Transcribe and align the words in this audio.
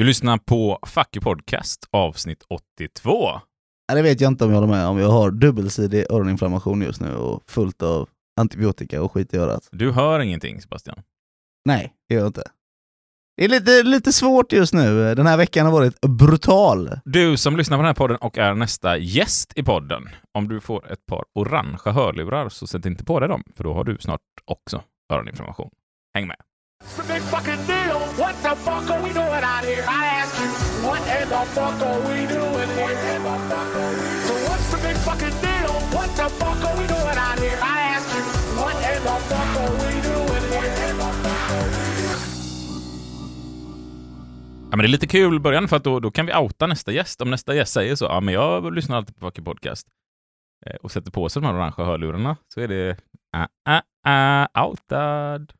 Du 0.00 0.04
lyssnar 0.04 0.38
på 0.38 0.78
Fucky 0.86 1.20
Podcast 1.20 1.88
avsnitt 1.90 2.42
82. 2.48 3.30
Nej, 3.88 3.96
Det 3.96 4.02
vet 4.02 4.20
jag 4.20 4.32
inte 4.32 4.44
om 4.44 4.50
jag 4.50 4.60
håller 4.60 4.72
med 4.72 4.86
om. 4.86 4.98
Jag 4.98 5.10
har 5.10 5.30
dubbelsidig 5.30 6.04
öroninflammation 6.10 6.82
just 6.82 7.00
nu 7.00 7.16
och 7.16 7.42
fullt 7.46 7.82
av 7.82 8.08
antibiotika 8.40 9.02
och 9.02 9.12
skit 9.12 9.34
i 9.34 9.36
örat. 9.36 9.68
Du 9.72 9.92
hör 9.92 10.20
ingenting 10.20 10.62
Sebastian. 10.62 11.02
Nej, 11.64 11.92
det 12.08 12.14
gör 12.14 12.20
jag 12.20 12.28
inte. 12.28 12.42
Det 13.36 13.44
är 13.44 13.48
lite, 13.48 13.82
lite 13.82 14.12
svårt 14.12 14.52
just 14.52 14.74
nu. 14.74 15.14
Den 15.14 15.26
här 15.26 15.36
veckan 15.36 15.66
har 15.66 15.72
varit 15.72 16.00
brutal. 16.00 16.90
Du 17.04 17.36
som 17.36 17.56
lyssnar 17.56 17.76
på 17.76 17.82
den 17.82 17.88
här 17.88 17.94
podden 17.94 18.16
och 18.16 18.38
är 18.38 18.54
nästa 18.54 18.96
gäst 18.96 19.52
i 19.56 19.62
podden, 19.62 20.08
om 20.38 20.48
du 20.48 20.60
får 20.60 20.92
ett 20.92 21.06
par 21.06 21.24
orangea 21.34 21.92
hörlurar 21.92 22.48
så 22.48 22.66
sätt 22.66 22.86
inte 22.86 23.04
på 23.04 23.20
dig 23.20 23.28
dem, 23.28 23.42
för 23.56 23.64
då 23.64 23.74
har 23.74 23.84
du 23.84 23.98
snart 24.00 24.20
också 24.44 24.82
öroninflammation. 25.12 25.70
Häng 26.14 26.26
med! 26.26 26.36
It's 26.90 26.98
a 26.98 27.02
big 27.04 27.22
fucking 27.22 27.62
deal. 27.66 27.98
What 28.18 28.34
the 28.42 28.56
fuck 28.66 28.90
are 28.90 29.02
we 29.02 29.10
doing 29.12 29.44
out 29.52 29.64
here? 29.64 29.84
I 29.86 30.06
ask 30.20 30.34
you, 30.40 30.48
what 30.86 31.00
in 31.16 31.28
the 31.28 31.42
fuck 31.54 31.80
are 31.88 32.00
we 32.08 32.26
doing 32.26 32.70
here? 32.78 32.96
So 34.26 34.34
what's 34.46 34.66
the 34.72 34.78
big 34.88 34.96
fucking 35.06 35.36
deal? 35.46 35.72
What 35.94 36.10
the 36.16 36.28
fuck 36.40 36.64
are 36.68 36.76
we 36.80 36.86
doing 36.88 37.18
out 37.26 37.38
here? 37.38 37.58
I 37.62 37.80
ask 37.94 38.08
you, 38.16 38.22
what 38.58 38.74
in 38.90 39.00
the 39.08 39.16
fuck 39.30 39.50
are 39.62 39.74
we 39.82 39.92
doing 40.10 40.44
here? 40.52 40.70
Ja, 44.70 44.76
men 44.76 44.78
det 44.78 44.86
är 44.86 44.88
lite 44.88 45.06
kul 45.06 45.36
i 45.36 45.40
början 45.40 45.68
för 45.68 45.76
att 45.76 45.84
då, 45.84 46.00
då 46.00 46.10
kan 46.10 46.26
vi 46.26 46.34
outa 46.34 46.66
nästa 46.66 46.92
gäst. 46.92 47.20
Om 47.20 47.30
nästa 47.30 47.54
gäst 47.54 47.72
säger 47.72 47.96
så, 47.96 48.04
ja 48.04 48.20
men 48.20 48.34
jag 48.34 48.74
lyssnar 48.74 48.96
alltid 48.96 49.14
på 49.14 49.20
fucking 49.20 49.44
Podcast 49.44 49.86
eh, 50.66 50.76
och 50.76 50.90
sätter 50.92 51.10
på 51.10 51.28
sig 51.28 51.42
de 51.42 51.46
här 51.46 51.54
orangea 51.54 51.86
hörlurarna, 51.86 52.36
så 52.54 52.60
är 52.60 52.68
det 52.68 52.96
uh, 53.36 53.46
uh, 53.68 53.80
uh, 54.08 54.64
outad. 54.64 55.52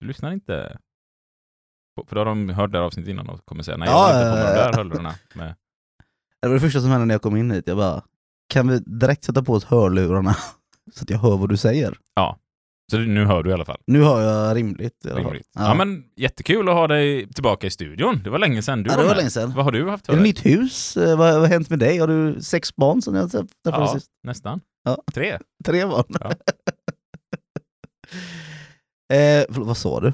Du 0.00 0.06
lyssnar 0.06 0.32
inte. 0.32 0.78
på- 1.96 2.06
För 2.06 2.14
då 2.16 2.20
har 2.20 2.26
de 2.26 2.48
hört 2.50 2.72
det 2.72 2.78
här 2.78 2.84
avsnittet 2.84 3.10
innan 3.10 3.28
och 3.28 3.44
kommer 3.44 3.62
säga 3.62 3.76
nej, 3.76 3.88
Ja, 3.88 4.08
jag 4.08 4.14
har 4.14 4.20
inte 4.22 4.30
på 4.30 4.36
de 4.46 4.50
ja, 4.58 4.62
där 4.62 4.70
ja. 4.72 4.76
hörlurarna. 4.76 5.14
Med. 5.34 5.54
Det 6.42 6.48
var 6.48 6.54
det 6.54 6.60
första 6.60 6.80
som 6.80 6.90
hände 6.90 7.06
när 7.06 7.14
jag 7.14 7.22
kom 7.22 7.36
in 7.36 7.50
hit. 7.50 7.64
Jag 7.66 7.76
bara, 7.76 8.02
kan 8.48 8.68
vi 8.68 8.78
direkt 8.78 9.24
sätta 9.24 9.42
på 9.42 9.52
oss 9.52 9.64
hörlurarna 9.64 10.34
så 10.94 11.02
att 11.02 11.10
jag 11.10 11.18
hör 11.18 11.36
vad 11.36 11.48
du 11.48 11.56
säger? 11.56 11.98
Så 12.90 12.98
nu 12.98 13.24
hör 13.24 13.42
du 13.42 13.50
i 13.50 13.52
alla 13.52 13.64
fall. 13.64 13.80
Nu 13.86 14.02
hör 14.02 14.20
jag 14.20 14.56
rimligt. 14.56 15.04
i 15.04 15.08
alla 15.10 15.14
fall. 15.22 15.24
Rimligt. 15.24 15.48
Ja. 15.54 15.74
men 15.74 16.04
jättekul 16.16 16.68
att 16.68 16.74
ha 16.74 16.86
dig 16.86 17.28
tillbaka 17.32 17.66
i 17.66 17.70
studion. 17.70 18.20
Det 18.24 18.30
var 18.30 18.38
länge 18.38 18.62
sedan 18.62 18.82
du 18.82 18.90
ja, 18.90 18.96
var 18.96 19.02
det 19.02 19.08
var 19.08 19.16
länge 19.16 19.30
sedan. 19.30 19.52
Vad 19.54 19.64
har 19.64 19.72
du 19.72 19.88
haft 19.90 20.06
för 20.06 20.12
dig? 20.12 20.22
nytt 20.22 20.46
hus? 20.46 20.96
Eh, 20.96 21.18
Vad, 21.18 21.32
vad 21.32 21.40
har 21.40 21.46
hänt 21.48 21.70
med 21.70 21.78
dig? 21.78 21.98
Har 21.98 22.06
du 22.08 22.40
sex 22.42 22.76
barn 22.76 23.02
sen 23.02 23.14
jag 23.14 23.28
träff- 23.28 23.48
träffades 23.64 23.88
Ja, 23.92 23.94
sist? 24.00 24.10
nästan. 24.22 24.60
Ja. 24.82 25.02
Tre. 25.14 25.38
Tre 25.64 25.86
barn? 25.86 26.04
Ja. 26.20 26.32
eh, 29.12 29.44
vad 29.48 29.76
sa 29.76 30.00
du? 30.00 30.08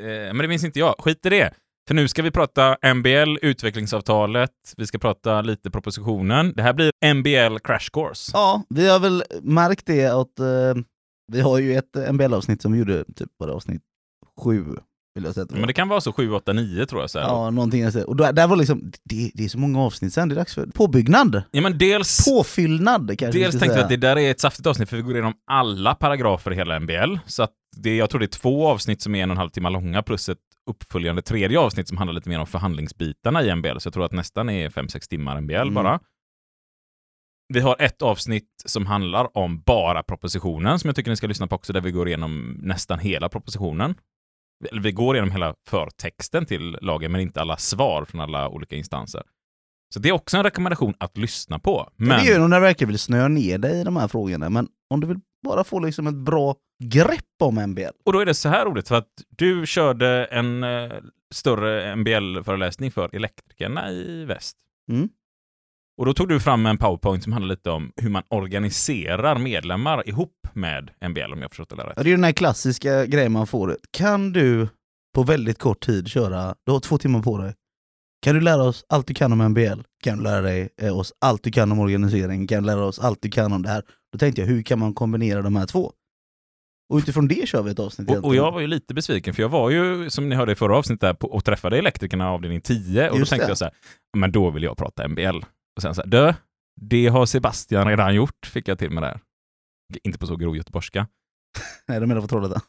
Eh, 0.00 0.34
men 0.34 0.38
det 0.38 0.48
minns 0.48 0.64
inte 0.64 0.78
jag. 0.78 0.94
Skit 0.98 1.26
i 1.26 1.28
det. 1.28 1.54
För 1.88 1.94
nu 1.94 2.08
ska 2.08 2.22
vi 2.22 2.30
prata 2.30 2.76
MBL, 2.94 3.38
utvecklingsavtalet, 3.42 4.50
vi 4.76 4.86
ska 4.86 4.98
prata 4.98 5.42
lite 5.42 5.70
propositionen. 5.70 6.52
Det 6.56 6.62
här 6.62 6.72
blir 6.72 7.14
MBL 7.14 7.58
Crash 7.58 7.90
Course. 7.92 8.30
Ja, 8.34 8.62
vi 8.68 8.88
har 8.88 9.00
väl 9.00 9.24
märkt 9.42 9.86
det 9.86 10.06
att 10.06 10.38
eh, 10.38 10.82
vi 11.32 11.40
har 11.40 11.58
ju 11.58 11.74
ett 11.74 12.12
MBL-avsnitt 12.12 12.62
som 12.62 12.72
vi 12.72 12.78
gjorde, 12.78 13.04
typ 13.04 13.30
det 13.38 13.52
avsnitt 13.52 13.82
sju, 14.36 14.64
vill 15.14 15.24
jag 15.24 15.34
säga. 15.34 15.46
Men 15.50 15.66
det 15.66 15.72
kan 15.72 15.88
vara 15.88 16.00
så 16.00 16.12
7, 16.12 16.32
8, 16.32 16.52
9 16.52 16.86
tror 16.86 17.00
jag. 17.00 17.10
Så 17.10 17.18
här. 17.18 17.26
Ja, 17.26 17.50
någonting. 17.50 17.80
jag. 17.82 18.08
Och 18.08 18.16
där, 18.16 18.32
där 18.32 18.46
var 18.46 18.56
liksom, 18.56 18.92
det, 19.04 19.30
det 19.34 19.44
är 19.44 19.48
så 19.48 19.58
många 19.58 19.80
avsnitt 19.80 20.12
sen, 20.12 20.28
det 20.28 20.34
är 20.34 20.36
dags 20.36 20.54
för 20.54 20.66
påbyggnad. 20.66 21.42
ja 21.50 21.60
men 21.62 21.78
dels, 21.78 22.24
Påfyllnad 22.28 23.18
kanske 23.18 23.38
dels 23.38 23.52
tänkte 23.52 23.68
säga. 23.68 23.82
att 23.82 23.88
det 23.90 23.96
där 23.96 24.18
är 24.18 24.30
ett 24.30 24.40
saftigt 24.40 24.66
avsnitt 24.66 24.88
för 24.88 24.96
vi 24.96 25.02
går 25.02 25.12
igenom 25.12 25.34
alla 25.50 25.94
paragrafer 25.94 26.52
i 26.52 26.54
hela 26.56 26.80
MBL. 26.80 27.16
Så 27.26 27.42
att 27.42 27.52
det, 27.76 27.96
jag 27.96 28.10
tror 28.10 28.18
det 28.18 28.24
är 28.26 28.38
två 28.38 28.66
avsnitt 28.68 29.02
som 29.02 29.14
är 29.14 29.22
en 29.22 29.30
och 29.30 29.34
en 29.34 29.38
halv 29.38 29.50
timme 29.50 29.70
långa 29.70 30.02
plus 30.02 30.28
ett 30.28 30.38
uppföljande 30.70 31.22
tredje 31.22 31.58
avsnitt 31.58 31.88
som 31.88 31.96
handlar 31.96 32.14
lite 32.14 32.28
mer 32.28 32.38
om 32.40 32.46
förhandlingsbitarna 32.46 33.42
i 33.42 33.54
MBL. 33.54 33.78
Så 33.78 33.86
jag 33.86 33.94
tror 33.94 34.04
att 34.04 34.12
nästan 34.12 34.48
är 34.50 34.68
5-6 34.68 35.08
timmar 35.08 35.40
MBL 35.40 35.54
Mm. 35.54 35.74
bara. 35.74 36.00
Vi 37.54 37.60
har 37.60 37.76
ett 37.78 38.02
avsnitt 38.02 38.48
som 38.66 38.86
handlar 38.86 39.36
om 39.38 39.60
bara 39.60 40.02
propositionen 40.02 40.78
som 40.78 40.88
jag 40.88 40.96
tycker 40.96 41.10
ni 41.10 41.16
ska 41.16 41.26
lyssna 41.26 41.46
på 41.46 41.54
också, 41.56 41.72
där 41.72 41.80
vi 41.80 41.90
går 41.90 42.08
igenom 42.08 42.56
nästan 42.62 42.98
hela 42.98 43.28
propositionen. 43.28 43.94
Vi 44.72 44.92
går 44.92 45.16
igenom 45.16 45.30
hela 45.30 45.54
förtexten 45.68 46.46
till 46.46 46.78
lagen, 46.80 47.12
men 47.12 47.20
inte 47.20 47.40
alla 47.40 47.56
svar 47.56 48.04
från 48.04 48.20
alla 48.20 48.48
olika 48.48 48.76
instanser. 48.76 49.22
Så 49.94 50.00
det 50.00 50.08
är 50.08 50.12
också 50.12 50.36
en 50.36 50.42
rekommendation 50.42 50.94
att 50.98 51.16
lyssna 51.16 51.58
på. 51.58 51.88
Men... 51.96 52.18
Det 52.18 52.24
gör 52.24 52.38
nog 52.38 52.50
när 52.50 52.56
du 52.56 52.62
verkligen 52.62 52.88
vill 52.88 52.98
snöa 52.98 53.28
ner 53.28 53.58
dig 53.58 53.80
i 53.80 53.84
de 53.84 53.96
här 53.96 54.08
frågorna, 54.08 54.50
men 54.50 54.68
om 54.90 55.00
du 55.00 55.06
vill 55.06 55.20
bara 55.44 55.64
få 55.64 55.78
liksom 55.78 56.06
ett 56.06 56.14
bra 56.14 56.56
grepp 56.84 57.42
om 57.42 57.54
MBL. 57.54 57.94
Och 58.04 58.12
då 58.12 58.18
är 58.18 58.26
det 58.26 58.34
så 58.34 58.48
här 58.48 58.64
roligt, 58.64 58.88
för 58.88 58.94
att 58.94 59.08
du 59.28 59.66
körde 59.66 60.24
en 60.24 60.64
eh, 60.64 60.92
större 61.34 61.96
MBL-föreläsning 61.96 62.90
för 62.90 63.14
elektrikerna 63.14 63.90
i 63.90 64.24
väst. 64.24 64.56
Mm. 64.90 65.08
Och 65.96 66.06
då 66.06 66.14
tog 66.14 66.28
du 66.28 66.40
fram 66.40 66.66
en 66.66 66.78
powerpoint 66.78 67.22
som 67.22 67.32
handlar 67.32 67.48
lite 67.48 67.70
om 67.70 67.92
hur 67.96 68.10
man 68.10 68.22
organiserar 68.28 69.38
medlemmar 69.38 70.08
ihop 70.08 70.43
med 70.56 70.90
MBL, 71.08 71.32
om 71.32 71.42
jag 71.42 71.50
förstått 71.50 71.68
det 71.68 71.76
rätt. 71.76 71.94
Det 71.96 72.10
är 72.10 72.14
den 72.14 72.24
här 72.24 72.32
klassiska 72.32 73.06
grejen 73.06 73.32
man 73.32 73.46
får. 73.46 73.76
Kan 73.90 74.32
du 74.32 74.68
på 75.14 75.22
väldigt 75.22 75.58
kort 75.58 75.86
tid 75.86 76.08
köra, 76.08 76.54
du 76.66 76.72
har 76.72 76.80
två 76.80 76.98
timmar 76.98 77.22
på 77.22 77.38
dig, 77.38 77.54
kan 78.24 78.34
du 78.34 78.40
lära 78.40 78.62
oss 78.62 78.84
allt 78.88 79.06
du 79.06 79.14
kan 79.14 79.32
om 79.32 79.38
MBL? 79.38 79.80
Kan 80.04 80.18
du 80.18 80.24
lära 80.24 80.40
dig 80.40 80.68
eh, 80.82 80.98
oss 80.98 81.12
allt 81.20 81.42
du 81.42 81.50
kan 81.50 81.72
om 81.72 81.78
organisering? 81.78 82.46
Kan 82.46 82.62
du 82.62 82.66
lära 82.66 82.84
oss 82.84 82.98
allt 82.98 83.22
du 83.22 83.30
kan 83.30 83.52
om 83.52 83.62
det 83.62 83.68
här? 83.68 83.82
Då 84.12 84.18
tänkte 84.18 84.40
jag, 84.40 84.48
hur 84.48 84.62
kan 84.62 84.78
man 84.78 84.94
kombinera 84.94 85.42
de 85.42 85.56
här 85.56 85.66
två? 85.66 85.92
Och 86.88 86.98
utifrån 86.98 87.28
det 87.28 87.48
kör 87.48 87.62
vi 87.62 87.70
ett 87.70 87.78
avsnitt 87.78 88.10
Och, 88.10 88.24
och 88.24 88.36
jag 88.36 88.52
var 88.52 88.60
ju 88.60 88.66
lite 88.66 88.94
besviken, 88.94 89.34
för 89.34 89.42
jag 89.42 89.48
var 89.48 89.70
ju, 89.70 90.10
som 90.10 90.28
ni 90.28 90.34
hörde 90.34 90.52
i 90.52 90.54
förra 90.54 90.76
avsnittet, 90.76 91.00
där, 91.00 91.14
på, 91.14 91.26
och 91.26 91.44
träffade 91.44 91.78
elektrikerna 91.78 92.30
avdelning 92.30 92.60
10, 92.60 93.10
och 93.10 93.18
Just 93.18 93.30
då 93.30 93.34
tänkte 93.34 93.46
det. 93.46 93.50
jag 93.50 93.58
så 93.58 93.64
här, 93.64 93.74
men 94.16 94.32
då 94.32 94.50
vill 94.50 94.62
jag 94.62 94.76
prata 94.76 95.08
MBL. 95.08 95.36
Och 95.76 95.82
sen 95.82 95.94
så 95.94 96.02
här, 96.02 96.08
dö, 96.08 96.34
det 96.80 97.06
har 97.06 97.26
Sebastian 97.26 97.88
redan 97.88 98.14
gjort, 98.14 98.46
fick 98.46 98.68
jag 98.68 98.78
till 98.78 98.90
mig 98.90 99.02
där. 99.02 99.20
Inte 100.04 100.18
på 100.18 100.26
så 100.26 100.36
grov 100.36 100.56
göteborgska. 100.56 101.06
Nej, 101.88 102.00
de 102.00 102.06
menar 102.06 102.20
på 102.20 102.28
Trollhättan. 102.28 102.60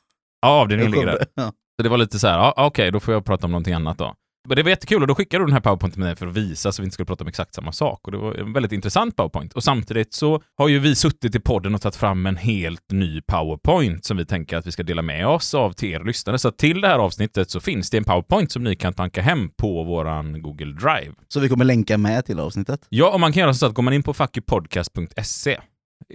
Ja, 0.42 0.50
avdelningen 0.50 0.92
ligger 0.92 1.06
där. 1.06 1.26
Ja. 1.36 1.52
Så 1.78 1.84
det 1.84 1.90
var 1.90 1.98
lite 1.98 2.20
så 2.20 2.28
här, 2.28 2.38
ja, 2.38 2.54
okej, 2.58 2.92
då 2.92 3.00
får 3.00 3.14
jag 3.14 3.26
prata 3.26 3.46
om 3.46 3.52
någonting 3.52 3.74
annat 3.74 3.98
då. 3.98 4.16
Men 4.48 4.56
det 4.56 4.64
var 4.64 4.70
jättekul 4.70 5.02
och 5.02 5.08
då 5.08 5.16
skickade 5.16 5.42
du 5.44 5.46
den 5.46 5.54
här 5.54 5.60
powerpointen 5.60 6.00
med 6.00 6.08
mig 6.08 6.16
för 6.16 6.28
att 6.28 6.34
visa 6.34 6.72
så 6.72 6.82
vi 6.82 6.86
inte 6.86 6.94
skulle 6.94 7.06
prata 7.06 7.24
om 7.24 7.28
exakt 7.28 7.54
samma 7.54 7.72
sak. 7.72 8.00
Och 8.04 8.12
det 8.12 8.18
var 8.18 8.34
en 8.34 8.54
väldigt 8.54 8.72
intressant 8.72 9.16
powerpoint. 9.16 9.54
Och 9.54 9.64
samtidigt 9.64 10.14
så 10.14 10.42
har 10.58 10.68
ju 10.68 10.80
vi 10.80 10.96
suttit 10.96 11.36
i 11.36 11.40
podden 11.40 11.76
och 11.76 11.82
tagit 11.82 11.96
fram 11.96 12.26
en 12.26 12.38
helt 12.38 12.92
ny 12.92 13.22
powerpoint 13.22 14.06
som 14.06 14.18
vi 14.18 14.26
tänker 14.26 14.58
att 14.58 14.68
vi 14.68 14.72
ska 14.72 14.84
dela 14.84 15.02
med 15.02 15.28
oss 15.28 15.54
av 15.54 15.72
till 15.72 15.90
er 15.90 16.04
lyssnare. 16.04 16.40
Så 16.40 16.52
till 16.52 16.82
det 16.82 16.88
här 16.88 17.00
avsnittet 17.00 17.50
så 17.50 17.60
finns 17.60 17.90
det 17.90 17.98
en 17.98 18.04
powerpoint 18.04 18.52
som 18.52 18.64
ni 18.64 18.76
kan 18.76 18.94
tanka 18.94 19.22
hem 19.22 19.50
på 19.58 19.84
våran 19.84 20.42
Google 20.42 20.74
Drive. 20.74 21.14
Så 21.28 21.40
vi 21.40 21.50
kommer 21.50 21.66
länka 21.66 21.98
med 21.98 22.26
till 22.26 22.40
avsnittet. 22.40 22.86
Ja, 22.90 23.14
och 23.14 23.20
man 23.20 23.34
kan 23.34 23.42
göra 23.42 23.54
så 23.54 23.66
att 23.66 23.74
går 23.74 23.84
man 23.84 23.94
in 23.94 24.04
på 24.04 24.14
fuckypodcast.se 24.14 25.60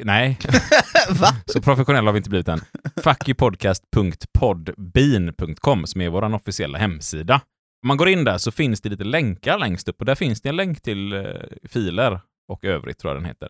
Nej, 0.04 0.38
så 1.46 1.62
professionella 1.62 2.08
har 2.08 2.12
vi 2.12 2.16
inte 2.16 2.30
blivit 2.30 2.48
än. 2.48 2.60
fuckypodcast.podbean.com 3.04 5.86
som 5.86 6.00
är 6.00 6.08
vår 6.08 6.34
officiella 6.34 6.78
hemsida. 6.78 7.34
Om 7.82 7.88
man 7.88 7.96
går 7.96 8.08
in 8.08 8.24
där 8.24 8.38
så 8.38 8.50
finns 8.50 8.80
det 8.80 8.88
lite 8.88 9.04
länkar 9.04 9.58
längst 9.58 9.88
upp 9.88 10.00
och 10.00 10.06
där 10.06 10.14
finns 10.14 10.42
det 10.42 10.48
en 10.48 10.56
länk 10.56 10.82
till 10.82 11.12
eh, 11.12 11.24
filer 11.68 12.20
och 12.48 12.64
övrigt 12.64 12.98
tror 12.98 13.12
jag 13.12 13.22
den 13.22 13.28
heter. 13.28 13.48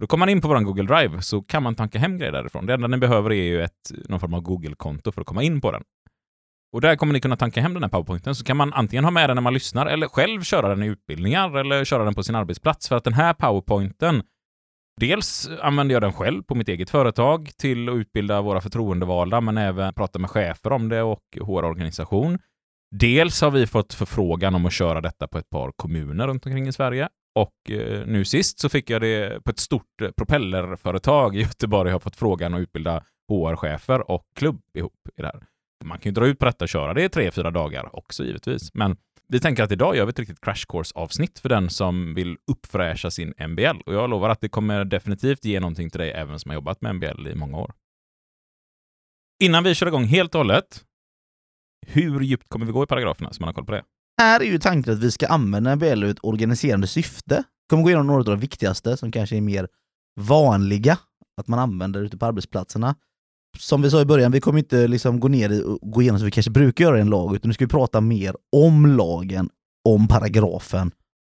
Då 0.00 0.06
kommer 0.06 0.26
man 0.26 0.28
in 0.28 0.40
på 0.40 0.48
vår 0.48 0.60
Google 0.60 0.82
Drive 0.82 1.22
så 1.22 1.42
kan 1.42 1.62
man 1.62 1.74
tanka 1.74 1.98
hem 1.98 2.18
grejer 2.18 2.32
därifrån. 2.32 2.66
Det 2.66 2.74
enda 2.74 2.88
ni 2.88 2.96
behöver 2.96 3.32
är 3.32 3.44
ju 3.44 3.62
ett, 3.62 3.92
någon 4.08 4.20
form 4.20 4.34
av 4.34 4.40
Google-konto 4.40 5.12
för 5.12 5.20
att 5.20 5.26
komma 5.26 5.42
in 5.42 5.60
på 5.60 5.72
den. 5.72 5.82
Och 6.72 6.80
där 6.80 6.96
kommer 6.96 7.12
ni 7.12 7.20
kunna 7.20 7.36
tanka 7.36 7.60
hem 7.60 7.74
den 7.74 7.82
här 7.82 7.90
powerpointen 7.90 8.34
så 8.34 8.44
kan 8.44 8.56
man 8.56 8.72
antingen 8.72 9.04
ha 9.04 9.10
med 9.10 9.30
den 9.30 9.34
när 9.34 9.42
man 9.42 9.54
lyssnar 9.54 9.86
eller 9.86 10.08
själv 10.08 10.42
köra 10.42 10.68
den 10.68 10.82
i 10.82 10.86
utbildningar 10.86 11.58
eller 11.58 11.84
köra 11.84 12.04
den 12.04 12.14
på 12.14 12.22
sin 12.22 12.34
arbetsplats. 12.34 12.88
För 12.88 12.96
att 12.96 13.04
den 13.04 13.12
här 13.12 13.34
powerpointen 13.34 14.22
Dels 15.00 15.48
använder 15.60 15.94
jag 15.94 16.02
den 16.02 16.12
själv 16.12 16.42
på 16.42 16.54
mitt 16.54 16.68
eget 16.68 16.90
företag 16.90 17.50
till 17.56 17.88
att 17.88 17.94
utbilda 17.94 18.42
våra 18.42 18.60
förtroendevalda, 18.60 19.40
men 19.40 19.58
även 19.58 19.94
prata 19.94 20.18
med 20.18 20.30
chefer 20.30 20.72
om 20.72 20.88
det 20.88 21.02
och 21.02 21.22
HR-organisation. 21.40 22.38
Dels 22.90 23.40
har 23.40 23.50
vi 23.50 23.66
fått 23.66 23.94
förfrågan 23.94 24.54
om 24.54 24.66
att 24.66 24.72
köra 24.72 25.00
detta 25.00 25.28
på 25.28 25.38
ett 25.38 25.50
par 25.50 25.72
kommuner 25.76 26.26
runt 26.26 26.46
omkring 26.46 26.68
i 26.68 26.72
Sverige. 26.72 27.08
Och 27.34 27.70
eh, 27.70 28.06
nu 28.06 28.24
sist 28.24 28.60
så 28.60 28.68
fick 28.68 28.90
jag 28.90 29.00
det 29.00 29.44
på 29.44 29.50
ett 29.50 29.58
stort 29.58 30.02
eh, 30.02 30.10
propellerföretag 30.10 31.36
i 31.36 31.40
Göteborg. 31.42 31.88
Jag 31.88 31.94
har 31.94 32.00
fått 32.00 32.16
frågan 32.16 32.54
att 32.54 32.60
utbilda 32.60 33.02
HR-chefer 33.28 34.10
och 34.10 34.22
klubb 34.34 34.60
ihop 34.74 35.08
i 35.16 35.22
det 35.22 35.26
här. 35.26 35.42
Man 35.84 35.98
kan 35.98 36.10
ju 36.10 36.14
dra 36.14 36.26
ut 36.26 36.38
på 36.38 36.44
detta 36.44 36.64
och 36.64 36.68
köra 36.68 36.94
det 36.94 37.04
i 37.04 37.08
tre, 37.08 37.30
fyra 37.30 37.50
dagar 37.50 37.96
också 37.96 38.24
givetvis. 38.24 38.74
Men 38.74 38.96
vi 39.28 39.40
tänker 39.40 39.62
att 39.62 39.72
idag 39.72 39.96
gör 39.96 40.04
vi 40.04 40.10
ett 40.10 40.18
riktigt 40.18 40.40
crash 40.40 40.64
course-avsnitt 40.68 41.38
för 41.38 41.48
den 41.48 41.70
som 41.70 42.14
vill 42.14 42.36
uppfräscha 42.50 43.10
sin 43.10 43.34
MBL. 43.48 43.80
Och 43.86 43.94
jag 43.94 44.10
lovar 44.10 44.28
att 44.28 44.40
det 44.40 44.48
kommer 44.48 44.84
definitivt 44.84 45.44
ge 45.44 45.60
någonting 45.60 45.90
till 45.90 46.00
dig 46.00 46.10
även 46.10 46.38
som 46.38 46.48
har 46.48 46.54
jobbat 46.54 46.80
med 46.80 46.94
MBL 46.94 47.28
i 47.28 47.34
många 47.34 47.58
år. 47.58 47.74
Innan 49.42 49.64
vi 49.64 49.74
kör 49.74 49.86
igång 49.86 50.04
helt 50.04 50.34
och 50.34 50.38
hållet, 50.38 50.84
hur 51.86 52.20
djupt 52.20 52.48
kommer 52.48 52.66
vi 52.66 52.72
gå 52.72 52.84
i 52.84 52.86
paragraferna 52.86 53.32
så 53.32 53.42
man 53.42 53.48
har 53.48 53.54
koll 53.54 53.66
på 53.66 53.72
det? 53.72 53.82
Här 54.20 54.40
är 54.40 54.44
ju 54.44 54.58
tanken 54.58 54.92
att 54.92 54.98
vi 54.98 55.10
ska 55.10 55.26
använda 55.26 55.76
MBL 55.76 56.04
ur 56.04 56.10
ett 56.10 56.18
organiserande 56.24 56.86
syfte. 56.86 57.36
Vi 57.36 57.70
kommer 57.70 57.82
gå 57.82 57.88
igenom 57.88 58.06
några 58.06 58.20
av 58.20 58.24
de 58.24 58.40
viktigaste 58.40 58.96
som 58.96 59.12
kanske 59.12 59.36
är 59.36 59.40
mer 59.40 59.68
vanliga 60.20 60.98
att 61.36 61.48
man 61.48 61.58
använder 61.58 62.00
ute 62.00 62.18
på 62.18 62.26
arbetsplatserna 62.26 62.94
som 63.58 63.82
vi 63.82 63.90
sa 63.90 64.00
i 64.00 64.04
början, 64.04 64.32
vi 64.32 64.40
kommer 64.40 64.58
inte 64.58 64.88
liksom 64.88 65.20
gå 65.20 65.28
ner 65.28 65.66
och 65.66 65.78
gå 65.92 66.02
igenom 66.02 66.18
som 66.18 66.24
vi 66.24 66.30
kanske 66.30 66.50
brukar 66.50 66.84
göra 66.84 66.98
i 66.98 67.00
en 67.00 67.10
lag, 67.10 67.36
utan 67.36 67.48
nu 67.48 67.54
ska 67.54 67.64
vi 67.64 67.68
prata 67.68 68.00
mer 68.00 68.34
om 68.56 68.86
lagen, 68.86 69.50
om 69.88 70.08
paragrafen. 70.08 70.90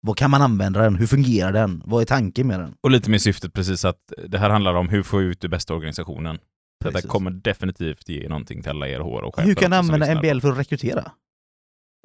Vad 0.08 0.18
kan 0.18 0.32
man 0.32 0.42
använda 0.42 0.82
den? 0.82 0.96
Hur 0.96 1.08
fungerar 1.08 1.52
den? 1.54 1.82
Vad 1.86 2.02
är 2.02 2.06
tanken 2.06 2.48
med 2.48 2.60
den? 2.60 2.74
Och 2.82 2.92
lite 2.92 3.10
med 3.10 3.22
syftet 3.22 3.54
precis 3.54 3.86
att 3.86 4.14
det 4.28 4.38
här 4.38 4.50
handlar 4.50 4.74
om 4.74 4.90
hur 4.90 5.04
få 5.04 5.22
ut 5.22 5.42
det 5.42 5.50
bästa 5.50 5.74
organisationen. 5.74 6.38
Detta 6.80 6.92
Precis. 6.94 7.12
kommer 7.12 7.32
definitivt 7.32 8.10
ge 8.10 8.30
någonting 8.30 8.62
till 8.62 8.70
alla 8.70 8.88
er 8.88 9.00
hår 9.00 9.22
och 9.22 9.36
chefer 9.36 9.48
Hur 9.48 9.56
kan 9.56 9.72
du 9.72 9.78
använda. 9.78 10.16
MBL 10.16 10.40
för 10.40 10.52
att 10.52 10.58
rekrytera? 10.58 11.12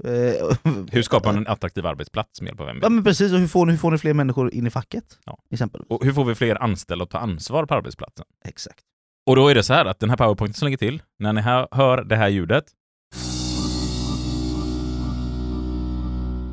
Eh, 0.05 0.56
Hur 0.93 1.02
skapar 1.02 1.32
man 1.32 1.37
en 1.37 1.47
attraktiv 1.47 1.87
arbetsplats 1.87 2.41
med 2.41 2.49
hjälp 2.49 2.61
av 2.61 2.75
MBL? 2.75 2.82
Ja 2.82 2.88
men 2.88 3.05
precis, 3.05 3.32
och 3.32 3.38
hur 3.38 3.49
får 3.49 3.67
ni, 3.67 3.73
hur 3.73 3.79
får 3.79 3.91
ni 3.91 3.99
fler 3.99 4.14
människor 4.14 4.55
in 4.55 4.67
i 4.67 4.70
facket? 4.70 5.19
Ja. 5.25 5.38
Exempel. 5.50 5.82
Och 5.88 6.05
hur 6.05 6.12
får 6.12 6.25
vi 6.25 6.35
fler 6.35 6.62
anställda 6.62 7.02
att 7.02 7.11
ta 7.11 7.19
ansvar 7.19 7.67
på 7.67 7.75
arbetsplatsen? 7.75 8.26
Exakt. 8.44 8.81
Och 9.26 9.37
då 9.37 9.49
är 9.49 9.55
det 9.55 9.62
så 9.62 9.75
här 9.75 9.84
att 9.84 10.00
den 10.00 10.11
här 10.11 10.17
powerpointen 10.17 10.55
som 10.55 10.67
ligger 10.67 10.78
till, 10.78 11.02
när 11.19 11.32
ni 11.32 11.40
hör, 11.40 11.69
hör 11.70 12.05
det 12.05 12.17
här 12.17 12.28
ljudet, 12.28 12.64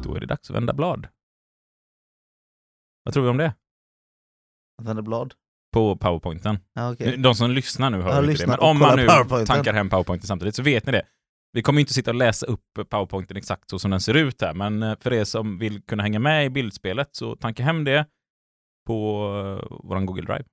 då 0.03 0.15
är 0.15 0.19
det 0.19 0.25
dags 0.25 0.49
att 0.49 0.55
vända 0.55 0.73
blad. 0.73 1.07
Vad 3.03 3.13
tror 3.13 3.23
vi 3.23 3.29
om 3.29 3.37
det? 3.37 3.53
Att 4.81 4.87
vända 4.87 5.01
blad? 5.01 5.33
På 5.73 5.97
powerpointen. 5.97 6.59
Ja, 6.73 6.91
okej. 6.91 7.17
De 7.17 7.35
som 7.35 7.51
lyssnar 7.51 7.89
nu 7.89 8.01
hör 8.01 8.15
Jag 8.15 8.29
inte 8.29 8.43
det, 8.43 8.47
men 8.47 8.59
om 8.59 8.79
man 8.79 8.97
nu 8.97 9.07
tankar 9.45 9.73
hem 9.73 9.89
powerpointen 9.89 10.27
samtidigt 10.27 10.55
så 10.55 10.63
vet 10.63 10.85
ni 10.85 10.91
det. 10.91 11.05
Vi 11.51 11.61
kommer 11.61 11.79
inte 11.79 11.93
sitta 11.93 12.11
och 12.11 12.15
läsa 12.15 12.45
upp 12.45 12.89
powerpointen 12.89 13.37
exakt 13.37 13.69
så 13.69 13.79
som 13.79 13.91
den 13.91 14.01
ser 14.01 14.13
ut 14.13 14.41
här, 14.41 14.53
men 14.53 14.83
eh, 14.83 14.97
för 14.99 15.13
er 15.13 15.23
som 15.23 15.57
vill 15.57 15.81
kunna 15.81 16.03
hänga 16.03 16.19
med 16.19 16.45
i 16.45 16.49
bildspelet 16.49 17.09
så 17.11 17.35
tanka 17.35 17.63
hem 17.63 17.83
det 17.83 18.05
på 18.87 19.27
uh, 19.27 19.77
vår 19.83 20.05
Google 20.05 20.25
Drive. 20.25 20.45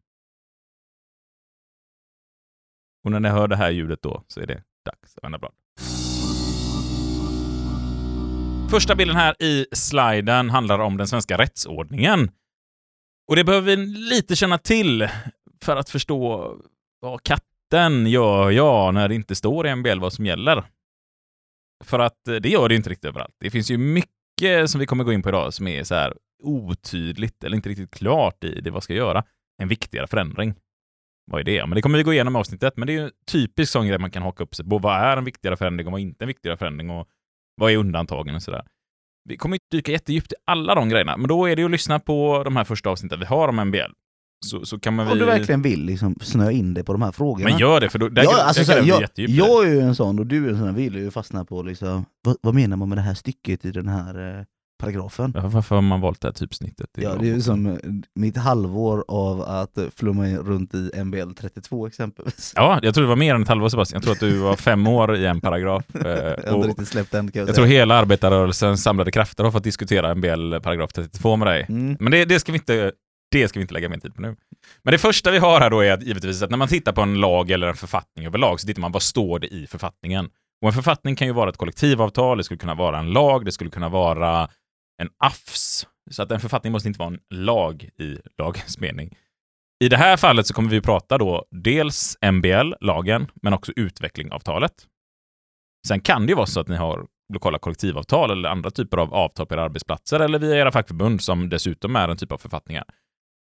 Och 3.05 3.11
när 3.11 3.20
ni 3.20 3.29
hör 3.29 3.49
det 3.49 3.56
här 3.56 3.70
ljudet 3.70 4.02
då 4.02 4.25
så 4.26 4.41
är 4.41 4.47
det 4.47 4.62
dags 4.85 5.17
att 5.17 5.25
vända 5.25 5.38
blad. 5.38 5.52
Första 8.70 8.94
bilden 8.94 9.17
här 9.17 9.43
i 9.43 9.67
sliden 9.73 10.50
handlar 10.50 10.79
om 10.79 10.97
den 10.97 11.06
svenska 11.06 11.38
rättsordningen. 11.38 12.31
Och 13.29 13.37
det 13.37 13.44
behöver 13.44 13.76
vi 13.76 13.87
lite 13.87 14.37
känna 14.37 14.58
till 14.58 15.08
för 15.62 15.76
att 15.76 15.91
förstå 15.91 16.56
vad 17.00 17.23
katten 17.23 18.06
gör 18.06 18.50
jag 18.50 18.94
när 18.94 19.08
det 19.08 19.14
inte 19.14 19.35
står 19.35 19.67
i 19.67 19.75
MBL 19.76 20.00
vad 20.00 20.12
som 20.12 20.26
gäller. 20.26 20.64
För 21.85 21.99
att 21.99 22.29
eh, 22.29 22.35
det 22.35 22.49
gör 22.49 22.69
det 22.69 22.75
inte 22.75 22.91
riktigt 22.91 23.08
överallt. 23.08 23.35
Det 23.41 23.50
finns 23.50 23.70
ju 23.70 23.79
mycket 23.79 24.70
som 24.70 24.81
vi 24.81 24.87
kommer 24.87 25.05
gå 25.05 25.12
in 25.12 25.23
på 25.23 25.29
idag 25.29 25.55
som 25.55 25.69
är 25.69 25.85
så 25.85 25.94
här 25.94 26.14
otydligt 26.43 27.44
eller 27.44 27.56
inte 27.56 27.69
riktigt 27.69 27.91
klart 27.91 28.44
i 28.44 28.61
det 28.61 28.70
vad 28.70 28.82
ska 28.82 28.94
göra. 28.94 29.25
En 29.62 29.69
viktigare 29.69 30.06
förändring. 30.06 30.55
Vad 31.31 31.41
är 31.41 31.44
det? 31.44 31.67
Men 31.67 31.75
det 31.75 31.82
kommer 31.82 31.99
vi 31.99 32.05
gå 32.05 32.12
igenom 32.12 32.37
i 32.37 32.38
avsnittet. 32.38 32.77
Men 32.77 32.87
det 32.87 32.93
är 32.93 32.94
ju 32.94 33.05
en 33.05 33.11
typisk 33.27 33.73
sån 33.73 33.87
grej 33.87 33.99
man 33.99 34.11
kan 34.11 34.23
haka 34.23 34.44
upp 34.44 34.55
sig 34.55 34.65
på. 34.65 34.79
Vad 34.79 34.97
är 34.97 35.17
en 35.17 35.25
viktigare 35.25 35.56
förändring 35.56 35.87
och 35.87 35.93
vad 35.93 36.00
är 36.00 36.03
inte 36.03 36.25
en 36.25 36.29
viktigare 36.29 36.56
förändring? 36.56 36.91
Och 36.91 37.09
vad 37.56 37.73
är 37.73 37.77
undantagen 37.77 38.35
och 38.35 38.43
sådär. 38.43 38.65
Vi 39.25 39.37
kommer 39.37 39.56
inte 39.56 39.67
dyka 39.71 39.93
jättedjupt 39.93 40.32
i 40.32 40.35
alla 40.44 40.75
de 40.75 40.88
grejerna, 40.88 41.17
men 41.17 41.29
då 41.29 41.47
är 41.47 41.56
det 41.56 41.62
ju 41.62 41.67
att 41.67 41.71
lyssna 41.71 41.99
på 41.99 42.43
de 42.44 42.56
här 42.56 42.65
första 42.65 42.91
avsnitten 42.91 43.19
vi 43.21 43.27
har 43.27 43.49
om 43.49 43.56
MBL. 43.69 43.93
Så, 44.47 44.67
så 44.67 44.79
kan 44.79 44.94
man 44.94 45.09
Om 45.09 45.19
du 45.19 45.25
verkligen 45.25 45.62
vill 45.62 45.85
liksom 45.85 46.15
snöa 46.21 46.53
in 46.53 46.75
dig 46.75 46.85
på 46.85 46.93
de 46.93 47.03
här 47.03 47.12
frågorna. 47.12 47.50
Men 47.50 47.59
gör 47.59 47.81
det, 47.81 47.88
för 47.88 47.99
då, 47.99 48.09
där, 48.09 48.23
ja, 48.23 48.37
där 48.37 48.44
alltså, 48.44 48.73
kan 48.73 48.85
här, 48.85 48.88
jag 48.88 49.09
jag, 49.15 49.67
är 49.67 49.73
ju 49.73 49.81
en 49.81 49.94
sån 49.94 50.19
och 50.19 50.27
du 50.27 50.47
är 50.47 50.50
en 50.50 50.56
sån 50.56 50.67
här, 50.67 50.73
vill 50.73 50.94
ju 50.94 51.11
fastna 51.11 51.44
på 51.44 51.62
liksom, 51.62 52.05
vad, 52.25 52.37
vad 52.41 52.55
menar 52.55 52.77
man 52.77 52.88
med 52.88 52.99
det 52.99 53.03
här 53.03 53.15
stycket 53.15 53.65
i 53.65 53.71
den 53.71 53.88
här 53.88 54.38
eh, 54.38 54.44
paragrafen? 54.81 55.32
Ja, 55.37 55.49
Varför 55.49 55.75
har 55.75 55.82
man 55.82 56.00
valt 56.00 56.21
det 56.21 56.29
här 56.29 56.32
typsnittet? 56.32 56.91
Ja, 56.94 57.15
det 57.15 57.29
är 57.29 57.35
ju 57.35 57.41
som 57.41 57.67
eh, 57.67 57.77
mitt 58.15 58.37
halvår 58.37 59.05
av 59.09 59.43
att 59.43 59.79
eh, 59.79 59.85
flumma 59.97 60.27
runt 60.27 60.75
i 60.75 60.91
MBL 61.05 61.32
32 61.32 61.87
exempelvis. 61.87 62.53
Ja, 62.56 62.79
jag 62.82 62.94
tror 62.94 63.03
det 63.03 63.09
var 63.09 63.17
mer 63.17 63.35
än 63.35 63.43
ett 63.43 63.49
halvår 63.49 63.69
Sebastian. 63.69 63.97
Jag 63.97 64.03
tror 64.03 64.12
att 64.12 64.32
du 64.32 64.38
var 64.38 64.56
fem 64.56 64.87
år 64.87 65.17
i 65.17 65.27
en 65.27 65.41
paragraf. 65.41 65.85
Jag 65.93 66.06
Eh, 66.11 66.25
har 66.25 66.31
inte 66.37 66.50
och 66.50 66.67
riktigt 66.67 66.88
släppt 66.88 67.12
den 67.12 67.31
kan 67.31 67.41
jag, 67.41 67.49
jag 67.49 67.56
tror 67.56 67.67
hela 67.67 67.94
arbetarrörelsens 67.94 68.82
samlade 68.82 69.11
krafter 69.11 69.44
har 69.44 69.50
fått 69.50 69.65
diskutera 69.65 70.15
MBL 70.15 70.55
paragraf 70.62 70.93
32 70.93 71.37
med 71.37 71.49
dig. 71.49 71.67
Mm. 71.69 71.97
Men 72.00 72.12
det, 72.12 72.25
det, 72.25 72.41
ska 72.41 72.53
vi 72.53 72.59
inte, 72.59 72.93
det 73.31 73.49
ska 73.49 73.59
vi 73.59 73.62
inte 73.62 73.75
lägga 73.75 73.88
mer 73.88 73.99
tid 73.99 74.15
på 74.15 74.23
nu. 74.23 74.37
Men 74.82 74.93
det 74.93 74.99
första 74.99 75.31
vi 75.31 75.38
har 75.38 75.61
här 75.61 75.71
då 75.71 75.81
är 75.81 75.93
att, 75.93 76.03
givetvis 76.03 76.43
att 76.43 76.50
när 76.50 76.56
man 76.56 76.69
tittar 76.69 76.93
på 76.93 77.00
en 77.00 77.15
lag 77.21 77.50
eller 77.50 77.69
en 77.69 77.77
författning 77.77 78.27
överlag 78.27 78.61
så 78.61 78.67
tittar 78.67 78.81
man 78.81 78.93
vad 78.93 79.03
står 79.03 79.38
det 79.38 79.47
i 79.47 79.67
författningen. 79.67 80.29
Och 80.62 80.69
en 80.69 80.75
författning 80.75 81.17
kan 81.17 81.27
ju 81.27 81.32
vara 81.32 81.50
ett 81.50 81.56
kollektivavtal, 81.56 82.38
det 82.38 82.44
skulle 82.44 82.59
kunna 82.59 82.75
vara 82.75 82.99
en 82.99 83.12
lag, 83.12 83.44
det 83.44 83.53
skulle 83.53 83.71
kunna 83.71 83.88
vara 83.88 84.49
en 85.00 85.08
AFS. 85.19 85.87
Så 86.11 86.23
att 86.23 86.31
en 86.31 86.41
författning 86.41 86.73
måste 86.73 86.88
inte 86.88 86.99
vara 86.99 87.11
en 87.11 87.20
lag 87.31 87.88
i 87.99 88.19
lagens 88.38 88.79
mening. 88.79 89.17
I 89.85 89.88
det 89.88 89.97
här 89.97 90.17
fallet 90.17 90.47
så 90.47 90.55
kommer 90.55 90.70
vi 90.70 90.81
prata 90.81 91.19
då 91.19 91.44
dels 91.50 92.17
MBL, 92.32 92.73
lagen, 92.81 93.31
men 93.43 93.52
också 93.52 93.73
utvecklingavtalet. 93.76 94.73
Sen 95.88 96.00
kan 96.00 96.26
det 96.26 96.31
ju 96.31 96.37
vara 96.37 96.47
så 96.47 96.61
att 96.61 96.69
ni 96.69 96.76
har 96.76 97.06
lokala 97.32 97.58
kollektivavtal 97.58 98.31
eller 98.31 98.49
andra 98.49 98.70
typer 98.70 98.99
av 98.99 99.14
avtal 99.14 99.47
på 99.47 99.55
era 99.55 99.62
arbetsplatser 99.62 100.20
eller 100.20 100.38
via 100.38 100.56
era 100.56 100.73
fackförbund 100.73 101.23
som 101.23 101.49
dessutom 101.49 101.96
är 101.96 102.08
en 102.08 102.17
typ 102.17 102.32
av 102.32 102.38
författningar. 102.38 102.85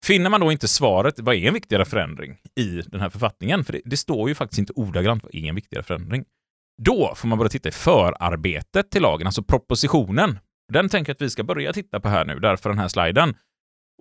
Finner 0.06 0.31
man 0.31 0.40
då 0.40 0.52
inte 0.52 0.69
svaret, 0.69 1.19
vad 1.19 1.34
är 1.34 1.49
en 1.49 1.54
viktigare 1.54 1.84
förändring 1.84 2.38
i 2.56 2.81
den 2.87 3.00
här 3.00 3.08
författningen? 3.08 3.64
För 3.64 3.72
det, 3.72 3.81
det 3.84 3.96
står 3.96 4.28
ju 4.28 4.34
faktiskt 4.34 4.58
inte 4.58 4.72
ordagrant 4.72 5.25
vad 5.25 5.34
är 5.34 5.49
en 5.49 5.54
viktigare 5.54 5.82
förändring. 5.82 6.25
Då 6.82 7.14
får 7.16 7.28
man 7.28 7.38
börja 7.38 7.49
titta 7.49 7.69
i 7.69 7.72
förarbetet 7.72 8.90
till 8.90 9.02
lagen, 9.02 9.26
alltså 9.26 9.42
propositionen. 9.42 10.38
Den 10.72 10.88
tänker 10.88 11.10
jag 11.10 11.14
att 11.14 11.22
vi 11.22 11.30
ska 11.30 11.44
börja 11.44 11.72
titta 11.72 12.00
på 12.00 12.08
här 12.08 12.24
nu, 12.24 12.38
därför 12.38 12.70
den 12.70 12.78
här 12.78 12.88
sliden. 12.88 13.34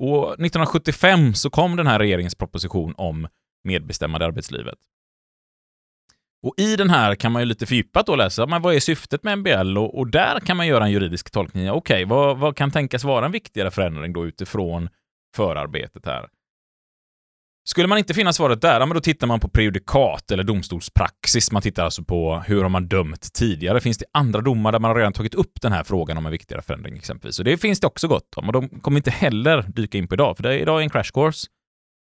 Och 0.02 0.24
1975 0.24 1.34
så 1.34 1.50
kom 1.50 1.76
den 1.76 1.88
här 1.88 2.00
regeringens 2.00 2.36
proposition 2.36 2.94
om 2.98 3.28
medbestämmande 3.64 4.26
i 4.26 4.28
arbetslivet. 4.28 4.78
Och 6.44 6.54
i 6.58 6.76
den 6.76 6.90
här 6.90 7.16
kan 7.16 7.32
man 7.32 7.42
ju 7.42 7.46
lite 7.46 7.66
fördjupat 7.66 8.06
då 8.06 8.16
läsa, 8.16 8.46
men 8.46 8.62
vad 8.62 8.76
är 8.76 8.80
syftet 8.80 9.24
med 9.24 9.38
MBL? 9.40 9.78
Och, 9.78 9.98
och 9.98 10.08
där 10.08 10.40
kan 10.40 10.58
man 10.58 10.68
göra 10.68 10.84
en 10.84 10.92
juridisk 10.92 11.32
tolkning. 11.32 11.72
Okej, 11.72 12.06
vad, 12.06 12.38
vad 12.38 12.56
kan 12.56 12.72
tänkas 12.72 13.04
vara 13.04 13.26
en 13.26 13.32
viktigare 13.32 13.72
förändring 13.72 14.14
då 14.14 14.26
utifrån 14.26 14.90
förarbetet 15.36 16.06
här? 16.06 16.30
Skulle 17.68 17.88
man 17.88 17.98
inte 17.98 18.14
finna 18.14 18.34
svaret 18.34 18.62
där, 18.62 18.80
ja, 18.80 18.86
men 18.86 18.96
då 18.96 19.02
tittar 19.02 19.28
man 19.28 19.40
på 19.40 19.50
prejudikat 19.50 20.32
eller 20.32 20.44
domstolspraxis. 20.44 21.52
Man 21.52 21.62
tittar 21.62 21.86
alltså 21.86 22.04
på 22.04 22.44
hur 22.48 22.62
har 22.62 22.70
man 22.70 22.88
dömt 22.88 23.34
tidigare? 23.34 23.80
Finns 23.80 23.98
det 23.98 24.06
andra 24.14 24.42
domar 24.42 24.72
där 24.72 24.80
man 24.80 24.90
har 24.90 24.96
redan 24.96 25.14
tagit 25.14 25.36
upp 25.36 25.62
den 25.62 25.72
här 25.72 25.84
frågan 25.84 26.18
om 26.18 26.26
en 26.26 26.32
viktigare 26.32 26.62
förändring 26.62 26.96
exempelvis? 26.98 27.40
Och 27.40 27.46
det 27.46 27.58
finns 27.58 27.80
det 27.80 27.88
också 27.88 28.08
gott 28.08 28.34
om 28.36 28.48
och 28.48 28.54
de 28.54 28.70
kommer 28.70 28.98
inte 28.98 29.12
heller 29.12 29.62
dyka 29.62 29.98
in 29.98 30.08
på 30.08 30.16
idag, 30.16 30.38
för 30.38 30.44
det 30.44 30.50
är 30.54 30.58
idag 30.58 30.82
en 30.82 30.90
crash 30.90 31.12
course. 31.14 31.48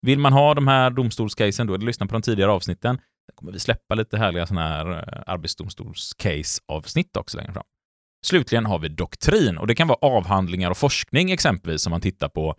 Vill 0.01 0.19
man 0.19 0.33
ha 0.33 0.53
de 0.53 0.67
här 0.67 0.89
domstolscasen 0.89 1.67
då, 1.67 1.73
är 1.73 1.77
det 1.77 1.85
lyssna 1.85 2.05
på 2.05 2.13
de 2.13 2.21
tidigare 2.21 2.51
avsnitten, 2.51 2.97
Sen 3.29 3.35
kommer 3.35 3.51
vi 3.51 3.59
släppa 3.59 3.95
lite 3.95 4.17
härliga 4.17 4.47
sådana 4.47 4.67
här 4.67 4.91
eh, 4.91 5.33
arbetsdomstolscase-avsnitt 5.33 7.17
också 7.17 7.37
längre 7.37 7.53
fram. 7.53 7.63
Slutligen 8.25 8.65
har 8.65 8.79
vi 8.79 8.89
doktrin 8.89 9.57
och 9.57 9.67
det 9.67 9.75
kan 9.75 9.87
vara 9.87 9.99
avhandlingar 10.01 10.71
och 10.71 10.77
forskning 10.77 11.31
exempelvis 11.31 11.81
som 11.81 11.91
man 11.91 12.01
tittar 12.01 12.29
på. 12.29 12.55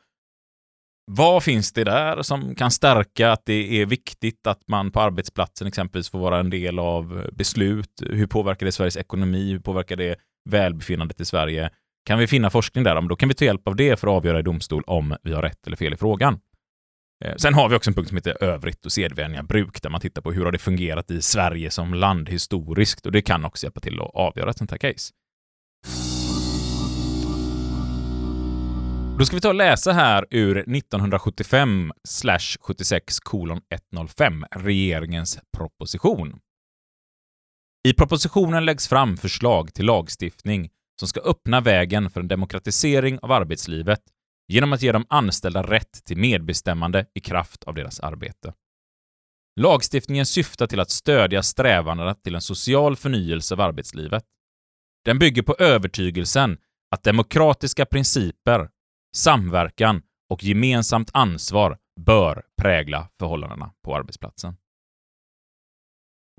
Vad 1.12 1.43
finns 1.43 1.73
det 1.73 1.85
där 1.85 2.23
som 2.23 2.55
kan 2.55 2.71
stärka 2.71 3.33
att 3.33 3.43
det 3.47 3.81
är 3.83 3.87
viktigt 3.87 4.47
att 4.47 4.69
man 4.69 4.90
på 4.90 5.00
arbetsplatsen 5.00 5.67
exempelvis 5.67 6.11
får 6.11 6.19
vara 6.19 6.38
en 6.38 6.50
del 6.50 6.79
av 6.79 7.26
beslut? 7.33 8.02
Hur 8.07 8.26
påverkar 8.26 8.67
det 8.67 8.73
Sveriges 8.73 8.97
ekonomi? 8.97 9.52
Hur 9.52 9.59
påverkar 9.59 9.97
det 9.97 10.17
välbefinnandet 10.50 11.21
i 11.21 11.25
Sverige? 11.25 11.71
Kan 12.07 12.19
vi 12.19 12.26
finna 12.26 12.50
forskning 12.50 12.85
där, 12.85 13.00
då 13.00 13.17
kan 13.17 13.29
vi 13.29 13.35
ta 13.35 13.45
hjälp 13.45 13.69
av 13.69 13.76
det 13.76 14.00
för 14.00 14.09
att 14.09 14.12
avgöra 14.12 14.38
i 14.38 14.43
domstol 14.43 14.83
om 14.87 15.17
vi 15.23 15.33
har 15.33 15.43
rätt 15.43 15.67
eller 15.67 15.76
fel 15.76 15.93
i 15.93 15.97
frågan. 15.97 16.40
Eh, 17.25 17.35
sen 17.37 17.55
har 17.55 17.69
vi 17.69 17.76
också 17.76 17.90
en 17.90 17.95
punkt 17.95 18.09
som 18.09 18.17
heter 18.17 18.45
övrigt 18.45 18.87
och 18.87 18.93
sedvänja 18.93 19.43
bruk 19.43 19.83
där 19.83 19.90
man 19.90 20.00
tittar 20.00 20.23
på 20.23 20.33
hur 20.33 20.45
har 20.45 20.52
det 20.52 20.59
fungerat 20.59 21.11
i 21.11 21.23
Sverige 21.23 21.71
som 21.71 21.95
land 21.95 22.29
historiskt 22.29 23.07
och 23.07 23.12
det 23.12 23.23
kan 23.23 23.45
också 23.45 23.67
hjälpa 23.67 23.81
till 23.81 24.00
att 24.00 24.11
avgöra 24.14 24.50
ett 24.50 24.59
sånt 24.59 24.71
här 24.71 24.79
case. 24.79 25.12
Då 29.21 29.27
ska 29.27 29.37
vi 29.37 29.41
ta 29.41 29.49
och 29.49 29.55
läsa 29.55 29.93
här 29.93 30.27
ur 30.31 30.59
1975 30.59 31.93
76 32.61 33.21
kolon 33.21 33.61
105, 33.71 34.45
regeringens 34.50 35.39
proposition. 35.57 36.41
I 37.89 37.93
propositionen 37.93 38.65
läggs 38.65 38.89
fram 38.89 39.17
förslag 39.17 39.75
till 39.75 39.87
lagstiftning 39.87 40.71
som 41.00 41.09
ska 41.09 41.21
öppna 41.21 41.61
vägen 41.61 42.11
för 42.11 42.21
en 42.21 42.29
demokratisering 42.29 43.19
av 43.19 43.33
arbetslivet 43.33 44.00
genom 44.49 44.73
att 44.73 44.83
ge 44.83 44.93
de 44.93 45.07
anställda 45.09 45.62
rätt 45.62 46.05
till 46.05 46.17
medbestämmande 46.17 47.07
i 47.15 47.21
kraft 47.21 47.65
av 47.65 47.75
deras 47.75 48.00
arbete. 48.00 48.55
Lagstiftningen 49.61 50.27
syftar 50.27 50.67
till 50.67 50.81
att 50.81 50.91
stödja 50.91 51.43
strävandena 51.43 52.15
till 52.15 52.35
en 52.35 52.43
social 52.43 52.97
förnyelse 52.97 53.55
av 53.55 53.61
arbetslivet. 53.61 54.25
Den 55.05 55.19
bygger 55.19 55.43
på 55.43 55.57
övertygelsen 55.59 56.59
att 56.91 57.03
demokratiska 57.03 57.87
principer, 57.87 58.69
samverkan 59.17 60.02
och 60.29 60.45
gemensamt 60.45 61.11
ansvar 61.14 61.79
bör 62.00 62.43
prägla 62.57 63.09
förhållandena 63.19 63.73
på 63.85 63.97
arbetsplatsen. 63.97 64.57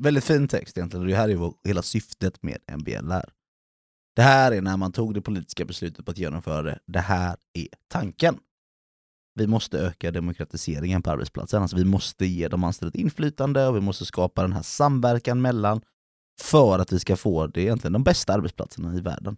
Väldigt 0.04 0.24
fin 0.24 0.48
text 0.48 0.78
egentligen, 0.78 1.08
det 1.08 1.16
här 1.16 1.30
är 1.30 1.34
ju 1.34 1.52
hela 1.64 1.82
syftet 1.82 2.44
med 2.44 2.58
MBL 2.78 3.12
här. 3.12 3.30
Det 4.16 4.22
här 4.22 4.52
är 4.52 4.62
när 4.62 4.78
man 4.78 4.92
tog 4.92 5.14
det 5.14 5.22
politiska 5.22 5.66
beslutet 5.66 6.06
på 6.06 6.12
att 6.12 6.18
genomföra 6.18 6.62
det, 6.62 6.80
det 6.86 7.00
här 7.00 7.38
är 7.54 7.68
tanken. 7.88 8.40
vi 9.36 9.48
måste 9.48 9.80
öka 9.80 10.12
demokratiseringen 10.12 11.02
på 11.02 11.12
arbetsplatsen. 11.12 11.62
Alltså 11.62 11.78
vi 11.78 11.86
måste 11.86 12.26
ge 12.26 12.48
de 12.48 12.64
anställda 12.64 13.00
inflytande 13.00 13.68
och 13.68 13.76
vi 13.76 13.82
måste 13.82 14.06
skapa 14.06 14.42
den 14.42 14.54
här 14.54 14.62
samverkan 14.62 15.42
mellan 15.42 15.82
för 16.42 16.80
att 16.80 16.94
vi 16.94 17.00
ska 17.00 17.16
få 17.16 17.48
det 17.48 17.62
egentligen 17.62 17.94
de 17.94 18.04
bästa 18.04 18.34
arbetsplatserna 18.34 18.96
i 18.96 19.02
världen. 19.02 19.38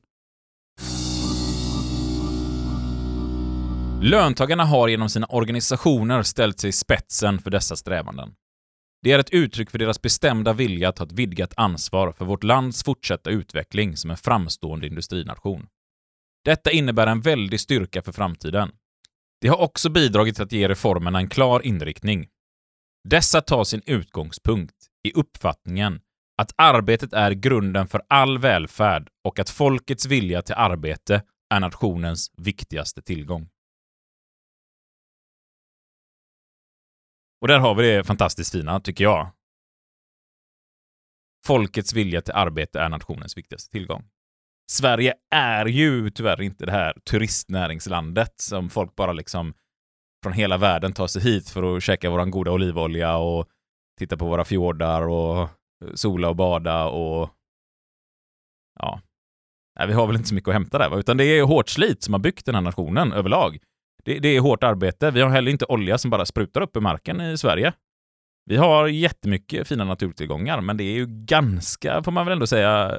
Löntagarna 4.06 4.66
har 4.66 4.88
genom 4.88 5.10
sina 5.10 5.28
organisationer 5.28 6.24
ställt 6.24 6.60
sig 6.60 6.70
i 6.70 6.74
spetsen 6.74 7.40
för 7.40 7.52
dessa 7.52 7.76
strävanden. 7.76 8.34
Det 9.02 9.12
är 9.12 9.20
ett 9.20 9.30
uttryck 9.30 9.70
för 9.70 9.80
deras 9.80 10.02
bestämda 10.02 10.54
vilja 10.54 10.90
att 10.90 10.96
ta 10.96 11.04
ett 11.04 11.12
vidgat 11.12 11.54
ansvar 11.58 12.12
för 12.12 12.26
vårt 12.26 12.44
lands 12.44 12.84
fortsatta 12.84 13.30
utveckling 13.30 13.98
som 13.98 14.12
en 14.12 14.18
framstående 14.18 14.88
industrination. 14.88 15.68
Detta 16.46 16.72
innebär 16.72 17.08
en 17.08 17.22
väldig 17.22 17.60
styrka 17.60 18.02
för 18.02 18.12
framtiden. 18.12 18.72
Det 19.42 19.48
har 19.48 19.62
också 19.62 19.90
bidragit 19.90 20.36
till 20.36 20.44
att 20.44 20.52
ge 20.52 20.68
reformerna 20.68 21.20
en 21.20 21.30
klar 21.30 21.66
inriktning. 21.66 22.28
Dessa 23.10 23.42
tar 23.42 23.64
sin 23.64 23.82
utgångspunkt 23.86 24.76
i 25.04 25.12
uppfattningen 25.14 26.00
att 26.38 26.54
arbetet 26.56 27.14
är 27.14 27.32
grunden 27.32 27.88
för 27.88 28.02
all 28.08 28.38
välfärd 28.38 29.10
och 29.24 29.40
att 29.40 29.50
folkets 29.50 30.06
vilja 30.06 30.42
till 30.42 30.56
arbete 30.56 31.22
är 31.54 31.60
nationens 31.60 32.32
viktigaste 32.38 33.02
tillgång. 33.02 33.50
Och 37.44 37.48
där 37.48 37.60
har 37.60 37.76
vi 37.76 37.84
det 37.84 38.04
fantastiskt 38.04 38.52
fina, 38.52 38.80
tycker 38.80 39.04
jag. 39.04 39.32
Folkets 41.46 41.94
vilja 41.94 42.22
till 42.22 42.34
arbete 42.34 42.80
är 42.80 42.90
nationens 42.90 43.38
viktigaste 43.38 43.72
tillgång. 43.72 44.04
Sverige 44.72 45.14
är 45.36 45.66
ju 45.66 46.10
tyvärr 46.10 46.42
inte 46.42 46.66
det 46.66 46.72
här 46.72 46.94
turistnäringslandet 47.10 48.34
som 48.42 48.70
folk 48.70 48.96
bara 48.96 49.14
liksom 49.14 49.54
från 50.24 50.34
hela 50.34 50.58
världen 50.58 50.94
tar 50.94 51.08
sig 51.08 51.22
hit 51.22 51.50
för 51.50 51.78
att 51.78 51.84
käka 51.84 52.10
våran 52.10 52.32
goda 52.32 52.52
olivolja 52.52 53.18
och 53.18 53.48
titta 54.00 54.18
på 54.18 54.26
våra 54.26 54.46
fjordar 54.46 55.02
och 55.08 55.42
eh, 55.42 55.48
sola 55.94 56.30
och 56.30 56.36
bada 56.36 56.86
och 56.86 57.30
ja, 58.80 59.02
Nej, 59.80 59.88
vi 59.88 59.94
har 59.94 60.08
väl 60.08 60.16
inte 60.16 60.30
så 60.30 60.36
mycket 60.36 60.48
att 60.48 60.54
hämta 60.54 60.78
där, 60.78 60.90
va? 60.90 60.98
utan 60.98 61.18
det 61.18 61.26
är 61.26 61.44
hårt 61.44 61.70
slit 61.70 62.04
som 62.04 62.14
har 62.14 62.20
byggt 62.20 62.46
den 62.46 62.56
här 62.56 62.62
nationen 62.62 63.14
överlag. 63.14 63.60
Det, 64.06 64.20
det 64.20 64.30
är 64.30 64.40
hårt 64.40 64.64
arbete. 64.64 65.12
Vi 65.12 65.22
har 65.22 65.30
heller 65.30 65.52
inte 65.52 65.66
olja 65.66 65.98
som 65.98 66.12
bara 66.12 66.26
sprutar 66.26 66.62
upp 66.62 66.78
i 66.78 66.80
marken 66.80 67.22
i 67.22 67.38
Sverige. 67.38 67.74
Vi 68.46 68.56
har 68.56 68.88
jättemycket 68.88 69.68
fina 69.68 69.84
naturtillgångar, 69.84 70.62
men 70.62 70.78
det 70.78 70.84
är 70.84 70.94
ju 70.94 71.06
ganska, 71.10 72.04
får 72.04 72.12
man 72.12 72.26
väl 72.26 72.34
ändå 72.34 72.48
säga, 72.48 72.98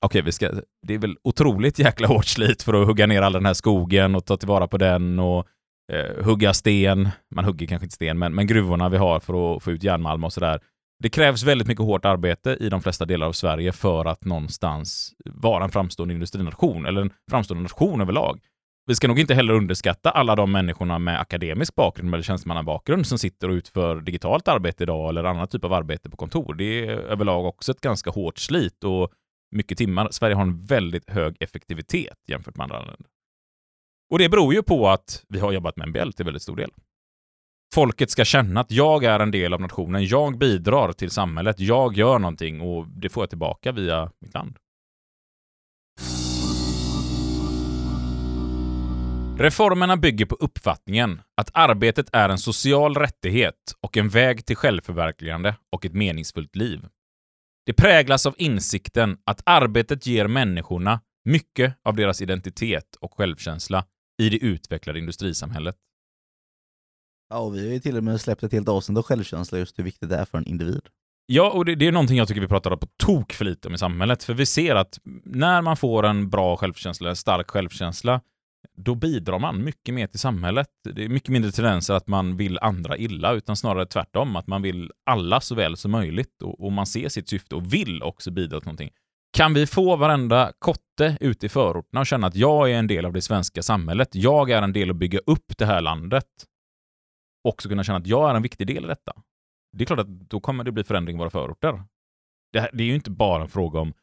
okej, 0.00 0.22
vi 0.22 0.32
ska, 0.32 0.50
det 0.86 0.94
är 0.94 0.98
väl 0.98 1.16
otroligt 1.24 1.78
jäkla 1.78 2.08
hårt 2.08 2.26
slit 2.26 2.62
för 2.62 2.74
att 2.74 2.86
hugga 2.86 3.06
ner 3.06 3.22
all 3.22 3.32
den 3.32 3.46
här 3.46 3.54
skogen 3.54 4.14
och 4.14 4.24
ta 4.24 4.36
tillvara 4.36 4.68
på 4.68 4.78
den 4.78 5.18
och 5.18 5.46
eh, 5.92 6.24
hugga 6.24 6.54
sten. 6.54 7.08
Man 7.34 7.44
hugger 7.44 7.66
kanske 7.66 7.84
inte 7.84 7.94
sten, 7.94 8.18
men, 8.18 8.34
men 8.34 8.46
gruvorna 8.46 8.88
vi 8.88 8.96
har 8.96 9.20
för 9.20 9.56
att 9.56 9.62
få 9.62 9.70
ut 9.70 9.82
järnmalm 9.82 10.24
och 10.24 10.32
sådär. 10.32 10.60
Det 11.02 11.08
krävs 11.08 11.42
väldigt 11.42 11.68
mycket 11.68 11.84
hårt 11.84 12.04
arbete 12.04 12.56
i 12.60 12.68
de 12.68 12.82
flesta 12.82 13.04
delar 13.04 13.26
av 13.26 13.32
Sverige 13.32 13.72
för 13.72 14.04
att 14.04 14.24
någonstans 14.24 15.12
vara 15.24 15.64
en 15.64 15.70
framstående 15.70 16.14
industrination, 16.14 16.86
eller 16.86 17.00
en 17.00 17.10
framstående 17.30 17.62
nation 17.62 18.00
överlag. 18.00 18.40
Vi 18.86 18.94
ska 18.94 19.08
nog 19.08 19.18
inte 19.18 19.34
heller 19.34 19.54
underskatta 19.54 20.10
alla 20.10 20.36
de 20.36 20.52
människorna 20.52 20.98
med 20.98 21.20
akademisk 21.20 21.74
bakgrund 21.74 22.14
eller 22.14 22.22
tjänstemannabakgrund 22.22 23.06
som 23.06 23.18
sitter 23.18 23.48
och 23.48 23.54
utför 23.54 24.00
digitalt 24.00 24.48
arbete 24.48 24.82
idag 24.82 25.08
eller 25.08 25.24
annan 25.24 25.48
typ 25.48 25.64
av 25.64 25.72
arbete 25.72 26.10
på 26.10 26.16
kontor. 26.16 26.54
Det 26.54 26.64
är 26.64 26.88
överlag 26.88 27.46
också 27.46 27.72
ett 27.72 27.80
ganska 27.80 28.10
hårt 28.10 28.38
slit 28.38 28.84
och 28.84 29.12
mycket 29.50 29.78
timmar. 29.78 30.08
Sverige 30.10 30.34
har 30.34 30.42
en 30.42 30.64
väldigt 30.64 31.10
hög 31.10 31.36
effektivitet 31.40 32.18
jämfört 32.26 32.56
med 32.56 32.64
andra 32.64 32.78
länder. 32.78 33.06
Och 34.10 34.18
det 34.18 34.28
beror 34.28 34.54
ju 34.54 34.62
på 34.62 34.88
att 34.88 35.24
vi 35.28 35.38
har 35.38 35.52
jobbat 35.52 35.76
med 35.76 35.88
MBL 35.88 36.10
till 36.10 36.24
väldigt 36.24 36.42
stor 36.42 36.56
del. 36.56 36.70
Folket 37.74 38.10
ska 38.10 38.24
känna 38.24 38.60
att 38.60 38.70
jag 38.70 39.04
är 39.04 39.20
en 39.20 39.30
del 39.30 39.54
av 39.54 39.60
nationen, 39.60 40.06
jag 40.06 40.38
bidrar 40.38 40.92
till 40.92 41.10
samhället, 41.10 41.60
jag 41.60 41.96
gör 41.96 42.18
någonting 42.18 42.60
och 42.60 42.88
det 42.88 43.08
får 43.08 43.22
jag 43.22 43.30
tillbaka 43.30 43.72
via 43.72 44.10
mitt 44.20 44.34
land. 44.34 44.58
Reformerna 49.38 49.96
bygger 49.96 50.26
på 50.26 50.34
uppfattningen 50.34 51.22
att 51.36 51.50
arbetet 51.54 52.06
är 52.12 52.28
en 52.28 52.38
social 52.38 52.94
rättighet 52.94 53.54
och 53.80 53.96
en 53.96 54.08
väg 54.08 54.46
till 54.46 54.56
självförverkligande 54.56 55.56
och 55.72 55.84
ett 55.84 55.94
meningsfullt 55.94 56.56
liv. 56.56 56.86
Det 57.66 57.72
präglas 57.72 58.26
av 58.26 58.34
insikten 58.38 59.18
att 59.24 59.42
arbetet 59.46 60.06
ger 60.06 60.26
människorna 60.26 61.00
mycket 61.24 61.74
av 61.82 61.96
deras 61.96 62.22
identitet 62.22 62.96
och 63.00 63.14
självkänsla 63.14 63.84
i 64.22 64.28
det 64.28 64.36
utvecklade 64.36 64.98
industrisamhället. 64.98 65.76
Ja, 67.30 67.38
och 67.38 67.54
vi 67.54 67.66
har 67.66 67.72
ju 67.74 67.80
till 67.80 67.96
och 67.96 68.04
med 68.04 68.20
släppt 68.20 68.42
ett 68.42 68.52
helt 68.52 68.68
avsnitt 68.68 68.98
av 68.98 69.04
självkänsla 69.04 69.58
just 69.58 69.78
hur 69.78 69.84
viktigt 69.84 70.08
det 70.08 70.16
är 70.16 70.24
för 70.24 70.38
en 70.38 70.46
individ. 70.46 70.82
Ja, 71.26 71.50
och 71.50 71.64
det, 71.64 71.74
det 71.74 71.86
är 71.86 71.92
någonting 71.92 72.18
jag 72.18 72.28
tycker 72.28 72.40
vi 72.40 72.48
pratar 72.48 72.76
på 72.76 72.86
tok 72.96 73.32
för 73.32 73.44
lite 73.44 73.68
om 73.68 73.74
i 73.74 73.78
samhället, 73.78 74.24
för 74.24 74.34
vi 74.34 74.46
ser 74.46 74.74
att 74.74 74.98
när 75.24 75.62
man 75.62 75.76
får 75.76 76.06
en 76.06 76.30
bra 76.30 76.56
självkänsla, 76.56 77.08
en 77.08 77.16
stark 77.16 77.50
självkänsla, 77.50 78.20
då 78.76 78.94
bidrar 78.94 79.38
man 79.38 79.64
mycket 79.64 79.94
mer 79.94 80.06
till 80.06 80.20
samhället. 80.20 80.68
Det 80.94 81.04
är 81.04 81.08
mycket 81.08 81.28
mindre 81.28 81.50
tendenser 81.50 81.94
att 81.94 82.06
man 82.06 82.36
vill 82.36 82.58
andra 82.58 82.96
illa, 82.96 83.32
utan 83.32 83.56
snarare 83.56 83.86
tvärtom, 83.86 84.36
att 84.36 84.46
man 84.46 84.62
vill 84.62 84.90
alla 85.06 85.40
så 85.40 85.54
väl 85.54 85.76
som 85.76 85.90
möjligt 85.90 86.42
och, 86.42 86.64
och 86.64 86.72
man 86.72 86.86
ser 86.86 87.08
sitt 87.08 87.28
syfte 87.28 87.54
och 87.54 87.74
vill 87.74 88.02
också 88.02 88.30
bidra 88.30 88.60
till 88.60 88.66
någonting. 88.66 88.90
Kan 89.36 89.54
vi 89.54 89.66
få 89.66 89.96
varenda 89.96 90.52
kotte 90.58 91.16
ute 91.20 91.46
i 91.46 91.48
förorterna 91.48 92.00
att 92.00 92.08
känna 92.08 92.26
att 92.26 92.34
jag 92.34 92.70
är 92.70 92.74
en 92.74 92.86
del 92.86 93.04
av 93.04 93.12
det 93.12 93.22
svenska 93.22 93.62
samhället, 93.62 94.08
jag 94.12 94.50
är 94.50 94.62
en 94.62 94.72
del 94.72 94.90
att 94.90 94.96
bygga 94.96 95.18
upp 95.26 95.58
det 95.58 95.66
här 95.66 95.80
landet, 95.80 96.28
också 97.48 97.68
kunna 97.68 97.84
känna 97.84 97.98
att 97.98 98.06
jag 98.06 98.30
är 98.30 98.34
en 98.34 98.42
viktig 98.42 98.66
del 98.66 98.84
i 98.84 98.86
detta. 98.86 99.12
Det 99.72 99.84
är 99.84 99.86
klart 99.86 100.00
att 100.00 100.08
då 100.08 100.40
kommer 100.40 100.64
det 100.64 100.72
bli 100.72 100.84
förändring 100.84 101.16
i 101.16 101.18
våra 101.18 101.30
förorter. 101.30 101.82
Det, 102.52 102.60
här, 102.60 102.70
det 102.72 102.82
är 102.82 102.86
ju 102.86 102.94
inte 102.94 103.10
bara 103.10 103.42
en 103.42 103.48
fråga 103.48 103.80
om 103.80 103.94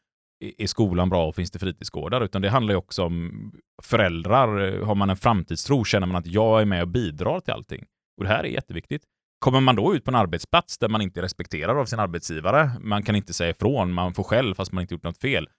är 0.57 0.67
skolan 0.67 1.10
bra 1.10 1.27
och 1.27 1.36
finns 1.36 1.51
det 1.51 1.60
fritidsgårdar? 1.60 2.21
Utan 2.21 2.41
det 2.41 2.50
handlar 2.50 2.74
ju 2.74 2.77
också 2.77 3.03
om 3.03 3.51
föräldrar. 3.83 4.81
Har 4.81 4.95
man 4.95 5.10
en 5.10 5.17
framtidstro 5.17 5.83
känner 5.83 6.07
man 6.07 6.15
att 6.15 6.27
jag 6.27 6.62
är 6.62 6.65
med 6.65 6.81
och 6.81 6.88
bidrar 6.88 7.39
till 7.39 7.53
allting. 7.53 7.86
Och 8.17 8.24
det 8.24 8.29
här 8.29 8.43
är 8.43 8.48
jätteviktigt. 8.48 9.03
Kommer 9.39 9.60
man 9.60 9.75
då 9.75 9.95
ut 9.95 10.03
på 10.03 10.12
en 10.12 10.15
arbetsplats 10.15 10.77
där 10.77 10.89
man 10.89 11.01
inte 11.01 11.19
är 11.19 11.21
respekterad 11.21 11.77
av 11.77 11.86
sin 11.86 12.00
arbetsgivare, 12.00 12.71
man 12.79 13.03
kan 13.03 13.15
inte 13.15 13.33
säga 13.33 13.50
ifrån, 13.50 13.93
man 13.93 14.13
får 14.13 14.24
själv 14.24 14.55
fast 14.55 14.71
man 14.71 14.81
inte 14.81 14.93
gjort 14.93 15.03
något 15.03 15.17
fel. 15.17 15.50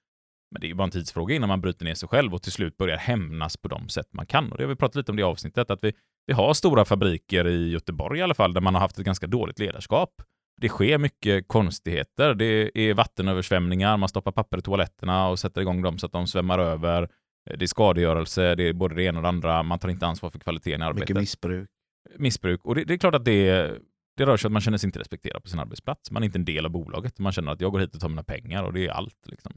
Men 0.51 0.61
det 0.61 0.67
är 0.67 0.69
ju 0.69 0.75
bara 0.75 0.85
en 0.85 0.91
tidsfråga 0.91 1.35
innan 1.35 1.49
man 1.49 1.61
bryter 1.61 1.85
ner 1.85 1.95
sig 1.95 2.09
själv 2.09 2.35
och 2.35 2.43
till 2.43 2.53
slut 2.53 2.77
börjar 2.77 2.97
hämnas 2.97 3.57
på 3.57 3.69
de 3.69 3.89
sätt 3.89 4.07
man 4.13 4.27
kan. 4.27 4.53
Och 4.53 4.59
det 4.59 4.65
har 4.65 4.69
vi 4.69 4.77
pratat 4.77 4.97
lite 4.97 5.13
om 5.13 5.17
det 5.17 5.23
avsnittet, 5.23 5.71
att 5.71 5.85
vi, 5.85 5.93
vi 6.27 6.33
har 6.33 6.55
stora 6.55 6.85
fabriker 6.85 7.47
i 7.47 7.71
Göteborg 7.71 8.19
i 8.19 8.23
alla 8.23 8.35
fall, 8.35 8.55
där 8.55 8.61
man 8.61 8.75
har 8.75 8.81
haft 8.81 8.99
ett 8.99 9.05
ganska 9.05 9.27
dåligt 9.27 9.59
ledarskap. 9.59 10.23
Det 10.61 10.69
sker 10.69 10.99
mycket 10.99 11.49
konstigheter. 11.49 12.35
Det 12.35 12.79
är 12.79 12.95
vattenöversvämningar, 12.95 13.97
man 13.97 14.09
stoppar 14.09 14.33
papper 14.33 14.59
i 14.59 14.63
toaletterna 14.63 15.29
och 15.29 15.39
sätter 15.39 15.61
igång 15.61 15.83
dem 15.83 15.99
så 15.99 16.07
att 16.07 16.13
de 16.13 16.27
svämmar 16.27 16.59
över. 16.59 17.09
Det 17.45 17.63
är 17.63 17.67
skadegörelse, 17.67 18.55
det 18.55 18.69
är 18.69 18.73
både 18.73 18.95
det 18.95 19.03
ena 19.03 19.19
och 19.19 19.23
det 19.23 19.29
andra. 19.29 19.63
Man 19.63 19.79
tar 19.79 19.89
inte 19.89 20.07
ansvar 20.07 20.31
för 20.31 20.39
kvaliteten 20.39 20.83
i 20.83 20.85
arbetet. 20.85 21.09
Mycket 21.09 21.21
missbruk. 21.21 21.69
Missbruk. 22.17 22.65
Och 22.65 22.75
det, 22.75 22.85
det 22.85 22.95
är 22.95 22.99
klart 22.99 23.15
att 23.15 23.25
det, 23.25 23.73
det 24.17 24.27
rör 24.27 24.37
sig 24.37 24.49
om 24.49 24.51
att 24.51 24.53
man 24.53 24.61
känner 24.61 24.79
sig 24.79 24.89
inte 24.89 24.99
respekterad 24.99 25.43
på 25.43 25.49
sin 25.49 25.61
arbetsplats. 25.61 26.11
Man 26.11 26.23
är 26.23 26.25
inte 26.27 26.39
en 26.39 26.45
del 26.45 26.65
av 26.65 26.71
bolaget. 26.71 27.19
Man 27.19 27.33
känner 27.33 27.53
att 27.53 27.61
jag 27.61 27.73
går 27.73 27.79
hit 27.79 27.95
och 27.95 28.01
tar 28.01 28.09
mina 28.09 28.23
pengar 28.23 28.63
och 28.63 28.73
det 28.73 28.87
är 28.87 28.91
allt. 28.91 29.27
Liksom. 29.27 29.53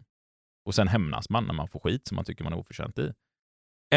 Och 0.65 0.75
sen 0.75 0.87
hämnas 0.87 1.29
man 1.29 1.45
när 1.45 1.53
man 1.53 1.67
får 1.67 1.79
skit 1.79 2.07
som 2.07 2.15
man 2.15 2.25
tycker 2.25 2.43
man 2.43 2.53
är 2.53 2.57
oförtjänt 2.57 2.99
i. 2.99 3.13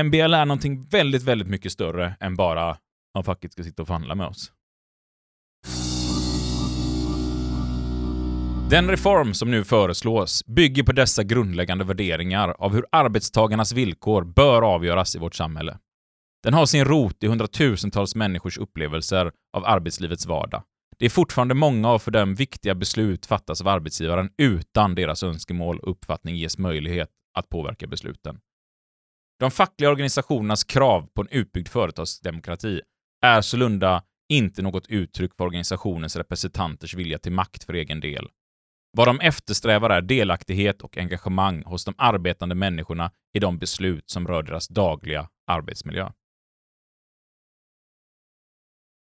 MBL 0.02 0.34
är 0.34 0.46
någonting 0.46 0.82
väldigt, 0.82 1.22
väldigt 1.22 1.48
mycket 1.48 1.72
större 1.72 2.16
än 2.20 2.36
bara 2.36 2.78
om 3.14 3.24
facket 3.24 3.52
ska 3.52 3.62
sitta 3.62 3.82
och 3.82 3.88
förhandla 3.88 4.14
med 4.14 4.26
oss. 4.26 4.52
Den 8.70 8.90
reform 8.90 9.34
som 9.34 9.50
nu 9.50 9.64
föreslås 9.64 10.46
bygger 10.46 10.82
på 10.82 10.92
dessa 10.92 11.22
grundläggande 11.22 11.84
värderingar 11.84 12.54
av 12.58 12.74
hur 12.74 12.86
arbetstagarnas 12.92 13.72
villkor 13.72 14.24
bör 14.24 14.62
avgöras 14.62 15.16
i 15.16 15.18
vårt 15.18 15.34
samhälle. 15.34 15.78
Den 16.42 16.54
har 16.54 16.66
sin 16.66 16.84
rot 16.84 17.22
i 17.24 17.26
hundratusentals 17.26 18.14
människors 18.14 18.58
upplevelser 18.58 19.32
av 19.56 19.64
arbetslivets 19.64 20.26
vardag. 20.26 20.62
Det 20.98 21.04
är 21.04 21.10
fortfarande 21.10 21.54
många 21.54 21.92
och 21.92 22.02
för 22.02 22.10
dem 22.10 22.34
viktiga 22.34 22.74
beslut 22.74 23.26
fattas 23.26 23.60
av 23.60 23.68
arbetsgivaren 23.68 24.30
utan 24.38 24.94
deras 24.94 25.22
önskemål 25.22 25.78
och 25.78 25.90
uppfattning 25.90 26.36
ges 26.36 26.58
möjlighet 26.58 27.08
att 27.34 27.48
påverka 27.48 27.86
besluten. 27.86 28.38
De 29.40 29.50
fackliga 29.50 29.90
organisationernas 29.90 30.64
krav 30.64 31.08
på 31.14 31.22
en 31.22 31.28
utbyggd 31.30 31.68
företagsdemokrati 31.68 32.80
är 33.26 33.40
sålunda 33.40 34.02
inte 34.28 34.62
något 34.62 34.86
uttryck 34.86 35.34
för 35.36 35.44
organisationens 35.44 36.16
representanters 36.16 36.94
vilja 36.94 37.18
till 37.18 37.32
makt 37.32 37.64
för 37.64 37.72
egen 37.72 38.00
del. 38.00 38.28
Vad 38.96 39.08
de 39.08 39.20
eftersträvar 39.20 39.90
är 39.90 40.02
delaktighet 40.02 40.82
och 40.82 40.98
engagemang 40.98 41.62
hos 41.64 41.84
de 41.84 41.94
arbetande 41.98 42.54
människorna 42.54 43.10
i 43.34 43.38
de 43.38 43.58
beslut 43.58 44.10
som 44.10 44.28
rör 44.28 44.42
deras 44.42 44.68
dagliga 44.68 45.28
arbetsmiljö. 45.46 46.10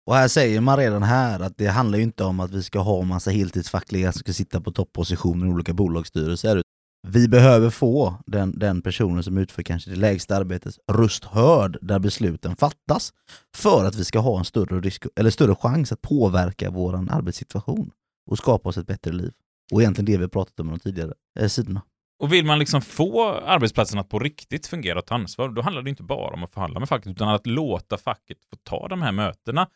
Och 0.06 0.14
här 0.14 0.28
säger 0.28 0.60
man 0.60 0.76
redan 0.76 1.02
här 1.02 1.40
att 1.40 1.56
det 1.56 1.66
handlar 1.66 1.98
ju 1.98 2.04
inte 2.04 2.24
om 2.24 2.40
att 2.40 2.50
vi 2.50 2.62
ska 2.62 2.78
ha 2.78 3.02
massa 3.02 3.30
heltidsfackliga 3.30 4.12
som 4.12 4.20
ska 4.20 4.32
sitta 4.32 4.60
på 4.60 4.72
topppositioner 4.72 5.46
i 5.46 5.50
olika 5.50 5.72
bolagsstyrelser. 5.72 6.62
Vi 7.08 7.28
behöver 7.28 7.70
få 7.70 8.14
den, 8.26 8.58
den 8.58 8.82
personen 8.82 9.22
som 9.22 9.38
utför 9.38 9.62
kanske 9.62 9.90
det 9.90 9.96
lägsta 9.96 10.36
arbetet 10.36 10.74
röst 10.92 11.24
hörd 11.24 11.78
där 11.82 11.98
besluten 11.98 12.56
fattas 12.56 13.12
för 13.56 13.84
att 13.84 13.94
vi 13.94 14.04
ska 14.04 14.18
ha 14.18 14.38
en 14.38 14.44
större, 14.44 14.80
risk, 14.80 15.06
eller 15.16 15.30
större 15.30 15.54
chans 15.54 15.92
att 15.92 16.02
påverka 16.02 16.70
vår 16.70 16.94
arbetssituation 16.94 17.90
och 18.30 18.38
skapa 18.38 18.68
oss 18.68 18.76
ett 18.76 18.86
bättre 18.86 19.12
liv. 19.12 19.32
Och 19.72 19.80
egentligen 19.80 20.06
det 20.06 20.18
vi 20.18 20.28
pratat 20.28 20.60
om 20.60 20.68
i 20.68 20.70
de 20.70 20.78
tidigare 20.78 21.12
eh, 21.40 21.48
sidorna. 21.48 21.82
Och 22.22 22.32
vill 22.32 22.44
man 22.44 22.58
liksom 22.58 22.82
få 22.82 23.30
arbetsplatsen 23.30 23.98
att 23.98 24.08
på 24.08 24.18
riktigt 24.18 24.66
fungera 24.66 24.98
och 24.98 25.06
ta 25.06 25.14
ansvar, 25.14 25.48
då 25.48 25.62
handlar 25.62 25.82
det 25.82 25.90
inte 25.90 26.02
bara 26.02 26.34
om 26.34 26.44
att 26.44 26.50
förhandla 26.50 26.80
med 26.80 26.88
facket, 26.88 27.10
utan 27.10 27.28
att 27.28 27.46
låta 27.46 27.98
facket 27.98 28.38
få 28.50 28.56
ta 28.62 28.88
de 28.88 29.02
här 29.02 29.12
mötena 29.12 29.68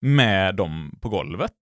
med 0.00 0.56
dem 0.56 0.98
på 1.00 1.08
golvet. 1.08 1.52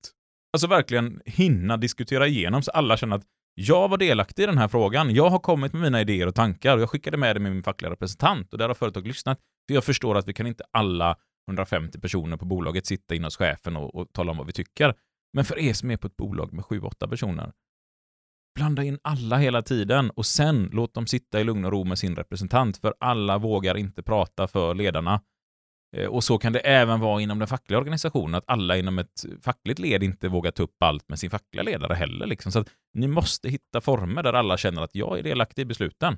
Alltså 0.52 0.68
verkligen 0.68 1.20
hinna 1.24 1.76
diskutera 1.76 2.26
igenom 2.26 2.62
så 2.62 2.70
alla 2.70 2.96
känner 2.96 3.16
att 3.16 3.24
jag 3.54 3.88
var 3.88 3.98
delaktig 3.98 4.42
i 4.42 4.46
den 4.46 4.58
här 4.58 4.68
frågan. 4.68 5.14
Jag 5.14 5.30
har 5.30 5.38
kommit 5.38 5.72
med 5.72 5.82
mina 5.82 6.00
idéer 6.00 6.26
och 6.26 6.34
tankar 6.34 6.76
och 6.76 6.82
jag 6.82 6.90
skickade 6.90 7.16
med 7.16 7.36
det 7.36 7.40
med 7.40 7.52
min 7.52 7.62
fackliga 7.62 7.90
representant 7.90 8.52
och 8.52 8.58
där 8.58 8.68
har 8.68 8.74
företaget 8.74 9.06
lyssnat. 9.06 9.38
För 9.68 9.74
jag 9.74 9.84
förstår 9.84 10.18
att 10.18 10.28
vi 10.28 10.32
kan 10.32 10.46
inte 10.46 10.64
alla 10.70 11.16
150 11.48 12.00
personer 12.00 12.36
på 12.36 12.44
bolaget 12.44 12.86
sitta 12.86 13.14
in 13.14 13.24
hos 13.24 13.36
chefen 13.36 13.76
och, 13.76 13.94
och 13.94 14.12
tala 14.12 14.30
om 14.30 14.36
vad 14.36 14.46
vi 14.46 14.52
tycker. 14.52 14.94
Men 15.32 15.44
för 15.44 15.58
er 15.58 15.72
som 15.72 15.90
är 15.90 15.96
på 15.96 16.06
ett 16.06 16.16
bolag 16.16 16.52
med 16.52 16.64
7-8 16.64 17.08
personer, 17.08 17.52
blanda 18.58 18.84
in 18.84 18.98
alla 19.02 19.36
hela 19.36 19.62
tiden 19.62 20.10
och 20.10 20.26
sen 20.26 20.70
låt 20.72 20.94
dem 20.94 21.06
sitta 21.06 21.40
i 21.40 21.44
lugn 21.44 21.64
och 21.64 21.72
ro 21.72 21.84
med 21.84 21.98
sin 21.98 22.16
representant, 22.16 22.76
för 22.76 22.94
alla 23.00 23.38
vågar 23.38 23.76
inte 23.76 24.02
prata 24.02 24.48
för 24.48 24.74
ledarna. 24.74 25.20
Eh, 25.96 26.06
och 26.06 26.24
så 26.24 26.38
kan 26.38 26.52
det 26.52 26.58
även 26.58 27.00
vara 27.00 27.20
inom 27.20 27.38
den 27.38 27.48
fackliga 27.48 27.78
organisationen, 27.78 28.34
att 28.34 28.44
alla 28.46 28.76
inom 28.76 28.98
ett 28.98 29.24
fackligt 29.42 29.78
led 29.78 30.02
inte 30.02 30.28
vågar 30.28 30.50
ta 30.50 30.62
upp 30.62 30.82
allt 30.82 31.08
med 31.08 31.18
sin 31.18 31.30
fackliga 31.30 31.62
ledare 31.62 31.94
heller. 31.94 32.26
Liksom. 32.26 32.52
Så 32.52 32.58
att 32.58 32.68
ni 32.94 33.08
måste 33.08 33.48
hitta 33.48 33.80
former 33.80 34.22
där 34.22 34.32
alla 34.32 34.56
känner 34.56 34.82
att 34.82 34.94
jag 34.94 35.18
är 35.18 35.22
delaktig 35.22 35.62
i 35.62 35.64
besluten. 35.64 36.16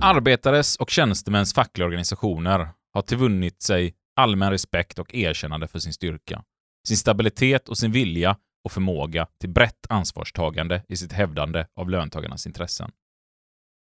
Arbetares 0.00 0.76
och 0.76 0.90
tjänstemäns 0.90 1.54
fackliga 1.54 1.86
organisationer 1.86 2.68
har 2.92 3.02
tillvunnit 3.02 3.62
sig 3.62 3.94
allmän 4.16 4.50
respekt 4.50 4.98
och 4.98 5.14
erkännande 5.14 5.68
för 5.68 5.78
sin 5.78 5.92
styrka, 5.92 6.42
sin 6.86 6.96
stabilitet 6.96 7.68
och 7.68 7.78
sin 7.78 7.92
vilja 7.92 8.36
och 8.64 8.72
förmåga 8.72 9.26
till 9.40 9.50
brett 9.50 9.86
ansvarstagande 9.88 10.82
i 10.88 10.96
sitt 10.96 11.12
hävdande 11.12 11.66
av 11.76 11.90
löntagarnas 11.90 12.46
intressen. 12.46 12.90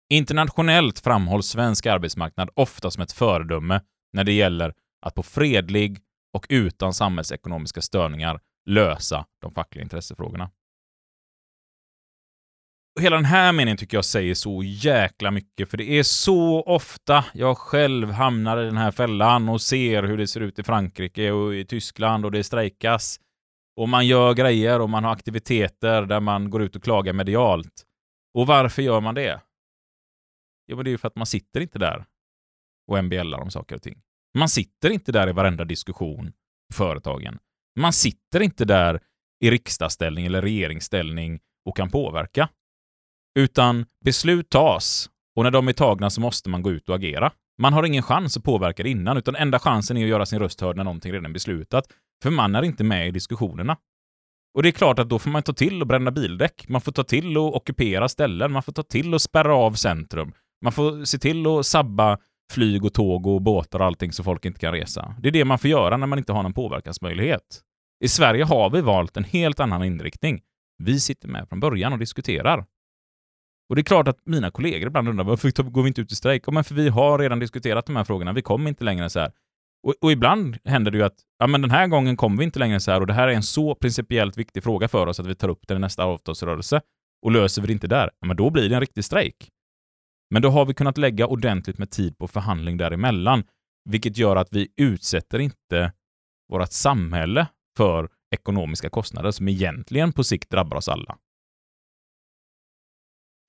Internationellt 0.10 1.00
framhålls 1.00 1.48
svensk 1.48 1.86
arbetsmarknad 1.86 2.50
ofta 2.54 2.92
som 2.92 3.04
ett 3.04 3.12
föredöme 3.12 3.82
när 4.14 4.24
det 4.24 4.34
gäller 4.34 4.74
att 5.06 5.16
på 5.16 5.24
fredlig 5.24 6.00
och 6.34 6.46
utan 6.50 6.94
samhällsekonomiska 6.94 7.82
störningar 7.82 8.40
lösa 8.66 9.26
de 9.42 9.52
fackliga 9.52 9.84
intressefrågorna. 9.84 10.52
Och 12.96 13.02
hela 13.02 13.16
den 13.16 13.26
här 13.26 13.54
meningen 13.54 13.78
tycker 13.78 13.98
jag 13.98 14.06
säger 14.06 14.34
så 14.34 14.64
jäkla 14.64 15.32
mycket, 15.32 15.70
för 15.70 15.78
det 15.78 15.84
är 15.84 16.04
så 16.04 16.62
ofta 16.62 17.26
jag 17.34 17.58
själv 17.58 18.12
hamnar 18.12 18.58
i 18.58 18.66
den 18.66 18.78
här 18.78 18.92
fällan 18.92 19.50
och 19.50 19.62
ser 19.62 20.04
hur 20.04 20.18
det 20.18 20.28
ser 20.28 20.42
ut 20.42 20.60
i 20.60 20.64
Frankrike 20.64 21.32
och 21.32 21.56
i 21.56 21.66
Tyskland 21.66 22.26
och 22.26 22.32
det 22.32 22.44
strejkas. 22.44 23.20
Och 23.78 23.90
man 23.90 24.08
gör 24.08 24.34
grejer 24.34 24.82
och 24.82 24.90
man 24.90 25.04
har 25.04 25.12
aktiviteter 25.12 26.02
där 26.02 26.20
man 26.20 26.50
går 26.50 26.62
ut 26.62 26.76
och 26.76 26.84
klagar 26.84 27.14
medialt. 27.14 27.84
Och 28.34 28.48
varför 28.48 28.82
gör 28.82 29.02
man 29.02 29.16
det? 29.16 29.42
Jo, 30.68 30.76
men 30.76 30.86
det 30.86 30.90
är 30.90 30.92
ju 30.92 30.98
för 30.98 31.08
att 31.08 31.16
man 31.16 31.26
sitter 31.26 31.62
inte 31.62 31.80
där 31.80 32.06
och 32.88 33.04
MBLar 33.04 33.40
om 33.40 33.52
saker 33.52 33.76
och 33.76 33.82
ting. 33.82 34.02
Man 34.38 34.50
sitter 34.50 34.90
inte 34.90 35.12
där 35.12 35.30
i 35.30 35.32
varenda 35.32 35.66
diskussion 35.66 36.28
i 36.70 36.74
företagen. 36.74 37.40
Man 37.80 37.94
sitter 37.94 38.40
inte 38.40 38.66
där 38.66 39.00
i 39.44 39.52
riksdagsställning 39.52 40.26
eller 40.26 40.42
regeringsställning 40.42 41.40
och 41.66 41.78
kan 41.78 41.90
påverka. 41.90 42.50
Utan 43.40 43.86
beslut 44.06 44.50
tas 44.50 45.10
och 45.36 45.44
när 45.44 45.52
de 45.52 45.68
är 45.68 45.74
tagna 45.74 46.10
så 46.10 46.22
måste 46.22 46.50
man 46.50 46.62
gå 46.62 46.72
ut 46.72 46.90
och 46.90 46.96
agera. 46.96 47.32
Man 47.58 47.74
har 47.74 47.84
ingen 47.84 48.04
chans 48.04 48.38
att 48.38 48.44
påverka 48.44 48.84
det 48.84 48.90
innan, 48.90 49.18
utan 49.18 49.36
enda 49.36 49.60
chansen 49.60 49.98
är 49.98 50.04
att 50.04 50.10
göra 50.10 50.26
sin 50.26 50.40
röst 50.40 50.62
hörd 50.62 50.78
när 50.78 50.84
någonting 50.84 51.12
redan 51.12 51.26
är 51.26 51.30
beslutat. 51.34 51.86
För 52.24 52.32
man 52.32 52.56
är 52.56 52.64
inte 52.64 52.84
med 52.84 53.08
i 53.08 53.12
diskussionerna. 53.12 53.78
Och 54.54 54.64
det 54.64 54.70
är 54.70 54.72
klart 54.72 55.00
att 55.00 55.10
då 55.10 55.20
får 55.20 55.30
man 55.30 55.44
ta 55.44 55.54
till 55.54 55.82
att 55.82 55.88
bränna 55.88 56.12
bildäck. 56.12 56.66
Man 56.68 56.82
får 56.82 56.92
ta 56.92 57.04
till 57.04 57.38
att 57.38 57.54
ockupera 57.54 58.10
ställen. 58.10 58.52
Man 58.52 58.64
får 58.64 58.72
ta 58.72 58.84
till 58.84 59.14
att 59.14 59.22
spärra 59.22 59.56
av 59.56 59.74
centrum. 59.74 60.34
Man 60.62 60.72
får 60.72 61.06
se 61.06 61.18
till 61.18 61.48
att 61.48 61.66
sabba 61.66 62.18
flyg 62.52 62.86
och 62.86 62.94
tåg 62.94 63.28
och 63.28 63.42
båtar 63.42 63.80
och 63.80 63.86
allting 63.86 64.12
så 64.12 64.24
folk 64.24 64.46
inte 64.46 64.60
kan 64.60 64.72
resa. 64.72 65.16
Det 65.20 65.28
är 65.28 65.32
det 65.32 65.46
man 65.46 65.60
får 65.60 65.70
göra 65.70 65.98
när 65.98 66.08
man 66.08 66.20
inte 66.20 66.34
har 66.34 66.44
någon 66.44 66.54
påverkansmöjlighet. 66.54 67.62
I 68.04 68.08
Sverige 68.08 68.44
har 68.44 68.70
vi 68.70 68.82
valt 68.82 69.18
en 69.18 69.24
helt 69.24 69.60
annan 69.60 69.84
inriktning. 69.84 70.42
Vi 70.84 71.00
sitter 71.00 71.28
med 71.28 71.50
från 71.50 71.60
början 71.60 71.94
och 71.94 72.00
diskuterar. 72.00 72.66
Och 73.70 73.76
det 73.76 73.82
är 73.82 73.84
klart 73.84 74.08
att 74.08 74.20
mina 74.26 74.52
kollegor 74.52 74.88
ibland 74.88 75.10
undrar 75.10 75.24
varför 75.26 75.64
går 75.64 75.84
vi 75.84 75.88
inte 75.88 76.02
ut 76.02 76.12
i 76.12 76.16
strejk? 76.16 76.48
men 76.48 76.64
för 76.64 76.76
vi 76.76 76.90
har 76.90 77.20
redan 77.20 77.40
diskuterat 77.40 77.86
de 77.86 77.96
här 77.96 78.04
frågorna. 78.04 78.34
Vi 78.34 78.42
kommer 78.42 78.70
inte 78.70 78.84
längre 78.84 79.10
så 79.10 79.20
här. 79.20 79.32
Och, 79.84 79.94
och, 80.02 80.12
ibland 80.12 80.58
händer 80.64 80.92
det 80.92 80.98
ju 80.98 81.04
att 81.04 81.20
ja, 81.40 81.48
men 81.48 81.62
den 81.62 81.72
här 81.72 81.88
gången 81.88 82.18
kommer 82.18 82.38
vi 82.38 82.44
inte 82.44 82.60
längre 82.60 82.80
så 82.80 82.92
här 82.92 83.02
och 83.02 83.08
det 83.08 83.14
här 83.14 83.28
är 83.28 83.32
en 83.32 83.44
så 83.44 83.76
principiellt 83.76 84.38
viktig 84.38 84.64
fråga 84.64 84.88
för 84.88 85.08
oss 85.08 85.20
att 85.20 85.28
vi 85.28 85.36
tar 85.36 85.50
upp 85.50 85.68
den 85.68 85.78
i 85.78 85.80
nästa 85.80 86.04
avtalsrörelse. 86.04 86.82
Och 87.26 87.32
löser 87.32 87.62
vi 87.62 87.68
det 87.68 87.74
inte 87.74 87.88
där, 87.88 88.12
ja, 88.20 88.28
men 88.28 88.38
då 88.38 88.50
blir 88.50 88.70
det 88.70 88.76
en 88.76 88.82
riktig 88.82 89.06
strejk. 89.06 89.50
Men 90.30 90.42
då 90.42 90.50
har 90.50 90.66
vi 90.66 90.74
kunnat 90.74 90.98
lägga 90.98 91.28
ordentligt 91.28 91.78
med 91.78 91.92
tid 91.92 92.18
på 92.18 92.28
förhandling 92.28 92.78
däremellan, 92.78 93.44
vilket 93.90 94.18
gör 94.18 94.36
att 94.36 94.48
vi 94.52 94.68
utsätter 94.78 95.40
inte 95.40 95.92
vårt 96.52 96.72
samhälle 96.72 97.48
för 97.78 98.10
ekonomiska 98.36 98.90
kostnader 98.90 99.32
som 99.32 99.48
egentligen 99.48 100.14
på 100.14 100.24
sikt 100.24 100.50
drabbar 100.50 100.78
oss 100.78 100.90
alla. 100.90 101.18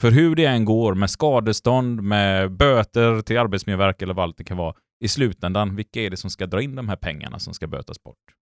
För 0.01 0.11
hur 0.11 0.35
det 0.37 0.45
än 0.45 0.65
går 0.65 0.95
med 0.95 1.11
skadestånd, 1.11 2.03
med 2.03 2.53
böter 2.53 3.21
till 3.21 3.39
Arbetsmiljöverket 3.39 4.03
eller 4.03 4.15
vad 4.15 4.23
allt 4.23 4.37
det 4.37 4.45
kan 4.45 4.57
vara, 4.57 4.75
i 5.05 5.09
slutändan, 5.09 5.77
vilka 5.77 6.03
är 6.03 6.11
det 6.11 6.17
som 6.17 6.31
ska 6.31 6.47
dra 6.47 6.63
in 6.63 6.75
de 6.75 6.89
här 6.89 6.97
pengarna 6.97 7.39
som 7.39 7.55
ska 7.55 7.67
bötas 7.67 8.03
bort? 8.03 8.35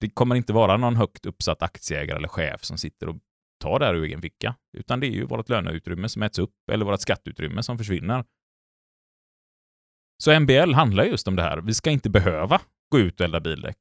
Det 0.00 0.10
kommer 0.10 0.34
inte 0.34 0.52
vara 0.52 0.76
någon 0.76 0.96
högt 0.96 1.26
uppsatt 1.26 1.62
aktieägare 1.62 2.16
eller 2.16 2.28
chef 2.28 2.64
som 2.64 2.78
sitter 2.78 3.08
och 3.08 3.16
tar 3.60 3.78
det 3.78 3.86
här 3.86 3.94
ur 3.94 4.04
egen 4.04 4.22
ficka, 4.22 4.54
utan 4.76 5.00
det 5.00 5.06
är 5.06 5.10
ju 5.10 5.24
vårt 5.24 5.48
löneutrymme 5.48 6.08
som 6.08 6.22
äts 6.22 6.38
upp 6.38 6.54
eller 6.72 6.84
vårt 6.84 7.00
skatteutrymme 7.00 7.62
som 7.62 7.78
försvinner. 7.78 8.24
Så 10.22 10.40
MBL 10.40 10.72
handlar 10.72 11.04
just 11.04 11.28
om 11.28 11.36
det 11.36 11.42
här. 11.42 11.60
Vi 11.60 11.74
ska 11.74 11.90
inte 11.90 12.10
behöva 12.10 12.60
gå 12.90 12.98
ut 12.98 13.20
och 13.20 13.24
elda 13.24 13.40
bildäck. 13.40 13.78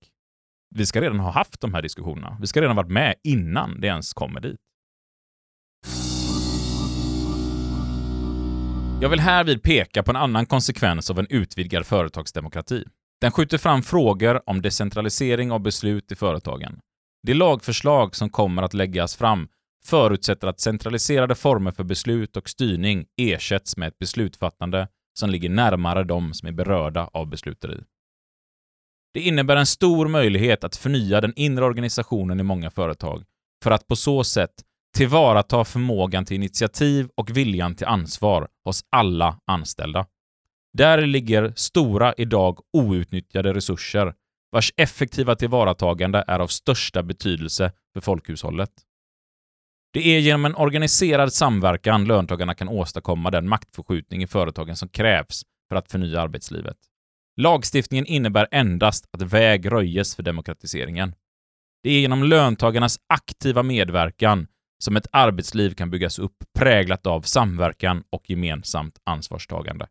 Vi 0.75 0.85
ska 0.85 1.01
redan 1.01 1.19
ha 1.19 1.31
haft 1.31 1.61
de 1.61 1.73
här 1.73 1.81
diskussionerna. 1.81 2.37
Vi 2.41 2.47
ska 2.47 2.61
redan 2.61 2.75
ha 2.77 2.83
varit 2.83 2.91
med 2.91 3.15
innan 3.23 3.81
det 3.81 3.87
ens 3.87 4.13
kommer 4.13 4.41
dit. 4.41 4.68
Jag 9.01 9.09
vill 9.09 9.19
härvid 9.19 9.63
peka 9.63 10.03
på 10.03 10.11
en 10.11 10.15
annan 10.15 10.45
konsekvens 10.45 11.09
av 11.09 11.19
en 11.19 11.27
utvidgad 11.29 11.85
företagsdemokrati. 11.85 12.83
Den 13.21 13.31
skjuter 13.31 13.57
fram 13.57 13.81
frågor 13.81 14.49
om 14.49 14.61
decentralisering 14.61 15.51
av 15.51 15.59
beslut 15.59 16.11
i 16.11 16.15
företagen. 16.15 16.79
Det 17.23 17.33
lagförslag 17.33 18.15
som 18.15 18.29
kommer 18.29 18.63
att 18.63 18.73
läggas 18.73 19.15
fram 19.15 19.47
förutsätter 19.85 20.47
att 20.47 20.59
centraliserade 20.59 21.35
former 21.35 21.71
för 21.71 21.83
beslut 21.83 22.37
och 22.37 22.49
styrning 22.49 23.05
ersätts 23.17 23.77
med 23.77 23.87
ett 23.87 23.99
beslutsfattande 23.99 24.87
som 25.19 25.29
ligger 25.29 25.49
närmare 25.49 26.03
de 26.03 26.33
som 26.33 26.47
är 26.47 26.53
berörda 26.53 27.09
av 27.13 27.27
besluteri. 27.27 27.83
Det 29.13 29.19
innebär 29.19 29.55
en 29.55 29.65
stor 29.65 30.07
möjlighet 30.07 30.63
att 30.63 30.75
förnya 30.75 31.21
den 31.21 31.33
inre 31.35 31.65
organisationen 31.65 32.39
i 32.39 32.43
många 32.43 32.71
företag 32.71 33.23
för 33.63 33.71
att 33.71 33.87
på 33.87 33.95
så 33.95 34.23
sätt 34.23 34.53
tillvarata 34.97 35.65
förmågan 35.65 36.25
till 36.25 36.35
initiativ 36.35 37.09
och 37.15 37.37
viljan 37.37 37.75
till 37.75 37.87
ansvar 37.87 38.47
hos 38.65 38.83
alla 38.89 39.39
anställda. 39.45 40.05
Där 40.73 41.05
ligger 41.05 41.53
stora, 41.55 42.13
idag 42.17 42.59
outnyttjade 42.73 43.53
resurser 43.53 44.13
vars 44.51 44.73
effektiva 44.77 45.35
tillvaratagande 45.35 46.23
är 46.27 46.39
av 46.39 46.47
största 46.47 47.03
betydelse 47.03 47.71
för 47.93 48.01
folkhushållet. 48.01 48.71
Det 49.93 50.15
är 50.15 50.19
genom 50.19 50.45
en 50.45 50.55
organiserad 50.55 51.33
samverkan 51.33 52.05
löntagarna 52.05 52.55
kan 52.55 52.69
åstadkomma 52.69 53.31
den 53.31 53.49
maktförskjutning 53.49 54.23
i 54.23 54.27
företagen 54.27 54.75
som 54.75 54.89
krävs 54.89 55.43
för 55.69 55.75
att 55.75 55.91
förnya 55.91 56.21
arbetslivet. 56.21 56.77
Lagstiftningen 57.37 58.05
innebär 58.05 58.47
endast 58.51 59.05
att 59.11 59.21
väg 59.21 59.71
röjes 59.71 60.15
för 60.15 60.23
demokratiseringen. 60.23 61.15
Det 61.83 61.89
är 61.89 61.99
genom 61.99 62.23
löntagarnas 62.23 62.99
aktiva 63.07 63.63
medverkan 63.63 64.47
som 64.83 64.95
ett 64.95 65.07
arbetsliv 65.11 65.73
kan 65.73 65.89
byggas 65.89 66.19
upp 66.19 66.43
präglat 66.59 67.07
av 67.07 67.21
samverkan 67.21 68.03
och 68.09 68.29
gemensamt 68.29 68.99
ansvarstagande. 69.03 69.87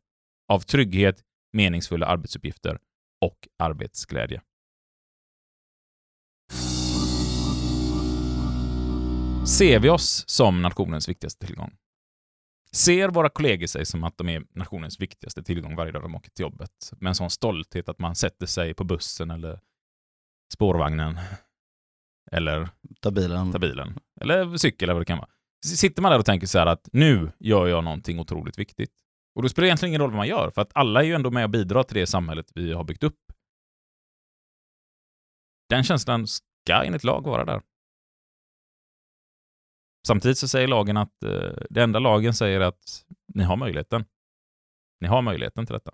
Av 0.48 0.60
trygghet, 0.60 1.22
meningsfulla 1.52 2.06
arbetsuppgifter 2.06 2.78
och 3.20 3.48
arbetsglädje. 3.58 4.42
Ser 9.46 9.80
vi 9.80 9.88
oss 9.88 10.24
som 10.28 10.62
nationens 10.62 11.08
viktigaste 11.08 11.46
tillgång? 11.46 11.76
Ser 12.72 13.08
våra 13.08 13.28
kollegor 13.28 13.66
sig 13.66 13.86
som 13.86 14.04
att 14.04 14.18
de 14.18 14.28
är 14.28 14.42
nationens 14.54 15.00
viktigaste 15.00 15.42
tillgång 15.42 15.76
varje 15.76 15.92
dag 15.92 16.02
de 16.02 16.14
åker 16.14 16.30
till 16.30 16.42
jobbet? 16.42 16.92
Med 17.00 17.08
en 17.08 17.14
sån 17.14 17.30
stolthet 17.30 17.88
att 17.88 17.98
man 17.98 18.14
sätter 18.14 18.46
sig 18.46 18.74
på 18.74 18.84
bussen 18.84 19.30
eller 19.30 19.60
spårvagnen 20.54 21.18
eller 22.32 22.68
Ta 23.00 23.10
bilen. 23.10 23.52
ta 23.52 23.58
bilen. 23.58 23.98
Eller 24.20 24.56
cykel 24.56 24.86
eller 24.86 24.94
vad 24.94 25.00
det 25.00 25.06
kan 25.06 25.18
vara. 25.18 25.28
Sitter 25.66 26.02
man 26.02 26.10
där 26.12 26.18
och 26.18 26.24
tänker 26.26 26.46
så 26.46 26.58
här 26.58 26.66
att 26.66 26.88
nu 26.92 27.32
gör 27.38 27.66
jag 27.66 27.84
någonting 27.84 28.18
otroligt 28.20 28.58
viktigt. 28.58 28.92
Och 29.34 29.42
då 29.42 29.48
spelar 29.48 29.64
det 29.64 29.68
egentligen 29.68 29.90
ingen 29.90 30.00
roll 30.00 30.10
vad 30.10 30.16
man 30.16 30.28
gör, 30.28 30.50
för 30.50 30.62
att 30.62 30.70
alla 30.74 31.00
är 31.00 31.04
ju 31.06 31.14
ändå 31.14 31.30
med 31.30 31.44
och 31.44 31.50
bidrar 31.50 31.82
till 31.82 31.96
det 31.96 32.06
samhället 32.06 32.46
vi 32.54 32.72
har 32.72 32.84
byggt 32.84 33.02
upp. 33.02 33.18
Den 35.68 35.84
känslan 35.84 36.26
ska 36.26 36.82
enligt 36.84 37.04
lag 37.04 37.24
vara 37.24 37.44
där. 37.44 37.62
Samtidigt 40.06 40.38
så 40.38 40.48
säger 40.48 40.68
lagen 40.68 40.96
att 40.96 41.22
eh, 41.22 41.52
det 41.70 41.82
enda 41.82 41.98
lagen 41.98 42.34
säger 42.34 42.60
är 42.60 42.64
att 42.64 43.04
ni 43.34 43.42
har 43.44 43.56
möjligheten. 43.56 44.04
Ni 45.00 45.08
har 45.08 45.22
möjligheten 45.22 45.66
till 45.66 45.72
detta. 45.74 45.92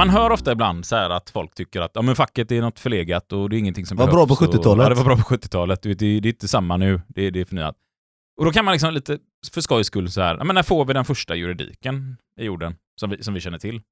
Man 0.00 0.10
hör 0.10 0.30
ofta 0.30 0.52
ibland 0.52 0.86
så 0.86 0.96
här 0.96 1.10
att 1.10 1.30
folk 1.30 1.54
tycker 1.54 1.80
att 1.80 1.90
ja, 1.94 2.02
men 2.02 2.16
facket 2.16 2.52
är 2.52 2.60
något 2.60 2.78
förlegat 2.78 3.32
och 3.32 3.50
det 3.50 3.56
är 3.56 3.58
ingenting 3.58 3.86
som 3.86 3.96
Var 3.96 4.06
bra 4.06 4.26
behövs 4.26 4.38
på 4.38 4.44
och- 4.44 4.54
70-talet. 4.54 4.82
Ja, 4.82 4.88
det 4.88 4.94
var 4.94 5.04
bra 5.04 5.16
på 5.16 5.22
70-talet. 5.22 5.82
Det, 5.82 5.94
det, 5.94 6.06
är 6.06 6.26
inte 6.26 6.48
samma 6.48 6.76
nu. 6.76 7.00
Det, 7.08 7.30
det 7.30 7.40
är 7.40 7.44
förnyat. 7.44 7.76
Och 8.38 8.44
då 8.44 8.52
kan 8.52 8.64
man 8.64 8.72
liksom 8.72 8.94
lite 8.94 9.18
för 9.52 9.60
skojs 9.60 9.86
skull 9.86 10.10
så 10.10 10.20
här, 10.20 10.36
ja, 10.38 10.44
men 10.44 10.54
när 10.54 10.62
får 10.62 10.84
vi 10.84 10.92
den 10.92 11.04
första 11.04 11.34
juridiken 11.34 12.16
i 12.40 12.44
jorden 12.44 12.76
som 13.00 13.10
vi, 13.10 13.22
som 13.22 13.34
vi 13.34 13.40
känner 13.40 13.58
till? 13.58 13.82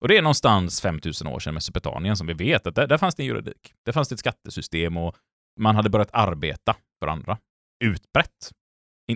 Och 0.00 0.08
det 0.08 0.16
är 0.16 0.22
någonstans 0.22 0.80
5000 0.80 1.26
år 1.26 1.38
sedan 1.40 1.54
Mesopotamien 1.54 2.16
som 2.16 2.26
vi 2.26 2.32
vet 2.32 2.66
att 2.66 2.74
där, 2.74 2.86
där 2.86 2.98
fanns 2.98 3.14
det 3.14 3.22
en 3.22 3.26
juridik. 3.26 3.74
Där 3.84 3.92
fanns 3.92 4.08
det 4.08 4.14
ett 4.14 4.20
skattesystem 4.20 4.96
och 4.96 5.16
man 5.60 5.76
hade 5.76 5.90
börjat 5.90 6.10
arbeta 6.12 6.76
för 7.00 7.06
andra. 7.06 7.38
Utbrett. 7.84 8.50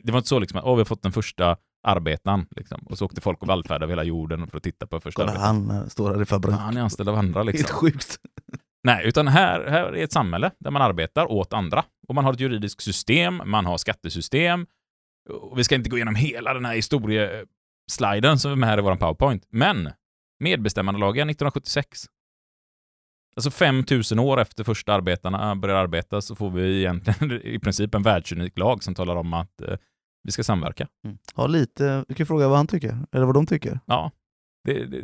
Det 0.03 0.13
var 0.13 0.19
inte 0.19 0.29
så 0.29 0.39
liksom 0.39 0.59
att 0.59 0.65
åh, 0.65 0.75
vi 0.75 0.81
har 0.81 0.85
fått 0.85 1.03
den 1.03 1.13
första 1.13 1.57
arbetaren 1.87 2.47
liksom. 2.51 2.81
och 2.87 2.99
så 2.99 3.05
åkte 3.05 3.21
folk 3.21 3.43
och 3.43 3.49
vallfärdade 3.49 3.85
över 3.85 3.93
hela 3.93 4.05
jorden 4.05 4.47
för 4.47 4.57
att 4.57 4.63
titta 4.63 4.87
på 4.87 5.01
första 5.01 5.27
Kolla 5.27 5.39
han 5.39 5.71
eh, 5.71 5.87
står 5.87 6.15
här 6.15 6.23
i 6.23 6.25
fabrik. 6.25 6.55
Ja, 6.55 6.59
han 6.59 6.77
är 6.77 6.81
anställd 6.81 7.09
av 7.09 7.15
andra 7.15 7.43
Helt 7.45 7.57
liksom. 7.57 7.77
sjukt. 7.77 8.19
Nej, 8.85 9.07
utan 9.07 9.29
här, 9.29 9.67
här 9.67 9.85
är 9.85 10.05
ett 10.05 10.13
samhälle 10.13 10.51
där 10.59 10.71
man 10.71 10.83
arbetar 10.83 11.33
åt 11.33 11.53
andra. 11.53 11.85
Och 12.09 12.15
man 12.15 12.25
har 12.25 12.33
ett 12.33 12.41
juridiskt 12.41 12.83
system, 12.83 13.43
man 13.45 13.67
har 13.67 13.79
skattesystem. 13.79 14.67
Och 15.31 15.59
vi 15.59 15.65
ska 15.65 15.75
inte 15.75 15.91
gå 15.91 15.97
igenom 15.97 16.15
hela 16.15 16.55
den 16.55 16.65
här 16.65 16.75
historiesliden 16.75 18.39
som 18.39 18.53
är 18.53 18.57
med 18.57 18.69
här 18.69 18.79
i 18.79 18.83
vår 18.83 18.97
PowerPoint. 18.97 19.47
Men 19.51 19.91
medbestämmandelagen 20.41 21.31
1976. 21.31 22.07
Alltså 23.37 23.51
5000 23.51 24.19
år 24.19 24.41
efter 24.41 24.65
första 24.65 24.95
arbetarna 24.95 25.57
börjar 25.57 25.77
arbeta 25.77 26.21
så 26.21 26.35
får 26.35 26.51
vi 26.51 26.79
egentligen 26.79 27.41
i 27.45 27.59
princip 27.59 27.95
en 27.95 28.03
världsunik 28.03 28.59
lag 28.59 28.83
som 28.83 28.95
talar 28.95 29.17
om 29.17 29.35
att 29.35 29.61
eh, 29.61 29.79
vi 30.27 30.33
ska 30.33 30.45
samverka. 30.45 30.89
Mm. 31.05 31.19
Ha 31.35 31.47
lite, 31.47 32.05
du 32.09 32.15
kan 32.15 32.27
fråga 32.27 32.49
vad 32.49 32.57
han 32.57 32.67
tycker, 32.67 32.99
eller 33.13 33.27
vad 33.27 33.35
de 33.35 33.47
tycker. 33.47 33.81
Ja, 33.87 34.13
det, 34.65 34.85
det, 34.85 35.03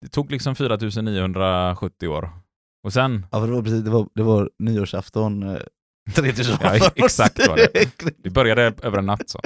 det 0.00 0.08
tog 0.08 0.30
liksom 0.30 0.54
4970 0.54 2.08
år. 2.08 2.30
Och 2.84 2.92
sen 2.92 3.26
Ja, 3.32 3.40
för 3.40 3.46
det 3.46 3.52
var 3.52 3.62
precis, 3.62 3.84
det 3.84 3.90
var, 3.90 4.08
det 4.14 4.22
var 4.22 4.50
nyårsafton 4.58 5.42
eh, 5.42 5.58
3000 6.14 6.54
år 6.60 6.60
Ja, 6.62 6.90
exakt 6.96 7.48
var 7.48 7.56
det. 7.56 8.12
Det 8.22 8.30
började 8.30 8.62
över 8.62 8.98
en 8.98 9.06
natt 9.06 9.28
så. 9.28 9.40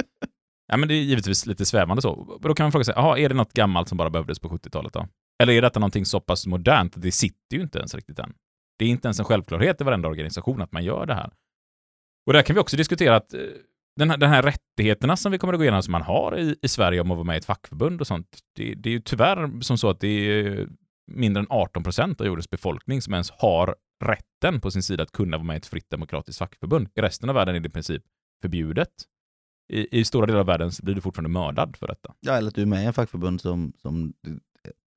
Ja, 0.67 0.77
men 0.77 0.89
det 0.89 0.93
är 0.95 1.03
givetvis 1.03 1.45
lite 1.45 1.65
svävande 1.65 2.01
så. 2.01 2.39
Då 2.41 2.53
kan 2.53 2.63
man 2.63 2.71
fråga 2.71 2.83
sig, 2.83 2.93
aha, 2.97 3.17
är 3.17 3.29
det 3.29 3.35
något 3.35 3.53
gammalt 3.53 3.89
som 3.89 3.97
bara 3.97 4.09
behövdes 4.09 4.39
på 4.39 4.49
70-talet 4.49 4.93
då? 4.93 5.07
Eller 5.43 5.53
är 5.53 5.61
detta 5.61 5.79
någonting 5.79 6.05
så 6.05 6.19
pass 6.19 6.47
modernt 6.47 6.95
att 6.95 7.01
det 7.01 7.11
sitter 7.11 7.57
ju 7.57 7.61
inte 7.61 7.79
ens 7.79 7.95
riktigt 7.95 8.19
än? 8.19 8.33
Det 8.79 8.85
är 8.85 8.89
inte 8.89 9.07
ens 9.07 9.19
en 9.19 9.25
självklarhet 9.25 9.81
i 9.81 9.83
varenda 9.83 10.07
organisation 10.07 10.61
att 10.61 10.71
man 10.71 10.83
gör 10.83 11.05
det 11.05 11.13
här. 11.13 11.33
Och 12.27 12.33
där 12.33 12.41
kan 12.41 12.53
vi 12.53 12.59
också 12.59 12.77
diskutera 12.77 13.15
att 13.15 13.33
eh, 13.33 13.39
den 13.97 14.09
här, 14.09 14.17
den 14.17 14.29
här 14.29 14.41
rättigheterna 14.41 15.17
som 15.17 15.31
vi 15.31 15.37
kommer 15.37 15.53
att 15.53 15.59
gå 15.59 15.63
igenom 15.63 15.83
som 15.83 15.91
man 15.91 16.01
har 16.01 16.39
i, 16.39 16.55
i 16.61 16.67
Sverige 16.67 17.01
om 17.01 17.11
att 17.11 17.17
vara 17.17 17.25
med 17.25 17.35
i 17.35 17.37
ett 17.37 17.45
fackförbund 17.45 18.01
och 18.01 18.07
sånt, 18.07 18.39
det, 18.55 18.73
det 18.75 18.89
är 18.89 18.91
ju 18.91 18.99
tyvärr 18.99 19.61
som 19.61 19.77
så 19.77 19.89
att 19.89 19.99
det 19.99 20.07
är 20.07 20.67
mindre 21.11 21.41
än 21.41 21.47
18 21.49 21.83
procent 21.83 22.21
av 22.21 22.27
jordens 22.27 22.49
befolkning 22.49 23.01
som 23.01 23.13
ens 23.13 23.31
har 23.31 23.75
rätten 24.05 24.61
på 24.61 24.71
sin 24.71 24.83
sida 24.83 25.03
att 25.03 25.11
kunna 25.11 25.37
vara 25.37 25.45
med 25.45 25.53
i 25.53 25.57
ett 25.57 25.65
fritt 25.65 25.89
demokratiskt 25.89 26.39
fackförbund. 26.39 26.89
I 26.95 27.01
resten 27.01 27.29
av 27.29 27.35
världen 27.35 27.55
är 27.55 27.59
det 27.59 27.67
i 27.67 27.71
princip 27.71 28.03
förbjudet. 28.41 28.89
I, 29.73 29.99
I 29.99 30.05
stora 30.05 30.25
delar 30.25 30.39
av 30.39 30.45
världen 30.45 30.71
blir 30.83 30.95
du 30.95 31.01
fortfarande 31.01 31.29
mördad 31.29 31.77
för 31.77 31.87
detta. 31.87 32.13
Ja, 32.19 32.33
eller 32.33 32.47
att 32.47 32.55
du 32.55 32.61
är 32.61 32.65
med 32.65 32.83
i 32.83 32.85
en 32.85 32.93
fackförbund 32.93 33.41
som, 33.41 33.73
som 33.77 34.13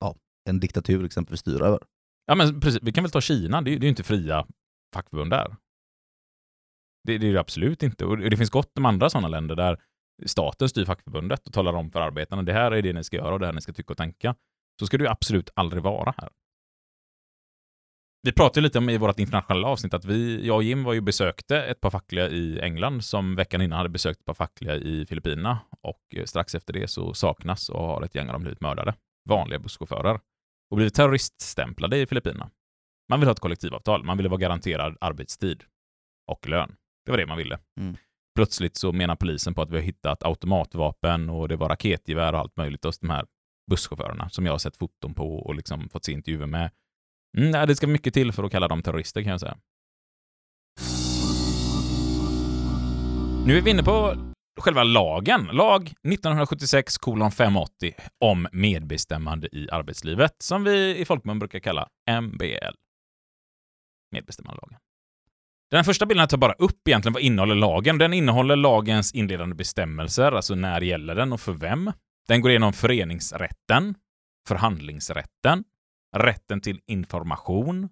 ja, 0.01 0.17
en 0.49 0.61
diktatur 0.61 1.05
exempelvis 1.05 1.41
styr 1.41 1.63
över. 1.63 1.79
Ja, 2.27 2.35
men 2.35 2.61
precis. 2.61 2.83
Vi 2.83 2.93
kan 2.93 3.05
väl 3.05 3.11
ta 3.11 3.21
Kina. 3.21 3.63
Det 3.63 3.71
är 3.71 3.73
det 3.73 3.81
är 3.81 3.83
ju 3.83 3.89
inte 3.89 4.03
fria 4.03 4.47
fackförbund 4.95 5.31
där. 5.31 5.57
Det, 7.07 7.19
det 7.19 7.29
är 7.29 7.33
det 7.33 7.41
absolut 7.41 7.83
inte. 7.83 8.05
Och 8.05 8.19
det 8.19 8.37
finns 8.37 8.51
gott 8.51 8.79
om 8.79 8.87
andra 8.87 9.11
sådana 9.11 9.29
länder 9.29 9.57
där 9.57 9.79
staten 10.27 10.69
styr 10.69 10.85
fackförbundet 10.85 11.47
och 11.47 11.53
talar 11.53 11.73
om 11.73 11.91
för 11.91 12.01
arbetarna 12.01 12.43
det 12.43 12.53
här 12.53 12.73
är 12.73 12.83
det 12.83 12.93
ni 12.93 13.05
ska 13.05 13.17
göra 13.17 13.33
och 13.33 13.41
det 13.41 13.47
här 13.47 13.53
ni 13.53 13.61
ska 13.61 13.73
tycka 13.73 13.93
och 13.93 13.97
tänka. 13.97 14.35
Så 14.81 14.87
ska 14.87 14.99
det 14.99 15.05
ju 15.05 15.11
absolut 15.11 15.51
aldrig 15.55 15.83
vara 15.83 16.15
här. 16.19 16.29
Vi 18.23 18.33
pratade 18.33 18.61
lite 18.61 18.79
om 18.79 18.91
i 18.91 18.99
vårt 18.99 19.19
internationella 19.19 19.69
avsnitt 19.69 19.95
att 19.95 20.05
vi, 20.05 20.47
jag 20.47 20.57
och 20.57 20.63
Jim 20.63 20.85
var 20.85 20.93
ju 20.93 21.01
besökte 21.01 21.63
ett 21.63 21.81
par 21.81 21.91
fackliga 21.91 22.29
i 22.29 22.61
England 22.61 23.05
som 23.05 23.37
veckan 23.37 23.63
innan 23.63 23.77
hade 23.77 23.89
besökt 23.89 24.21
ett 24.21 24.27
par 24.27 24.35
fackliga 24.35 24.77
i 24.77 25.07
Filippinerna 25.07 25.59
och 25.81 26.01
eh, 26.17 26.25
strax 26.25 26.55
efter 26.55 26.73
det 26.73 26.89
så 26.89 27.15
saknas 27.15 27.69
och 27.69 27.81
har 27.81 28.03
ett 28.03 28.15
gäng 28.15 28.27
av 28.27 28.33
dem 28.33 28.43
blivit 28.43 28.61
mördade. 28.61 28.95
Vanliga 29.29 29.59
busschaufförer 29.59 30.21
och 30.71 30.77
blivit 30.77 30.95
terroriststämplade 30.95 31.99
i 31.99 32.07
Filippinerna. 32.07 32.51
Man 33.09 33.21
vill 33.21 33.27
ha 33.27 33.33
ett 33.33 33.41
kollektivavtal, 33.41 34.05
man 34.05 34.17
vill 34.17 34.29
vara 34.29 34.41
garanterad 34.41 34.97
arbetstid 35.01 35.65
och 36.27 36.49
lön. 36.49 36.77
Det 37.05 37.11
var 37.11 37.19
det 37.19 37.27
man 37.27 37.39
ville. 37.39 37.59
Mm. 37.81 37.97
Plötsligt 38.35 38.77
så 38.77 38.93
menar 38.93 39.17
polisen 39.17 39.55
på 39.55 39.63
att 39.63 39.71
vi 39.71 39.77
har 39.77 39.83
hittat 39.83 40.23
automatvapen 40.23 41.31
och 41.31 41.49
det 41.49 41.57
var 41.57 41.69
raketgevär 41.69 42.33
och 42.33 42.39
allt 42.39 42.57
möjligt 42.57 42.85
hos 42.85 42.99
de 42.99 43.11
här 43.11 43.27
busschaufförerna 43.71 44.29
som 44.29 44.47
jag 44.47 44.53
har 44.53 44.59
sett 44.59 44.77
foton 44.77 45.15
på 45.15 45.37
och 45.37 45.55
liksom 45.55 45.89
fått 45.89 46.05
se 46.05 46.13
intervjuer 46.13 46.47
med. 46.47 46.71
Mm, 47.39 47.51
nej, 47.51 47.67
det 47.67 47.77
ska 47.77 47.87
mycket 47.87 48.15
till 48.15 48.33
för 48.33 48.45
att 48.45 48.53
kalla 48.53 48.69
dem 48.69 48.83
terrorister 48.83 49.23
kan 49.23 49.31
jag 49.31 49.41
säga. 49.41 49.57
Nu 53.47 53.59
är 53.59 53.63
vi 53.63 53.71
inne 53.71 53.83
på 53.83 54.17
själva 54.61 54.83
lagen. 54.83 55.49
Lag 55.53 55.83
1976 55.83 56.99
kolon 56.99 57.31
580 57.31 57.95
om 58.19 58.49
medbestämmande 58.53 59.49
i 59.53 59.71
arbetslivet 59.71 60.43
som 60.43 60.65
vi 60.65 60.97
i 60.99 61.05
folkmun 61.05 61.39
brukar 61.39 61.59
kalla 61.59 61.89
MBL. 62.23 62.75
Medbestämmandelagen. 64.13 64.79
Den 65.71 65.85
första 65.85 66.07
bilden 66.07 66.29
tar 66.29 66.39
bara 66.39 66.53
upp 66.53 66.89
egentligen 66.89 67.13
vad 67.13 67.23
innehåller 67.23 67.55
lagen. 67.55 67.99
Den 67.99 68.13
innehåller 68.13 68.57
lagens 68.57 69.13
inledande 69.13 69.55
bestämmelser, 69.55 70.33
alltså 70.33 70.55
när 70.55 70.81
gäller 70.81 71.15
den 71.15 71.33
och 71.33 71.41
för 71.41 71.53
vem. 71.53 71.93
Den 72.29 72.41
går 72.41 72.51
igenom 72.51 72.73
föreningsrätten, 72.73 73.95
förhandlingsrätten, 74.49 75.65
rätten 76.17 76.61
till 76.61 76.81
information, 76.87 77.89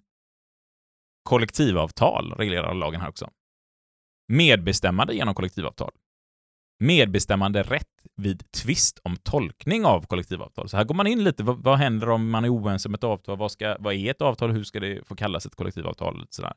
kollektivavtal 1.22 2.32
reglerar 2.32 2.74
lagen 2.74 3.00
här 3.00 3.08
också. 3.08 3.30
Medbestämmande 4.28 5.14
genom 5.14 5.34
kollektivavtal. 5.34 5.90
Medbestämmande 6.80 7.62
rätt 7.62 7.86
vid 8.16 8.52
tvist 8.52 8.98
om 9.02 9.16
tolkning 9.16 9.84
av 9.84 10.06
kollektivavtal. 10.06 10.68
Så 10.68 10.76
här 10.76 10.84
går 10.84 10.94
man 10.94 11.06
in 11.06 11.24
lite, 11.24 11.42
vad, 11.42 11.62
vad 11.62 11.78
händer 11.78 12.08
om 12.08 12.30
man 12.30 12.44
är 12.44 12.54
oense 12.54 12.88
om 12.88 12.94
ett 12.94 13.04
avtal? 13.04 13.38
Vad, 13.38 13.52
ska, 13.52 13.76
vad 13.80 13.94
är 13.94 14.10
ett 14.10 14.22
avtal? 14.22 14.50
Hur 14.50 14.64
ska 14.64 14.80
det 14.80 15.08
få 15.08 15.16
kallas 15.16 15.46
ett 15.46 15.54
kollektivavtal? 15.54 16.20
Lite 16.20 16.34
sådär. 16.34 16.52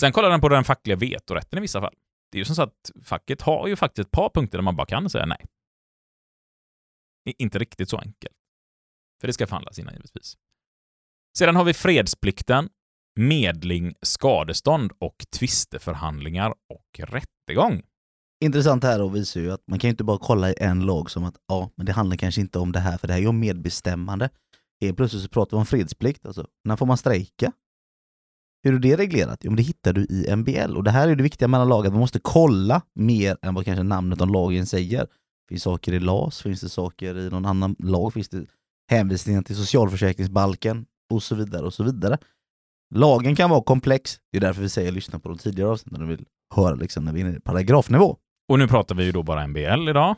Sen 0.00 0.12
kollar 0.12 0.30
den 0.30 0.40
på 0.40 0.48
den 0.48 0.64
fackliga 0.64 0.96
vetorätten 0.96 1.58
i 1.58 1.62
vissa 1.62 1.80
fall. 1.80 1.94
Det 2.32 2.36
är 2.36 2.40
ju 2.40 2.44
som 2.44 2.54
så 2.56 2.62
att 2.62 2.90
facket 3.04 3.42
har 3.42 3.68
ju 3.68 3.76
faktiskt 3.76 4.06
ett 4.06 4.12
par 4.12 4.30
punkter 4.30 4.58
där 4.58 4.62
man 4.62 4.76
bara 4.76 4.86
kan 4.86 5.10
säga 5.10 5.26
nej. 5.26 5.46
I- 7.28 7.34
Inte 7.42 7.58
riktigt 7.58 7.88
så 7.90 7.96
enkelt. 7.98 8.34
För 9.20 9.26
det 9.26 9.32
ska 9.32 9.46
förhandlas 9.46 9.78
innan 9.78 9.94
givetvis. 9.94 10.36
Sedan 11.38 11.56
har 11.56 11.64
vi 11.64 11.74
fredsplikten, 11.74 12.68
medling, 13.20 13.94
skadestånd 14.02 14.92
och 14.98 15.16
tvisteförhandlingar 15.38 16.50
och 16.50 17.00
rättegång. 17.00 17.82
Intressant 18.44 18.84
här 18.84 18.98
då 18.98 19.08
visar 19.08 19.40
ju 19.40 19.50
att 19.52 19.66
man 19.66 19.78
kan 19.78 19.88
ju 19.88 19.90
inte 19.90 20.04
bara 20.04 20.18
kolla 20.18 20.50
i 20.50 20.54
en 20.58 20.80
lag 20.86 21.10
som 21.10 21.24
att 21.24 21.36
ja, 21.48 21.70
men 21.76 21.86
det 21.86 21.92
handlar 21.92 22.16
kanske 22.16 22.40
inte 22.40 22.58
om 22.58 22.72
det 22.72 22.80
här 22.80 22.98
för 22.98 23.06
det 23.06 23.12
här 23.12 23.18
är 23.20 23.22
ju 23.22 23.28
om 23.28 23.38
medbestämmande. 23.40 24.30
Helt 24.80 24.96
plötsligt 24.96 25.22
så 25.22 25.28
pratar 25.28 25.56
vi 25.56 25.60
om 25.60 25.66
fredsplikt, 25.66 26.26
alltså 26.26 26.46
när 26.64 26.76
får 26.76 26.86
man 26.86 26.96
strejka? 26.98 27.52
Hur 28.62 28.74
är 28.74 28.78
det 28.78 28.96
reglerat? 28.96 29.38
Jo, 29.42 29.50
men 29.50 29.56
det 29.56 29.62
hittar 29.62 29.92
du 29.92 30.04
i 30.04 30.36
MBL 30.36 30.76
och 30.76 30.84
det 30.84 30.90
här 30.90 31.08
är 31.08 31.16
det 31.16 31.22
viktiga 31.22 31.48
mellan 31.48 31.72
att 31.72 31.92
man 31.92 32.00
måste 32.00 32.20
kolla 32.22 32.82
mer 32.94 33.36
än 33.42 33.54
vad 33.54 33.64
kanske 33.64 33.82
namnet 33.82 34.20
om 34.20 34.32
lagen 34.32 34.66
säger. 34.66 35.06
Finns 35.48 35.62
saker 35.62 35.92
i 35.92 36.00
LAS, 36.00 36.42
finns 36.42 36.60
det 36.60 36.68
saker 36.68 37.18
i 37.18 37.30
någon 37.30 37.44
annan 37.44 37.76
lag, 37.78 38.12
finns 38.12 38.28
det 38.28 38.46
hänvisningar 38.90 39.42
till 39.42 39.56
socialförsäkringsbalken 39.56 40.86
och 41.10 41.22
så 41.22 41.34
vidare 41.34 41.66
och 41.66 41.74
så 41.74 41.84
vidare. 41.84 42.18
Lagen 42.94 43.36
kan 43.36 43.50
vara 43.50 43.62
komplex, 43.62 44.18
det 44.32 44.38
är 44.38 44.40
därför 44.40 44.62
vi 44.62 44.68
säger 44.68 44.92
lyssna 44.92 45.18
på 45.18 45.28
de 45.28 45.38
tidigare 45.38 45.70
avsnitten 45.70 46.00
när 46.00 46.06
du 46.06 46.16
vill 46.16 46.26
höra 46.54 46.74
liksom 46.74 47.04
när 47.04 47.12
vi 47.12 47.20
är 47.20 47.26
inne 47.26 47.36
i 47.36 47.40
paragrafnivå. 47.40 48.16
Och 48.48 48.58
nu 48.58 48.68
pratar 48.68 48.94
vi 48.94 49.04
ju 49.04 49.12
då 49.12 49.22
bara 49.22 49.46
MBL 49.46 49.88
idag. 49.88 50.16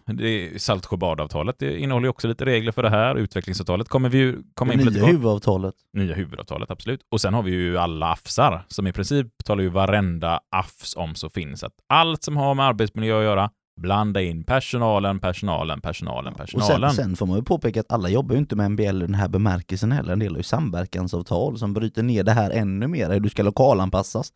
Saltsjöbadavtalet. 0.57 1.63
Innehåller 1.63 2.07
ju 2.07 2.11
också 2.11 2.29
lite 2.29 2.45
regler 2.45 2.73
för 2.73 2.83
det 2.83 2.91
här. 2.91 3.15
Utvecklingsavtalet 3.15 3.89
kommer 3.89 4.09
vi 4.09 4.19
ju 4.19 4.43
komma 4.55 4.73
in 4.73 4.85
på 4.85 4.91
nya 4.91 5.07
huvudavtalet. 5.07 5.75
Nya 5.93 6.15
huvudavtalet, 6.15 6.71
absolut. 6.71 7.01
Och 7.11 7.21
sen 7.21 7.35
har 7.35 7.43
vi 7.43 7.51
ju 7.51 7.79
alla 7.79 8.07
AFSar, 8.13 8.65
som 8.69 8.87
i 8.87 8.93
princip 8.93 9.27
talar 9.45 9.63
ju 9.63 9.69
varenda 9.69 10.41
AFS 10.51 10.97
om 10.97 11.15
så 11.15 11.31
finns. 11.31 11.65
Att 11.65 11.73
allt 11.89 12.23
som 12.23 12.37
har 12.37 12.55
med 12.55 12.67
arbetsmiljö 12.67 13.19
att 13.19 13.25
göra 13.25 13.51
blanda 13.81 14.23
in 14.23 14.45
personalen, 14.45 15.19
personalen, 15.19 15.81
personalen, 15.81 16.33
Och 16.33 16.39
personalen. 16.39 16.91
sen, 16.91 17.05
sen 17.05 17.17
får 17.17 17.27
man 17.27 17.37
ju 17.37 17.43
påpeka 17.45 17.81
att 17.81 17.93
alla 17.93 18.09
jobbar 18.09 18.35
ju 18.35 18.39
inte 18.39 18.57
med 18.57 18.71
MBL 18.71 18.83
i 18.83 19.07
den 19.07 19.15
här 19.15 19.29
bemärkelsen 19.29 19.93
heller. 19.93 20.13
En 20.13 20.19
del 20.19 20.33
har 20.33 20.37
ju 20.37 20.43
samverkansavtal 20.43 21.59
som 21.59 21.73
bryter 21.73 22.03
ner 22.03 22.25
det 22.25 22.33
här 22.33 22.51
ännu 22.51 22.87
mer, 22.87 23.11
hur 23.11 23.21
du 23.21 23.29
ska 23.29 23.43
lokalanpassas. 23.43 24.33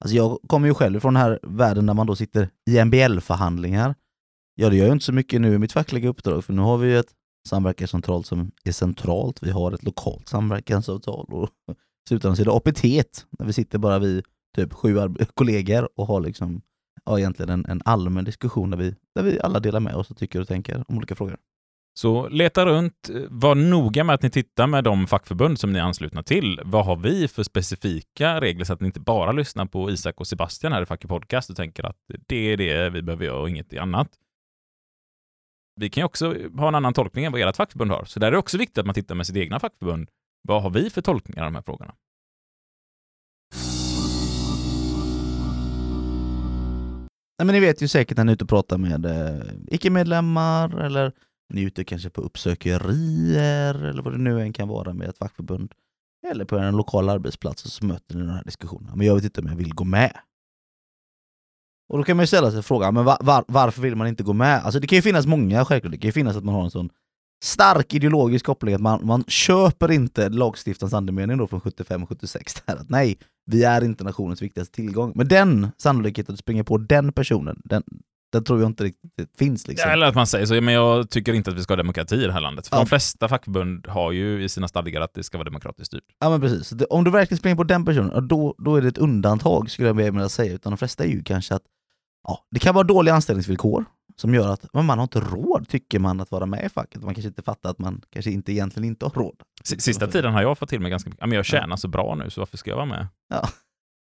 Alltså 0.00 0.16
jag 0.16 0.38
kommer 0.46 0.68
ju 0.68 0.74
själv 0.74 1.00
från 1.00 1.14
den 1.14 1.22
här 1.22 1.38
världen 1.42 1.86
där 1.86 1.94
man 1.94 2.06
då 2.06 2.16
sitter 2.16 2.50
i 2.70 2.84
MBL-förhandlingar. 2.84 3.94
Ja, 4.54 4.70
det 4.70 4.76
gör 4.76 4.86
ju 4.86 4.92
inte 4.92 5.04
så 5.04 5.12
mycket 5.12 5.40
nu 5.40 5.54
i 5.54 5.58
mitt 5.58 5.72
fackliga 5.72 6.08
uppdrag, 6.08 6.44
för 6.44 6.52
nu 6.52 6.62
har 6.62 6.78
vi 6.78 6.88
ju 6.88 6.98
ett 6.98 7.14
samverkansavtal 7.48 8.24
som 8.24 8.50
är 8.64 8.72
centralt. 8.72 9.42
Vi 9.42 9.50
har 9.50 9.72
ett 9.72 9.82
lokalt 9.82 10.28
samverkansavtal 10.28 11.26
och 11.28 11.48
i 11.48 11.74
slutändan 12.08 12.36
så 12.36 12.42
är 12.42 12.44
det 12.44 12.52
APT, 12.52 12.82
där 13.38 13.44
vi 13.46 13.52
sitter 13.52 13.78
bara 13.78 13.98
vi 13.98 14.22
typ 14.56 14.72
sju 14.72 14.96
kollegor 15.34 15.88
och 15.96 16.06
har 16.06 16.20
liksom 16.20 16.62
ja, 17.04 17.18
egentligen 17.18 17.50
en, 17.50 17.66
en 17.66 17.82
allmän 17.84 18.24
diskussion 18.24 18.70
där 18.70 18.78
vi, 18.78 18.94
där 19.14 19.22
vi 19.22 19.40
alla 19.40 19.60
delar 19.60 19.80
med 19.80 19.94
oss 19.94 20.10
och 20.10 20.16
tycker 20.16 20.40
och 20.40 20.48
tänker 20.48 20.84
om 20.88 20.96
olika 20.96 21.14
frågor. 21.14 21.36
Så 21.98 22.28
leta 22.28 22.66
runt, 22.66 23.10
var 23.28 23.54
noga 23.54 24.04
med 24.04 24.14
att 24.14 24.22
ni 24.22 24.30
tittar 24.30 24.66
med 24.66 24.84
de 24.84 25.06
fackförbund 25.06 25.60
som 25.60 25.72
ni 25.72 25.78
är 25.78 25.82
anslutna 25.82 26.22
till. 26.22 26.60
Vad 26.64 26.84
har 26.84 26.96
vi 26.96 27.28
för 27.28 27.42
specifika 27.42 28.40
regler 28.40 28.64
så 28.64 28.72
att 28.72 28.80
ni 28.80 28.86
inte 28.86 29.00
bara 29.00 29.32
lyssnar 29.32 29.66
på 29.66 29.90
Isak 29.90 30.20
och 30.20 30.26
Sebastian 30.26 30.72
här 30.72 30.82
i 30.82 30.86
Facket 30.86 31.08
Podcast 31.08 31.50
och 31.50 31.56
tänker 31.56 31.84
att 31.84 31.96
det 32.26 32.52
är 32.52 32.56
det 32.56 32.90
vi 32.90 33.02
behöver 33.02 33.24
göra 33.24 33.40
och 33.40 33.50
inget 33.50 33.78
annat. 33.78 34.08
Vi 35.80 35.90
kan 35.90 36.00
ju 36.00 36.04
också 36.04 36.34
ha 36.58 36.68
en 36.68 36.74
annan 36.74 36.94
tolkning 36.94 37.24
än 37.24 37.32
vad 37.32 37.40
ert 37.40 37.56
fackförbund 37.56 37.90
har. 37.90 38.04
Så 38.04 38.20
där 38.20 38.26
är 38.26 38.32
det 38.32 38.38
också 38.38 38.58
viktigt 38.58 38.78
att 38.78 38.86
man 38.86 38.94
tittar 38.94 39.14
med 39.14 39.26
sitt 39.26 39.36
egna 39.36 39.60
fackförbund. 39.60 40.08
Vad 40.42 40.62
har 40.62 40.70
vi 40.70 40.90
för 40.90 41.02
tolkningar 41.02 41.44
av 41.44 41.52
de 41.52 41.54
här 41.54 41.62
frågorna? 41.62 41.94
Nej, 47.38 47.46
men 47.46 47.54
ni 47.54 47.60
vet 47.60 47.82
ju 47.82 47.88
säkert 47.88 48.16
när 48.16 48.24
ni 48.24 48.32
är 48.32 48.34
ute 48.34 48.44
och 48.44 48.50
pratar 48.50 48.78
med 48.78 49.06
eh, 49.06 49.46
icke-medlemmar 49.66 50.80
eller 50.80 51.12
ni 51.48 51.62
är 51.62 51.66
ute 51.66 51.84
kanske 51.84 52.10
på 52.10 52.20
uppsökerier 52.20 53.74
eller 53.74 54.02
vad 54.02 54.12
det 54.12 54.18
nu 54.18 54.40
än 54.40 54.52
kan 54.52 54.68
vara 54.68 54.92
med 54.92 55.08
ett 55.08 55.18
fackförbund. 55.18 55.72
Eller 56.26 56.44
på 56.44 56.58
en 56.58 56.76
lokal 56.76 57.08
arbetsplats 57.08 57.64
och 57.64 57.70
så 57.70 57.86
möter 57.86 58.14
ni 58.14 58.20
den 58.20 58.30
här 58.30 58.44
diskussionen. 58.44 58.92
Men 58.94 59.06
jag 59.06 59.14
vet 59.14 59.24
inte 59.24 59.40
om 59.40 59.46
jag 59.46 59.56
vill 59.56 59.74
gå 59.74 59.84
med. 59.84 60.12
Och 61.88 61.98
då 61.98 62.04
kan 62.04 62.16
man 62.16 62.22
ju 62.22 62.26
ställa 62.26 62.50
sig 62.50 62.62
frågan, 62.62 62.94
men 62.94 63.04
var, 63.04 63.16
var, 63.20 63.44
varför 63.48 63.82
vill 63.82 63.96
man 63.96 64.06
inte 64.06 64.22
gå 64.22 64.32
med? 64.32 64.64
Alltså 64.64 64.80
det 64.80 64.86
kan 64.86 64.96
ju 64.96 65.02
finnas 65.02 65.26
många 65.26 65.64
självklart, 65.64 65.92
det 65.92 65.98
kan 65.98 66.08
ju 66.08 66.12
finnas 66.12 66.36
att 66.36 66.44
man 66.44 66.54
har 66.54 66.64
en 66.64 66.70
sån 66.70 66.90
stark 67.44 67.94
ideologisk 67.94 68.46
koppling 68.46 68.74
att 68.74 68.80
man, 68.80 69.06
man 69.06 69.24
köper 69.24 69.90
inte 69.90 70.28
lagstiftarens 70.28 70.94
andemening 70.94 71.38
då 71.38 71.46
från 71.46 71.60
75-76 71.60 72.62
där 72.66 72.76
att 72.76 72.88
nej, 72.88 73.18
vi 73.46 73.64
är 73.64 73.84
inte 73.84 74.04
nationens 74.04 74.42
viktigaste 74.42 74.74
tillgång. 74.74 75.12
Men 75.14 75.28
den 75.28 75.68
sannolikheten 75.76 76.32
att 76.32 76.38
springa 76.38 76.64
på 76.64 76.78
den 76.78 77.12
personen, 77.12 77.62
den, 77.64 77.82
den 78.32 78.44
tror 78.44 78.60
jag 78.60 78.66
inte 78.70 78.84
riktigt 78.84 79.38
finns. 79.38 79.68
Liksom. 79.68 79.90
Eller 79.90 80.06
att 80.06 80.14
man 80.14 80.26
säger 80.26 80.46
så, 80.46 80.60
men 80.60 80.74
jag 80.74 81.10
tycker 81.10 81.32
inte 81.32 81.50
att 81.50 81.56
vi 81.56 81.62
ska 81.62 81.72
ha 81.72 81.76
demokrati 81.76 82.14
i 82.14 82.26
det 82.26 82.32
här 82.32 82.40
landet. 82.40 82.66
För 82.68 82.76
Ja. 82.76 82.80
de 82.80 82.86
flesta 82.86 83.28
fackförbund 83.28 83.86
har 83.86 84.12
ju 84.12 84.44
i 84.44 84.48
sina 84.48 84.68
stadgar 84.68 85.00
att 85.00 85.14
det 85.14 85.24
ska 85.24 85.38
vara 85.38 85.44
demokratiskt 85.44 85.86
styrt. 85.86 86.04
Ja 86.18 86.30
men 86.30 86.40
precis, 86.40 86.72
om 86.90 87.04
du 87.04 87.10
verkligen 87.10 87.38
springer 87.38 87.56
på 87.56 87.64
den 87.64 87.84
personen, 87.84 88.28
då, 88.28 88.54
då 88.58 88.76
är 88.76 88.82
det 88.82 88.88
ett 88.88 88.98
undantag 88.98 89.70
skulle 89.70 89.88
jag 89.88 89.94
vilja 89.94 90.28
säga. 90.28 90.52
Utan 90.52 90.72
de 90.72 90.76
flesta 90.76 91.04
är 91.04 91.08
ju 91.08 91.22
kanske 91.22 91.54
att 91.54 91.62
ja, 92.28 92.46
det 92.50 92.58
kan 92.60 92.74
vara 92.74 92.84
dåliga 92.86 93.14
anställningsvillkor 93.14 93.84
som 94.16 94.34
gör 94.34 94.48
att 94.48 94.72
man 94.74 94.88
har 94.88 95.02
inte 95.02 95.20
råd, 95.20 95.68
tycker 95.68 95.98
man, 95.98 96.20
att 96.20 96.30
vara 96.30 96.46
med 96.46 96.64
i 96.64 96.68
facket. 96.68 97.02
Man 97.02 97.14
kanske 97.14 97.28
inte 97.28 97.42
fattar 97.42 97.70
att 97.70 97.78
man 97.78 98.00
kanske 98.10 98.30
inte 98.30 98.52
egentligen 98.52 98.84
inte 98.88 99.04
har 99.06 99.10
råd. 99.12 99.36
Sista 99.64 100.06
tiden 100.06 100.32
har 100.32 100.42
jag 100.42 100.58
fått 100.58 100.68
till 100.68 100.80
mig 100.80 100.90
ganska 100.90 101.10
mycket, 101.10 101.26
men 101.26 101.32
jag 101.36 101.44
tjänar 101.44 101.76
så 101.76 101.88
bra 101.88 102.14
nu 102.14 102.30
så 102.30 102.40
varför 102.40 102.56
ska 102.56 102.70
jag 102.70 102.76
vara 102.76 102.86
med? 102.86 103.06
Ja. 103.28 103.48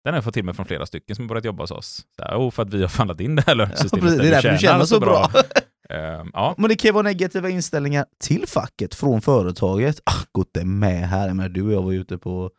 Den 0.03 0.13
har 0.13 0.17
jag 0.17 0.23
fått 0.23 0.33
till 0.33 0.45
mig 0.45 0.53
från 0.53 0.65
flera 0.65 0.85
stycken 0.85 1.15
som 1.15 1.25
har 1.25 1.29
börjat 1.29 1.45
jobba 1.45 1.63
hos 1.63 1.71
oss. 1.71 2.05
Så 2.19 2.25
här, 2.25 2.37
oh, 2.37 2.51
för 2.51 2.63
att 2.63 2.73
vi 2.73 2.81
har 2.81 2.87
förhandlat 2.87 3.21
in 3.21 3.35
det 3.35 3.43
här 3.47 3.55
Ja, 3.55 3.65
lönesystemet 3.65 4.03
precis, 4.03 4.21
det 4.21 4.27
är 4.27 4.31
därför 4.31 4.49
du 4.49 4.57
tjänar 4.57 4.85
så 4.85 4.99
bra. 4.99 5.31
Ehm, 5.89 6.31
ja, 6.33 6.55
Men 6.57 6.69
det 6.69 6.75
kan 6.75 6.89
ju 6.89 6.93
vara 6.93 7.03
negativa 7.03 7.49
inställningar 7.49 8.05
till 8.23 8.47
facket 8.47 8.95
från 8.95 9.21
företaget. 9.21 10.01
Ah, 10.03 10.23
gått 10.31 10.49
det 10.53 10.65
med 10.65 11.09
här. 11.09 11.27
Jag 11.27 11.35
menar, 11.35 11.49
du 11.49 11.61
och 11.61 11.73
jag 11.73 11.81
var 11.81 11.91
ute 11.93 12.17
på, 12.17 12.51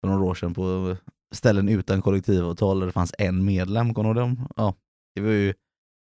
för 0.00 0.08
några 0.08 0.24
år 0.24 0.34
sedan 0.34 0.54
på 0.54 0.96
ställen 1.34 1.68
utan 1.68 2.02
kollektivavtal 2.02 2.80
där 2.80 2.86
det 2.86 2.92
fanns 2.92 3.14
en 3.18 3.44
medlem. 3.44 3.94
Kommer 3.94 4.14
du 4.14 4.20
dem? 4.20 4.48
Ja, 4.56 4.74
det 5.14 5.20
var 5.20 5.30
ju, 5.30 5.54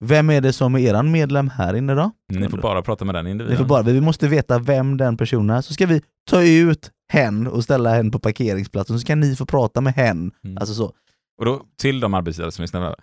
vem 0.05 0.31
är 0.31 0.41
det 0.41 0.53
som 0.53 0.75
är 0.75 0.79
eran 0.79 1.11
medlem 1.11 1.49
här 1.49 1.75
inne 1.75 1.95
då? 1.95 2.11
ni 2.29 2.49
får 2.49 2.59
bara 2.59 2.83
prata 2.83 3.05
med 3.05 3.15
den 3.15 3.27
individen. 3.27 3.57
Vi, 3.57 3.63
får 3.63 3.69
bara, 3.69 3.83
vi 3.83 4.01
måste 4.01 4.29
veta 4.29 4.59
vem 4.59 4.97
den 4.97 5.17
personen 5.17 5.57
är, 5.57 5.61
så 5.61 5.75
ska 5.75 5.87
vi 5.87 6.03
ta 6.31 6.43
ut 6.43 6.91
hen 7.13 7.47
och 7.47 7.65
ställa 7.65 7.95
hen 7.95 8.11
på 8.11 8.19
parkeringsplatsen, 8.19 9.01
så 9.01 9.07
kan 9.07 9.21
ni 9.21 9.37
få 9.37 9.47
prata 9.47 9.81
med 9.81 9.95
hen. 9.95 10.33
Mm. 10.45 10.59
Alltså 10.59 10.75
så. 10.75 10.93
Och 11.39 11.45
då, 11.45 11.63
till 11.81 12.01
de 12.01 12.15
arbetsgivare 12.15 12.53
som 12.53 12.63
lyssnar, 12.63 12.97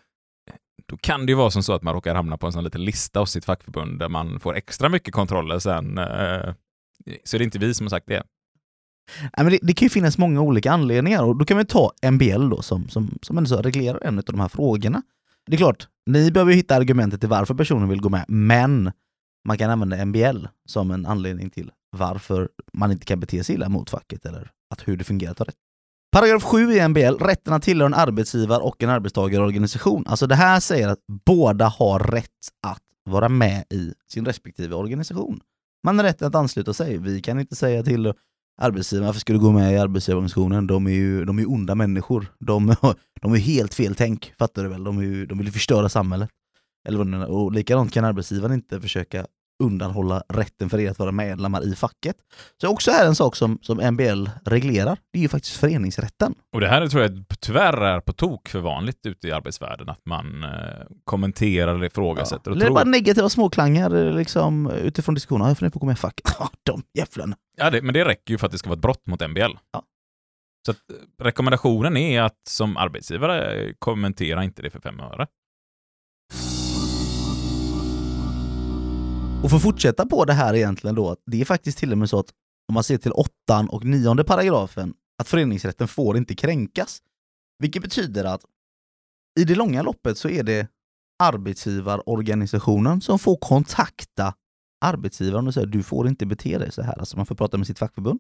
då 0.88 0.98
kan 0.98 1.26
det 1.26 1.32
ju 1.32 1.36
vara 1.36 1.52
som 1.52 1.64
så 1.64 1.74
att 1.74 1.84
man 1.84 1.94
råkar 1.94 2.16
hamna 2.16 2.38
på 2.38 2.46
en 2.48 2.54
sån 2.54 2.64
liten 2.64 2.86
lista 2.86 3.20
hos 3.20 3.32
sitt 3.32 3.46
fackförbund 3.46 4.00
där 4.00 4.10
man 4.10 4.40
får 4.40 4.56
extra 4.56 4.90
mycket 4.90 5.14
kontroller 5.14 5.60
sen. 5.60 5.98
eh, 5.98 6.54
Så 7.24 7.38
det 7.38 7.44
är 7.44 7.46
inte 7.46 7.60
vi 7.60 7.74
som 7.74 7.86
har 7.86 7.90
sagt 7.90 8.08
det. 8.08 8.24
Nej, 9.22 9.30
men 9.46 9.50
det, 9.50 9.60
det 9.62 9.74
kan 9.74 9.86
ju 9.86 9.90
finnas 9.90 10.18
många 10.18 10.42
olika 10.42 10.72
anledningar 10.72 11.24
och 11.24 11.36
då 11.36 11.46
kan 11.46 11.58
vi 11.58 11.66
ta 11.66 11.92
MBL 12.12 12.50
då 12.50 12.62
som, 12.62 12.90
som, 12.90 13.18
som 13.22 13.38
ändå 13.38 13.48
så 13.48 13.62
reglerar 13.62 14.00
en 14.04 14.18
av 14.18 14.24
de 14.24 14.40
här 14.40 14.48
frågorna. 14.48 15.02
Det 15.48 15.54
är 15.56 15.58
klart, 15.58 15.88
ni 16.08 16.32
behöver 16.32 16.52
ju 16.52 16.58
hitta 16.58 16.76
argumentet 16.76 17.20
till 17.20 17.30
varför 17.30 17.54
personen 17.54 17.90
vill 17.90 18.02
gå 18.02 18.10
med, 18.10 18.26
men 18.28 18.92
man 19.48 19.58
kan 19.58 19.70
använda 19.70 20.06
MBL 20.06 20.46
som 20.66 20.92
en 20.92 21.06
anledning 21.06 21.50
till 21.50 21.72
varför 21.98 22.50
man 22.74 22.92
inte 22.92 23.06
kan 23.06 23.20
bete 23.20 23.44
sig 23.44 23.56
illa 23.56 23.70
mot 23.70 23.90
facket 23.90 24.26
eller 24.26 24.52
att 24.70 24.88
hur 24.88 24.98
det 24.98 25.04
fungerar 25.04 25.34
tar 25.34 25.46
rätt. 25.46 25.56
Paragraf 26.12 26.44
7 26.44 26.72
i 26.72 26.88
MBL, 26.88 27.16
rätten 27.20 27.54
att 27.54 27.64
tillhöra 27.64 27.86
en 27.86 27.94
arbetsgivar 27.94 28.60
och 28.60 28.84
en 28.84 28.90
arbetstagarorganisation. 28.90 30.04
Alltså 30.08 30.28
det 30.28 30.36
här 30.36 30.60
säger 30.60 30.88
att 30.88 31.00
båda 31.26 31.68
har 31.68 32.00
rätt 32.00 32.26
att 32.68 32.84
vara 33.10 33.30
med 33.30 33.64
i 33.70 33.94
sin 34.12 34.26
respektive 34.26 34.76
organisation. 34.76 35.40
Man 35.84 35.98
har 35.98 36.06
rätten 36.06 36.28
att 36.28 36.36
ansluta 36.36 36.74
sig. 36.74 36.98
Vi 36.98 37.22
kan 37.22 37.40
inte 37.40 37.56
säga 37.56 37.84
till 37.84 38.14
arbetsgivaren 38.58 39.06
varför 39.06 39.20
ska 39.20 39.34
du 39.34 39.40
gå 39.40 39.52
med 39.52 39.74
i 39.74 39.78
arbetsgivarorganisationen? 39.78 40.68
De 40.68 40.88
är 40.88 40.92
ju 40.92 41.26
de 41.26 41.38
är 41.38 41.42
ju 41.42 41.48
onda 41.48 41.76
människor. 41.76 42.28
De, 42.40 42.76
de 43.22 43.34
är 43.34 43.38
helt 43.38 43.74
fel 43.74 43.96
tänk, 43.96 44.34
fattar 44.40 44.64
du 44.64 44.70
väl? 44.70 44.84
De, 44.84 44.98
är 44.98 45.04
ju, 45.04 45.26
de 45.26 45.38
vill 45.38 45.48
ju 45.48 45.54
förstöra 45.54 45.90
samhället. 45.90 46.30
Eller 46.88 47.30
och 47.30 47.52
likadant 47.52 47.94
kan 47.94 48.06
arbetsgivaren 48.06 48.54
inte 48.54 48.82
försöka 48.82 49.28
undanhålla 49.64 50.24
rätten 50.34 50.70
för 50.70 50.80
er 50.80 50.92
att 50.92 51.00
vara 51.00 51.12
medlemmar 51.12 51.68
i 51.68 51.76
facket. 51.76 52.16
Så 52.62 52.68
också 52.68 52.92
är 52.92 53.06
en 53.06 53.16
sak 53.16 53.36
som, 53.36 53.60
som 53.62 53.78
MBL 53.94 54.28
reglerar, 54.46 54.98
det 55.14 55.20
är 55.20 55.22
ju 55.24 55.30
faktiskt 55.30 55.58
föreningsrätten. 55.58 56.36
Och 56.54 56.62
det 56.62 56.68
här 56.68 56.88
tror 56.88 57.02
jag 57.04 57.26
tyvärr 57.40 57.82
är 57.82 58.00
på 58.00 58.14
tok 58.14 58.50
för 58.50 58.60
vanligt 58.60 59.06
ute 59.06 59.28
i 59.28 59.32
arbetsvärlden, 59.32 59.90
att 59.90 60.06
man 60.06 60.44
eh, 60.44 60.50
kommenterar 61.04 61.76
eller 61.76 61.86
ifrågasätter 61.86 62.52
och 62.52 62.58
Eller 62.58 62.66
tror... 62.66 62.76
bara 62.76 62.84
negativa 62.84 63.30
småklangar 63.30 63.96
eh, 63.96 64.14
liksom, 64.16 64.72
utifrån 64.72 65.16
diskussionen. 65.16 65.46
"Ja, 65.46 65.50
Jag 65.50 65.58
funderar 65.58 65.72
på 65.72 65.78
att 65.78 65.82
gå 65.82 65.86
med 65.88 65.94
i 65.94 65.98
facket. 65.98 66.36
Ja, 66.40 66.50
de 66.64 66.84
jävlarna. 66.94 67.36
Ja, 67.58 67.70
det, 67.70 67.82
men 67.82 67.94
det 67.94 68.06
räcker 68.06 68.32
ju 68.34 68.38
för 68.38 68.46
att 68.46 68.52
det 68.52 68.58
ska 68.58 68.70
vara 68.70 68.78
ett 68.78 68.82
brott 68.82 69.08
mot 69.08 69.30
MBL. 69.30 69.42
Ja. 69.74 69.84
Så 70.66 70.72
att, 70.72 70.78
eh, 70.78 71.24
rekommendationen 71.24 71.98
är 71.98 72.22
att 72.22 72.38
som 72.50 72.78
arbetsgivare 72.78 73.54
eh, 73.54 73.72
kommentera 73.80 74.44
inte 74.44 74.62
det 74.62 74.70
för 74.70 74.80
fem 74.80 75.00
öre. 75.00 75.28
Och 79.44 79.50
för 79.50 79.58
att 79.58 79.64
fortsätta 79.64 80.06
på 80.06 80.26
det 80.26 80.34
här 80.34 80.54
egentligen 80.54 80.96
då, 80.96 81.16
det 81.26 81.42
är 81.42 81.46
faktiskt 81.46 81.78
till 81.78 81.92
och 81.92 81.98
med 81.98 82.10
så 82.10 82.20
att 82.20 82.30
om 82.68 82.74
man 82.74 82.84
ser 82.84 82.98
till 82.98 83.12
åttan 83.12 83.70
och 83.70 83.86
nionde 83.86 84.24
paragrafen, 84.24 84.94
att 85.22 85.28
föreningsrätten 85.28 85.88
får 85.88 86.18
inte 86.18 86.36
kränkas. 86.36 87.02
Vilket 87.60 87.82
betyder 87.82 88.26
att 88.26 88.42
i 89.40 89.44
det 89.44 89.56
långa 89.56 89.82
loppet 89.82 90.18
så 90.18 90.30
är 90.30 90.44
det 90.44 90.68
arbetsgivarorganisationen 91.24 93.02
som 93.02 93.20
får 93.20 93.38
kontakta 93.38 94.34
arbetsgivaren 94.86 95.48
och 95.48 95.54
säga 95.54 95.66
du 95.66 95.84
får 95.84 96.08
inte 96.08 96.26
bete 96.26 96.58
dig 96.58 96.72
så 96.72 96.82
här. 96.82 97.00
Alltså 97.00 97.18
man 97.18 97.26
får 97.26 97.36
prata 97.36 97.58
med 97.58 97.68
sitt 97.68 97.80
fackförbund 97.80 98.20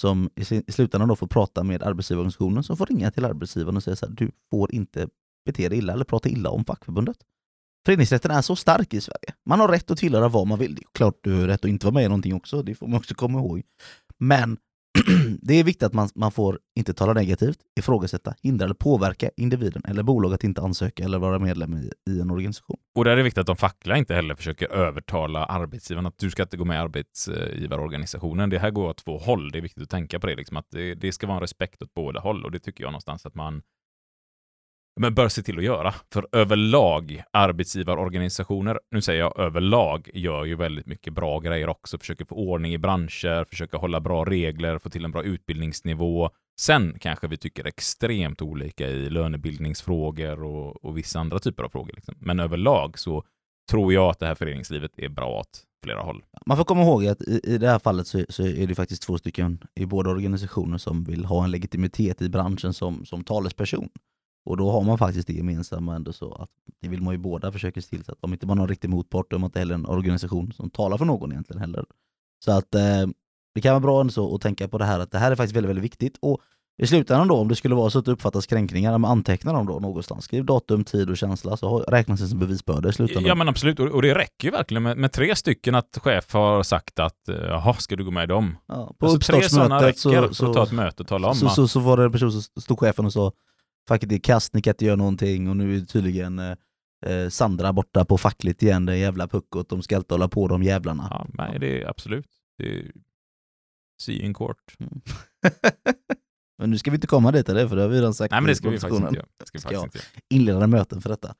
som 0.00 0.30
i 0.36 0.62
i 0.66 0.72
slutändan 0.72 1.08
då 1.08 1.16
får 1.16 1.26
prata 1.26 1.62
med 1.62 1.82
arbetsgivarorganisationen 1.82 2.62
som 2.62 2.76
får 2.76 2.86
ringa 2.86 3.10
till 3.10 3.24
arbetsgivaren 3.24 3.76
och 3.76 3.82
säga 3.82 3.96
så 3.96 4.06
här, 4.06 4.12
du 4.12 4.30
får 4.50 4.74
inte 4.74 5.08
bete 5.44 5.68
dig 5.68 5.78
illa 5.78 5.92
eller 5.92 6.04
prata 6.04 6.28
illa 6.28 6.50
om 6.50 6.64
fackförbundet. 6.64 7.16
Föreningsrätten 7.86 8.30
är 8.30 8.42
så 8.42 8.56
stark 8.56 8.94
i 8.94 9.00
Sverige. 9.00 9.34
Man 9.46 9.60
har 9.60 9.68
rätt 9.68 9.90
att 9.90 9.98
tillhöra 9.98 10.28
vad 10.28 10.46
man 10.46 10.58
vill. 10.58 10.74
Det 10.74 10.80
är 10.80 10.88
klart 10.94 11.18
du 11.20 11.40
har 11.40 11.46
rätt 11.46 11.64
att 11.64 11.68
inte 11.68 11.86
vara 11.86 11.94
med 11.94 12.04
i 12.04 12.08
någonting 12.08 12.34
också, 12.34 12.62
det 12.62 12.74
får 12.74 12.86
man 12.86 12.98
också 12.98 13.14
komma 13.14 13.38
ihåg. 13.38 13.62
Men 14.18 14.56
det 15.42 15.54
är 15.54 15.64
viktigt 15.64 15.82
att 15.82 15.92
man, 15.92 16.08
man 16.14 16.32
får 16.32 16.58
inte 16.76 16.94
tala 16.94 17.12
negativt, 17.12 17.58
ifrågasätta, 17.80 18.34
hindra 18.42 18.64
eller 18.64 18.74
påverka 18.74 19.30
individen 19.36 19.82
eller 19.88 20.02
bolag 20.02 20.34
att 20.34 20.44
inte 20.44 20.60
ansöka 20.60 21.04
eller 21.04 21.18
vara 21.18 21.38
medlem 21.38 21.74
i, 21.74 21.90
i 22.10 22.20
en 22.20 22.30
organisation. 22.30 22.76
Och 22.94 23.04
där 23.04 23.10
är 23.10 23.16
det 23.16 23.22
viktigt 23.22 23.40
att 23.40 23.46
de 23.46 23.56
fackliga 23.56 23.96
inte 23.96 24.14
heller 24.14 24.34
försöker 24.34 24.68
övertala 24.68 25.44
arbetsgivaren 25.44 26.06
att 26.06 26.18
du 26.18 26.30
ska 26.30 26.42
inte 26.42 26.56
gå 26.56 26.64
med 26.64 26.74
i 26.74 26.78
arbetsgivarorganisationen. 26.78 28.50
Det 28.50 28.58
här 28.58 28.70
går 28.70 28.88
åt 28.88 29.04
två 29.04 29.18
håll. 29.18 29.50
Det 29.50 29.58
är 29.58 29.62
viktigt 29.62 29.82
att 29.82 29.90
tänka 29.90 30.20
på 30.20 30.26
det, 30.26 30.36
liksom, 30.36 30.56
att 30.56 30.70
det, 30.70 30.94
det 30.94 31.12
ska 31.12 31.26
vara 31.26 31.36
en 31.36 31.40
respekt 31.40 31.82
åt 31.82 31.94
båda 31.94 32.20
håll 32.20 32.44
och 32.44 32.50
det 32.50 32.58
tycker 32.58 32.84
jag 32.84 32.90
någonstans 32.90 33.26
att 33.26 33.34
man 33.34 33.62
men 35.00 35.14
bör 35.14 35.28
se 35.28 35.42
till 35.42 35.58
att 35.58 35.64
göra. 35.64 35.94
För 36.12 36.26
överlag, 36.32 37.22
arbetsgivarorganisationer, 37.32 38.80
nu 38.90 39.02
säger 39.02 39.20
jag 39.20 39.38
överlag, 39.38 40.10
gör 40.14 40.44
ju 40.44 40.56
väldigt 40.56 40.86
mycket 40.86 41.12
bra 41.12 41.40
grejer 41.40 41.68
också. 41.68 41.98
Försöker 41.98 42.24
få 42.24 42.34
ordning 42.34 42.72
i 42.72 42.78
branscher, 42.78 43.44
försöker 43.44 43.78
hålla 43.78 44.00
bra 44.00 44.24
regler, 44.24 44.78
få 44.78 44.90
till 44.90 45.04
en 45.04 45.10
bra 45.10 45.22
utbildningsnivå. 45.22 46.30
Sen 46.60 46.98
kanske 47.00 47.28
vi 47.28 47.36
tycker 47.36 47.66
extremt 47.66 48.42
olika 48.42 48.88
i 48.88 49.10
lönebildningsfrågor 49.10 50.42
och, 50.42 50.84
och 50.84 50.98
vissa 50.98 51.20
andra 51.20 51.38
typer 51.38 51.62
av 51.62 51.68
frågor. 51.68 51.92
Liksom. 51.94 52.14
Men 52.18 52.40
överlag 52.40 52.98
så 52.98 53.24
tror 53.70 53.92
jag 53.92 54.10
att 54.10 54.18
det 54.18 54.26
här 54.26 54.34
föreningslivet 54.34 54.90
är 54.96 55.08
bra 55.08 55.38
åt 55.40 55.62
flera 55.84 56.02
håll. 56.02 56.24
Man 56.46 56.56
får 56.56 56.64
komma 56.64 56.82
ihåg 56.82 57.06
att 57.06 57.22
i, 57.22 57.40
i 57.44 57.58
det 57.58 57.68
här 57.68 57.78
fallet 57.78 58.06
så, 58.06 58.24
så 58.28 58.46
är 58.46 58.66
det 58.66 58.74
faktiskt 58.74 59.02
två 59.02 59.18
stycken 59.18 59.58
i 59.74 59.86
båda 59.86 60.10
organisationer 60.10 60.78
som 60.78 61.04
vill 61.04 61.24
ha 61.24 61.44
en 61.44 61.50
legitimitet 61.50 62.22
i 62.22 62.28
branschen 62.28 62.72
som, 62.72 63.04
som 63.04 63.24
talesperson. 63.24 63.88
Och 64.44 64.56
då 64.56 64.70
har 64.70 64.82
man 64.82 64.98
faktiskt 64.98 65.26
det 65.26 65.32
gemensamma 65.32 65.96
ändå 65.96 66.12
så 66.12 66.34
att 66.34 66.50
det 66.80 66.88
vill 66.88 67.02
man 67.02 67.14
ju 67.14 67.18
båda 67.18 67.52
försöka 67.52 67.82
se 67.82 67.88
till 67.88 68.04
så 68.04 68.12
att 68.12 68.18
om 68.20 68.32
inte 68.32 68.46
man 68.46 68.58
har 68.58 68.64
en 68.64 68.68
riktig 68.68 68.90
motpart, 68.90 69.30
då 69.30 69.36
är 69.36 69.40
man 69.40 69.48
inte 69.48 69.58
heller 69.58 69.74
en 69.74 69.86
organisation 69.86 70.52
som 70.52 70.70
talar 70.70 70.98
för 70.98 71.04
någon 71.04 71.32
egentligen 71.32 71.60
heller. 71.60 71.84
Så 72.44 72.52
att 72.52 72.74
eh, 72.74 73.06
det 73.54 73.60
kan 73.60 73.72
vara 73.72 73.80
bra 73.80 74.00
ändå 74.00 74.12
så 74.12 74.34
att 74.34 74.40
tänka 74.40 74.68
på 74.68 74.78
det 74.78 74.84
här 74.84 74.98
att 74.98 75.10
det 75.10 75.18
här 75.18 75.30
är 75.32 75.36
faktiskt 75.36 75.56
väldigt, 75.56 75.68
väldigt 75.68 75.84
viktigt. 75.84 76.18
Och 76.20 76.40
i 76.82 76.86
slutändan 76.86 77.28
då, 77.28 77.36
om 77.36 77.48
det 77.48 77.56
skulle 77.56 77.74
vara 77.74 77.90
så 77.90 77.98
att 77.98 78.04
det 78.04 78.12
uppfattas 78.12 78.46
kränkningar, 78.46 78.98
man 78.98 79.10
antecknar 79.10 79.54
dem 79.54 79.66
då 79.66 79.80
någonstans. 79.80 80.24
Skriv 80.24 80.44
datum, 80.44 80.84
tid 80.84 81.10
och 81.10 81.16
känsla 81.16 81.56
så 81.56 81.78
räknas 81.78 82.20
det 82.20 82.26
som 82.26 82.38
bevisbörda 82.38 82.88
i 82.88 82.92
slutändan. 82.92 83.24
Ja 83.24 83.34
men 83.34 83.48
absolut, 83.48 83.80
och 83.80 84.02
det 84.02 84.14
räcker 84.14 84.48
ju 84.48 84.50
verkligen 84.50 84.82
med, 84.82 84.96
med 84.96 85.12
tre 85.12 85.36
stycken 85.36 85.74
att 85.74 85.98
chef 86.02 86.32
har 86.32 86.62
sagt 86.62 86.98
att 86.98 87.28
eh, 87.28 87.34
jaha, 87.34 87.74
ska 87.74 87.96
du 87.96 88.04
gå 88.04 88.10
med 88.10 88.24
i 88.24 88.26
dem? 88.26 88.56
Ja, 88.66 88.94
på 88.98 89.06
Alltså, 89.06 89.32
tre 89.32 89.48
sådana 89.48 89.88
uppstartsmötet 89.88 90.06
räcker 90.06 90.34
så, 90.34 90.44
för 90.44 90.50
att 90.50 90.56
ta 90.56 90.62
ett 90.62 90.68
så, 90.68 90.74
möte 90.74 91.02
och 91.02 91.08
tala 91.08 91.28
om 91.28 91.34
så, 91.34 91.48
så, 91.48 91.68
så 91.68 91.80
var 91.80 91.96
det 91.96 92.04
en 92.04 92.12
person 92.12 92.32
som 92.32 92.62
stod 92.62 92.78
chefen 92.78 93.06
och 93.06 93.12
sa 93.12 93.32
Facket 93.88 94.12
är 94.12 94.18
kast, 94.18 94.54
ni 94.54 94.62
kan 94.62 94.70
inte 94.70 94.84
göra 94.84 94.96
någonting 94.96 95.48
och 95.48 95.56
nu 95.56 95.76
är 95.76 95.80
tydligen 95.80 96.38
eh, 96.38 96.56
eh, 97.06 97.28
Sandra 97.28 97.72
borta 97.72 98.04
på 98.04 98.18
fackligt 98.18 98.62
igen, 98.62 98.86
det 98.86 98.96
jävla 98.96 99.28
puckot, 99.28 99.68
de 99.68 99.82
ska 99.82 99.96
alltid 99.96 100.10
hålla 100.10 100.28
på 100.28 100.48
de 100.48 100.62
jävlarna. 100.62 101.08
ja, 101.10 101.26
nej, 101.34 101.58
det 101.58 101.82
är 101.82 101.88
absolut. 101.88 102.28
Det 102.58 102.78
är 102.78 102.92
see 104.02 104.22
in 104.22 104.34
court. 104.34 104.76
Mm. 104.78 105.00
men 106.58 106.70
nu 106.70 106.78
ska 106.78 106.90
vi 106.90 106.94
inte 106.94 107.06
komma 107.06 107.32
dit 107.32 107.48
eller? 107.48 107.68
för 107.68 107.76
det 107.76 107.82
har 107.82 107.88
vi 107.88 107.96
redan 107.96 108.14
sagt 108.14 108.30
Nej 108.30 108.40
men 108.40 108.48
det 108.48 108.54
ska 108.54 108.70
vi 108.70 108.78
faktiskt 108.78 109.02
inte 109.02 109.16
göra. 109.16 109.26
Det 109.38 109.46
ska 109.46 109.58
vi 109.58 109.62
Ska 109.74 109.84
inte. 109.84 109.98
Inledande 110.30 110.66
möten 110.66 111.00
för 111.00 111.10
detta. 111.10 111.34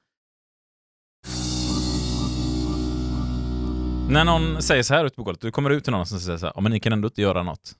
När 4.08 4.24
någon 4.24 4.62
säger 4.62 4.82
så 4.82 4.94
här 4.94 5.04
ute 5.04 5.16
på 5.16 5.22
golvet, 5.22 5.40
du 5.40 5.50
kommer 5.50 5.70
ut 5.70 5.84
till 5.84 5.92
någon 5.92 6.06
som 6.06 6.20
säger 6.20 6.38
så 6.38 6.46
här, 6.46 6.52
ja 6.56 6.60
men 6.60 6.72
ni 6.72 6.80
kan 6.80 6.92
ändå 6.92 7.08
inte 7.08 7.22
göra 7.22 7.42
något. 7.42 7.76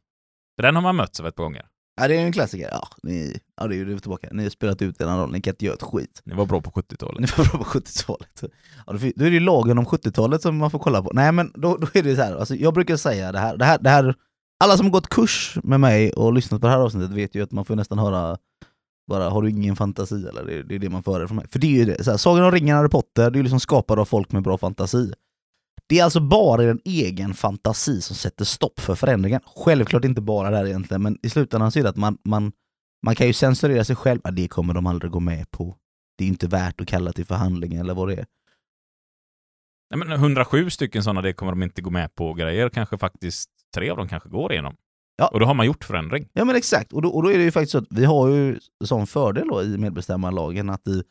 För 0.57 0.62
den 0.62 0.74
har 0.74 0.83
man 0.83 0.96
mötts 0.96 1.20
av 1.20 1.27
ett 1.27 1.35
par 1.35 1.44
gånger. 1.44 1.66
Ja 1.97 2.09
det 2.09 2.17
är 2.17 2.21
en 2.27 2.33
klassiker, 2.33 2.69
ja, 2.73 2.89
ni, 3.03 3.41
ja 3.57 3.67
det 3.67 3.75
är 3.75 3.77
ju 3.77 3.99
tillbaka, 3.99 4.29
ni 4.33 4.43
har 4.43 4.51
spelat 4.51 4.83
ut 4.83 5.01
er 5.01 5.07
roll, 5.07 5.33
ni 5.33 5.41
kan 5.41 5.53
inte 5.53 5.65
göra 5.65 5.75
ett 5.75 5.83
skit. 5.83 6.23
Ni 6.25 6.35
var 6.35 6.47
bra 6.47 6.61
på 6.61 6.71
70-talet. 6.71 7.21
Ni 7.21 7.27
var 7.37 7.45
bra 7.45 7.59
på 7.59 7.65
70-talet. 7.65 8.43
Ja, 8.87 8.93
då 8.93 8.99
då 9.17 9.25
är 9.25 9.31
det 9.31 9.35
ju 9.35 9.41
lagen 9.41 9.79
om 9.79 9.87
70-talet 9.87 10.43
som 10.43 10.57
man 10.57 10.71
får 10.71 10.79
kolla 10.79 11.03
på. 11.03 11.11
Nej 11.13 11.33
men 11.33 11.53
då, 11.55 11.77
då 11.77 11.87
är 11.95 12.03
det 12.03 12.17
så 12.17 12.23
här, 12.23 12.37
alltså, 12.37 12.55
jag 12.55 12.75
brukar 12.75 12.97
säga 12.97 13.33
det 13.33 13.39
här, 13.39 13.57
det 13.57 13.65
här, 13.65 13.79
det 13.79 13.91
här, 13.91 14.15
alla 14.65 14.77
som 14.77 14.87
har 14.87 14.93
gått 14.93 15.09
kurs 15.09 15.59
med 15.63 15.81
mig 15.81 16.13
och 16.13 16.33
lyssnat 16.33 16.61
på 16.61 16.67
det 16.67 16.73
här 16.73 16.81
avsnittet 16.81 17.11
vet 17.11 17.35
ju 17.35 17.43
att 17.43 17.53
man 17.53 17.65
får 17.65 17.77
nästan 17.77 17.99
höra 17.99 18.39
bara, 19.09 19.31
har 19.31 19.43
du 19.43 19.51
ingen 19.51 19.77
fantasi 19.77 20.27
eller? 20.27 20.45
Det, 20.45 20.63
det 20.63 20.75
är 20.75 20.79
det 20.79 20.91
man 20.91 21.03
får 21.03 21.13
höra 21.13 21.29
från 21.29 21.37
mig. 21.37 21.47
För 21.49 21.59
det 21.59 21.67
är 21.67 21.79
ju 21.79 21.85
det, 21.85 22.05
så 22.05 22.11
här, 22.11 22.19
Sagan 22.19 22.45
om 22.45 22.53
ringen, 22.53 22.77
Harry 22.77 22.89
Potter, 22.89 23.31
det 23.31 23.37
är 23.37 23.39
ju 23.39 23.43
liksom 23.43 23.61
skapade 23.61 24.01
av 24.01 24.05
folk 24.05 24.33
med 24.33 24.43
bra 24.43 24.59
fantasi. 24.59 25.13
Det 25.88 25.99
är 25.99 26.05
alltså 26.05 26.20
bara 26.20 26.62
en 26.62 26.81
egen 26.85 27.35
fantasi 27.35 28.01
som 28.01 28.16
sätter 28.16 28.44
stopp 28.44 28.81
för 28.81 28.94
förändringen. 28.94 29.40
Självklart 29.47 30.05
inte 30.05 30.20
bara 30.20 30.51
där 30.51 30.66
egentligen, 30.66 31.03
men 31.03 31.18
i 31.23 31.31
slutändan 31.31 31.73
så 31.73 31.79
är 31.79 31.83
det 31.83 31.88
att 31.88 31.97
man, 31.97 32.18
man, 32.25 32.53
man 33.07 33.14
kan 33.14 33.27
ju 33.27 33.33
censurera 33.33 33.85
sig 33.85 33.97
själv. 33.97 34.20
Det 34.33 34.49
kommer 34.49 34.75
de 34.75 34.87
aldrig 34.87 35.12
gå 35.12 35.20
med 35.20 35.51
på. 35.51 35.77
Det 36.18 36.25
är 36.25 36.29
inte 36.29 36.47
värt 36.47 36.81
att 36.81 36.88
kalla 36.88 37.12
till 37.12 37.27
förhandling 37.27 37.75
eller 37.75 37.94
vad 37.94 38.09
det 38.09 38.14
är. 38.14 38.27
Nej, 39.94 39.99
men 39.99 40.12
107 40.12 40.70
stycken 40.70 41.03
sådana, 41.03 41.23
det 41.23 41.33
kommer 41.33 41.53
de 41.53 41.62
inte 41.62 41.83
gå 41.83 41.90
med 41.90 42.14
på 42.14 42.35
grejer. 42.35 42.68
Kanske 42.68 42.99
faktiskt 42.99 43.51
tre 43.75 43.90
av 43.90 43.97
dem 43.97 44.09
kanske 44.09 44.29
går 44.29 44.53
igenom. 44.53 44.77
Ja. 45.16 45.29
Och 45.29 45.40
då 45.40 45.47
har 45.47 45.55
man 45.55 45.66
gjort 45.66 45.85
förändring. 45.85 46.29
Ja 46.33 46.44
men 46.44 46.57
exakt, 46.57 46.92
och 46.92 47.03
då, 47.03 47.09
och 47.09 47.23
då 47.23 47.33
är 47.33 47.38
det 47.38 47.44
ju 47.44 47.51
faktiskt 47.51 47.73
så 47.73 47.79
att 47.79 47.87
vi 47.90 48.05
har 48.05 48.29
ju 48.29 48.59
sån 48.85 49.07
fördel 49.07 49.49
då 49.49 49.62
i 49.62 49.79
medbestämmarlagen 49.79 50.70
att 50.70 50.88
i 50.88 51.03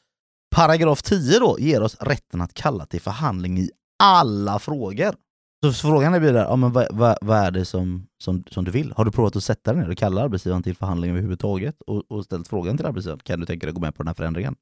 paragraf 0.56 1.02
10 1.02 1.40
då 1.40 1.58
ger 1.60 1.82
oss 1.82 1.96
rätten 2.00 2.42
att 2.42 2.54
kalla 2.54 2.86
till 2.86 3.02
förhandling 3.02 3.60
i 3.60 3.70
alla 4.00 4.60
frågor. 4.60 5.16
Så 5.64 5.74
frågan 5.74 6.20
blir 6.20 6.34
där, 6.34 6.44
ja, 6.44 6.56
men 6.56 6.72
vad, 6.72 6.88
vad, 6.92 7.18
vad 7.22 7.38
är 7.38 7.52
det 7.52 7.66
som, 7.66 8.08
som, 8.18 8.44
som 8.52 8.66
du 8.66 8.72
vill? 8.72 8.94
Har 8.96 9.06
du 9.06 9.12
provat 9.12 9.36
att 9.36 9.44
sätta 9.44 9.74
dig 9.74 9.82
ner 9.82 9.92
och 9.92 9.98
kalla 9.98 10.22
arbetsgivaren 10.22 10.64
till 10.64 10.76
förhandling 10.76 11.12
överhuvudtaget? 11.12 11.82
Och, 11.82 12.12
och 12.12 12.26
ställt 12.26 12.48
frågan 12.48 12.78
till 12.78 12.86
arbetsgivaren, 12.86 13.20
kan 13.20 13.40
du 13.40 13.46
tänka 13.46 13.66
dig 13.66 13.70
att 13.70 13.76
gå 13.76 13.82
med 13.82 13.96
på 13.96 14.04
den 14.04 14.08
här 14.08 14.14
förändringen? 14.14 14.56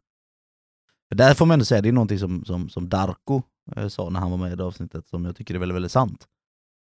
För 1.09 1.15
där 1.15 1.33
får 1.33 1.45
man 1.45 1.53
ändå 1.53 1.65
säga, 1.65 1.81
det 1.81 1.89
är 1.89 1.93
någonting 1.93 2.19
som, 2.19 2.45
som, 2.45 2.69
som 2.69 2.89
Darko 2.89 3.41
eh, 3.75 3.87
sa 3.87 4.09
när 4.09 4.19
han 4.19 4.31
var 4.31 4.37
med 4.37 4.53
i 4.53 4.55
det 4.55 4.63
avsnittet 4.63 5.07
som 5.07 5.25
jag 5.25 5.35
tycker 5.35 5.55
är 5.55 5.59
väldigt, 5.59 5.75
väldigt 5.75 5.91
sant. 5.91 6.27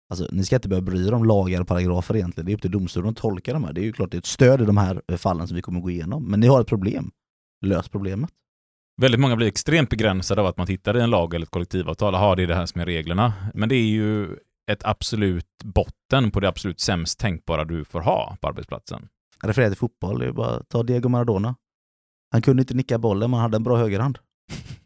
Alltså, 0.08 0.28
ni 0.32 0.44
ska 0.44 0.56
inte 0.56 0.68
behöva 0.68 0.84
bry 0.84 1.06
er 1.06 1.14
om 1.14 1.24
lagar 1.24 1.60
och 1.60 1.68
paragrafer 1.68 2.16
egentligen. 2.16 2.46
Det 2.46 2.52
är 2.52 2.54
upp 2.54 2.62
till 2.62 2.70
domstolen 2.70 3.10
att 3.10 3.16
tolka 3.16 3.52
de 3.52 3.64
här. 3.64 3.72
Det 3.72 3.80
är 3.80 3.84
ju 3.84 3.92
klart 3.92 4.10
det 4.10 4.16
är 4.16 4.18
ett 4.18 4.26
stöd 4.26 4.60
i 4.60 4.64
de 4.64 4.76
här 4.76 5.02
eh, 5.08 5.16
fallen 5.16 5.48
som 5.48 5.54
vi 5.54 5.62
kommer 5.62 5.80
gå 5.80 5.90
igenom. 5.90 6.24
Men 6.24 6.40
ni 6.40 6.46
har 6.46 6.60
ett 6.60 6.66
problem. 6.66 7.10
Lös 7.66 7.88
problemet. 7.88 8.30
Väldigt 9.02 9.20
många 9.20 9.36
blir 9.36 9.46
extremt 9.46 9.90
begränsade 9.90 10.40
av 10.40 10.46
att 10.46 10.56
man 10.56 10.66
tittar 10.66 10.96
i 10.96 11.00
en 11.00 11.10
lag 11.10 11.34
eller 11.34 11.46
ett 11.46 11.50
kollektivavtal. 11.50 12.14
Jaha, 12.14 12.34
det 12.34 12.42
är 12.42 12.46
det 12.46 12.54
här 12.54 12.66
som 12.66 12.80
är 12.80 12.86
reglerna. 12.86 13.32
Men 13.54 13.68
det 13.68 13.74
är 13.74 13.86
ju 13.86 14.36
ett 14.70 14.84
absolut 14.84 15.46
botten 15.64 16.30
på 16.30 16.40
det 16.40 16.48
absolut 16.48 16.80
sämst 16.80 17.18
tänkbara 17.18 17.64
du 17.64 17.84
får 17.84 18.00
ha 18.00 18.36
på 18.40 18.48
arbetsplatsen. 18.48 19.08
Jag 19.40 19.48
refererar 19.48 19.70
till 19.70 19.78
fotboll, 19.78 20.18
det 20.18 20.26
är 20.26 20.32
bara 20.32 20.62
ta 20.62 20.82
Diego 20.82 21.08
Maradona. 21.08 21.54
Han 22.32 22.42
kunde 22.42 22.62
inte 22.62 22.74
nicka 22.74 22.98
bollen, 22.98 23.30
men 23.30 23.40
han 23.40 23.42
hade 23.42 23.56
en 23.56 23.62
bra 23.62 23.76
högerhand. 23.76 24.18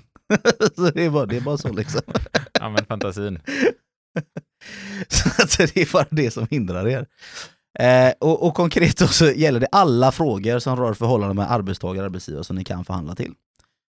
så 0.76 0.90
det 0.90 1.04
är, 1.04 1.10
bara, 1.10 1.26
det 1.26 1.36
är 1.36 1.40
bara 1.40 1.58
så 1.58 1.72
liksom. 1.72 2.00
Använd 2.60 2.86
fantasin. 2.86 3.38
så 5.48 5.62
det 5.74 5.76
är 5.76 5.92
bara 5.92 6.06
det 6.10 6.30
som 6.30 6.46
hindrar 6.50 6.88
er. 6.88 7.06
Eh, 7.78 8.12
och, 8.20 8.46
och 8.46 8.54
konkret 8.54 8.98
så 8.98 9.30
gäller 9.30 9.60
det 9.60 9.68
alla 9.72 10.12
frågor 10.12 10.58
som 10.58 10.76
rör 10.76 10.94
förhållanden 10.94 11.36
med 11.36 11.52
arbetstagare 11.52 12.00
och 12.00 12.06
arbetsgivare 12.06 12.44
som 12.44 12.56
ni 12.56 12.64
kan 12.64 12.84
förhandla 12.84 13.14
till. 13.14 13.34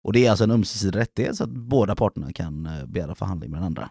Och 0.05 0.13
det 0.13 0.27
är 0.27 0.31
alltså 0.31 0.45
en 0.45 0.51
ömsesidig 0.51 0.99
rättighet 0.99 1.37
så 1.37 1.45
att 1.45 1.51
båda 1.51 1.95
parterna 1.97 2.33
kan 2.33 2.67
eh, 2.67 2.85
begära 2.87 3.15
förhandling 3.15 3.51
med 3.51 3.59
den 3.61 3.67
andra. 3.67 3.91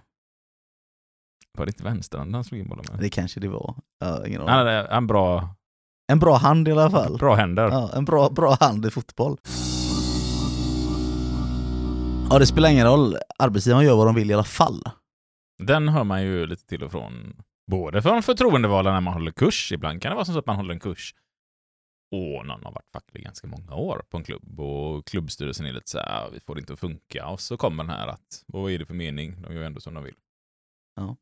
Var 1.58 1.66
det 1.66 1.70
inte 1.70 1.84
vänsterhanden 1.84 2.34
han 2.34 2.44
slog 2.44 2.62
in 2.62 2.70
bollen 2.70 2.86
med? 2.92 3.00
Det 3.00 3.10
kanske 3.10 3.40
det 3.40 3.48
var. 3.48 3.76
Ja, 4.00 4.28
ingen 4.28 4.42
Han 4.42 4.50
hade 4.50 4.72
en 4.88 5.08
bra, 5.08 5.56
En 6.12 6.20
bra 6.20 6.38
hand 6.38 6.68
i 6.68 6.72
alla 6.72 6.90
fall. 6.90 7.18
bra 7.18 7.36
händer. 7.36 7.64
Ja, 7.70 7.90
en 7.96 8.06
bra, 8.06 8.30
bra 8.30 8.58
hand 8.60 8.86
i 8.86 8.90
fotboll. 8.90 9.38
Ja, 12.30 12.40
det 12.40 12.46
spelar 12.46 12.70
ingen 12.70 12.88
roll. 12.88 13.18
Arbetsgivaren 13.40 13.86
gör 13.86 13.96
vad 13.98 14.08
de 14.08 14.16
vill 14.16 14.32
i 14.32 14.34
alla 14.34 14.44
fall. 14.44 14.84
Den 15.64 15.88
hör 15.90 16.04
man 16.04 16.24
ju 16.24 16.46
lite 16.46 16.66
till 16.66 16.84
och 16.84 16.92
från. 16.92 17.36
Både 17.72 18.02
från 18.02 18.24
förtroendevalda 18.24 18.92
när 18.94 19.02
man 19.02 19.14
håller 19.14 19.32
kurs. 19.32 19.72
Ibland 19.72 20.02
kan 20.02 20.10
det 20.10 20.16
vara 20.16 20.26
så 20.26 20.40
att 20.40 20.46
man 20.46 20.56
håller 20.56 20.74
en 20.74 20.80
kurs 20.80 21.16
och 22.12 22.46
någon 22.46 22.64
har 22.64 22.72
varit 22.72 22.90
facklig 22.94 23.24
ganska 23.24 23.48
många 23.48 23.76
år 23.76 24.04
på 24.10 24.18
en 24.18 24.24
klubb 24.24 24.60
och 24.60 25.08
klubbstyrelsen 25.08 25.66
är 25.66 25.74
lite 25.74 25.90
så 25.90 25.98
här, 25.98 26.06
"Ah, 26.26 26.30
vi 26.34 26.40
får 26.40 26.56
det 26.56 26.60
inte 26.62 26.74
att 26.74 26.80
funka. 26.80 27.28
Och 27.28 27.40
så 27.42 27.58
kommer 27.58 27.84
den 27.84 27.90
här 27.96 28.08
att, 28.08 28.44
vad 28.48 28.72
är 28.72 28.80
det 28.80 28.86
för 28.86 28.94
mening? 28.94 29.42
De 29.42 29.54
gör 29.56 29.64
ändå 29.64 29.80
som 29.82 29.94
de 29.94 30.04
vill. 30.04 30.16
Ja. 30.96 31.18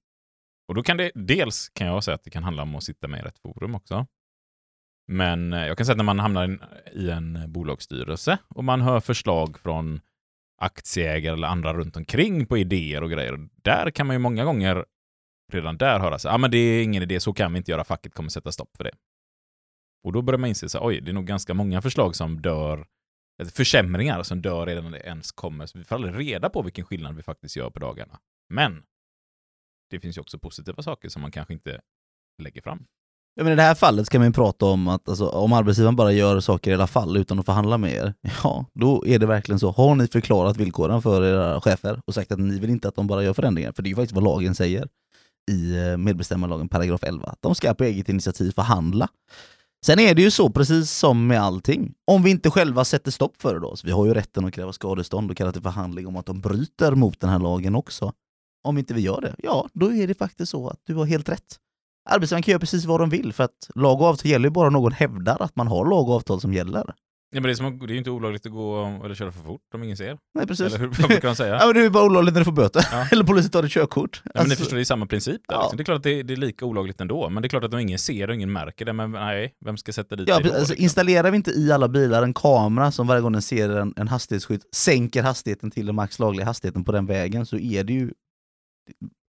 Och 0.67 0.75
då 0.75 0.83
kan 0.83 0.97
det, 0.97 1.11
dels 1.15 1.69
kan 1.69 1.87
jag 1.87 2.03
säga 2.03 2.15
att 2.15 2.23
det 2.23 2.29
kan 2.29 2.43
handla 2.43 2.63
om 2.63 2.75
att 2.75 2.83
sitta 2.83 3.07
med 3.07 3.19
i 3.19 3.23
rätt 3.23 3.39
forum 3.39 3.75
också. 3.75 4.07
Men 5.07 5.53
eh, 5.53 5.67
jag 5.67 5.77
kan 5.77 5.85
säga 5.85 5.93
att 5.93 5.97
när 5.97 6.03
man 6.03 6.19
hamnar 6.19 6.43
i 6.43 6.45
en- 6.51 6.63
i 6.93 7.09
en 7.09 7.51
bolagsstyrelse 7.51 8.37
och 8.47 8.63
man 8.63 8.81
hör 8.81 8.99
förslag 8.99 9.59
från 9.59 10.01
aktieägare 10.61 11.33
eller 11.33 11.47
andra 11.47 11.73
runt 11.73 11.97
omkring 11.97 12.45
på 12.45 12.57
idéer 12.57 13.03
och 13.03 13.09
grejer. 13.11 13.49
Där 13.55 13.91
kan 13.91 14.07
man 14.07 14.15
ju 14.15 14.19
många 14.19 14.45
gånger 14.45 14.85
redan 15.51 15.77
där 15.77 15.99
höra 15.99 16.19
sig, 16.19 16.29
ja 16.29 16.35
ah, 16.35 16.37
men 16.37 16.51
det 16.51 16.57
är 16.57 16.83
ingen 16.83 17.03
idé, 17.03 17.19
så 17.19 17.33
kan 17.33 17.51
vi 17.53 17.57
inte 17.57 17.71
göra, 17.71 17.83
facket 17.83 18.13
kommer 18.13 18.29
sätta 18.29 18.51
stopp 18.51 18.77
för 18.77 18.83
det. 18.83 18.91
Och 20.03 20.13
då 20.13 20.21
börjar 20.21 20.37
man 20.37 20.49
inse 20.49 20.65
att 20.65 20.75
oj, 20.75 21.01
det 21.01 21.11
är 21.11 21.13
nog 21.13 21.25
ganska 21.25 21.53
många 21.53 21.81
förslag 21.81 22.15
som 22.15 22.41
dör, 22.41 22.87
alltså 23.41 23.55
försämringar 23.55 24.23
som 24.23 24.41
dör 24.41 24.65
redan 24.65 24.83
när 24.83 24.91
det 24.91 24.99
ens 24.99 25.31
kommer, 25.31 25.65
så 25.65 25.77
vi 25.77 25.83
får 25.83 25.95
aldrig 25.95 26.19
reda 26.19 26.49
på 26.49 26.61
vilken 26.61 26.85
skillnad 26.85 27.15
vi 27.15 27.23
faktiskt 27.23 27.55
gör 27.55 27.69
på 27.69 27.79
dagarna. 27.79 28.19
Men 28.49 28.83
det 29.89 29.99
finns 29.99 30.17
ju 30.17 30.21
också 30.21 30.39
positiva 30.39 30.83
saker 30.83 31.09
som 31.09 31.21
man 31.21 31.31
kanske 31.31 31.53
inte 31.53 31.81
lägger 32.41 32.61
fram. 32.61 32.85
Ja, 33.35 33.43
men 33.43 33.53
I 33.53 33.55
det 33.55 33.61
här 33.61 33.75
fallet 33.75 34.05
ska 34.07 34.19
man 34.19 34.27
ju 34.27 34.33
prata 34.33 34.65
om 34.65 34.87
att 34.87 35.09
alltså, 35.09 35.29
om 35.29 35.53
arbetsgivaren 35.53 35.95
bara 35.95 36.11
gör 36.11 36.39
saker 36.39 36.71
i 36.71 36.73
alla 36.73 36.87
fall 36.87 37.17
utan 37.17 37.39
att 37.39 37.45
förhandla 37.45 37.77
med 37.77 37.93
er, 37.93 38.13
ja, 38.43 38.65
då 38.73 39.05
är 39.05 39.19
det 39.19 39.25
verkligen 39.25 39.59
så. 39.59 39.71
Har 39.71 39.95
ni 39.95 40.07
förklarat 40.07 40.57
villkoren 40.57 41.01
för 41.01 41.23
era 41.23 41.61
chefer 41.61 42.01
och 42.05 42.13
sagt 42.13 42.31
att 42.31 42.39
ni 42.39 42.59
vill 42.59 42.69
inte 42.69 42.87
att 42.87 42.95
de 42.95 43.07
bara 43.07 43.23
gör 43.23 43.33
förändringar, 43.33 43.71
för 43.71 43.83
det 43.83 43.87
är 43.87 43.89
ju 43.89 43.95
faktiskt 43.95 44.15
vad 44.15 44.23
lagen 44.23 44.55
säger 44.55 44.87
i 45.51 45.75
eh, 45.75 45.97
medbestämmandelagen 45.97 46.03
medbestämmarlagen 46.03 46.69
paragraf 46.69 47.03
11, 47.03 47.25
att 47.25 47.41
de 47.41 47.55
ska 47.55 47.73
på 47.73 47.83
eget 47.83 48.09
initiativ 48.09 48.51
förhandla. 48.51 49.09
Sen 49.85 49.99
är 49.99 50.15
det 50.15 50.21
ju 50.21 50.31
så, 50.31 50.49
precis 50.49 50.91
som 50.91 51.27
med 51.27 51.41
allting, 51.41 51.93
om 52.07 52.23
vi 52.23 52.31
inte 52.31 52.49
själva 52.49 52.85
sätter 52.85 53.11
stopp 53.11 53.41
för 53.41 53.53
det 53.53 53.59
då, 53.59 53.75
så 53.75 53.87
vi 53.87 53.91
har 53.91 54.05
ju 54.05 54.13
rätten 54.13 54.45
att 54.45 54.53
kräva 54.53 54.73
skadestånd 54.73 55.31
och 55.31 55.37
kalla 55.37 55.51
till 55.51 55.61
förhandling 55.61 56.07
om 56.07 56.15
att 56.15 56.25
de 56.25 56.41
bryter 56.41 56.91
mot 56.91 57.19
den 57.19 57.29
här 57.29 57.39
lagen 57.39 57.75
också. 57.75 58.13
Om 58.63 58.77
inte 58.77 58.93
vi 58.93 59.01
gör 59.01 59.21
det, 59.21 59.35
ja, 59.37 59.67
då 59.73 59.93
är 59.93 60.07
det 60.07 60.13
faktiskt 60.13 60.51
så 60.51 60.67
att 60.67 60.79
du 60.83 60.95
har 60.95 61.05
helt 61.05 61.29
rätt. 61.29 61.57
Arbetsgivaren 62.09 62.43
kan 62.43 62.51
göra 62.51 62.59
precis 62.59 62.85
vad 62.85 62.99
de 62.99 63.09
vill 63.09 63.33
för 63.33 63.43
att 63.43 63.69
lag 63.75 64.01
och 64.01 64.07
avtal 64.07 64.31
gäller 64.31 64.45
ju 64.45 64.53
bara 64.53 64.67
om 64.67 64.73
någon 64.73 64.91
hävdar 64.91 65.41
att 65.41 65.55
man 65.55 65.67
har 65.67 65.85
lag 65.85 66.09
och 66.09 66.15
avtal 66.15 66.41
som 66.41 66.53
gäller. 66.53 66.93
Ja, 67.31 67.35
men 67.41 67.43
det, 67.43 67.49
är 67.51 67.53
som, 67.55 67.79
det 67.79 67.85
är 67.85 67.91
ju 67.91 67.97
inte 67.97 68.09
olagligt 68.09 68.45
att 68.45 68.51
gå 68.51 69.01
eller 69.05 69.15
köra 69.15 69.31
för 69.31 69.39
fort 69.39 69.61
om 69.73 69.83
ingen 69.83 69.97
ser. 69.97 70.17
Nej 70.35 70.47
precis. 70.47 70.65
Eller 70.65 70.77
hur 70.77 70.87
vad 70.99 71.07
brukar 71.07 71.27
de 71.27 71.35
säga? 71.35 71.53
Ja, 71.59 71.65
men 71.65 71.73
det 71.73 71.79
är 71.79 71.83
ju 71.83 71.89
bara 71.89 72.03
olagligt 72.05 72.33
när 72.33 72.41
du 72.41 72.45
får 72.45 72.51
böter. 72.51 72.87
Ja. 72.91 73.07
Eller 73.11 73.23
polisen 73.23 73.51
tar 73.51 73.63
ditt 73.63 73.71
körkort. 73.71 74.21
Ja, 74.25 74.31
men 74.33 74.43
ni 74.43 74.49
Alltså, 74.49 74.57
förstår, 74.63 74.75
det 74.75 74.81
är 74.81 74.85
samma 74.85 75.05
princip 75.05 75.41
där. 75.47 75.55
Ja. 75.55 75.61
Liksom. 75.61 75.77
Det 75.77 75.81
är 75.81 75.85
klart 75.85 75.97
att 75.97 76.03
det, 76.03 76.23
det 76.23 76.33
är 76.33 76.37
lika 76.37 76.65
olagligt 76.65 77.01
ändå, 77.01 77.29
men 77.29 77.41
det 77.43 77.47
är 77.47 77.49
klart 77.49 77.63
att 77.63 77.73
om 77.73 77.79
ingen 77.79 77.99
ser 77.99 78.27
och 78.27 78.35
ingen 78.35 78.51
märker 78.51 78.85
det, 78.85 78.93
men 78.93 79.11
nej, 79.11 79.53
vem 79.65 79.77
ska 79.77 79.93
sätta 79.93 80.15
dit 80.15 80.29
Ja, 80.29 80.35
dig 80.39 80.43
då? 80.43 80.49
alltså, 80.57 80.71
liksom? 80.71 80.83
installerar 80.83 81.31
vi 81.31 81.37
inte 81.37 81.51
i 81.51 81.71
alla 81.71 81.87
bilar 81.87 82.23
en 82.23 82.33
kamera 82.33 82.91
som 82.91 83.07
varje 83.07 83.21
gång 83.21 83.31
den 83.31 83.41
ser 83.41 83.69
en, 83.69 83.93
en 83.97 84.07
hastighetsskylt 84.07 84.63
sänker 84.75 85.23
hastigheten 85.23 85.71
till 85.71 85.85
den 85.85 85.95
max 85.95 86.19
lagliga 86.19 86.45
hastigheten 86.45 86.83
på 86.83 86.91
den 86.91 87.05
vägen 87.05 87.45
så 87.45 87.57
är 87.57 87.83
det 87.83 87.93
ju 87.93 88.11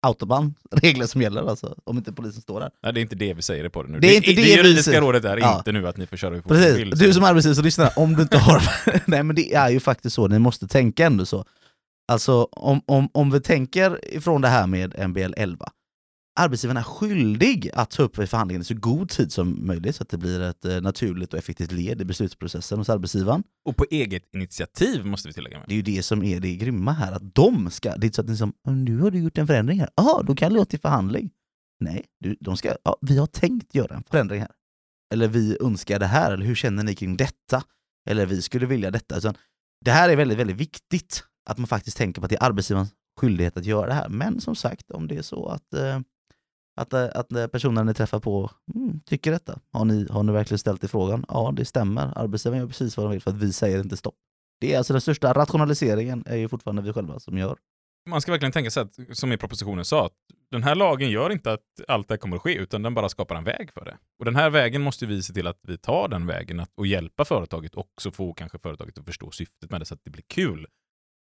autobahnregler 0.06 1.06
som 1.06 1.22
gäller 1.22 1.50
alltså, 1.50 1.76
om 1.84 1.98
inte 1.98 2.14
polisen 2.14 2.42
står 2.42 2.60
där. 2.60 2.70
Nej, 2.84 2.94
det 2.94 3.00
är 3.00 3.02
inte 3.02 3.16
det 3.16 3.34
vi 3.34 3.42
säger 3.42 3.70
på 3.70 3.84
det 3.84 3.92
nu. 3.92 4.00
Det 4.00 4.08
är 4.08 4.16
inte 4.16 4.30
det 4.30 4.36
det 4.36 4.42
vi 4.42 4.56
juridiska 4.56 5.02
rådet 5.02 5.26
är 5.26 5.38
Ja. 5.38 5.58
inte 5.58 5.72
nu 5.72 5.88
att 5.88 5.98
ni 5.98 6.08
får 6.08 6.18
köra 6.18 6.34
hur 6.34 6.42
fort 6.42 6.52
ni 6.52 6.72
vill. 6.74 6.90
du 6.90 7.08
så- 7.08 7.14
som 7.14 7.24
arbetslivslyssnare, 7.24 7.90
om 7.96 8.16
du 8.16 8.22
inte 8.22 8.38
har... 8.38 8.62
Nej 9.06 9.24
men 9.24 9.36
det 9.36 9.54
är 9.54 9.70
ju 9.70 9.80
faktiskt 9.80 10.16
så, 10.16 10.28
ni 10.28 10.40
måste 10.40 10.68
tänka 10.68 11.06
ändå 11.06 11.26
så. 11.26 11.46
Alltså 12.08 12.44
om, 12.52 12.82
om, 12.86 13.10
om 13.14 13.32
vi 13.32 13.40
tänker 13.42 14.16
ifrån 14.16 14.42
det 14.42 14.48
här 14.48 14.68
med 14.68 15.10
MBL 15.10 15.34
11, 15.38 15.66
arbetsgivaren 16.36 16.78
är 16.78 16.84
skyldig 16.84 17.70
att 17.74 17.90
ta 17.92 18.04
upp 18.04 18.16
förhandlingen 18.16 18.62
i 18.62 18.66
så 18.66 18.74
god 18.76 19.10
tid 19.10 19.32
som 19.32 19.68
möjligt 19.68 19.96
så 19.96 20.04
att 20.04 20.10
det 20.10 20.18
blir 20.18 20.42
ett 20.42 20.66
eh, 20.66 20.82
naturligt 20.82 21.34
och 21.34 21.40
effektivt 21.40 21.72
led 21.72 22.02
i 22.02 22.06
beslutsprocessen 22.06 22.78
hos 22.78 22.90
arbetsgivaren. 22.90 23.44
Och 23.66 23.78
på 23.78 23.86
eget 23.92 24.24
initiativ 24.34 25.06
måste 25.06 25.28
vi 25.28 25.34
tillägga. 25.34 25.58
Med. 25.60 25.68
Det 25.68 25.74
är 25.74 25.76
ju 25.76 25.82
det 25.82 26.04
som 26.04 26.24
är 26.24 26.40
det 26.40 26.56
grymma 26.56 26.92
här, 26.92 27.12
att 27.12 27.36
de 27.36 27.72
ska, 27.72 27.90
det 27.96 28.04
är 28.04 28.06
inte 28.06 28.16
så 28.16 28.22
att 28.22 28.28
ni 28.30 28.38
som, 28.38 28.54
"Men 28.66 28.86
nu 28.86 29.00
har 29.00 29.12
du 29.12 29.20
gjort 29.20 29.38
en 29.38 29.48
förändring 29.48 29.80
här, 29.80 29.90
jaha, 29.96 30.24
då 30.24 30.36
kallar 30.36 30.58
jag 30.58 30.70
till 30.70 30.80
förhandling. 30.80 31.30
Nej, 31.80 32.06
du, 32.20 32.36
de 32.40 32.58
ska, 32.58 32.76
ja, 32.84 32.98
vi 33.02 33.18
har 33.18 33.28
tänkt 33.28 33.76
göra 33.76 33.96
en 33.96 34.04
förändring 34.04 34.42
här. 34.42 34.52
Eller 35.14 35.28
vi 35.28 35.58
önskar 35.62 36.00
det 36.00 36.06
här, 36.06 36.32
eller 36.32 36.46
hur 36.46 36.56
känner 36.56 36.84
ni 36.84 36.96
kring 36.96 37.18
detta? 37.18 37.64
Eller 38.10 38.26
vi 38.26 38.42
skulle 38.42 38.66
vilja 38.66 38.92
detta. 38.92 39.18
Utan 39.18 39.36
det 39.86 39.92
här 39.92 40.10
är 40.10 40.16
väldigt, 40.16 40.38
väldigt 40.38 40.56
viktigt, 40.58 41.24
att 41.50 41.58
man 41.58 41.68
faktiskt 41.68 41.98
tänker 41.98 42.22
på 42.22 42.26
att 42.26 42.30
det 42.30 42.36
är 42.36 42.44
arbetsgivarens 42.44 42.90
skyldighet 43.20 43.58
att 43.58 43.66
göra 43.66 43.88
det 43.88 43.94
här. 43.94 44.10
Men 44.10 44.42
som 44.42 44.56
sagt, 44.56 44.92
om 44.92 45.08
det 45.08 45.16
är 45.18 45.22
så 45.22 45.48
att, 45.48 45.74
eh, 45.74 46.00
att, 46.76 46.94
eh, 46.94 47.08
att 47.16 47.32
eh, 47.32 47.48
personen 47.48 47.86
ni 47.86 47.94
träffar 47.94 48.20
på 48.20 48.52
mm, 48.76 49.00
tycker 49.00 49.32
detta, 49.32 49.60
har 49.72 49.86
ni, 49.86 50.08
har 50.10 50.24
ni 50.24 50.32
verkligen 50.32 50.60
ställt 50.60 50.84
i 50.84 50.88
frågan? 50.88 51.26
Ja, 51.28 51.54
det 51.56 51.66
stämmer. 51.66 52.18
Arbetsgivaren 52.18 52.62
gör 52.62 52.68
precis 52.68 52.98
vad 52.98 53.06
de 53.06 53.12
vill 53.12 53.22
för 53.22 53.32
att 53.32 53.38
vi 53.38 53.54
säger 53.54 53.80
inte 53.80 53.98
stopp. 53.98 54.16
Det 54.62 54.74
är 54.74 54.78
alltså 54.78 54.94
den 54.94 55.02
största 55.02 55.34
rationaliseringen 55.34 56.24
är 56.26 56.36
ju 56.36 56.50
fortfarande 56.50 56.82
vi 56.82 56.94
själva 56.94 57.20
som 57.20 57.38
gör. 57.38 57.58
Man 58.10 58.22
ska 58.22 58.32
verkligen 58.32 58.52
tänka 58.52 58.72
sig 58.72 58.84
att, 58.84 59.18
som 59.18 59.32
i 59.32 59.38
propositionen 59.38 59.86
sa, 59.86 60.06
att 60.06 60.14
den 60.52 60.64
här 60.64 60.76
lagen 60.76 61.10
gör 61.10 61.32
inte 61.32 61.54
att 61.54 61.62
allt 61.88 62.08
det 62.08 62.12
här 62.12 62.18
kommer 62.18 62.36
att 62.36 62.42
ske, 62.42 62.56
utan 62.56 62.82
den 62.82 62.94
bara 62.94 63.10
skapar 63.10 63.36
en 63.36 63.44
väg 63.44 63.72
för 63.74 63.86
det. 63.86 63.98
Och 64.20 64.26
den 64.26 64.36
här 64.36 64.50
vägen 64.50 64.82
måste 64.82 65.06
vi 65.06 65.24
se 65.24 65.34
till 65.34 65.48
att 65.48 65.60
vi 65.62 65.78
tar 65.78 66.08
den 66.08 66.28
vägen 66.28 66.60
att, 66.60 66.72
och 66.76 66.88
hjälpa 66.88 67.26
företaget 67.26 67.76
och 67.76 67.80
också 67.80 68.12
få 68.12 68.34
kanske 68.34 68.60
företaget 68.60 68.98
att 68.98 69.06
förstå 69.06 69.32
syftet 69.32 69.72
med 69.72 69.82
det 69.82 69.86
så 69.86 69.94
att 69.94 70.04
det 70.04 70.10
blir 70.10 70.24
kul. 70.28 70.68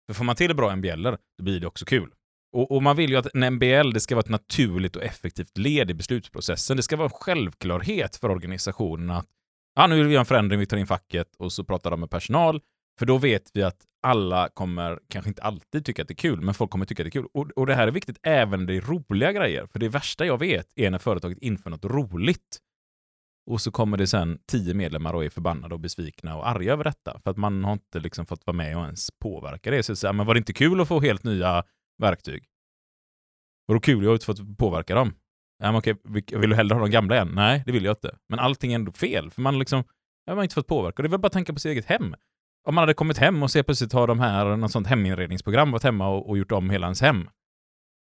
För 0.07 0.13
får 0.13 0.23
man 0.23 0.35
till 0.35 0.55
bra 0.55 0.75
MBLer, 0.75 1.17
då 1.37 1.43
blir 1.43 1.59
det 1.59 1.67
också 1.67 1.85
kul. 1.85 2.11
Och, 2.53 2.71
och 2.71 2.83
man 2.83 2.95
vill 2.95 3.09
ju 3.09 3.15
att 3.15 3.35
en 3.35 3.53
MBL 3.53 3.91
det 3.93 3.99
ska 3.99 4.15
vara 4.15 4.23
ett 4.23 4.29
naturligt 4.29 4.95
och 4.95 5.03
effektivt 5.03 5.57
led 5.57 5.91
i 5.91 5.93
beslutsprocessen. 5.93 6.77
Det 6.77 6.83
ska 6.83 6.95
vara 6.95 7.05
en 7.05 7.13
självklarhet 7.13 8.15
för 8.15 8.31
organisationen 8.31 9.09
att 9.09 9.27
ah, 9.75 9.87
nu 9.87 9.95
vill 9.95 10.07
vi 10.07 10.13
göra 10.13 10.19
en 10.19 10.25
förändring, 10.25 10.59
vi 10.59 10.65
tar 10.65 10.77
in 10.77 10.87
facket 10.87 11.35
och 11.37 11.53
så 11.53 11.63
pratar 11.63 11.91
de 11.91 11.99
med 11.99 12.09
personal. 12.09 12.61
För 12.99 13.05
då 13.05 13.17
vet 13.17 13.51
vi 13.53 13.63
att 13.63 13.85
alla 14.03 14.49
kommer 14.49 14.99
kanske 15.09 15.29
inte 15.29 15.41
alltid 15.41 15.85
tycka 15.85 16.01
att 16.01 16.07
det 16.07 16.11
är 16.11 16.15
kul, 16.15 16.41
men 16.41 16.53
folk 16.53 16.71
kommer 16.71 16.85
tycka 16.85 17.03
att 17.03 17.05
det 17.05 17.09
är 17.09 17.21
kul. 17.21 17.27
Och, 17.33 17.51
och 17.55 17.67
det 17.67 17.75
här 17.75 17.87
är 17.87 17.91
viktigt 17.91 18.17
även 18.23 18.65
det 18.65 18.75
är 18.75 18.81
roliga 18.81 19.31
grejer. 19.31 19.65
För 19.65 19.79
det 19.79 19.89
värsta 19.89 20.25
jag 20.25 20.37
vet 20.37 20.67
är 20.75 20.91
när 20.91 20.97
företaget 20.97 21.37
inför 21.37 21.69
något 21.69 21.85
roligt. 21.85 22.59
Och 23.45 23.61
så 23.61 23.71
kommer 23.71 23.97
det 23.97 24.07
sen 24.07 24.39
tio 24.47 24.73
medlemmar 24.73 25.13
och 25.13 25.25
är 25.25 25.29
förbannade 25.29 25.73
och 25.73 25.79
besvikna 25.79 26.37
och 26.37 26.47
arga 26.47 26.73
över 26.73 26.83
detta. 26.83 27.19
För 27.23 27.31
att 27.31 27.37
man 27.37 27.63
har 27.63 27.73
inte 27.73 27.99
liksom 27.99 28.25
fått 28.25 28.45
vara 28.45 28.57
med 28.57 28.77
och 28.77 28.83
ens 28.83 29.11
påverka 29.11 29.71
det. 29.71 29.83
Så, 29.83 29.95
så 29.95 30.07
här, 30.07 30.13
men 30.13 30.25
var 30.25 30.33
det 30.33 30.37
inte 30.37 30.53
kul 30.53 30.81
att 30.81 30.87
få 30.87 30.99
helt 30.99 31.23
nya 31.23 31.63
verktyg? 32.01 32.43
Vadå 33.65 33.79
kul? 33.79 34.03
Jag 34.03 34.09
har 34.09 34.15
inte 34.15 34.25
fått 34.25 34.57
påverka 34.57 34.95
dem. 34.95 35.13
Ja, 35.59 35.71
men 35.71 35.75
okej, 35.75 35.95
vill 36.39 36.49
du 36.49 36.55
hellre 36.55 36.73
ha 36.73 36.81
de 36.81 36.91
gamla 36.91 37.15
igen? 37.15 37.31
Nej, 37.33 37.63
det 37.65 37.71
vill 37.71 37.85
jag 37.85 37.91
inte. 37.91 38.17
Men 38.29 38.39
allting 38.39 38.71
är 38.71 38.75
ändå 38.75 38.91
fel, 38.91 39.31
för 39.31 39.41
man 39.41 39.59
liksom, 39.59 39.83
man 40.27 40.37
har 40.37 40.43
inte 40.43 40.55
fått 40.55 40.67
påverka. 40.67 41.01
Det 41.01 41.07
är 41.07 41.09
väl 41.09 41.19
bara 41.19 41.27
att 41.27 41.33
tänka 41.33 41.53
på 41.53 41.59
sitt 41.59 41.69
eget 41.69 41.85
hem. 41.85 42.15
Om 42.67 42.75
man 42.75 42.81
hade 42.81 42.93
kommit 42.93 43.17
hem 43.17 43.43
och 43.43 43.51
så 43.51 43.63
plötsligt 43.63 43.93
har 43.93 44.07
de 44.07 44.19
här 44.19 44.55
något 44.55 44.71
sånt 44.71 44.87
heminredningsprogram 44.87 45.71
varit 45.71 45.83
hemma 45.83 46.07
och, 46.07 46.29
och 46.29 46.37
gjort 46.37 46.51
om 46.51 46.69
hela 46.69 46.87
ens 46.87 47.01
hem. 47.01 47.29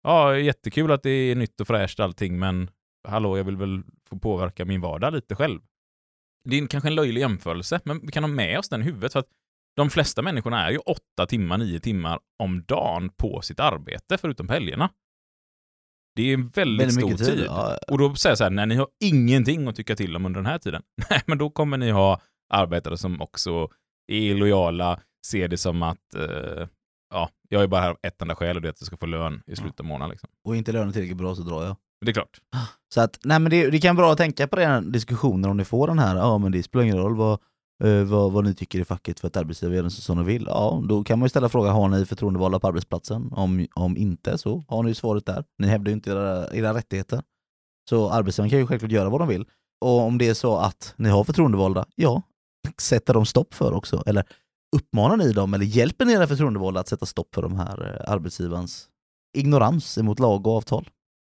Ja, 0.02 0.38
jättekul 0.38 0.92
att 0.92 1.02
det 1.02 1.10
är 1.10 1.34
nytt 1.34 1.60
och 1.60 1.66
fräscht 1.66 2.00
allting, 2.00 2.38
men 2.38 2.70
hallå, 3.08 3.36
jag 3.36 3.44
vill 3.44 3.56
väl 3.56 3.82
få 4.08 4.18
påverka 4.18 4.64
min 4.64 4.80
vardag 4.80 5.12
lite 5.12 5.34
själv. 5.34 5.60
Det 6.44 6.58
är 6.58 6.66
kanske 6.66 6.88
en 6.88 6.94
löjlig 6.94 7.20
jämförelse, 7.20 7.80
men 7.84 8.00
vi 8.06 8.12
kan 8.12 8.22
ha 8.22 8.28
med 8.28 8.58
oss 8.58 8.68
den 8.68 8.80
i 8.82 8.84
huvudet 8.84 9.12
för 9.12 9.20
att 9.20 9.28
de 9.76 9.90
flesta 9.90 10.22
människorna 10.22 10.66
är 10.66 10.70
ju 10.70 10.78
åtta 10.78 11.26
timmar, 11.28 11.58
nio 11.58 11.80
timmar 11.80 12.18
om 12.42 12.62
dagen 12.62 13.08
på 13.08 13.40
sitt 13.42 13.60
arbete, 13.60 14.18
förutom 14.18 14.46
på 14.46 14.52
helgerna. 14.52 14.90
Det 16.16 16.22
är 16.22 16.34
en 16.34 16.48
väldigt, 16.48 16.94
stor 16.94 17.16
tid. 17.16 17.44
Ja, 17.46 17.78
Och 17.88 17.98
då 17.98 18.14
säger 18.14 18.30
jag 18.30 18.38
så 18.38 18.44
här, 18.44 18.50
nej, 18.50 18.66
ni 18.66 18.74
har 18.74 18.88
ingenting 19.04 19.68
att 19.68 19.76
tycka 19.76 19.96
till 19.96 20.16
om 20.16 20.26
under 20.26 20.40
den 20.40 20.46
här 20.50 20.58
tiden. 20.58 20.82
Nej, 21.10 21.22
men 21.26 21.38
då 21.38 21.50
kommer 21.50 21.76
ni 21.76 21.90
ha 21.90 22.20
arbetare 22.54 22.96
som 22.96 23.20
också 23.20 23.68
är 24.12 24.34
lojala, 24.34 25.00
ser 25.26 25.48
det 25.48 25.58
som 25.58 25.82
att 25.82 26.14
eh, 26.14 26.68
ja, 27.14 27.28
jag 27.48 27.62
är 27.62 27.66
bara 27.66 27.80
här 27.80 27.90
av 27.90 27.96
ett 28.02 28.22
enda 28.22 28.34
skäl 28.34 28.56
och 28.56 28.62
det 28.62 28.68
är 28.68 28.70
att 28.70 28.80
jag 28.80 28.86
ska 28.86 28.96
få 28.96 29.06
lön 29.06 29.42
i 29.46 29.56
slutet 29.56 29.80
av 29.80 29.86
månaden. 29.86 30.10
Liksom. 30.10 30.30
och 30.44 30.56
inte 30.56 30.72
lönen 30.72 30.92
tillräckligt 30.92 31.18
bra 31.18 31.34
så 31.34 31.42
drar 31.42 31.64
jag. 31.64 31.76
Det 32.04 32.10
är 32.10 32.14
klart. 32.14 32.40
Så 32.94 33.00
att, 33.00 33.18
nej 33.24 33.38
men 33.38 33.50
det, 33.50 33.70
det 33.70 33.80
kan 33.80 33.96
vara 33.96 34.06
bra 34.06 34.12
att 34.12 34.18
tänka 34.18 34.48
på 34.48 34.56
den 34.56 34.92
diskussionen 34.92 35.50
om 35.50 35.56
ni 35.56 35.64
får 35.64 35.86
den 35.86 35.98
här, 35.98 36.16
ja 36.16 36.38
men 36.38 36.52
det 36.52 36.62
spelar 36.62 36.84
ingen 36.84 36.98
roll 36.98 37.16
vad, 37.16 37.40
eh, 37.84 38.04
vad, 38.04 38.32
vad 38.32 38.44
ni 38.44 38.54
tycker 38.54 38.78
i 38.78 38.84
facket 38.84 39.20
för 39.20 39.28
att 39.28 39.36
arbetsgivaren 39.36 39.82
gör 39.82 39.90
som 39.90 40.16
de 40.16 40.26
vill. 40.26 40.46
Ja, 40.48 40.82
då 40.88 41.04
kan 41.04 41.18
man 41.18 41.26
ju 41.26 41.30
ställa 41.30 41.48
frågan, 41.48 41.74
har 41.74 41.88
ni 41.88 42.06
förtroendevalda 42.06 42.60
på 42.60 42.66
arbetsplatsen? 42.66 43.32
Om, 43.32 43.66
om 43.74 43.96
inte 43.96 44.38
så 44.38 44.64
har 44.68 44.82
ni 44.82 44.90
ju 44.90 44.94
svaret 44.94 45.26
där. 45.26 45.44
Ni 45.58 45.66
hävdar 45.66 45.90
ju 45.90 45.94
inte 45.94 46.10
era, 46.10 46.54
era 46.54 46.74
rättigheter. 46.74 47.22
Så 47.90 48.10
arbetsgivaren 48.10 48.50
kan 48.50 48.58
ju 48.58 48.66
självklart 48.66 48.92
göra 48.92 49.10
vad 49.10 49.20
de 49.20 49.28
vill. 49.28 49.44
Och 49.80 50.00
om 50.00 50.18
det 50.18 50.28
är 50.28 50.34
så 50.34 50.56
att 50.56 50.94
ni 50.96 51.08
har 51.08 51.24
förtroendevalda, 51.24 51.86
ja, 51.94 52.22
sätter 52.80 53.14
de 53.14 53.26
stopp 53.26 53.54
för 53.54 53.72
också? 53.72 54.02
Eller 54.06 54.24
uppmanar 54.76 55.16
ni 55.16 55.32
dem, 55.32 55.54
eller 55.54 55.64
hjälper 55.64 56.04
ni 56.04 56.12
era 56.12 56.26
förtroendevalda 56.26 56.80
att 56.80 56.88
sätta 56.88 57.06
stopp 57.06 57.34
för 57.34 57.42
de 57.42 57.56
här 57.56 58.00
eh, 58.06 58.12
arbetsgivarens 58.12 58.88
ignorans 59.38 59.98
emot 59.98 60.18
lag 60.18 60.46
och 60.46 60.56
avtal? 60.56 60.88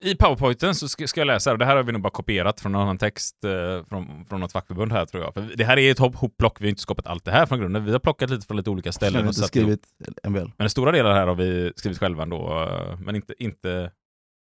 I 0.05 0.15
powerpointen 0.15 0.75
så 0.75 0.89
ska, 0.89 1.07
ska 1.07 1.21
jag 1.21 1.27
läsa, 1.27 1.53
och 1.53 1.59
det 1.59 1.65
här 1.65 1.77
har 1.77 1.83
vi 1.83 1.93
nog 1.93 2.03
bara 2.03 2.11
kopierat 2.11 2.61
från 2.61 2.73
någon 2.73 2.83
annan 2.83 2.99
text 2.99 3.45
eh, 3.45 3.85
från, 3.85 4.25
från 4.25 4.41
något 4.41 4.53
fackförbund 4.53 4.93
här 4.93 5.07
tror 5.07 5.23
jag. 5.25 5.35
För 5.35 5.53
det 5.57 5.65
här 5.65 5.77
är 5.79 5.91
ett 5.91 5.99
hopp- 5.99 6.15
hopplock, 6.17 6.61
vi 6.61 6.65
har 6.65 6.69
inte 6.71 6.83
skapat 6.83 7.07
allt 7.07 7.25
det 7.25 7.31
här 7.31 7.47
från 7.47 7.59
grunden. 7.61 7.85
Vi 7.85 7.93
har 7.93 7.99
plockat 7.99 8.31
lite 8.31 8.47
från 8.47 8.57
lite 8.57 8.71
olika 8.71 8.93
ställen. 8.93 9.21
och 9.23 9.27
inte 9.27 9.41
satt 9.41 9.57
ihop. 9.57 9.81
skrivit 9.99 10.19
MBL. 10.29 10.51
Men 10.59 10.71
stora 10.71 10.93
delar 10.93 11.13
här 11.15 11.27
har 11.27 11.35
vi 11.35 11.73
skrivit 11.77 11.99
själva 11.99 12.23
ändå, 12.23 12.63
eh, 12.63 12.99
men 13.01 13.17
inte, 13.17 13.35
inte 13.39 13.91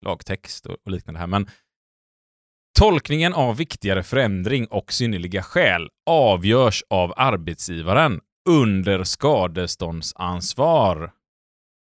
lagtext 0.05 0.65
och, 0.65 0.75
och 0.85 0.91
liknande 0.91 1.19
här. 1.19 1.27
Men 1.27 1.47
tolkningen 2.79 3.33
av 3.33 3.57
viktigare 3.57 4.03
förändring 4.03 4.67
och 4.67 4.93
synnerliga 4.93 5.43
skäl 5.43 5.89
avgörs 6.09 6.83
av 6.89 7.13
arbetsgivaren 7.17 8.19
under 8.49 9.03
skadeståndsansvar. 9.03 11.11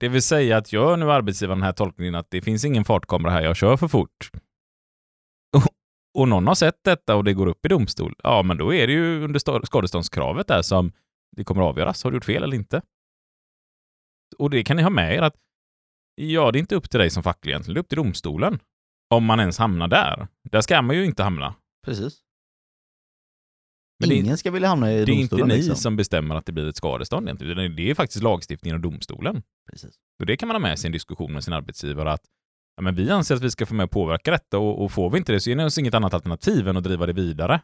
Det 0.02 0.10
vill 0.10 0.22
säga 0.22 0.58
att 0.58 0.74
gör 0.74 0.97
nu 0.97 1.12
arbetsgivaren 1.12 1.60
den 1.60 1.66
här 1.66 1.74
tolkningen 1.74 2.16
att 2.16 2.32
det 2.32 2.41
finns 2.41 2.66
ingen 2.66 2.86
fartkamera 2.86 3.32
här, 3.32 3.41
jag 3.41 3.56
kör 3.56 3.78
för 3.78 3.88
fort. 3.88 4.30
Och, 5.58 5.64
och 6.20 6.28
någon 6.28 6.47
har 6.47 6.56
sett 6.56 6.84
detta 6.84 7.16
och 7.16 7.24
det 7.24 7.34
går 7.34 7.47
upp 7.47 7.66
i 7.66 7.70
domstol, 7.70 8.16
ja 8.24 8.43
men 8.43 8.58
då 8.58 8.74
är 8.74 8.88
det 8.88 8.93
ju 8.93 9.24
under 9.24 9.66
skadeståndskravet 9.66 10.47
där 10.47 10.62
som 10.62 10.91
det 11.36 11.43
kommer 11.43 11.62
att 11.62 11.68
avgöras. 11.68 12.04
Har 12.04 12.12
du 12.12 12.18
gjort 12.18 12.26
fel 12.26 12.43
eller 12.43 12.56
inte? 12.56 12.82
Och 14.38 14.49
det 14.49 14.64
kan 14.64 14.78
ni 14.78 14.84
ha 14.84 14.89
med 14.89 15.16
er 15.16 15.22
att 15.22 15.36
ja, 16.16 16.52
det 16.52 16.58
är 16.58 16.62
inte 16.62 16.76
upp 16.76 16.89
till 16.89 16.99
dig 16.99 17.10
som 17.10 17.24
facklig 17.24 17.52
egentligen, 17.52 17.74
det 17.74 17.80
är 17.80 17.82
upp 17.82 17.89
till 17.89 17.97
domstolen. 17.97 18.60
Om 19.14 19.26
man 19.26 19.39
ens 19.39 19.58
hamnar 19.58 19.88
där. 19.88 20.28
Där 20.52 20.62
ska 20.62 20.82
man 20.82 20.95
ju 20.95 21.06
inte 21.06 21.24
hamna. 21.24 21.56
Precis. 21.86 22.20
Men 24.02 24.10
det 24.10 24.16
är- 24.16 24.24
Ingen 24.24 24.38
ska 24.38 24.52
vilja 24.52 24.68
hamna 24.70 24.91
i 24.93 24.95
Det 24.95 24.99
är 25.12 25.14
inte 25.14 25.22
domstolen. 25.36 25.47
ni 25.47 25.56
liksom. 25.56 25.76
som 25.76 25.95
bestämmer 25.95 26.36
att 26.36 26.45
det 26.45 26.52
blir 26.52 26.68
ett 26.70 26.76
skadestånd 26.76 27.28
egentligen, 27.28 27.76
det 27.76 27.89
är 27.89 27.95
faktiskt 27.95 28.24
lagstiftningen 28.24 28.76
och 28.76 28.82
domstolen. 28.82 29.43
Precis. 29.72 29.95
Och 30.20 30.26
det 30.26 30.38
kan 30.38 30.47
man 30.47 30.56
ha 30.56 30.60
med 30.60 30.80
sig 30.80 30.88
i 30.88 30.89
en 30.89 30.91
diskussion 30.91 31.34
med 31.34 31.43
sin 31.43 31.54
arbetsgivare 31.54 32.12
att 32.12 32.22
ja, 32.76 32.82
men 32.84 32.95
vi 32.95 33.10
anser 33.12 33.36
att 33.36 33.41
vi 33.41 33.52
ska 33.52 33.66
få 33.66 33.74
med 33.74 33.84
och 33.84 33.91
påverka 33.91 34.32
detta 34.32 34.58
och, 34.60 34.84
och 34.84 34.91
får 34.91 35.10
vi 35.10 35.18
inte 35.18 35.32
det 35.32 35.39
så 35.39 35.49
är 35.49 35.56
det 35.56 35.66
oss 35.66 35.78
inget 35.78 35.93
annat 35.93 36.14
alternativ 36.14 36.68
än 36.68 36.78
att 36.78 36.84
driva 36.84 37.06
det 37.06 37.14
vidare. 37.14 37.62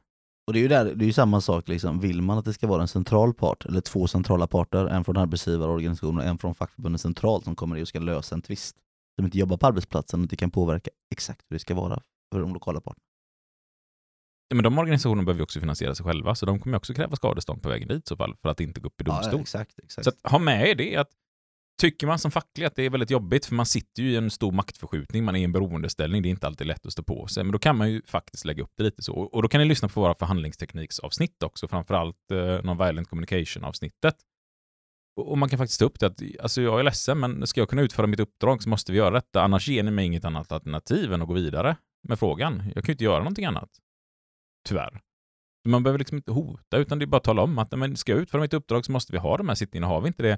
Och 0.48 0.54
det 0.54 0.60
är 0.60 0.62
ju 0.62 0.68
där, 0.68 0.86
det 0.96 1.06
är 1.06 1.08
ju 1.08 1.14
samma 1.14 1.42
sak, 1.42 1.68
liksom. 1.68 2.00
vill 2.00 2.22
man 2.22 2.38
att 2.38 2.46
det 2.46 2.54
ska 2.54 2.68
vara 2.68 2.82
en 2.82 2.88
central 2.88 3.34
part, 3.34 3.66
eller 3.66 3.82
två 3.82 4.08
centrala 4.08 4.48
parter, 4.48 4.86
en 4.86 5.04
från 5.04 5.18
arbetsgivarorganisationen 5.18 6.18
och 6.18 6.26
en 6.26 6.38
från 6.38 6.56
fackförbundet 6.56 7.02
centralt 7.02 7.44
som 7.44 7.56
kommer 7.56 7.82
och 7.82 7.88
ska 7.88 8.00
lösa 8.00 8.36
en 8.36 8.42
tvist, 8.42 8.76
som 9.16 9.26
inte 9.26 9.38
jobbar 9.38 9.58
på 9.58 9.68
arbetsplatsen 9.68 10.20
och 10.20 10.24
inte 10.24 10.36
kan 10.36 10.52
påverka 10.52 10.90
exakt 11.12 11.42
hur 11.50 11.56
det 11.56 11.60
ska 11.60 11.76
vara 11.76 12.02
för 12.34 12.40
de 12.42 12.54
lokala 12.54 12.82
parterna. 12.82 13.04
Ja, 14.50 14.56
men 14.56 14.64
de 14.64 14.78
organisationerna 14.78 15.24
behöver 15.24 15.40
ju 15.40 15.44
också 15.44 15.60
finansiera 15.60 15.96
sig 15.96 16.06
själva, 16.06 16.36
så 16.36 16.46
de 16.46 16.60
kommer 16.60 16.78
också 16.78 16.94
kräva 16.94 17.16
skadestånd 17.16 17.64
på 17.64 17.70
vägen 17.70 17.88
dit 17.88 18.04
i 18.04 18.08
så 18.08 18.18
fall, 18.18 18.36
för 18.42 18.50
att 18.50 18.60
inte 18.60 18.82
gå 18.82 18.88
upp 18.88 19.02
i 19.02 19.04
domstol. 19.04 19.42
exakt. 19.42 19.80
exakt. 19.80 20.04
Så 20.04 20.10
att, 20.10 20.32
ha 20.32 20.40
med 20.40 20.70
er 20.70 20.76
det 20.76 20.96
att 20.96 21.10
Tycker 21.82 22.08
man 22.08 22.20
som 22.20 22.32
facklig 22.32 22.66
att 22.66 22.76
det 22.76 22.84
är 22.84 22.90
väldigt 22.90 23.12
jobbigt, 23.12 23.46
för 23.46 23.56
man 23.56 23.66
sitter 23.66 24.04
ju 24.04 24.12
i 24.12 24.16
en 24.16 24.30
stor 24.30 24.52
maktförskjutning, 24.52 25.24
man 25.24 25.36
är 25.36 25.40
i 25.40 25.44
en 25.44 25.52
beroendeställning, 25.52 26.22
det 26.22 26.28
är 26.28 26.32
inte 26.32 26.48
alltid 26.48 26.68
lätt 26.68 26.86
att 26.86 26.92
stå 26.92 27.04
på 27.04 27.28
sig, 27.28 27.44
men 27.44 27.52
då 27.52 27.60
kan 27.60 27.78
man 27.78 27.92
ju 27.92 28.02
faktiskt 28.06 28.46
lägga 28.46 28.64
upp 28.64 28.72
det 28.78 28.84
lite 28.84 29.04
så. 29.04 29.14
Och 29.14 29.42
då 29.42 29.48
kan 29.48 29.62
ni 29.62 29.66
lyssna 29.66 29.90
på 29.90 30.02
våra 30.02 30.16
förhandlingstekniksavsnitt 30.16 31.44
också, 31.44 31.68
framförallt 31.68 32.32
eh, 32.32 32.38
non-violent 32.38 33.10
communication-avsnittet. 33.10 34.16
Och 35.22 35.38
man 35.38 35.50
kan 35.50 35.58
faktiskt 35.58 35.80
ta 35.80 35.86
upp 35.86 36.00
det 36.00 36.06
att, 36.06 36.22
alltså 36.42 36.62
jag 36.62 36.80
är 36.80 36.84
ledsen, 36.84 37.20
men 37.20 37.48
ska 37.48 37.62
jag 37.62 37.70
kunna 37.70 37.82
utföra 37.82 38.08
mitt 38.08 38.20
uppdrag 38.20 38.64
så 38.64 38.70
måste 38.70 38.92
vi 38.92 38.98
göra 38.98 39.12
detta, 39.12 39.42
annars 39.42 39.68
ger 39.68 39.84
ni 39.84 39.92
mig 39.92 40.06
inget 40.06 40.26
annat 40.26 40.52
alternativ 40.52 41.14
än 41.14 41.22
att 41.22 41.28
gå 41.28 41.34
vidare 41.34 41.78
med 42.08 42.20
frågan. 42.20 42.64
Jag 42.76 42.84
kan 42.84 42.88
ju 42.88 42.94
inte 42.94 43.04
göra 43.04 43.20
någonting 43.20 43.46
annat. 43.46 43.70
Tyvärr. 44.66 45.02
Man 45.68 45.84
behöver 45.84 46.00
liksom 46.00 46.18
inte 46.18 46.32
hota, 46.32 46.78
utan 46.78 47.00
det 47.00 47.06
är 47.06 47.08
bara 47.08 47.18
att 47.18 47.24
tala 47.24 47.42
om 47.42 47.60
att 47.60 47.72
men 47.72 47.98
ska 47.98 48.12
jag 48.12 48.22
utföra 48.22 48.42
mitt 48.42 48.54
uppdrag 48.54 48.86
så 48.86 48.92
måste 48.92 49.12
vi 49.12 49.18
ha 49.18 49.38
de 49.38 49.48
här 49.48 49.56
sittningarna. 49.56 49.94
Har 49.94 50.02
vi 50.02 50.08
inte 50.08 50.24
det, 50.24 50.38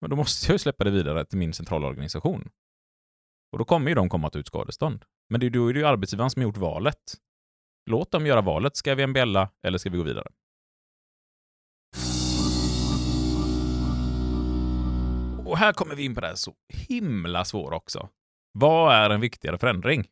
men 0.00 0.10
då 0.10 0.16
måste 0.16 0.52
jag 0.52 0.60
släppa 0.60 0.84
det 0.84 0.90
vidare 0.90 1.24
till 1.24 1.38
min 1.38 1.52
centrala 1.52 1.86
organisation. 1.86 2.50
Och 3.52 3.58
då 3.58 3.64
kommer 3.64 3.88
ju 3.88 3.94
de 3.94 4.08
komma 4.08 4.30
till 4.30 4.40
ut 4.40 4.46
skadestånd. 4.46 5.04
Men 5.30 5.40
det, 5.40 5.50
då 5.50 5.68
är 5.68 5.74
det 5.74 5.80
ju 5.80 5.86
arbetsgivaren 5.86 6.30
som 6.30 6.42
har 6.42 6.48
gjort 6.48 6.56
valet. 6.56 7.14
Låt 7.90 8.10
dem 8.10 8.26
göra 8.26 8.40
valet. 8.40 8.76
Ska 8.76 8.94
vi 8.94 9.06
MBLa 9.06 9.50
eller 9.62 9.78
ska 9.78 9.90
vi 9.90 9.98
gå 9.98 10.04
vidare? 10.04 10.28
Och 15.46 15.58
här 15.58 15.72
kommer 15.72 15.94
vi 15.94 16.04
in 16.04 16.14
på 16.14 16.20
det 16.20 16.26
här 16.26 16.34
så 16.34 16.54
himla 16.88 17.44
svåra 17.44 17.76
också. 17.76 18.08
Vad 18.52 18.94
är 18.94 19.10
en 19.10 19.20
viktigare 19.20 19.58
förändring? 19.58 20.06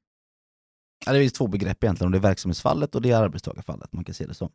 Ja, 1.07 1.13
det 1.13 1.19
finns 1.19 1.33
två 1.33 1.47
begrepp 1.47 1.85
egentligen, 1.85 2.09
och 2.09 2.13
det 2.13 2.19
är 2.19 2.29
verksamhetsfallet 2.29 2.95
och 2.95 3.03
det 3.03 3.11
är 3.11 3.17
arbetstagarfallet. 3.17 3.93
Man 3.93 4.05
kan 4.05 4.15
se 4.15 4.27
det 4.27 4.35
som. 4.35 4.51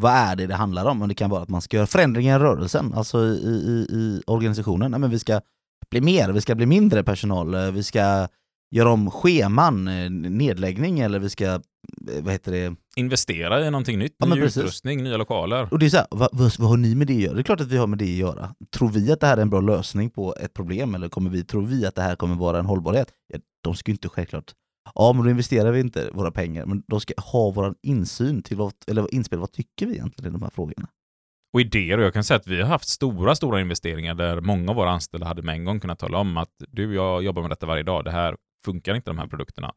Vad 0.00 0.12
är 0.12 0.36
det 0.36 0.46
det 0.46 0.54
handlar 0.54 0.84
om? 0.84 1.02
Och 1.02 1.08
det 1.08 1.14
kan 1.14 1.30
vara 1.30 1.42
att 1.42 1.48
man 1.48 1.62
ska 1.62 1.76
göra 1.76 1.86
förändringar 1.86 2.40
i 2.40 2.42
rörelsen, 2.42 2.94
alltså 2.94 3.18
i, 3.24 3.46
i, 3.46 3.96
i 3.96 4.22
organisationen. 4.26 4.90
Nej, 4.90 5.00
men 5.00 5.10
vi 5.10 5.18
ska 5.18 5.40
bli 5.90 6.00
mer, 6.00 6.32
vi 6.32 6.40
ska 6.40 6.54
bli 6.54 6.66
mindre 6.66 7.04
personal, 7.04 7.54
eh, 7.54 7.70
vi 7.70 7.82
ska 7.82 8.28
göra 8.70 8.90
om 8.92 9.10
scheman, 9.10 9.88
eh, 9.88 10.10
nedläggning 10.10 11.00
eller 11.00 11.18
vi 11.18 11.30
ska, 11.30 11.44
eh, 11.44 11.60
vad 12.20 12.32
heter 12.32 12.52
det? 12.52 12.76
Investera 12.96 13.66
i 13.66 13.70
någonting 13.70 13.98
nytt, 13.98 14.14
Ja, 14.18 14.26
ny 14.26 14.40
utrustning, 14.40 15.02
nya 15.02 15.16
lokaler. 15.16 15.68
Och 15.70 15.78
det 15.78 15.86
är 15.86 15.90
så 15.90 15.96
här, 15.96 16.06
vad, 16.10 16.28
vad, 16.32 16.58
vad 16.58 16.68
har 16.68 16.76
ni 16.76 16.94
med 16.94 17.06
det 17.06 17.14
att 17.14 17.20
göra? 17.20 17.34
Det 17.34 17.40
är 17.40 17.42
klart 17.42 17.60
att 17.60 17.68
vi 17.68 17.76
har 17.76 17.86
med 17.86 17.98
det 17.98 18.04
att 18.04 18.10
göra. 18.10 18.54
Tror 18.76 18.88
vi 18.88 19.12
att 19.12 19.20
det 19.20 19.26
här 19.26 19.36
är 19.36 19.42
en 19.42 19.50
bra 19.50 19.60
lösning 19.60 20.10
på 20.10 20.34
ett 20.40 20.54
problem 20.54 20.94
eller 20.94 21.08
kommer 21.08 21.30
vi, 21.30 21.44
tror 21.44 21.62
vi 21.62 21.86
att 21.86 21.94
det 21.94 22.02
här 22.02 22.16
kommer 22.16 22.34
vara 22.34 22.58
en 22.58 22.66
hållbarhet? 22.66 23.08
Ja, 23.32 23.38
de 23.64 23.74
ska 23.74 23.90
ju 23.90 23.94
inte 23.94 24.08
självklart 24.08 24.52
Ja, 24.94 25.12
men 25.12 25.24
då 25.24 25.30
investerar 25.30 25.72
vi 25.72 25.80
inte 25.80 26.10
våra 26.12 26.30
pengar, 26.30 26.66
men 26.66 26.82
de 26.86 27.00
ska 27.00 27.14
ha 27.16 27.50
vår 27.50 27.74
insyn 27.82 28.42
till 28.42 28.56
vad, 28.56 28.72
eller 28.86 29.14
inspel, 29.14 29.38
vad 29.38 29.52
tycker 29.52 29.86
vi 29.86 29.92
egentligen 29.92 30.32
i 30.32 30.38
de 30.38 30.42
här 30.42 30.50
frågorna? 30.50 30.88
och 31.54 31.60
idéer. 31.60 31.98
Och 31.98 32.04
jag 32.04 32.12
kan 32.12 32.24
säga 32.24 32.36
att 32.38 32.46
vi 32.46 32.60
har 32.60 32.68
haft 32.68 32.88
stora, 32.88 33.34
stora 33.36 33.60
investeringar 33.60 34.14
där 34.14 34.40
många 34.40 34.70
av 34.70 34.76
våra 34.76 34.90
anställda 34.90 35.26
hade 35.26 35.42
med 35.42 35.54
en 35.54 35.64
gång 35.64 35.80
kunnat 35.80 35.98
tala 35.98 36.18
om 36.18 36.36
att 36.36 36.50
du, 36.68 36.94
jag 36.94 37.22
jobbar 37.22 37.42
med 37.42 37.50
detta 37.50 37.66
varje 37.66 37.82
dag. 37.82 38.04
Det 38.04 38.10
här 38.10 38.36
funkar 38.64 38.94
inte, 38.94 39.10
de 39.10 39.18
här 39.18 39.26
produkterna. 39.26 39.72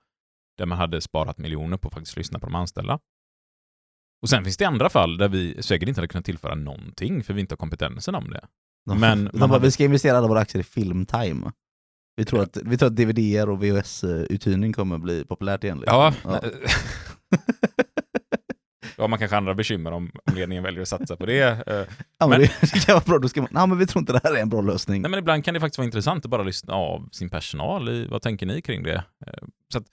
Där 0.58 0.66
man 0.66 0.78
hade 0.78 1.02
sparat 1.02 1.38
miljoner 1.38 1.78
på 1.78 1.88
att 1.88 1.94
faktiskt 1.94 2.18
lyssna 2.18 2.40
på 2.40 2.46
de 2.46 2.56
anställda. 2.56 3.00
Och 4.22 4.30
sen 4.30 4.44
finns 4.44 4.58
det 4.58 4.66
andra 4.66 4.90
fall 4.90 5.18
där 5.18 5.30
vi 5.30 5.64
säkert 5.64 5.90
inte 5.90 6.02
hade 6.02 6.08
kunnat 6.08 6.26
tillföra 6.26 6.56
någonting 6.56 7.24
för 7.24 7.34
vi 7.34 7.42
inte 7.42 7.54
har 7.54 7.58
kompetensen 7.58 8.16
om 8.16 8.30
det. 8.30 8.48
De, 8.86 9.00
Men 9.00 9.26
de 9.26 9.40
bara, 9.40 9.48
hade- 9.48 9.66
vi 9.66 9.72
ska 9.72 9.84
investera 9.84 10.18
alla 10.18 10.28
våra 10.28 10.40
aktier 10.40 10.60
i 10.62 10.64
Filmtime. 10.64 11.52
Vi 12.20 12.26
tror 12.26 12.42
att, 12.42 12.58
vi 12.66 12.78
tror 12.78 12.88
att 12.88 12.96
DVD-er 12.96 13.50
och 13.50 13.64
VHS-uthyrning 13.64 14.74
kommer 14.74 14.98
bli 14.98 15.26
populärt 15.26 15.64
igen. 15.64 15.80
liksom. 15.80 15.98
Ja, 15.98 16.14
ja. 16.24 16.42
ja, 18.98 19.08
man 19.08 19.20
kanske 19.20 19.36
har 19.36 19.38
andra 19.38 19.54
bekymmer 19.54 19.92
om, 19.92 20.12
om 20.26 20.36
ledningen 20.36 20.64
väljer 20.64 20.82
att 20.82 20.88
satsa 20.88 21.16
på 21.16 21.26
det. 21.26 21.68
Eh, 21.68 21.84
Ja, 22.20 22.28
Men- 22.28 22.40
det, 22.40 22.52
det 22.62 22.86
kan 22.86 22.94
vara 22.96 23.04
bra, 23.06 23.20
då 23.20 23.30
ska 23.30 23.42
man, 23.42 23.50
nej, 23.52 23.68
men 23.68 23.78
vi 23.78 23.88
tror 23.88 24.00
inte 24.00 24.14
det 24.14 24.22
här 24.24 24.36
är 24.36 24.42
en 24.42 24.50
bra 24.50 24.62
lösning. 24.62 25.02
Nej, 25.02 25.12
men 25.12 25.20
ibland 25.20 25.46
kan 25.46 25.54
det 25.54 25.60
faktiskt 25.60 25.78
vara 25.78 25.86
intressant 25.86 26.26
att 26.26 26.32
bara 26.32 26.44
lyssna 26.44 26.74
av 26.74 27.10
sin 27.12 27.30
personal. 27.30 27.90
I, 27.90 28.06
vad 28.06 28.22
tänker 28.22 28.46
ni 28.46 28.62
kring 28.62 28.84
det? 28.84 29.04
Eh, 29.28 29.34
Så 29.72 29.78
att 29.78 29.86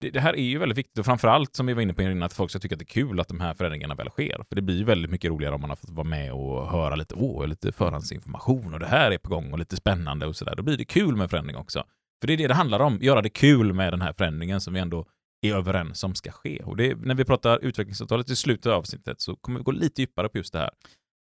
det, 0.00 0.10
det 0.10 0.20
här 0.20 0.36
är 0.36 0.42
ju 0.42 0.58
väldigt 0.58 0.78
viktigt 0.78 0.98
och 0.98 1.04
framförallt 1.04 1.56
som 1.56 1.66
vi 1.66 1.74
var 1.74 1.82
inne 1.82 1.94
på 1.94 2.02
innan 2.02 2.22
att 2.22 2.32
folk 2.32 2.50
ska 2.50 2.58
tycka 2.58 2.74
att 2.74 2.78
det 2.78 2.82
är 2.82 2.94
kul 3.02 3.20
att 3.20 3.28
de 3.28 3.40
här 3.40 3.54
förändringarna 3.54 3.94
väl 3.94 4.10
sker. 4.10 4.44
För 4.48 4.56
det 4.56 4.62
blir 4.62 4.76
ju 4.76 4.84
väldigt 4.84 5.10
mycket 5.10 5.30
roligare 5.30 5.54
om 5.54 5.60
man 5.60 5.70
har 5.70 5.76
fått 5.76 5.90
vara 5.90 6.06
med 6.06 6.32
och 6.32 6.70
höra 6.70 6.96
lite, 6.96 7.14
åh, 7.14 7.46
lite 7.46 7.72
förhandsinformation 7.72 8.74
och 8.74 8.80
det 8.80 8.86
här 8.86 9.10
är 9.10 9.18
på 9.18 9.28
gång 9.28 9.52
och 9.52 9.58
lite 9.58 9.76
spännande 9.76 10.26
och 10.26 10.36
sådär. 10.36 10.54
Då 10.56 10.62
blir 10.62 10.76
det 10.76 10.84
kul 10.84 11.16
med 11.16 11.30
förändring 11.30 11.56
också. 11.56 11.84
För 12.20 12.26
det 12.26 12.32
är 12.32 12.36
det 12.36 12.46
det 12.46 12.54
handlar 12.54 12.80
om, 12.80 12.98
göra 13.02 13.22
det 13.22 13.30
kul 13.30 13.72
med 13.72 13.92
den 13.92 14.00
här 14.00 14.12
förändringen 14.12 14.60
som 14.60 14.74
vi 14.74 14.80
ändå 14.80 15.06
är 15.42 15.54
överens 15.54 16.04
om 16.04 16.14
ska 16.14 16.30
ske. 16.30 16.62
Och 16.64 16.76
det, 16.76 16.94
när 16.94 17.14
vi 17.14 17.24
pratar 17.24 17.58
utvecklingsavtalet 17.64 18.30
i 18.30 18.36
slutet 18.36 18.66
av 18.66 18.78
avsnittet 18.78 19.20
så 19.20 19.36
kommer 19.36 19.58
vi 19.58 19.64
gå 19.64 19.70
lite 19.70 20.00
djupare 20.00 20.28
på 20.28 20.38
just 20.38 20.52
det 20.52 20.58
här. 20.58 20.70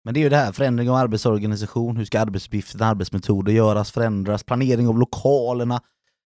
Men 0.03 0.13
det 0.13 0.19
är 0.19 0.21
ju 0.21 0.29
det 0.29 0.37
här, 0.37 0.51
förändring 0.51 0.89
av 0.89 0.95
arbetsorganisation, 0.95 1.97
hur 1.97 2.05
ska 2.05 2.19
arbetsuppgifterna, 2.19 2.85
arbetsmetoder 2.85 3.53
göras, 3.53 3.91
förändras, 3.91 4.43
planering 4.43 4.87
av 4.87 4.99
lokalerna, 4.99 5.81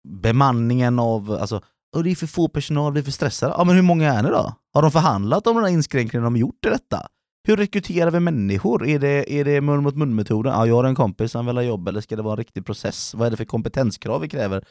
bemanningen 0.09 0.99
av, 0.99 1.31
alltså, 1.31 1.61
och 1.95 2.05
det 2.05 2.11
är 2.11 2.15
för 2.15 2.27
få 2.27 2.49
personal, 2.49 2.95
det 2.95 3.01
är 3.01 3.03
för 3.03 3.11
stressade. 3.11 3.55
Ja 3.59 3.65
men 3.65 3.75
hur 3.75 3.83
många 3.83 4.13
är 4.15 4.23
ni 4.23 4.29
då? 4.29 4.55
Har 4.75 4.83
de 4.83 4.91
förhandlat 4.91 5.47
om 5.47 5.57
den 5.57 5.65
här 5.65 5.73
inskränkningen 5.73 6.25
de 6.25 6.35
har 6.35 6.41
gjort 6.41 6.67
i 6.67 6.69
detta? 6.69 7.07
Hur 7.49 7.57
rekryterar 7.57 8.11
vi 8.11 8.21
människor? 8.21 8.87
Är 8.87 8.99
det, 8.99 9.33
är 9.33 9.45
det 9.45 9.61
mun 9.61 9.83
mot 9.83 9.97
mun-metoden? 9.97 10.53
Ja, 10.53 10.67
jag 10.67 10.75
har 10.75 10.85
en 10.85 10.95
kompis 10.95 11.33
som 11.33 11.47
vill 11.47 11.57
ha 11.57 11.63
jobb, 11.63 11.89
eller 11.89 12.01
ska 12.01 12.17
det 12.17 12.23
vara 12.23 12.33
en 12.33 12.39
riktig 12.39 12.67
process? 12.67 13.15
Vad 13.15 13.27
är 13.27 13.31
det 13.31 13.37
för 13.37 13.45
kompetenskrav 13.45 14.21
vi 14.21 14.29
kräver? 14.29 14.65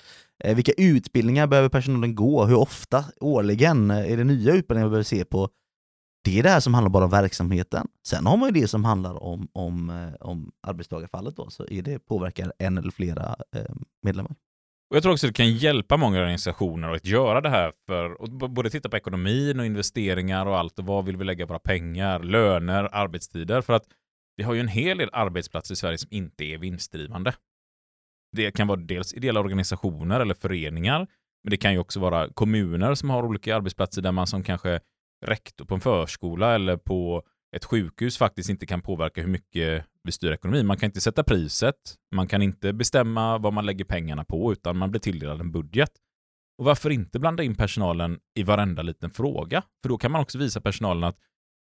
Eh, 0.44 0.56
vilka 0.56 0.72
utbildningar 0.78 1.48
behöver 1.48 1.70
personalen 1.70 2.16
gå? 2.16 2.46
Hur 2.46 2.56
ofta? 2.56 3.06
Årligen? 3.22 3.92
Är 3.92 4.18
det 4.18 4.24
nya 4.24 4.54
utbildningar 4.54 4.88
vi 4.88 4.90
behöver 4.90 5.04
se 5.04 5.26
på? 5.26 5.50
Det 6.24 6.40
är 6.40 6.44
det 6.44 6.50
här 6.50 6.60
som 6.60 6.74
handlar 6.74 6.90
bara 6.90 7.06
om 7.06 7.12
verksamheten. 7.12 7.88
Sen 8.08 8.26
har 8.26 8.38
man 8.38 8.54
ju 8.54 8.62
det 8.62 8.68
som 8.68 8.86
handlar 8.86 9.24
om, 9.24 9.48
om, 9.54 9.90
eh, 9.90 10.28
om 10.28 10.52
arbetstagarfallet 10.68 11.36
då, 11.36 11.50
så 11.50 11.66
är 11.68 11.82
det 11.82 12.00
påverkar 12.00 12.54
en 12.60 12.78
eller 12.78 12.92
flera 12.92 13.36
eh, 13.56 13.76
medlemmar. 14.04 14.36
Och 14.96 14.98
jag 14.98 15.04
tror 15.04 15.14
också 15.14 15.28
att 15.28 15.34
det 15.34 15.44
kan 15.44 15.52
hjälpa 15.52 15.98
många 15.98 16.20
organisationer 16.20 16.92
att 16.92 17.06
göra 17.06 17.42
det 17.42 17.50
här 17.50 17.74
för 17.88 18.24
att 18.24 18.52
både 18.52 18.70
titta 18.70 18.90
på 18.90 18.98
ekonomin 18.98 19.60
och 19.60 19.66
investeringar 19.66 20.46
och 20.46 20.58
allt 20.58 20.80
och 20.80 20.86
vad 20.86 21.06
vill 21.06 21.18
vi 21.18 21.24
lägga 21.24 21.46
våra 21.46 21.60
pengar, 21.60 22.20
löner, 22.20 22.90
arbetstider. 22.92 23.62
För 23.62 23.74
att 23.74 23.84
vi 24.38 24.44
har 24.44 24.54
ju 24.54 24.60
en 24.60 24.68
hel 24.68 24.98
del 24.98 25.10
arbetsplatser 25.14 25.74
i 25.74 25.76
Sverige 25.76 25.98
som 25.98 26.08
inte 26.12 26.44
är 26.44 26.58
vinstdrivande. 26.58 27.34
Det 28.36 28.52
kan 28.52 28.68
vara 28.68 28.80
dels 28.80 29.14
ideella 29.14 29.40
organisationer 29.40 30.20
eller 30.20 30.34
föreningar, 30.34 31.08
men 31.44 31.52
det 31.52 31.58
kan 31.58 31.74
ju 31.74 31.80
också 31.80 32.00
vara 32.00 32.30
kommuner 32.30 32.96
som 32.96 33.10
har 33.10 33.24
olika 33.24 33.56
arbetsplatser 33.56 34.02
där 34.02 34.12
man 34.12 34.28
som 34.28 34.44
kanske 34.44 34.80
rektor 35.26 35.66
på 35.66 35.76
en 35.76 35.82
förskola 35.82 36.56
eller 36.56 36.78
på 36.78 37.24
ett 37.56 37.66
sjukhus 37.66 38.18
faktiskt 38.18 38.50
inte 38.50 38.66
kan 38.66 38.82
påverka 38.82 39.22
hur 39.22 39.30
mycket 39.30 39.86
vi 40.04 40.12
styr 40.12 40.32
ekonomin. 40.32 40.68
Man 40.68 40.78
kan 40.78 40.88
inte 40.88 41.02
sätta 41.02 41.24
priset, 41.24 41.76
man 42.16 42.28
kan 42.28 42.42
inte 42.42 42.74
bestämma 42.74 43.38
vad 43.38 43.54
man 43.54 43.66
lägger 43.66 43.86
pengarna 43.86 44.24
på, 44.24 44.52
utan 44.52 44.78
man 44.78 44.92
blir 44.92 45.02
tilldelad 45.02 45.42
en 45.42 45.52
budget. 45.52 45.90
Och 46.58 46.66
varför 46.66 46.90
inte 46.90 47.20
blanda 47.20 47.44
in 47.44 47.56
personalen 47.56 48.20
i 48.36 48.44
varenda 48.44 48.82
liten 48.82 49.10
fråga? 49.10 49.64
För 49.82 49.90
då 49.90 49.98
kan 49.98 50.12
man 50.12 50.22
också 50.22 50.38
visa 50.38 50.62
personalen 50.62 51.04
att 51.04 51.18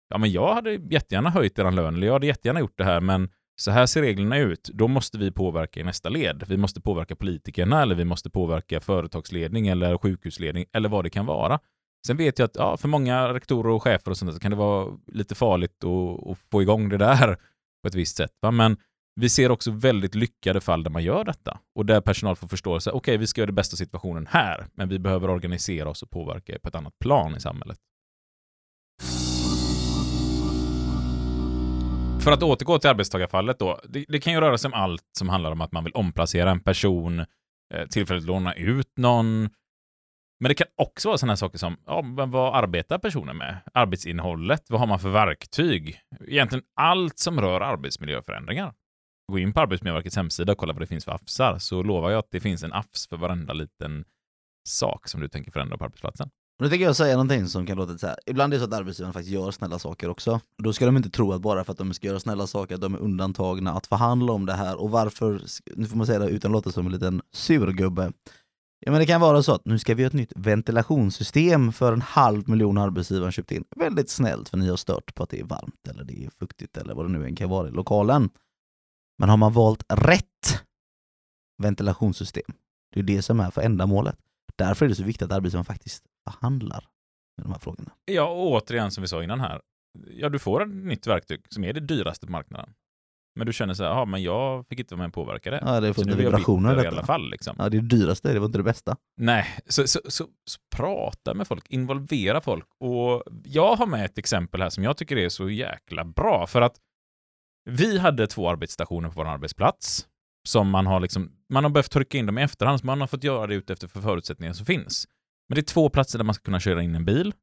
ja, 0.10 0.18
men 0.18 0.32
jag 0.32 0.54
hade 0.54 0.72
jättegärna 0.74 1.30
höjt 1.30 1.60
er 1.60 1.72
lön, 1.72 1.96
eller 1.96 2.08
jag 2.08 2.14
hade 2.14 2.28
jättegärna 2.28 2.60
gjort 2.60 2.78
det 2.78 2.84
här, 2.84 3.02
men 3.02 3.30
så 3.56 3.72
här 3.72 3.86
ser 3.86 4.02
reglerna 4.02 4.38
ut. 4.38 4.70
Då 4.74 4.88
måste 4.88 5.18
vi 5.18 5.32
påverka 5.32 5.80
i 5.80 5.84
nästa 5.84 6.10
led. 6.10 6.44
Vi 6.48 6.58
måste 6.58 6.82
påverka 6.82 7.16
politikerna, 7.16 7.82
eller 7.82 7.96
vi 7.96 8.06
måste 8.06 8.30
påverka 8.30 8.80
företagsledning 8.80 9.68
eller 9.68 9.98
sjukhusledning, 9.98 10.66
eller 10.74 10.89
vad 10.89 11.06
det 11.06 11.10
kan 11.10 11.26
vara. 11.26 11.60
Sen 12.08 12.18
vet 12.18 12.39
jag 12.39 12.45
att 12.45 12.56
ja, 12.56 12.78
för 12.78 12.88
många 12.88 13.34
rektorer 13.34 13.70
och 13.70 13.84
chefer 13.84 14.12
och 14.12 14.18
sånt 14.18 14.32
där 14.32 14.34
så 14.34 14.39
kan 14.39 14.51
det 14.51 14.58
vara 14.58 14.97
lite 15.08 15.36
farligt 15.36 15.84
att, 15.84 16.28
att 16.28 16.38
få 16.51 16.62
igång 16.62 16.89
det 16.89 16.97
där 16.97 17.36
på 17.82 17.88
ett 17.88 17.95
visst 17.95 18.18
sätt. 18.18 18.32
Va? 18.41 18.51
Men 18.51 18.78
vi 19.16 19.30
ser 19.30 19.51
också 19.51 19.72
väldigt 19.72 20.16
lyckade 20.16 20.62
fall 20.62 20.84
där 20.84 20.91
man 20.91 21.04
gör 21.04 21.24
detta 21.24 21.60
och 21.76 21.86
där 21.86 22.01
personal 22.01 22.36
får 22.36 22.47
förståelse. 22.47 22.91
Okej, 22.91 23.18
vi 23.18 23.28
ska 23.28 23.41
göra 23.41 23.47
det 23.47 23.54
bästa 23.54 23.76
av 23.76 23.78
situationen 23.78 24.28
här, 24.30 24.68
men 24.74 24.89
vi 24.89 24.99
behöver 24.99 25.30
organisera 25.30 25.89
oss 25.89 26.04
och 26.04 26.10
påverka 26.10 26.60
på 26.60 26.70
ett 26.70 26.76
annat 26.76 26.99
plan 26.99 27.36
i 27.36 27.39
samhället. 27.39 27.78
För 32.24 32.32
att 32.32 32.43
återgå 32.43 32.80
till 32.80 32.89
arbetstagarfallet 32.89 33.60
då. 33.60 33.80
Det, 33.89 34.06
det 34.08 34.20
kan 34.20 34.34
ju 34.34 34.39
röra 34.39 34.58
sig 34.58 34.68
om 34.68 34.74
allt 34.74 35.04
som 35.18 35.30
handlar 35.30 35.51
om 35.51 35.62
att 35.62 35.72
man 35.72 35.84
vill 35.84 35.93
omplacera 35.93 36.51
en 36.51 36.60
person, 36.60 37.20
eh, 37.74 37.88
tillfälligt 37.89 38.26
låna 38.26 38.54
ut 38.54 38.97
någon, 38.97 39.49
men 40.44 40.50
det 40.50 40.56
kan 40.56 40.68
också 40.76 41.10
vara 41.10 41.18
sådana 41.18 41.38
saker 41.38 41.58
som, 41.58 41.78
ja, 41.86 42.02
men 42.02 42.32
vad 42.32 42.56
arbetar 42.56 42.98
personen 42.98 43.38
med? 43.38 43.58
Arbetsinnehållet, 43.74 44.70
vad 44.70 44.80
har 44.80 44.88
man 44.88 45.00
för 45.00 45.10
verktyg? 45.10 46.00
Egentligen 46.28 46.64
allt 46.76 47.20
som 47.20 47.41
rör 47.41 47.62
arbetsmiljöförändringar. 47.62 48.74
Gå 49.32 49.39
in 49.39 49.54
på 49.54 49.60
Arbetsmiljöverkets 49.60 50.16
hemsida 50.16 50.52
och 50.52 50.58
kolla 50.58 50.74
vad 50.74 50.82
det 50.82 50.88
finns 50.88 51.06
för 51.06 51.12
AFSar, 51.12 51.58
så 51.60 51.84
lovar 51.84 52.12
jag 52.12 52.20
att 52.20 52.32
det 52.32 52.39
finns 52.39 52.64
en 52.64 52.74
AFS 52.74 53.08
för 53.08 53.18
varenda 53.18 53.54
liten 53.54 54.06
sak 54.68 55.08
som 55.08 55.22
du 55.22 55.28
tänker 55.28 55.52
förändra 55.52 55.78
på 55.78 55.86
arbetsplatsen. 55.86 56.30
Nu 56.60 56.70
tänker 56.70 56.86
jag 56.86 56.96
säga 56.96 57.14
någonting 57.14 57.48
som 57.48 57.66
kan 57.66 57.78
låta 57.78 57.98
så 57.98 58.08
här. 58.08 58.18
ibland 58.26 58.54
är 58.54 58.58
det 58.58 58.64
så 58.64 58.68
att 58.70 58.80
arbetsgivaren 58.80 59.14
faktiskt 59.14 59.34
gör 59.34 59.52
snälla 59.52 59.80
saker 59.80 60.10
också. 60.10 60.39
Då 60.58 60.74
ska 60.74 60.86
de 60.86 60.98
inte 60.98 61.10
tro 61.10 61.34
att 61.34 61.41
bara 61.41 61.64
för 61.64 61.72
att 61.72 61.78
de 61.78 61.94
ska 61.94 62.08
göra 62.08 62.20
snälla 62.20 62.48
saker 62.48 62.76
att 62.76 62.82
de 62.82 62.94
är 62.94 63.00
undantagna 63.00 63.72
att 63.72 63.88
förhandla 63.88 64.34
om 64.34 64.46
det 64.46 64.54
här. 64.54 64.82
Och 64.82 64.91
varför, 64.91 65.41
nu 65.76 65.86
får 65.86 65.98
man 65.98 66.08
säga 66.08 66.20
det 66.20 66.30
utan 66.30 66.52
att 66.52 66.54
låta 66.54 66.72
som 66.72 66.86
en 66.86 66.91
liten 66.91 67.22
surgubbe. 67.32 68.12
Ja 68.86 68.92
men 68.92 69.00
det 69.00 69.06
kan 69.06 69.22
vara 69.22 69.44
så 69.44 69.56
att 69.56 69.66
nu 69.66 69.80
ska 69.80 69.96
vi 69.96 70.04
ha 70.04 70.08
ett 70.08 70.14
nytt 70.14 70.34
ventilationssystem 70.36 71.72
för 71.72 71.94
en 71.94 72.02
halv 72.02 72.50
miljon 72.50 72.78
arbetsgivaren 72.78 73.32
köpt 73.32 73.52
in. 73.52 73.64
Väldigt 73.76 74.10
snällt 74.10 74.50
för 74.50 74.58
ni 74.58 74.70
har 74.70 74.78
stört 74.78 75.16
på 75.16 75.24
att 75.24 75.30
det 75.30 75.40
är 75.40 75.44
varmt 75.44 75.88
eller 75.90 76.04
det 76.04 76.26
är 76.26 76.30
fuktigt 76.30 76.78
eller 76.78 76.94
vad 76.94 77.06
det 77.06 77.12
nu 77.12 77.26
än 77.26 77.36
kan 77.36 77.50
vara 77.50 77.68
i 77.68 77.72
lokalen. 77.72 78.30
Men 79.18 79.30
har 79.30 79.38
man 79.38 79.54
valt 79.54 79.84
rätt 79.94 80.64
ventilationssystem. 81.64 82.54
Det 82.94 83.00
är 83.00 83.04
det 83.04 83.22
som 83.22 83.40
är 83.40 83.52
för 83.52 83.62
ändamålet. 83.62 84.18
Därför 84.56 84.86
är 84.86 84.90
det 84.90 84.96
så 84.96 85.04
viktigt 85.04 85.26
att 85.26 85.32
arbetsgivaren 85.32 85.66
faktiskt 85.66 86.04
behandlar 86.26 86.88
med 87.38 87.46
de 87.46 87.52
här 87.52 87.60
frågorna. 87.60 87.92
Ja, 88.06 88.30
och 88.30 88.52
återigen 88.52 88.92
som 88.92 89.02
vi 89.02 89.08
sa 89.08 89.24
innan 89.24 89.40
här. 89.40 89.62
Ja, 90.08 90.30
du 90.30 90.40
får 90.40 90.64
ett 90.64 90.70
nytt 90.70 91.08
verktyg 91.08 91.42
som 91.50 91.64
är 91.64 91.74
det 91.74 91.80
dyraste 91.80 92.26
på 92.26 92.32
marknaden. 92.32 92.74
Men 93.36 93.48
du 93.48 93.54
känner 93.54 93.74
så 93.74 93.84
här, 93.84 93.90
ja 93.90 94.06
men 94.06 94.24
jag 94.24 94.68
fick 94.68 94.80
inte 94.80 94.96
vara 94.96 95.00
med 95.00 95.08
och 95.08 95.14
påverka 95.14 95.52
det. 95.52 95.60
Ja, 95.66 95.80
det 95.80 95.88
är 95.88 95.94
Så 95.94 96.02
för 96.02 96.10
nu 96.10 96.16
blir 96.16 96.24
jag 96.24 96.32
vibrationer 96.32 96.84
i 96.84 96.88
alla 96.88 97.04
fall. 97.04 97.30
Liksom. 97.30 97.56
Ja, 97.60 97.70
det 97.70 97.78
är 97.78 97.82
det 97.82 97.88
dyraste, 97.88 98.34
det 98.34 98.40
var 98.40 98.46
inte 98.46 98.58
det 98.58 98.64
bästa. 98.64 98.98
Nej, 99.18 99.46
så, 99.66 99.88
så, 99.88 100.00
så, 100.06 100.28
så 100.46 100.60
prata 100.76 101.34
med 101.34 101.48
folk, 101.48 101.70
involvera 101.70 102.42
folk. 102.42 102.66
Och 102.80 103.24
jag 103.44 103.76
har 103.76 103.86
med 103.86 104.06
ett 104.06 104.18
exempel 104.18 104.62
här 104.62 104.70
som 104.70 104.84
jag 104.84 104.98
tycker 104.98 105.18
är 105.18 105.30
så 105.30 105.50
jäkla 105.50 106.06
bra. 106.06 106.48
För 106.48 106.62
att 106.62 106.76
vi 107.70 107.98
hade 107.98 108.28
två 108.28 108.50
arbetsstationer 108.50 109.10
på 109.10 109.14
vår 109.16 109.28
arbetsplats 109.28 110.08
som 110.48 110.70
man 110.70 110.88
har 110.88 111.00
liksom, 111.00 111.32
man 111.54 111.64
har 111.64 111.72
behövt 111.72 111.92
trycka 111.92 112.18
in 112.18 112.26
dem 112.26 112.38
i 112.38 112.42
efterhand, 112.42 112.80
så 112.80 112.86
man 112.86 113.02
har 113.02 113.08
fått 113.08 113.24
göra 113.24 113.48
det 113.48 113.56
utefter 113.56 113.88
för 113.88 114.02
förutsättningar 114.02 114.54
som 114.54 114.66
finns. 114.66 115.08
Men 115.50 115.56
det 115.56 115.62
är 115.62 115.74
två 115.74 115.90
platser 115.90 116.20
där 116.20 116.26
man 116.26 116.36
ska 116.36 116.44
kunna 116.44 116.60
köra 116.60 116.84
in 116.84 116.96
en 116.96 117.06
bil. 117.06 117.34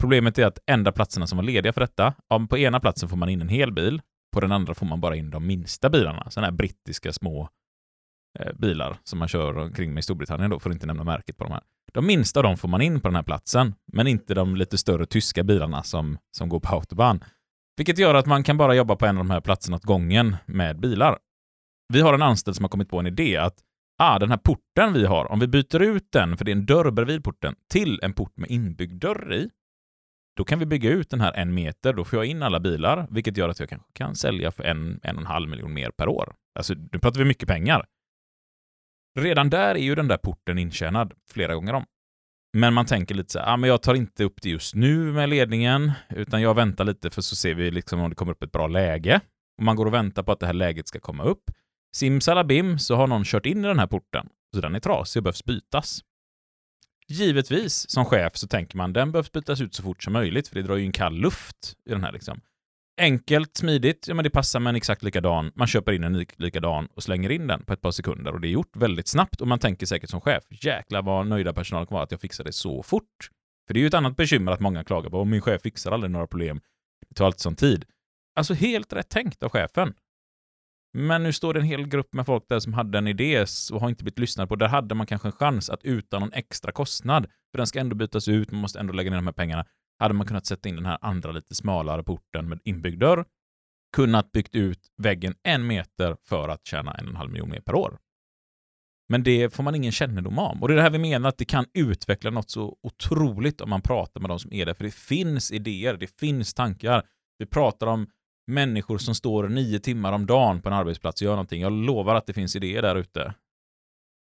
Problemet 0.00 0.38
är 0.38 0.46
att 0.46 0.58
enda 0.66 0.92
platserna 0.92 1.26
som 1.26 1.36
var 1.38 1.42
lediga 1.42 1.72
för 1.72 1.80
detta, 1.80 2.14
på 2.50 2.58
ena 2.58 2.80
platsen 2.80 3.08
får 3.08 3.16
man 3.16 3.28
in 3.28 3.40
en 3.40 3.48
hel 3.48 3.72
bil, 3.72 4.02
på 4.32 4.40
den 4.40 4.52
andra 4.52 4.74
får 4.74 4.86
man 4.86 5.00
bara 5.00 5.16
in 5.16 5.30
de 5.30 5.46
minsta 5.46 5.90
bilarna, 5.90 6.30
sådana 6.30 6.46
här 6.46 6.52
brittiska 6.52 7.12
små 7.12 7.48
eh, 8.38 8.52
bilar 8.52 8.96
som 9.04 9.18
man 9.18 9.28
kör 9.28 9.58
omkring 9.58 9.94
med 9.94 10.00
i 10.00 10.02
Storbritannien 10.02 10.50
då, 10.50 10.58
för 10.58 10.70
att 10.70 10.74
inte 10.74 10.86
nämna 10.86 11.04
märket 11.04 11.36
på 11.36 11.44
de 11.44 11.52
här. 11.52 11.62
De 11.92 12.06
minsta 12.06 12.40
av 12.40 12.44
dem 12.44 12.56
får 12.56 12.68
man 12.68 12.82
in 12.82 13.00
på 13.00 13.08
den 13.08 13.14
här 13.14 13.22
platsen, 13.22 13.74
men 13.92 14.06
inte 14.06 14.34
de 14.34 14.56
lite 14.56 14.78
större 14.78 15.06
tyska 15.06 15.44
bilarna 15.44 15.82
som, 15.82 16.18
som 16.36 16.48
går 16.48 16.60
på 16.60 16.74
autobahn. 16.74 17.24
Vilket 17.76 17.98
gör 17.98 18.14
att 18.14 18.26
man 18.26 18.42
kan 18.42 18.56
bara 18.56 18.74
jobba 18.74 18.96
på 18.96 19.06
en 19.06 19.18
av 19.18 19.24
de 19.24 19.30
här 19.30 19.40
platserna 19.40 19.76
åt 19.76 19.84
gången 19.84 20.36
med 20.46 20.80
bilar. 20.80 21.18
Vi 21.92 22.00
har 22.00 22.14
en 22.14 22.22
anställd 22.22 22.56
som 22.56 22.64
har 22.64 22.68
kommit 22.68 22.88
på 22.88 23.00
en 23.00 23.06
idé 23.06 23.36
att 23.36 23.58
ah, 23.98 24.18
den 24.18 24.30
här 24.30 24.36
porten 24.36 24.92
vi 24.92 25.06
har, 25.06 25.32
om 25.32 25.40
vi 25.40 25.46
byter 25.46 25.82
ut 25.82 26.12
den, 26.12 26.36
för 26.36 26.44
det 26.44 26.50
är 26.50 26.56
en 26.56 26.66
dörr 26.66 26.90
bredvid 26.90 27.24
porten, 27.24 27.54
till 27.70 28.00
en 28.02 28.12
port 28.12 28.36
med 28.36 28.50
inbyggd 28.50 29.00
dörr 29.00 29.34
i, 29.34 29.50
då 30.36 30.44
kan 30.44 30.58
vi 30.58 30.66
bygga 30.66 30.90
ut 30.90 31.10
den 31.10 31.20
här 31.20 31.32
en 31.32 31.54
meter, 31.54 31.92
då 31.92 32.04
får 32.04 32.18
jag 32.18 32.26
in 32.26 32.42
alla 32.42 32.60
bilar, 32.60 33.06
vilket 33.10 33.36
gör 33.36 33.48
att 33.48 33.60
jag 33.60 33.68
kanske 33.68 33.92
kan 33.92 34.14
sälja 34.14 34.50
för 34.50 34.64
en, 34.64 35.00
en 35.02 35.16
och 35.16 35.20
en 35.20 35.26
halv 35.26 35.48
miljon 35.48 35.72
mer 35.72 35.90
per 35.90 36.08
år. 36.08 36.34
Alltså, 36.54 36.74
nu 36.74 36.98
pratar 36.98 37.18
vi 37.18 37.24
mycket 37.24 37.48
pengar. 37.48 37.84
Redan 39.18 39.50
där 39.50 39.74
är 39.74 39.82
ju 39.82 39.94
den 39.94 40.08
där 40.08 40.16
porten 40.16 40.58
intjänad 40.58 41.12
flera 41.30 41.54
gånger 41.54 41.72
om. 41.74 41.84
Men 42.56 42.74
man 42.74 42.86
tänker 42.86 43.14
lite 43.14 43.32
så 43.32 43.38
här, 43.38 43.52
ah, 43.52 43.56
men 43.56 43.68
jag 43.68 43.82
tar 43.82 43.94
inte 43.94 44.24
upp 44.24 44.42
det 44.42 44.50
just 44.50 44.74
nu 44.74 45.12
med 45.12 45.28
ledningen, 45.28 45.92
utan 46.08 46.42
jag 46.42 46.54
väntar 46.54 46.84
lite 46.84 47.10
för 47.10 47.22
så 47.22 47.36
ser 47.36 47.54
vi 47.54 47.70
liksom 47.70 48.00
om 48.00 48.10
det 48.10 48.16
kommer 48.16 48.32
upp 48.32 48.42
ett 48.42 48.52
bra 48.52 48.66
läge. 48.66 49.20
Och 49.58 49.64
man 49.64 49.76
går 49.76 49.86
och 49.86 49.94
väntar 49.94 50.22
på 50.22 50.32
att 50.32 50.40
det 50.40 50.46
här 50.46 50.52
läget 50.52 50.88
ska 50.88 51.00
komma 51.00 51.24
upp. 51.24 51.44
Simsalabim 51.94 52.78
så 52.78 52.96
har 52.96 53.06
någon 53.06 53.24
kört 53.24 53.46
in 53.46 53.64
i 53.64 53.68
den 53.68 53.78
här 53.78 53.86
porten, 53.86 54.28
så 54.54 54.60
den 54.60 54.74
är 54.74 54.80
trasig 54.80 55.20
och 55.20 55.24
behövs 55.24 55.44
bytas. 55.44 56.00
Givetvis, 57.12 57.90
som 57.90 58.04
chef 58.04 58.36
så 58.36 58.46
tänker 58.46 58.76
man 58.76 58.92
den 58.92 59.12
behövs 59.12 59.32
bytas 59.32 59.60
ut 59.60 59.74
så 59.74 59.82
fort 59.82 60.02
som 60.02 60.12
möjligt, 60.12 60.48
för 60.48 60.56
det 60.56 60.62
drar 60.62 60.76
ju 60.76 60.84
in 60.84 60.92
kall 60.92 61.14
luft 61.14 61.76
i 61.88 61.90
den 61.90 62.04
här 62.04 62.12
liksom. 62.12 62.40
Enkelt, 63.00 63.56
smidigt, 63.56 64.08
ja 64.08 64.14
men 64.14 64.24
det 64.24 64.30
passar 64.30 64.60
med 64.60 64.70
en 64.70 64.76
exakt 64.76 65.02
likadan. 65.02 65.52
Man 65.54 65.66
köper 65.66 65.92
in 65.92 66.04
en 66.04 66.26
likadan 66.36 66.88
och 66.94 67.02
slänger 67.02 67.30
in 67.30 67.46
den 67.46 67.64
på 67.64 67.72
ett 67.72 67.80
par 67.80 67.90
sekunder 67.90 68.32
och 68.32 68.40
det 68.40 68.48
är 68.48 68.50
gjort 68.50 68.76
väldigt 68.76 69.08
snabbt 69.08 69.40
och 69.40 69.48
man 69.48 69.58
tänker 69.58 69.86
säkert 69.86 70.10
som 70.10 70.20
chef, 70.20 70.44
jäklar 70.50 71.02
vad 71.02 71.26
nöjda 71.26 71.52
personalen 71.52 71.86
kommer 71.86 71.96
vara 71.96 72.04
att 72.04 72.10
jag 72.10 72.20
fixar 72.20 72.44
det 72.44 72.52
så 72.52 72.82
fort. 72.82 73.30
För 73.66 73.74
det 73.74 73.80
är 73.80 73.82
ju 73.82 73.86
ett 73.86 73.94
annat 73.94 74.16
bekymmer 74.16 74.52
att 74.52 74.60
många 74.60 74.84
klagar 74.84 75.10
på, 75.10 75.20
om 75.20 75.30
min 75.30 75.40
chef 75.40 75.62
fixar 75.62 75.92
aldrig 75.92 76.10
några 76.10 76.26
problem, 76.26 76.60
det 77.08 77.14
tar 77.14 77.26
alltid 77.26 77.40
sån 77.40 77.56
tid. 77.56 77.84
Alltså 78.36 78.54
helt 78.54 78.92
rätt 78.92 79.08
tänkt 79.08 79.42
av 79.42 79.50
chefen. 79.50 79.94
Men 80.92 81.22
nu 81.22 81.32
står 81.32 81.54
det 81.54 81.60
en 81.60 81.66
hel 81.66 81.88
grupp 81.88 82.14
med 82.14 82.26
folk 82.26 82.44
där 82.48 82.60
som 82.60 82.74
hade 82.74 82.98
en 82.98 83.08
idé 83.08 83.44
och 83.72 83.80
har 83.80 83.88
inte 83.88 84.04
blivit 84.04 84.18
lyssnade 84.18 84.48
på. 84.48 84.56
Där 84.56 84.68
hade 84.68 84.94
man 84.94 85.06
kanske 85.06 85.28
en 85.28 85.32
chans 85.32 85.70
att 85.70 85.84
utan 85.84 86.20
någon 86.20 86.32
extra 86.32 86.72
kostnad, 86.72 87.26
för 87.50 87.58
den 87.58 87.66
ska 87.66 87.80
ändå 87.80 87.96
bytas 87.96 88.28
ut, 88.28 88.50
man 88.50 88.60
måste 88.60 88.80
ändå 88.80 88.92
lägga 88.92 89.10
ner 89.10 89.16
de 89.16 89.26
här 89.26 89.32
pengarna, 89.32 89.64
hade 89.98 90.14
man 90.14 90.26
kunnat 90.26 90.46
sätta 90.46 90.68
in 90.68 90.76
den 90.76 90.86
här 90.86 90.98
andra 91.00 91.32
lite 91.32 91.54
smalare 91.54 92.02
porten 92.02 92.48
med 92.48 92.60
inbyggd 92.64 93.00
dörr, 93.00 93.24
kunnat 93.96 94.32
byggt 94.32 94.54
ut 94.54 94.92
väggen 94.96 95.34
en 95.42 95.66
meter 95.66 96.16
för 96.28 96.48
att 96.48 96.66
tjäna 96.66 96.94
en 96.94 97.04
och 97.04 97.10
en 97.10 97.16
halv 97.16 97.30
miljon 97.30 97.50
mer 97.50 97.60
per 97.60 97.74
år. 97.74 97.98
Men 99.08 99.22
det 99.22 99.54
får 99.54 99.62
man 99.62 99.74
ingen 99.74 99.92
kännedom 99.92 100.38
om. 100.38 100.62
Och 100.62 100.68
det 100.68 100.74
är 100.74 100.76
det 100.76 100.82
här 100.82 100.90
vi 100.90 100.98
menar 100.98 101.28
att 101.28 101.38
det 101.38 101.44
kan 101.44 101.66
utveckla 101.74 102.30
något 102.30 102.50
så 102.50 102.76
otroligt 102.82 103.60
om 103.60 103.70
man 103.70 103.82
pratar 103.82 104.20
med 104.20 104.30
de 104.30 104.38
som 104.38 104.52
är 104.52 104.66
där. 104.66 104.74
För 104.74 104.84
det 104.84 104.94
finns 104.94 105.52
idéer, 105.52 105.96
det 105.96 106.18
finns 106.20 106.54
tankar. 106.54 107.02
Vi 107.38 107.46
pratar 107.46 107.86
om 107.86 108.06
människor 108.46 108.98
som 108.98 109.14
står 109.14 109.48
nio 109.48 109.80
timmar 109.80 110.12
om 110.12 110.26
dagen 110.26 110.62
på 110.62 110.68
en 110.68 110.74
arbetsplats 110.74 111.22
och 111.22 111.24
gör 111.24 111.32
någonting. 111.32 111.62
Jag 111.62 111.72
lovar 111.72 112.14
att 112.14 112.26
det 112.26 112.32
finns 112.32 112.56
idéer 112.56 112.82
där 112.82 112.96
ute. 112.96 113.34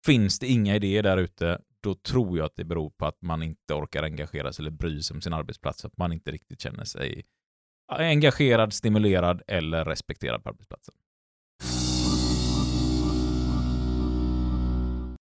Finns 0.05 0.39
det 0.39 0.47
inga 0.47 0.75
idéer 0.75 1.03
där 1.03 1.17
ute, 1.17 1.59
då 1.83 1.95
tror 1.95 2.37
jag 2.37 2.45
att 2.45 2.55
det 2.55 2.63
beror 2.63 2.89
på 2.89 3.05
att 3.05 3.21
man 3.21 3.43
inte 3.43 3.73
orkar 3.73 4.03
engagera 4.03 4.53
sig 4.53 4.63
eller 4.63 4.71
bry 4.71 5.01
sig 5.01 5.15
om 5.15 5.21
sin 5.21 5.33
arbetsplats. 5.33 5.85
Att 5.85 5.97
man 5.97 6.13
inte 6.13 6.31
riktigt 6.31 6.61
känner 6.61 6.83
sig 6.83 7.23
engagerad, 7.87 8.73
stimulerad 8.73 9.41
eller 9.47 9.85
respekterad 9.85 10.43
på 10.43 10.49
arbetsplatsen. 10.49 10.95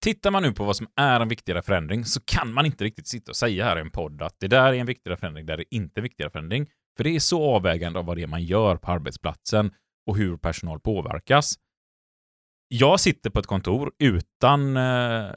Tittar 0.01 0.31
man 0.31 0.43
nu 0.43 0.53
på 0.53 0.65
vad 0.65 0.77
som 0.77 0.87
är 0.97 1.21
en 1.21 1.29
viktigare 1.29 1.63
förändring 1.63 2.05
så 2.05 2.21
kan 2.21 2.53
man 2.53 2.67
inte 2.67 2.85
riktigt 2.85 3.07
sitta 3.07 3.33
och 3.33 3.37
säga 3.37 3.65
här 3.65 3.79
i 3.79 3.81
en 3.81 3.91
podd 3.91 4.23
att 4.23 4.41
det 4.41 4.49
där 4.49 4.73
är 4.73 4.75
en 4.75 4.87
viktigare 4.87 5.17
förändring, 5.17 5.47
där 5.47 5.59
är 5.59 5.65
inte 5.71 6.01
en 6.01 6.03
viktigare 6.03 6.31
förändring. 6.31 6.67
För 6.97 7.05
det 7.05 7.11
är 7.11 7.21
så 7.21 7.45
avvägande 7.45 7.99
av 7.99 8.05
vad 8.05 8.17
det 8.17 8.23
är 8.23 8.27
man 8.27 8.45
gör 8.45 8.77
på 8.77 8.91
arbetsplatsen 8.91 9.75
och 10.07 10.17
hur 10.17 10.37
personal 10.37 10.81
påverkas. 10.81 11.59
Jag 12.69 13.01
sitter 13.01 13.31
på 13.31 13.41
ett 13.41 13.47
kontor 13.47 13.93
utan 13.99 14.77
eh, 14.77 15.31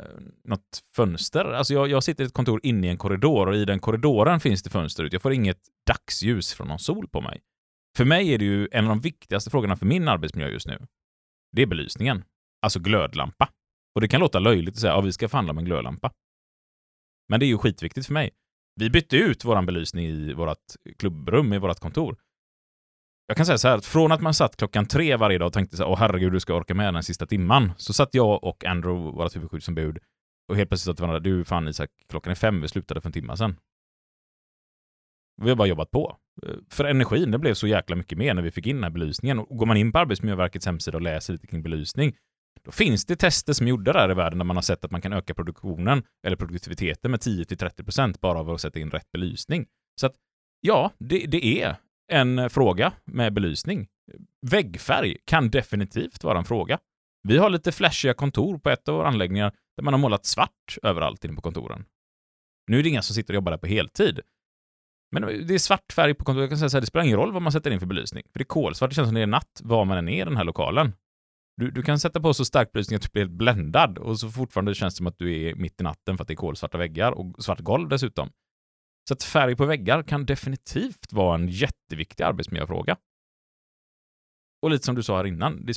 något 0.44 0.84
fönster. 0.96 1.46
Alltså 1.46 1.74
jag, 1.74 1.90
jag 1.90 2.04
sitter 2.04 2.24
i 2.24 2.28
ett 2.28 2.34
kontor 2.34 2.60
inne 2.64 2.88
i 2.88 2.90
en 2.90 2.98
korridor 2.98 3.48
och 3.48 3.56
i 3.56 3.66
den 3.66 3.80
korridoren 3.80 4.40
finns 4.40 4.64
det 4.64 4.70
fönster 4.70 5.04
ut. 5.04 5.14
Jag 5.14 5.22
får 5.22 5.34
inget 5.34 5.60
dagsljus 5.88 6.54
från 6.54 6.68
någon 6.68 6.80
sol 6.80 7.08
på 7.08 7.22
mig. 7.22 7.42
För 7.98 8.06
mig 8.06 8.34
är 8.34 8.38
det 8.38 8.46
ju 8.46 8.68
en 8.72 8.84
av 8.86 8.90
de 8.90 9.00
viktigaste 9.00 9.50
frågorna 9.50 9.76
för 9.76 9.86
min 9.86 10.08
arbetsmiljö 10.08 10.50
just 10.50 10.68
nu. 10.68 10.88
Det 11.52 11.62
är 11.62 11.66
belysningen. 11.66 12.24
Alltså 12.62 12.80
glödlampa. 12.80 13.50
Och 13.96 14.02
det 14.02 14.08
kan 14.08 14.20
låta 14.20 14.40
löjligt 14.40 14.76
att 14.76 14.80
säga 14.80 14.94
att 14.94 14.98
ja, 14.98 15.02
vi 15.02 15.14
ska 15.14 15.30
förhandla 15.30 15.54
med 15.54 15.62
en 15.62 15.66
glödlampa. 15.66 16.12
Men 17.30 17.40
det 17.40 17.46
är 17.46 17.48
ju 17.48 17.58
skitviktigt 17.58 18.08
för 18.08 18.14
mig. 18.14 18.32
Vi 18.76 18.90
bytte 18.90 19.18
ut 19.18 19.46
vår 19.46 19.62
belysning 19.62 20.06
i 20.06 20.34
vårt 20.34 20.58
klubbrum, 20.98 21.54
i 21.54 21.58
vårt 21.58 21.80
kontor. 21.80 22.18
Jag 23.28 23.38
kan 23.38 23.46
säga 23.46 23.58
så 23.58 23.68
här, 23.68 23.78
att 23.78 23.86
från 23.86 24.12
att 24.12 24.22
man 24.22 24.34
satt 24.34 24.58
klockan 24.58 24.86
tre 24.86 25.16
varje 25.16 25.38
dag 25.38 25.48
och 25.48 25.54
tänkte 25.54 25.78
så 25.78 25.84
här, 25.84 25.92
åh 25.92 26.00
herregud, 26.00 26.32
du 26.32 26.40
ska 26.40 26.56
orka 26.56 26.74
med 26.74 26.94
den 26.94 27.04
sista 27.04 27.26
timman, 27.26 27.72
så 27.78 27.94
satt 27.94 28.14
jag 28.14 28.44
och 28.44 28.66
Andrew, 28.66 29.18
vårt 29.18 29.36
huvudskyddsombud, 29.36 29.98
och 30.50 30.56
helt 30.56 30.70
plötsligt 30.70 30.86
sa 30.86 30.96
till 30.96 31.02
varandra, 31.02 31.20
du 31.20 31.44
fan 31.44 31.68
Isak, 31.68 31.90
klockan 32.10 32.32
är 32.32 32.36
fem, 32.36 32.62
vi 32.62 32.68
slutade 32.68 33.02
för 33.02 33.10
en 33.10 33.14
timme 33.14 33.38
sedan. 33.38 33.56
Vi 35.42 35.50
har 35.50 35.56
bara 35.56 35.68
jobbat 35.68 35.92
på. 35.92 36.18
Eh, 36.44 36.56
för 36.70 36.86
energin, 36.86 37.32
det 37.32 37.38
blev 37.38 37.54
så 37.54 37.68
jäkla 37.68 37.96
mycket 37.96 38.18
mer 38.18 38.34
när 38.34 38.42
vi 38.42 38.52
fick 38.52 38.68
in 38.68 38.76
den 38.76 38.84
här 38.84 38.92
belysningen. 38.92 39.40
Och 39.40 39.58
går 39.58 39.66
man 39.66 39.78
in 39.78 39.92
på 39.92 40.00
Arbetsmiljöverkets 40.00 40.66
hemsida 40.66 40.98
och 40.98 41.02
läser 41.02 41.34
lite 41.34 41.48
kring 41.48 41.64
belysning, 41.64 42.16
då 42.66 42.72
finns 42.72 43.06
det 43.06 43.16
tester 43.16 43.54
som 43.54 43.68
är 43.68 43.70
gjorda 43.70 43.94
där 43.94 44.12
i 44.12 44.14
världen 44.14 44.40
där 44.40 44.46
man 44.46 44.58
har 44.58 44.62
sett 44.62 44.86
att 44.86 44.92
man 44.92 45.02
kan 45.02 45.14
öka 45.14 45.34
produktionen 45.34 46.04
eller 46.28 46.36
produktiviteten 46.36 47.12
med 47.12 47.20
10-30% 47.20 48.20
bara 48.22 48.40
av 48.40 48.50
att 48.50 48.62
sätta 48.62 48.80
in 48.80 48.92
rätt 48.92 49.12
belysning. 49.12 49.66
Så 50.00 50.06
att 50.06 50.16
ja, 50.62 50.92
det, 51.00 51.26
det 51.26 51.62
är 51.62 51.76
en 52.12 52.50
fråga 52.50 52.94
med 53.06 53.34
belysning. 53.34 53.88
Väggfärg 54.48 55.18
kan 55.26 55.50
definitivt 55.50 56.24
vara 56.24 56.38
en 56.38 56.46
fråga. 56.46 56.80
Vi 57.28 57.38
har 57.38 57.50
lite 57.50 57.72
flashiga 57.72 58.14
kontor 58.14 58.58
på 58.58 58.70
ett 58.70 58.88
av 58.90 58.96
våra 58.96 59.08
anläggningar 59.08 59.54
där 59.78 59.84
man 59.84 59.94
har 59.94 60.00
målat 60.00 60.26
svart 60.26 60.78
överallt 60.84 61.26
inne 61.26 61.36
på 61.36 61.42
kontoren. 61.42 61.86
Nu 62.68 62.80
är 62.80 62.84
det 62.84 62.90
inga 62.90 63.02
som 63.02 63.16
sitter 63.16 63.34
och 63.34 63.36
jobbar 63.36 63.52
där 63.52 63.58
på 63.58 63.68
heltid. 63.68 64.20
Men 65.12 65.48
det 65.48 65.54
är 65.54 65.60
svart 65.60 65.94
färg 65.96 66.14
på 66.14 66.24
kontoret. 66.24 66.44
Jag 66.44 66.50
kan 66.50 66.60
säga 66.60 66.70
så 66.70 66.78
här, 66.78 66.82
det 66.82 66.88
spelar 66.88 67.06
ingen 67.06 67.18
roll 67.18 67.34
vad 67.34 67.42
man 67.42 67.52
sätter 67.52 67.72
in 67.72 67.80
för 67.80 67.88
belysning. 67.88 68.24
För 68.32 68.40
det 68.40 68.44
är 68.44 68.46
kolsvart, 68.46 68.90
det 68.90 68.96
känns 68.96 69.08
som 69.08 69.16
det 69.16 69.22
är 69.22 69.28
natt 69.28 69.62
var 69.64 69.86
man 69.86 69.98
än 69.98 70.10
är 70.10 70.22
i 70.22 70.26
den 70.26 70.38
här 70.38 70.44
lokalen. 70.44 70.94
Du, 71.58 71.72
du 71.72 71.84
kan 71.84 72.00
sätta 72.00 72.22
på 72.22 72.34
så 72.34 72.46
stark 72.46 72.72
belysning 72.72 72.96
att 72.96 73.02
du 73.02 73.10
blir 73.14 73.24
helt 73.24 73.38
bländad 73.38 73.98
och 73.98 74.20
så 74.20 74.30
fortfarande 74.30 74.76
känns 74.76 74.94
det 74.94 74.98
som 74.98 75.08
att 75.08 75.18
du 75.18 75.42
är 75.42 75.56
mitt 75.56 75.82
i 75.82 75.84
natten 75.84 76.18
för 76.18 76.24
att 76.24 76.28
det 76.28 76.34
är 76.34 76.36
kolsvarta 76.36 76.78
väggar 76.78 77.12
och 77.12 77.44
svart 77.44 77.60
golv 77.60 77.90
dessutom. 77.90 78.32
Så 79.08 79.14
att 79.14 79.24
färg 79.24 79.56
på 79.56 79.66
väggar 79.66 80.04
kan 80.04 80.26
definitivt 80.26 81.14
vara 81.14 81.36
en 81.36 81.48
jätteviktig 81.48 82.24
arbetsmiljöfråga. 82.24 82.98
Och 84.62 84.70
lite 84.70 84.86
som 84.86 84.96
du 84.96 85.04
sa 85.04 85.18
här 85.18 85.26
innan, 85.26 85.68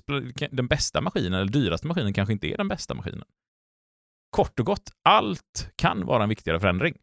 den 0.51 0.67
bästa 0.67 1.01
maskinen 1.01 1.41
eller 1.41 1.53
dyraste 1.53 1.87
maskinen 1.87 2.13
kanske 2.13 2.33
inte 2.33 2.47
är 2.47 2.57
den 2.57 2.69
bästa 2.69 2.95
maskinen. 2.95 3.25
Kort 4.31 4.61
och 4.61 4.67
gott, 4.67 4.93
allt 5.05 5.73
kan 5.77 6.07
vara 6.07 6.23
en 6.23 6.29
viktigare 6.29 6.61
förändring. 6.61 6.95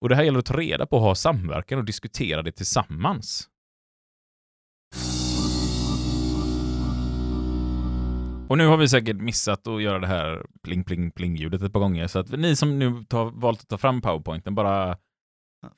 Och 0.00 0.08
det 0.08 0.16
här 0.16 0.22
gäller 0.22 0.38
att 0.38 0.46
ta 0.46 0.56
reda 0.56 0.86
på, 0.86 0.98
ha 0.98 1.14
samverkan 1.14 1.78
och 1.78 1.84
diskutera 1.84 2.42
det 2.42 2.52
tillsammans. 2.52 3.48
Och 8.52 8.58
nu 8.58 8.66
har 8.66 8.76
vi 8.76 8.88
säkert 8.88 9.16
missat 9.16 9.66
att 9.66 9.82
göra 9.82 9.98
det 9.98 10.06
här 10.06 10.46
pling 10.62 10.84
pling 10.84 11.10
pling 11.10 11.36
ljudet 11.36 11.62
ett 11.62 11.72
par 11.72 11.80
gånger, 11.80 12.06
så 12.06 12.18
att 12.18 12.30
ni 12.30 12.56
som 12.56 12.78
nu 12.78 13.04
tar, 13.04 13.24
valt 13.24 13.60
att 13.60 13.68
ta 13.68 13.78
fram 13.78 14.00
powerpointen, 14.00 14.54
bara 14.54 14.96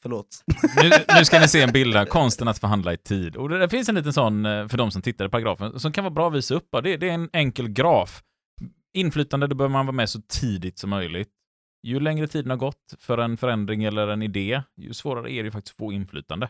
Förlåt. 0.02 0.44
nu, 0.82 0.90
nu 1.18 1.24
ska 1.24 1.40
ni 1.40 1.48
se 1.48 1.62
en 1.62 1.72
bild 1.72 1.94
här, 1.94 2.06
konsten 2.06 2.48
att 2.48 2.58
förhandla 2.58 2.92
i 2.92 2.96
tid. 2.96 3.36
Och 3.36 3.48
det, 3.48 3.68
finns 3.68 3.88
en 3.88 3.94
liten 3.94 4.12
sån, 4.12 4.46
eh, 4.46 4.68
för 4.68 4.78
de 4.78 4.90
som 4.90 5.02
tittar 5.02 5.24
i 5.24 5.28
paragrafen, 5.28 5.80
som 5.80 5.92
kan 5.92 6.04
vara 6.04 6.14
bra 6.14 6.28
att 6.28 6.34
visa 6.34 6.54
upp. 6.54 6.68
Det, 6.82 6.96
det 6.96 7.08
är 7.08 7.14
en 7.14 7.30
enkel 7.32 7.68
graf. 7.68 8.22
Inflytande, 8.94 9.46
då 9.46 9.54
behöver 9.56 9.72
man 9.72 9.86
vara 9.86 9.96
med 9.96 10.10
så 10.10 10.20
tidigt 10.28 10.78
som 10.78 10.90
möjligt. 10.90 11.30
Ju 11.82 12.00
längre 12.00 12.28
tiden 12.28 12.50
har 12.50 12.56
gått 12.56 12.94
för 12.98 13.18
en 13.18 13.36
förändring 13.36 13.84
eller 13.84 14.08
en 14.08 14.22
idé, 14.22 14.62
ju 14.76 14.94
svårare 14.94 15.32
är 15.32 15.42
det 15.42 15.46
ju 15.46 15.50
faktiskt 15.50 15.74
att 15.74 15.78
få 15.78 15.92
inflytande. 15.92 16.48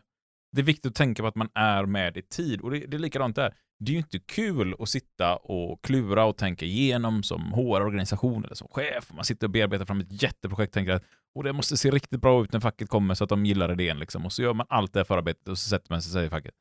Det 0.54 0.60
är 0.60 0.64
viktigt 0.64 0.86
att 0.86 0.94
tänka 0.94 1.22
på 1.22 1.28
att 1.28 1.34
man 1.34 1.48
är 1.54 1.86
med 1.86 2.16
i 2.16 2.22
tid. 2.22 2.60
Och 2.60 2.70
det, 2.70 2.78
det 2.78 2.96
är 2.96 2.98
likadant 2.98 3.36
där. 3.36 3.54
Det 3.78 3.90
är 3.90 3.92
ju 3.92 3.98
inte 3.98 4.18
kul 4.18 4.74
att 4.78 4.88
sitta 4.88 5.36
och 5.36 5.84
klura 5.84 6.24
och 6.24 6.36
tänka 6.36 6.64
igenom 6.64 7.22
som 7.22 7.52
HR-organisation 7.52 8.44
eller 8.44 8.54
som 8.54 8.68
chef. 8.68 9.12
Man 9.12 9.24
sitter 9.24 9.46
och 9.46 9.50
bearbetar 9.50 9.84
fram 9.84 10.00
ett 10.00 10.22
jätteprojekt 10.22 10.70
och 10.70 10.74
tänker 10.74 10.92
att 10.92 11.04
och 11.34 11.44
det 11.44 11.52
måste 11.52 11.76
se 11.76 11.90
riktigt 11.90 12.20
bra 12.20 12.44
ut 12.44 12.52
när 12.52 12.60
facket 12.60 12.88
kommer 12.88 13.14
så 13.14 13.24
att 13.24 13.30
de 13.30 13.46
gillar 13.46 13.72
idén. 13.72 13.98
Liksom. 13.98 14.26
Och 14.26 14.32
så 14.32 14.42
gör 14.42 14.54
man 14.54 14.66
allt 14.70 14.92
det 14.92 14.98
här 14.98 15.04
förarbetet 15.04 15.48
och 15.48 15.58
så 15.58 15.68
sätter 15.68 15.92
man 15.92 16.02
sig 16.02 16.10
och 16.10 16.12
säger 16.12 16.30
facket. 16.30 16.54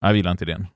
Jag 0.00 0.16
gillar 0.16 0.30
inte 0.30 0.44
idén. 0.44 0.66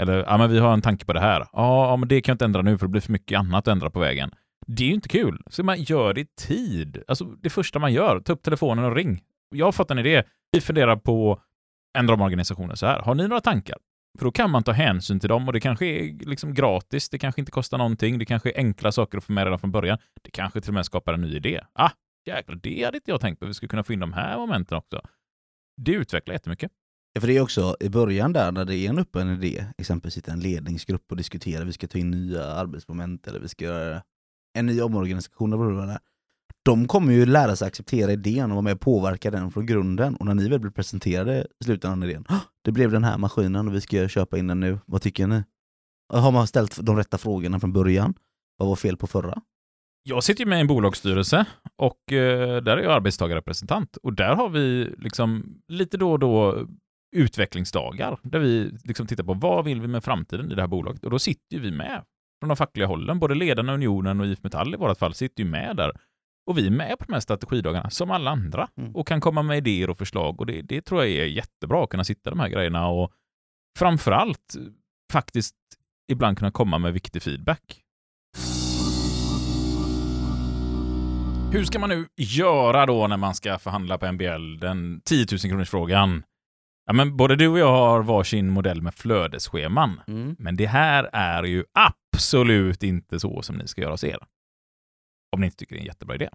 Eller, 0.00 0.14
ja 0.14 0.38
men 0.38 0.50
vi 0.50 0.58
har 0.58 0.72
en 0.72 0.82
tanke 0.82 1.04
på 1.04 1.12
det 1.12 1.20
här. 1.20 1.40
Ja, 1.40 1.90
ja 1.90 1.96
men 1.96 2.08
det 2.08 2.20
kan 2.20 2.32
jag 2.32 2.34
inte 2.34 2.44
ändra 2.44 2.62
nu 2.62 2.78
för 2.78 2.86
det 2.86 2.90
blir 2.90 3.00
för 3.00 3.12
mycket 3.12 3.38
annat 3.38 3.68
att 3.68 3.72
ändra 3.72 3.90
på 3.90 4.00
vägen. 4.00 4.30
Det 4.66 4.82
är 4.82 4.88
ju 4.88 4.94
inte 4.94 5.08
kul. 5.08 5.42
Så 5.46 5.62
man 5.62 5.82
gör 5.82 6.14
det 6.14 6.20
i 6.20 6.26
tid. 6.26 7.02
Alltså 7.08 7.24
det 7.24 7.50
första 7.50 7.78
man 7.78 7.92
gör, 7.92 8.20
ta 8.20 8.32
upp 8.32 8.42
telefonen 8.42 8.84
och 8.84 8.96
ring. 8.96 9.22
Jag 9.50 9.66
har 9.66 9.72
fått 9.72 9.90
en 9.90 9.98
idé. 9.98 10.22
Vi 10.52 10.60
funderar 10.60 10.96
på 10.96 11.32
att 11.32 11.40
ändra 11.98 12.14
om 12.14 12.20
organisationen 12.20 12.76
så 12.76 12.86
här. 12.86 12.98
Har 13.02 13.14
ni 13.14 13.28
några 13.28 13.40
tankar? 13.40 13.78
För 14.18 14.24
då 14.24 14.32
kan 14.32 14.50
man 14.50 14.62
ta 14.62 14.72
hänsyn 14.72 15.20
till 15.20 15.28
dem 15.28 15.46
och 15.46 15.52
det 15.52 15.60
kanske 15.60 15.86
är 15.86 16.26
liksom 16.26 16.54
gratis, 16.54 17.08
det 17.08 17.18
kanske 17.18 17.40
inte 17.40 17.52
kostar 17.52 17.78
någonting, 17.78 18.18
det 18.18 18.24
kanske 18.24 18.50
är 18.50 18.56
enkla 18.56 18.92
saker 18.92 19.18
att 19.18 19.24
få 19.24 19.32
med 19.32 19.44
redan 19.44 19.58
från 19.58 19.72
början. 19.72 19.98
Det 20.22 20.30
kanske 20.30 20.60
till 20.60 20.70
och 20.70 20.74
med 20.74 20.86
skapar 20.86 21.12
en 21.12 21.20
ny 21.20 21.36
idé. 21.36 21.60
Ah, 21.72 21.90
jäklar, 22.26 22.56
det 22.62 22.84
hade 22.84 22.96
inte 22.96 23.10
jag 23.10 23.20
tänkt 23.20 23.40
på. 23.40 23.46
Vi 23.46 23.54
skulle 23.54 23.68
kunna 23.68 23.84
få 23.84 23.92
in 23.92 24.00
de 24.00 24.12
här 24.12 24.38
momenten 24.38 24.78
också. 24.78 25.00
Det 25.76 25.92
utvecklar 25.92 26.32
jättemycket. 26.32 26.72
Ja, 27.12 27.20
för 27.20 27.28
det 27.28 27.36
är 27.36 27.40
också 27.40 27.76
i 27.80 27.88
början 27.88 28.32
där 28.32 28.52
när 28.52 28.64
det 28.64 28.76
är 28.76 28.88
en 28.88 28.98
öppen 28.98 29.28
idé, 29.28 29.64
exempelvis 29.78 30.14
sitta 30.14 30.32
en 30.32 30.40
ledningsgrupp 30.40 31.10
och 31.10 31.16
diskutera, 31.16 31.64
vi 31.64 31.72
ska 31.72 31.88
ta 31.88 31.98
in 31.98 32.10
nya 32.10 32.44
arbetsmoment 32.44 33.26
eller 33.26 33.40
vi 33.40 33.48
ska 33.48 33.64
göra 33.64 34.02
en 34.58 34.66
ny 34.66 34.80
omorganisation. 34.80 35.52
Eller 35.52 35.64
vad 35.64 35.88
det 35.88 35.92
är. 35.92 35.98
De 36.64 36.88
kommer 36.88 37.12
ju 37.12 37.26
lära 37.26 37.56
sig 37.56 37.68
acceptera 37.68 38.12
idén 38.12 38.44
och 38.44 38.54
vara 38.54 38.62
med 38.62 38.72
och 38.72 38.80
påverka 38.80 39.30
den 39.30 39.50
från 39.50 39.66
grunden. 39.66 40.16
Och 40.16 40.26
när 40.26 40.34
ni 40.34 40.48
väl 40.48 40.60
blir 40.60 40.70
presenterade 40.70 41.46
i 41.60 41.64
slutändan 41.64 42.02
av 42.02 42.10
idén, 42.10 42.24
det 42.64 42.72
blev 42.72 42.90
den 42.90 43.04
här 43.04 43.18
maskinen 43.18 43.68
och 43.68 43.74
vi 43.74 43.80
ska 43.80 44.08
köpa 44.08 44.38
in 44.38 44.46
den 44.46 44.60
nu, 44.60 44.78
vad 44.86 45.02
tycker 45.02 45.26
ni? 45.26 45.44
Har 46.12 46.32
man 46.32 46.46
ställt 46.46 46.86
de 46.86 46.96
rätta 46.96 47.18
frågorna 47.18 47.60
från 47.60 47.72
början? 47.72 48.14
Vad 48.56 48.68
var 48.68 48.76
fel 48.76 48.96
på 48.96 49.06
förra? 49.06 49.42
Jag 50.02 50.24
sitter 50.24 50.44
ju 50.44 50.50
med 50.50 50.58
i 50.58 50.60
en 50.60 50.66
bolagsstyrelse 50.66 51.44
och 51.76 52.12
eh, 52.12 52.62
där 52.62 52.76
är 52.76 52.82
jag 52.82 52.92
arbetstagarrepresentant. 52.92 53.96
Och 53.96 54.12
där 54.12 54.34
har 54.34 54.48
vi 54.48 54.94
liksom 54.98 55.60
lite 55.68 55.96
då 55.96 56.12
och 56.12 56.18
då 56.18 56.66
utvecklingsdagar 57.16 58.18
där 58.22 58.38
vi 58.38 58.70
liksom 58.84 59.06
tittar 59.06 59.24
på 59.24 59.34
vad 59.34 59.64
vill 59.64 59.80
vi 59.80 59.88
med 59.88 60.04
framtiden 60.04 60.52
i 60.52 60.54
det 60.54 60.60
här 60.62 60.68
bolaget. 60.68 61.04
Och 61.04 61.10
då 61.10 61.18
sitter 61.18 61.56
ju 61.56 61.60
vi 61.60 61.70
med 61.70 62.02
från 62.40 62.48
de 62.48 62.56
fackliga 62.56 62.86
hållen. 62.86 63.18
Både 63.18 63.34
ledarna, 63.34 63.74
Unionen 63.74 64.20
och 64.20 64.26
IF 64.26 64.42
Metall 64.42 64.74
i 64.74 64.76
vårt 64.76 64.98
fall 64.98 65.14
sitter 65.14 65.42
ju 65.42 65.50
med 65.50 65.76
där. 65.76 65.92
Och 66.48 66.58
vi 66.58 66.66
är 66.66 66.70
med 66.70 66.98
på 66.98 67.04
de 67.04 67.12
här 67.12 67.20
strategidagarna 67.20 67.90
som 67.90 68.10
alla 68.10 68.30
andra 68.30 68.68
Mm. 68.78 68.96
och 68.96 69.06
kan 69.06 69.20
komma 69.20 69.42
med 69.42 69.58
idéer 69.58 69.90
och 69.90 69.98
förslag. 69.98 70.40
Och 70.40 70.46
det, 70.46 70.62
det 70.62 70.80
tror 70.82 71.04
jag 71.04 71.10
är 71.10 71.24
jättebra 71.24 71.84
att 71.84 71.90
kunna 71.90 72.04
sitta 72.04 72.30
de 72.30 72.40
här 72.40 72.48
grejerna 72.48 72.88
och 72.88 73.12
framförallt 73.78 74.54
faktiskt 75.12 75.54
ibland 76.12 76.38
kunna 76.38 76.50
komma 76.50 76.78
med 76.78 76.92
viktig 76.92 77.22
feedback. 77.22 77.80
Hur 81.52 81.64
ska 81.64 81.78
man 81.78 81.88
nu 81.90 82.06
göra 82.16 82.86
då 82.86 83.06
när 83.06 83.16
man 83.16 83.34
ska 83.34 83.58
förhandla 83.58 83.98
på 83.98 84.12
MBL? 84.12 84.58
Den 84.60 85.00
10 85.04 85.26
000 85.32 85.38
kronors 85.38 85.70
frågan. 85.70 86.22
Ja, 86.86 86.92
men 86.92 87.16
både 87.16 87.36
du 87.36 87.48
och 87.48 87.58
jag 87.58 87.72
har 87.72 88.02
varsin 88.02 88.50
modell 88.50 88.82
med 88.82 88.94
flödesscheman. 88.94 90.00
Mm. 90.06 90.36
Men 90.38 90.56
det 90.56 90.66
här 90.66 91.10
är 91.12 91.42
ju 91.42 91.64
absolut 91.74 92.82
inte 92.82 93.20
så 93.20 93.42
som 93.42 93.56
ni 93.56 93.68
ska 93.68 93.80
göra 93.80 93.92
hos 93.92 94.04
er. 94.04 94.18
Om 95.32 95.40
ni 95.40 95.46
inte 95.46 95.56
tycker 95.56 95.74
det 95.74 95.78
är 95.78 95.82
en 95.82 95.86
jättebra 95.86 96.14
idé. 96.14 96.28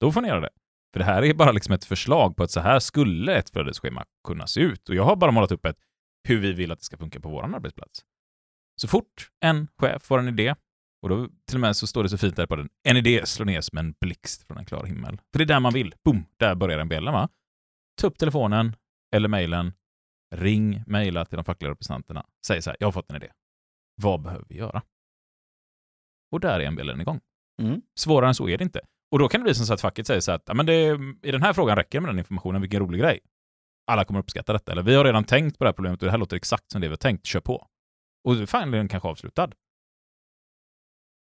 Då 0.00 0.12
får 0.12 0.20
ni 0.20 0.28
göra 0.28 0.40
det. 0.40 0.50
För 0.92 0.98
det 0.98 1.04
här 1.04 1.24
är 1.24 1.34
bara 1.34 1.52
liksom 1.52 1.74
ett 1.74 1.84
förslag 1.84 2.36
på 2.36 2.42
att 2.42 2.50
så 2.50 2.60
här 2.60 2.78
skulle 2.78 3.36
ett 3.36 3.50
flödesschema 3.50 4.04
kunna 4.26 4.46
se 4.46 4.60
ut. 4.60 4.88
Och 4.88 4.94
jag 4.94 5.04
har 5.04 5.16
bara 5.16 5.30
målat 5.30 5.52
upp 5.52 5.66
ett 5.66 5.78
hur 6.28 6.40
vi 6.40 6.52
vill 6.52 6.72
att 6.72 6.78
det 6.78 6.84
ska 6.84 6.96
funka 6.96 7.20
på 7.20 7.28
vår 7.28 7.54
arbetsplats. 7.54 8.04
Så 8.80 8.88
fort 8.88 9.30
en 9.40 9.68
chef 9.78 10.02
får 10.02 10.18
en 10.18 10.28
idé, 10.28 10.54
och 11.02 11.08
då 11.08 11.28
till 11.46 11.56
och 11.56 11.60
med 11.60 11.76
så 11.76 11.86
står 11.86 12.02
det 12.02 12.08
så 12.08 12.18
fint 12.18 12.36
där 12.36 12.46
på 12.46 12.56
den, 12.56 12.68
en 12.82 12.96
idé 12.96 13.26
slår 13.26 13.46
ner 13.46 13.60
som 13.60 13.78
en 13.78 13.94
blixt 14.00 14.46
från 14.46 14.58
en 14.58 14.64
klar 14.64 14.84
himmel. 14.84 15.20
För 15.32 15.38
det 15.38 15.44
är 15.44 15.46
där 15.46 15.60
man 15.60 15.72
vill. 15.72 15.94
Boom! 16.04 16.26
Där 16.36 16.54
börjar 16.54 16.78
den 16.78 16.88
bjällan, 16.88 17.14
va? 17.14 17.28
Ta 18.00 18.06
upp 18.06 18.18
telefonen 18.18 18.76
eller 19.14 19.28
mejlen, 19.28 19.72
ring, 20.34 20.84
mejla 20.86 21.24
till 21.24 21.36
de 21.36 21.44
fackliga 21.44 21.70
representanterna. 21.70 22.26
Säg 22.46 22.62
så 22.62 22.70
här, 22.70 22.76
jag 22.80 22.86
har 22.86 22.92
fått 22.92 23.10
en 23.10 23.16
idé. 23.16 23.30
Vad 24.02 24.22
behöver 24.22 24.46
vi 24.48 24.56
göra? 24.56 24.82
Och 26.32 26.40
där 26.40 26.60
är 26.60 26.70
MBLen 26.70 27.00
igång. 27.00 27.20
Mm. 27.62 27.82
Svårare 27.98 28.28
än 28.28 28.34
så 28.34 28.48
är 28.48 28.58
det 28.58 28.64
inte. 28.64 28.80
Och 29.10 29.18
då 29.18 29.28
kan 29.28 29.40
det 29.40 29.44
bli 29.44 29.54
som 29.54 29.66
så 29.66 29.74
att 29.74 29.80
facket 29.80 30.06
säger 30.06 30.20
så 30.20 30.32
att 30.32 30.42
"Ja, 30.46 30.54
men 30.54 30.66
det, 30.66 30.98
i 31.22 31.30
den 31.30 31.42
här 31.42 31.52
frågan 31.52 31.76
räcker 31.76 31.98
det 31.98 32.02
med 32.02 32.10
den 32.10 32.18
informationen, 32.18 32.60
vilken 32.60 32.80
rolig 32.80 33.00
grej. 33.00 33.20
Alla 33.86 34.04
kommer 34.04 34.20
uppskatta 34.20 34.52
detta. 34.52 34.72
Eller 34.72 34.82
vi 34.82 34.94
har 34.94 35.04
redan 35.04 35.24
tänkt 35.24 35.58
på 35.58 35.64
det 35.64 35.68
här 35.68 35.72
problemet 35.72 36.02
och 36.02 36.06
det 36.06 36.10
här 36.10 36.18
låter 36.18 36.36
exakt 36.36 36.70
som 36.72 36.80
det 36.80 36.86
vi 36.88 36.92
har 36.92 36.96
tänkt, 36.96 37.26
kör 37.26 37.40
på. 37.40 37.66
Och 38.24 38.48
förhandlingen 38.48 38.88
kanske 38.88 39.08
avslutad. 39.08 39.50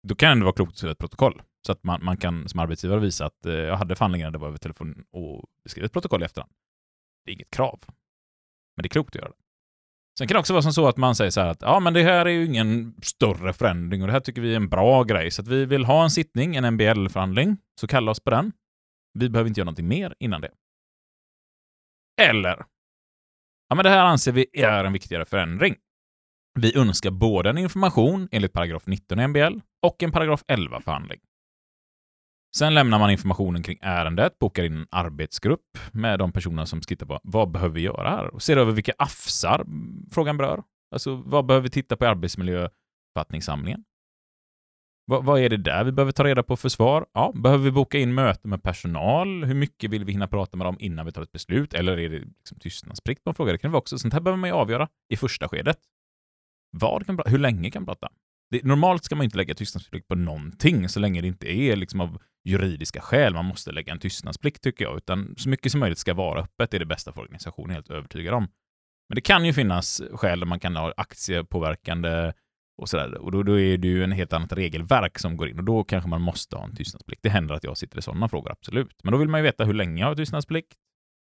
Då 0.08 0.16
kan 0.16 0.28
det 0.28 0.32
ändå 0.32 0.44
vara 0.46 0.56
klokt 0.56 0.72
att 0.72 0.78
skriva 0.78 0.92
ett 0.92 0.98
protokoll. 0.98 1.42
Så 1.66 1.72
att 1.72 1.84
man, 1.84 2.04
man 2.06 2.18
kan 2.18 2.50
som 2.50 2.60
arbetsgivare 2.60 3.00
visa 3.00 3.26
att 3.26 3.46
eh, 3.46 3.54
jag 3.54 3.78
hade 3.78 3.96
förhandlingarna, 3.96 4.32
det 4.32 4.38
var 4.38 4.48
över 4.48 4.58
telefon 4.58 5.06
och 5.12 5.46
skriva 5.66 5.86
ett 5.86 5.94
protokoll 5.94 6.22
i 6.22 6.26
efterhand. 6.26 6.52
Det 7.26 7.32
är 7.32 7.34
inget 7.34 7.50
krav. 7.50 7.80
Men 8.76 8.84
det 8.84 8.88
är 8.88 8.90
klokt 8.90 9.10
att 9.16 9.22
göra 9.22 9.30
det. 9.30 9.45
Sen 10.18 10.28
kan 10.28 10.36
det 10.36 10.40
också 10.40 10.54
vara 10.54 10.62
som 10.62 10.74
så 10.74 10.88
att 10.88 10.98
man 10.98 11.16
säger 11.16 11.32
så 11.32 11.42
här 11.42 11.50
att 11.50 11.62
ja, 11.62 11.80
men 11.80 11.94
det 11.94 12.04
här 12.04 12.26
är 12.26 12.30
ju 12.30 12.46
ingen 12.46 12.96
större 13.02 13.54
förändring 13.54 14.02
och 14.02 14.08
det 14.08 14.14
här 14.14 14.20
tycker 14.20 14.42
vi 14.42 14.52
är 14.52 14.56
en 14.56 14.70
bra 14.70 15.04
grej. 15.04 15.32
Så 15.32 15.42
att 15.42 15.48
vi 15.48 15.66
vill 15.66 15.86
ha 15.86 16.04
en 16.04 16.10
sittning, 16.10 16.56
en 16.56 16.74
MBL-förhandling, 16.74 17.58
så 17.80 17.88
kalla 17.88 18.12
oss 18.12 18.20
på 18.20 18.30
den. 18.30 18.52
Vi 19.14 19.30
behöver 19.30 19.48
inte 19.48 19.60
göra 19.60 19.66
någonting 19.66 19.88
mer 19.88 20.16
innan 20.20 20.42
det. 20.42 20.52
Eller, 22.22 22.66
ja 23.70 23.76
men 23.76 23.84
det 23.84 23.90
här 23.90 24.06
anser 24.06 24.32
vi 24.32 24.48
är 24.54 24.84
en 24.84 24.94
viktigare 24.94 25.26
förändring. 25.26 25.76
Vi 26.60 26.78
önskar 26.78 27.12
både 27.12 27.50
en 27.50 27.58
information 27.58 28.30
enligt 28.32 28.54
paragraf 28.54 28.88
19 28.88 29.20
i 29.20 29.28
MBL 29.28 29.60
och 29.82 30.04
en 30.04 30.12
paragraf 30.12 30.44
11 30.48 30.82
förhandling. 30.82 31.20
Sen 32.58 32.74
lämnar 32.74 33.00
man 33.00 33.12
informationen 33.12 33.64
kring 33.64 33.78
ärendet, 33.82 34.40
bokar 34.40 34.64
in 34.64 34.78
en 34.78 34.88
arbetsgrupp 34.92 35.78
med 35.92 36.20
de 36.20 36.32
personer 36.32 36.66
som 36.66 36.82
ska 36.82 36.90
titta 36.90 37.06
på 37.06 37.20
vad 37.24 37.52
behöver 37.52 37.76
vi 37.76 37.82
göra 37.82 38.10
här 38.10 38.34
och 38.34 38.42
ser 38.42 38.58
över 38.58 38.72
vilka 38.72 38.94
AFSar 38.98 39.66
frågan 40.12 40.38
berör. 40.38 40.64
Alltså 40.92 41.16
vad 41.16 41.46
behöver 41.46 41.64
vi 41.64 41.70
titta 41.70 41.98
på 41.98 42.06
i 42.06 42.08
arbetsmiljöförfattningssamlingen? 42.08 43.84
Vad, 45.06 45.26
vad 45.26 45.40
är 45.40 45.50
det 45.50 45.58
där 45.58 45.84
vi 45.84 45.92
behöver 45.92 46.12
ta 46.12 46.24
reda 46.24 46.44
på 46.44 46.56
för 46.56 46.70
svar? 46.70 47.06
Ja, 47.14 47.32
behöver 47.36 47.64
vi 47.64 47.72
boka 47.72 47.98
in 47.98 48.14
möten 48.14 48.50
med 48.50 48.64
personal? 48.64 49.44
Hur 49.44 49.56
mycket 49.56 49.92
vill 49.92 50.06
vi 50.06 50.12
hinna 50.12 50.28
prata 50.28 50.58
med 50.58 50.68
dem 50.68 50.78
innan 50.80 51.06
vi 51.06 51.12
tar 51.12 51.22
ett 51.22 51.32
beslut? 51.32 51.74
Eller 51.74 52.00
är 52.00 52.10
det 52.10 52.20
liksom 52.20 52.60
tystnadsplikt 52.60 53.24
på 53.24 53.30
en 53.30 53.36
fråga? 53.36 53.52
Det 53.52 53.58
kan 53.58 53.70
det 53.70 53.74
vara 53.74 53.82
också. 53.82 53.98
Sånt 53.98 54.14
här 54.14 54.22
behöver 54.22 54.40
man 54.40 54.50
ju 54.50 54.56
avgöra 54.56 54.88
i 55.10 55.18
första 55.18 55.48
skedet. 55.48 55.80
Vad 56.72 57.06
kan, 57.06 57.20
hur 57.26 57.40
länge 57.40 57.72
kan 57.72 57.82
man 57.82 57.86
prata? 57.86 58.10
Det, 58.52 58.64
normalt 58.64 59.04
ska 59.04 59.16
man 59.16 59.24
inte 59.24 59.38
lägga 59.38 59.56
tystnadsplikt 59.56 60.08
på 60.08 60.16
någonting 60.16 60.90
så 60.90 61.00
länge 61.00 61.22
det 61.22 61.28
inte 61.28 61.58
är 61.58 61.76
liksom 61.76 62.02
av 62.02 62.22
juridiska 62.46 63.02
skäl 63.02 63.34
man 63.34 63.46
måste 63.46 63.72
lägga 63.72 63.94
en 63.94 64.00
tystnadsplikt 64.00 64.64
tycker 64.64 64.86
jag, 64.86 64.98
utan 64.98 65.36
så 65.38 65.50
mycket 65.50 65.72
som 65.72 65.80
möjligt 65.80 65.98
ska 66.00 66.14
vara 66.14 66.42
öppet. 66.42 66.74
Är 66.74 66.80
det 66.80 66.86
bästa 66.86 67.12
för 67.14 67.22
organisationen, 67.22 67.70
helt 67.76 67.90
övertygad 67.90 68.34
om. 68.34 68.48
Men 69.10 69.16
det 69.16 69.22
kan 69.22 69.46
ju 69.46 69.54
finnas 69.54 70.02
skäl 70.14 70.40
där 70.40 70.48
man 70.48 70.60
kan 70.60 70.76
ha 70.76 70.94
aktiepåverkande 70.98 72.34
och 72.82 72.90
sådär. 72.90 73.18
Och 73.18 73.32
då, 73.32 73.44
då 73.44 73.60
är 73.60 73.78
det 73.78 73.88
ju 73.88 74.04
en 74.04 74.12
helt 74.12 74.34
annat 74.34 74.54
regelverk 74.54 75.20
som 75.20 75.38
går 75.38 75.50
in 75.50 75.58
och 75.60 75.64
då 75.64 75.84
kanske 75.84 76.10
man 76.10 76.22
måste 76.22 76.56
ha 76.56 76.64
en 76.66 76.76
tystnadsplikt. 76.76 77.24
Det 77.24 77.30
händer 77.30 77.56
att 77.56 77.64
jag 77.64 77.78
sitter 77.78 77.98
i 77.98 78.02
sådana 78.02 78.30
frågor, 78.30 78.52
absolut. 78.52 78.96
Men 79.04 79.12
då 79.12 79.18
vill 79.18 79.28
man 79.30 79.40
ju 79.40 79.44
veta 79.44 79.66
hur 79.66 79.74
länge 79.74 80.02
jag 80.02 80.08
har 80.08 80.16
tystnadsplikt, 80.16 80.74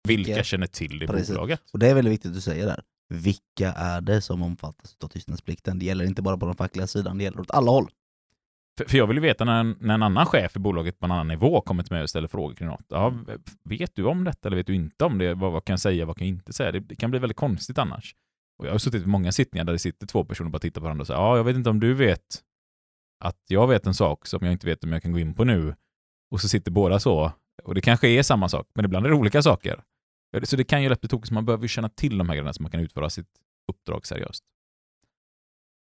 vilka 0.08 0.28
Vilka- 0.32 0.44
känner 0.44 0.68
till 0.68 1.00
det 1.00 1.08
Precis. 1.08 1.30
bolaget. 1.30 1.62
Och 1.74 1.80
det 1.80 1.88
är 1.90 1.96
väldigt 1.96 2.14
viktigt 2.14 2.30
att 2.30 2.36
du 2.36 2.42
säger 2.42 2.66
där. 2.66 2.82
Vilka 3.10 3.72
är 3.74 4.02
det 4.02 4.22
som 4.22 4.42
omfattas 4.42 4.96
av 5.04 5.08
tystnadsplikten? 5.08 5.80
Det 5.80 5.86
gäller 5.86 6.06
inte 6.06 6.22
bara 6.22 6.38
på 6.38 6.46
den 6.46 6.56
fackliga 6.56 6.88
sidan, 6.88 7.18
det 7.18 7.24
gäller 7.24 7.40
åt 7.40 7.52
alla 7.52 7.72
håll. 7.72 7.88
För, 8.78 8.86
för 8.86 8.98
jag 8.98 9.08
vill 9.08 9.18
ju 9.18 9.22
veta 9.22 9.46
när 9.46 9.64
när 9.64 9.94
en 9.94 10.04
annan 10.04 10.26
chef 10.26 10.56
i 10.56 10.60
bolaget 10.60 11.00
på 11.00 11.06
en 11.06 11.12
annan 11.12 11.28
nivå 11.28 11.62
kommer 11.62 11.84
till 11.84 11.94
mig 11.94 12.04
och 12.04 12.10
ställer 12.10 12.28
frågor 12.28 12.56
kring 12.56 12.68
något. 12.68 12.86
Ja, 12.88 13.14
vet 13.64 13.96
du 13.96 14.04
om 14.06 14.24
detta 14.24 14.50
eller 14.50 14.58
vet 14.58 14.68
du 14.68 14.76
inte 14.76 15.06
om 15.06 15.18
det? 15.18 15.34
Vad, 15.34 15.52
vad 15.52 15.66
kan 15.66 15.74
jag 15.74 15.80
säga, 15.80 16.06
vad 16.06 16.18
kan 16.18 16.28
jag 16.28 16.36
inte 16.36 16.54
säga? 16.54 16.72
Det, 16.72 16.80
det 16.80 16.96
kan 16.96 17.12
bli 17.12 17.20
väldigt 17.20 17.38
konstigt 17.38 17.78
annars. 17.78 18.16
Och 18.58 18.68
jag 18.68 18.72
har 18.72 18.78
suttit 18.78 19.04
i 19.04 19.08
många 19.08 19.32
sittningar 19.32 19.66
där 19.66 19.74
det 19.74 19.80
sitter 19.80 20.08
två 20.08 20.26
personer 20.26 20.48
och 20.48 20.52
bara 20.52 20.60
tittar 20.60 20.82
på 20.82 20.84
varandra 20.84 21.02
och 21.02 21.08
säger 21.08 21.20
ja, 21.20 21.38
jag 21.38 21.44
vet 21.44 21.56
inte 21.56 21.70
om 21.70 21.80
du 21.80 21.94
vet 21.94 22.42
att 23.24 23.42
jag 23.48 23.68
vet 23.68 23.86
en 23.88 23.94
sak 23.94 24.28
som 24.28 24.40
jag 24.46 24.52
inte 24.52 24.68
vet 24.68 24.84
om 24.84 24.94
jag 24.94 25.02
kan 25.02 25.12
gå 25.12 25.20
in 25.20 25.34
på 25.34 25.44
nu. 25.44 25.76
Och 26.32 26.42
så 26.42 26.48
sitter 26.48 26.72
båda 26.72 27.00
så. 27.00 27.32
Och 27.64 27.76
det 27.76 27.82
kanske 27.82 28.08
är 28.08 28.24
samma 28.24 28.50
sak, 28.50 28.68
men 28.76 28.86
ibland 28.86 29.06
är 29.06 29.10
det 29.10 29.16
olika 29.16 29.42
saker. 29.42 29.84
Så 30.44 30.56
det 30.56 30.64
kan 30.64 30.84
ju 30.84 30.90
lätt 30.90 31.02
bli 31.02 31.10
tokigt, 31.10 31.28
så 31.28 31.34
man 31.34 31.46
behöver 31.46 31.64
ju 31.64 31.68
känna 31.68 31.90
till 31.90 32.18
de 32.18 32.30
här 32.30 32.36
grejerna 32.36 32.54
så 32.54 32.62
man 32.62 32.72
kan 32.72 32.80
utföra 32.80 33.10
sitt 33.10 33.30
uppdrag 33.72 34.08
seriöst. 34.08 34.44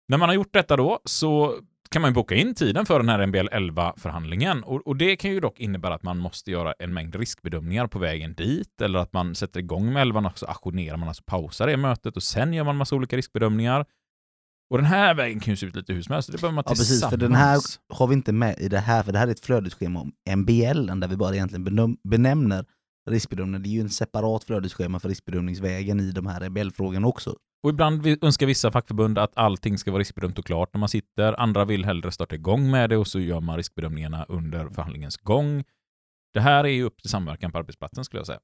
När 0.07 0.17
man 0.17 0.29
har 0.29 0.33
gjort 0.33 0.53
detta 0.53 0.77
då 0.77 0.99
så 1.05 1.59
kan 1.91 2.01
man 2.01 2.13
boka 2.13 2.35
in 2.35 2.55
tiden 2.55 2.85
för 2.85 2.99
den 2.99 3.09
här 3.09 3.25
MBL 3.27 3.47
11-förhandlingen. 3.49 4.61
Och, 4.61 4.87
och 4.87 4.95
det 4.95 5.15
kan 5.15 5.31
ju 5.31 5.39
dock 5.39 5.59
innebära 5.59 5.93
att 5.95 6.03
man 6.03 6.17
måste 6.17 6.51
göra 6.51 6.73
en 6.79 6.93
mängd 6.93 7.15
riskbedömningar 7.15 7.87
på 7.87 7.99
vägen 7.99 8.33
dit, 8.33 8.81
eller 8.81 8.99
att 8.99 9.13
man 9.13 9.35
sätter 9.35 9.59
igång 9.59 9.93
med 9.93 10.01
11 10.01 10.19
och 10.19 10.39
så 10.39 10.45
ajournerar 10.45 10.97
man, 10.97 11.07
alltså 11.07 11.23
pausar 11.25 11.67
det 11.67 11.77
mötet 11.77 12.15
och 12.17 12.23
sen 12.23 12.53
gör 12.53 12.63
man 12.63 12.75
massa 12.77 12.95
olika 12.95 13.17
riskbedömningar. 13.17 13.85
Och 14.69 14.77
den 14.77 14.85
här 14.85 15.13
vägen 15.13 15.39
kan 15.39 15.51
ju 15.51 15.57
se 15.57 15.65
ut 15.65 15.75
lite 15.75 15.93
hur 15.93 16.01
som 16.01 16.13
helst. 16.13 16.31
Det 16.31 16.41
behöver 16.41 16.55
man 16.55 16.63
Ja 16.67 16.71
precis, 16.71 16.87
tillsammans. 16.87 17.11
för 17.11 17.17
den 17.17 17.35
här 17.35 17.59
har 17.89 18.07
vi 18.07 18.13
inte 18.13 18.31
med 18.33 18.55
i 18.59 18.69
det 18.69 18.79
här, 18.79 19.03
för 19.03 19.11
det 19.11 19.19
här 19.19 19.27
är 19.27 19.31
ett 19.31 19.45
flödesschema 19.45 19.99
om 19.99 20.11
MBL, 20.37 20.99
där 20.99 21.07
vi 21.07 21.17
bara 21.17 21.33
egentligen 21.35 21.67
benäm- 21.67 21.97
benämner 22.03 22.65
riskbedömning. 23.09 23.61
Det 23.63 23.69
är 23.69 23.71
ju 23.71 23.81
en 23.81 23.89
separat 23.89 24.43
flödesschema 24.43 24.99
för 24.99 25.09
riskbedömningsvägen 25.09 25.99
i 25.99 26.11
de 26.11 26.27
här 26.27 26.49
MBL-frågorna 26.49 27.07
också. 27.07 27.35
Och 27.63 27.69
ibland 27.69 28.07
önskar 28.21 28.45
vissa 28.45 28.71
fackförbund 28.71 29.17
att 29.17 29.37
allting 29.37 29.77
ska 29.77 29.91
vara 29.91 29.99
riskbedömt 29.99 30.39
och 30.39 30.45
klart 30.45 30.73
när 30.73 30.79
man 30.79 30.89
sitter. 30.89 31.39
Andra 31.39 31.65
vill 31.65 31.85
hellre 31.85 32.11
starta 32.11 32.35
igång 32.35 32.71
med 32.71 32.89
det 32.89 32.97
och 32.97 33.07
så 33.07 33.19
gör 33.19 33.39
man 33.39 33.57
riskbedömningarna 33.57 34.25
under 34.29 34.69
förhandlingens 34.69 35.17
gång. 35.17 35.63
Det 36.33 36.39
här 36.39 36.63
är 36.63 36.69
ju 36.69 36.83
upp 36.83 37.01
till 37.01 37.09
samverkan 37.09 37.51
på 37.51 37.57
arbetsplatsen 37.57 38.05
skulle 38.05 38.19
jag 38.19 38.27
säga. 38.27 38.39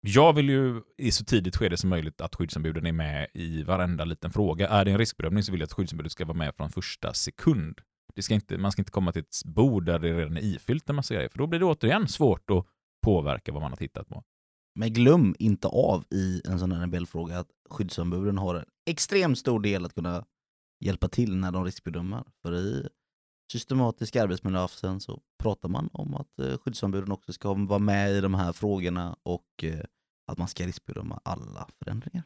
Jag 0.00 0.32
vill 0.32 0.48
ju 0.48 0.82
i 0.98 1.10
så 1.10 1.24
tidigt 1.24 1.56
skede 1.56 1.76
som 1.76 1.90
möjligt 1.90 2.20
att 2.20 2.34
skyddsombuden 2.34 2.86
är 2.86 2.92
med 2.92 3.26
i 3.34 3.62
varenda 3.62 4.04
liten 4.04 4.30
fråga. 4.30 4.68
Är 4.68 4.84
det 4.84 4.90
en 4.90 4.98
riskbedömning 4.98 5.42
så 5.42 5.52
vill 5.52 5.60
jag 5.60 5.66
att 5.66 5.72
skyddsombudet 5.72 6.12
ska 6.12 6.24
vara 6.24 6.38
med 6.38 6.54
från 6.56 6.70
första 6.70 7.14
sekund. 7.14 7.80
Det 8.14 8.22
ska 8.22 8.34
inte, 8.34 8.58
man 8.58 8.72
ska 8.72 8.82
inte 8.82 8.92
komma 8.92 9.12
till 9.12 9.22
ett 9.22 9.44
bord 9.44 9.86
där 9.86 9.98
det 9.98 10.18
redan 10.18 10.36
är 10.36 10.44
ifyllt 10.44 10.90
en 10.90 10.96
massa 10.96 11.14
grejer, 11.14 11.28
för 11.28 11.38
då 11.38 11.46
blir 11.46 11.60
det 11.60 11.66
återigen 11.66 12.08
svårt 12.08 12.50
att 12.50 12.66
påverka 13.04 13.52
vad 13.52 13.62
man 13.62 13.72
har 13.72 13.76
tittat 13.76 14.08
på. 14.08 14.24
Men 14.78 14.92
glöm 14.92 15.34
inte 15.38 15.68
av 15.68 16.04
i 16.10 16.42
en 16.44 16.58
sån 16.58 16.72
här 16.72 16.86
NBL-fråga 16.86 17.38
att 17.38 17.50
skyddsombuden 17.70 18.38
har 18.38 18.54
en 18.54 18.64
extremt 18.86 19.38
stor 19.38 19.60
del 19.60 19.84
att 19.84 19.94
kunna 19.94 20.24
hjälpa 20.84 21.08
till 21.08 21.36
när 21.36 21.52
de 21.52 21.64
riskbedömer. 21.64 22.24
För 22.42 22.54
i 22.54 22.88
systematiska 23.52 24.22
arbetsmiljöavsen 24.22 25.00
så 25.00 25.20
pratar 25.42 25.68
man 25.68 25.88
om 25.92 26.14
att 26.14 26.38
eh, 26.38 26.58
skyddsombuden 26.58 27.12
också 27.12 27.32
ska 27.32 27.54
vara 27.54 27.78
med 27.78 28.12
i 28.12 28.20
de 28.20 28.34
här 28.34 28.52
frågorna 28.52 29.16
och 29.22 29.46
eh, 29.62 29.84
att 30.32 30.38
man 30.38 30.48
ska 30.48 30.66
riskbedöma 30.66 31.20
alla 31.24 31.68
förändringar. 31.78 32.24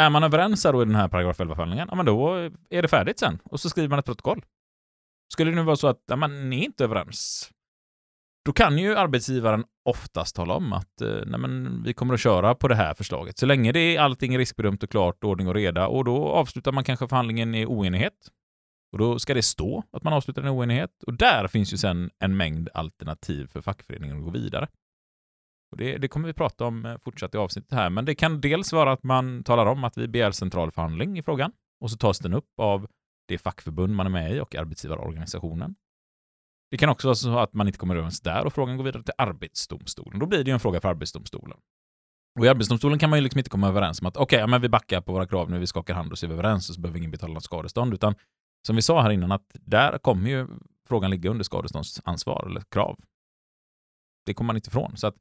Är 0.00 0.10
man 0.10 0.22
överens 0.22 0.64
här 0.64 0.72
då 0.72 0.82
i 0.82 0.84
den 0.84 0.94
här 0.94 1.08
paragraf 1.08 1.40
11-förhandlingen, 1.40 1.88
ja 1.90 1.96
men 1.96 2.06
då 2.06 2.34
är 2.70 2.82
det 2.82 2.88
färdigt 2.88 3.18
sen. 3.18 3.38
Och 3.44 3.60
så 3.60 3.70
skriver 3.70 3.88
man 3.88 3.98
ett 3.98 4.04
protokoll. 4.04 4.44
Skulle 5.32 5.50
det 5.50 5.56
nu 5.56 5.62
vara 5.62 5.76
så 5.76 5.88
att 5.88 6.02
ja, 6.06 6.16
man 6.16 6.52
är 6.52 6.64
inte 6.64 6.84
överens, 6.84 7.52
då 8.46 8.52
kan 8.52 8.78
ju 8.78 8.96
arbetsgivaren 8.96 9.64
oftast 9.84 10.36
tala 10.36 10.54
om 10.54 10.72
att 10.72 11.00
eh, 11.00 11.08
nej 11.26 11.40
men, 11.40 11.82
vi 11.82 11.94
kommer 11.94 12.14
att 12.14 12.20
köra 12.20 12.54
på 12.54 12.68
det 12.68 12.74
här 12.74 12.94
förslaget. 12.94 13.38
Så 13.38 13.46
länge 13.46 13.72
det 13.72 13.96
är 13.96 14.00
allting 14.00 14.38
riskbedömt 14.38 14.82
och 14.82 14.90
klart, 14.90 15.24
ordning 15.24 15.48
och 15.48 15.54
reda, 15.54 15.86
och 15.86 16.04
då 16.04 16.28
avslutar 16.28 16.72
man 16.72 16.84
kanske 16.84 17.08
förhandlingen 17.08 17.54
i 17.54 17.66
oenighet. 17.66 18.30
Och 18.92 18.98
då 18.98 19.18
ska 19.18 19.34
det 19.34 19.42
stå 19.42 19.82
att 19.92 20.02
man 20.02 20.12
avslutar 20.12 20.42
en 20.42 20.48
oenighet. 20.48 21.02
Och 21.06 21.14
där 21.14 21.48
finns 21.48 21.72
ju 21.72 21.76
sen 21.76 22.10
en 22.18 22.36
mängd 22.36 22.68
alternativ 22.74 23.46
för 23.46 23.60
fackföreningen 23.60 24.18
att 24.18 24.24
gå 24.24 24.30
vidare. 24.30 24.68
Och 25.70 25.76
det, 25.76 25.98
det 25.98 26.08
kommer 26.08 26.26
vi 26.26 26.34
prata 26.34 26.64
om 26.64 26.86
eh, 26.86 26.96
fortsatt 26.98 27.34
i 27.34 27.38
avsnittet 27.38 27.72
här, 27.72 27.90
men 27.90 28.04
det 28.04 28.14
kan 28.14 28.40
dels 28.40 28.72
vara 28.72 28.92
att 28.92 29.02
man 29.02 29.44
talar 29.44 29.66
om 29.66 29.84
att 29.84 29.98
vi 29.98 30.08
begär 30.08 30.30
central 30.30 30.70
förhandling 30.70 31.18
i 31.18 31.22
frågan 31.22 31.52
och 31.80 31.90
så 31.90 31.96
tas 31.96 32.18
den 32.18 32.34
upp 32.34 32.60
av 32.60 32.86
det 33.28 33.38
fackförbund 33.38 33.94
man 33.94 34.06
är 34.06 34.10
med 34.10 34.36
i 34.36 34.40
och 34.40 34.54
arbetsgivarorganisationen. 34.54 35.74
Det 36.70 36.76
kan 36.76 36.88
också 36.88 37.08
vara 37.08 37.14
så 37.14 37.38
att 37.38 37.54
man 37.54 37.66
inte 37.66 37.78
kommer 37.78 37.96
överens 37.96 38.20
där 38.20 38.44
och 38.44 38.52
frågan 38.52 38.76
går 38.76 38.84
vidare 38.84 39.02
till 39.02 39.14
Arbetsdomstolen. 39.18 40.18
Då 40.18 40.26
blir 40.26 40.44
det 40.44 40.50
ju 40.50 40.52
en 40.52 40.60
fråga 40.60 40.80
för 40.80 40.88
Arbetsdomstolen. 40.88 41.58
Och 42.38 42.46
i 42.46 42.48
Arbetsdomstolen 42.48 42.98
kan 42.98 43.10
man 43.10 43.18
ju 43.18 43.22
liksom 43.22 43.38
inte 43.38 43.50
komma 43.50 43.68
överens 43.68 44.00
om 44.00 44.06
att 44.06 44.16
okej, 44.16 44.38
ja, 44.38 44.46
men 44.46 44.60
vi 44.60 44.68
backar 44.68 45.00
på 45.00 45.12
våra 45.12 45.26
krav 45.26 45.50
nu, 45.50 45.58
vi 45.58 45.66
skakar 45.66 45.94
hand 45.94 46.12
och 46.12 46.18
så 46.18 46.26
är 46.26 46.28
vi 46.28 46.34
överens 46.34 46.68
och 46.68 46.74
så 46.74 46.80
behöver 46.80 46.98
ingen 46.98 47.10
betala 47.10 47.34
något 47.34 47.44
skadestånd, 47.44 47.94
utan 47.94 48.14
som 48.66 48.76
vi 48.76 48.82
sa 48.82 49.02
här 49.02 49.10
innan 49.10 49.32
att 49.32 49.50
där 49.54 49.98
kommer 49.98 50.30
ju 50.30 50.48
frågan 50.88 51.10
ligga 51.10 51.30
under 51.30 51.44
skadeståndsansvar 51.44 52.46
eller 52.46 52.60
krav. 52.60 53.00
Det 54.26 54.34
kommer 54.34 54.46
man 54.46 54.56
inte 54.56 54.68
ifrån. 54.68 54.96
Så 54.96 55.06
att 55.06 55.14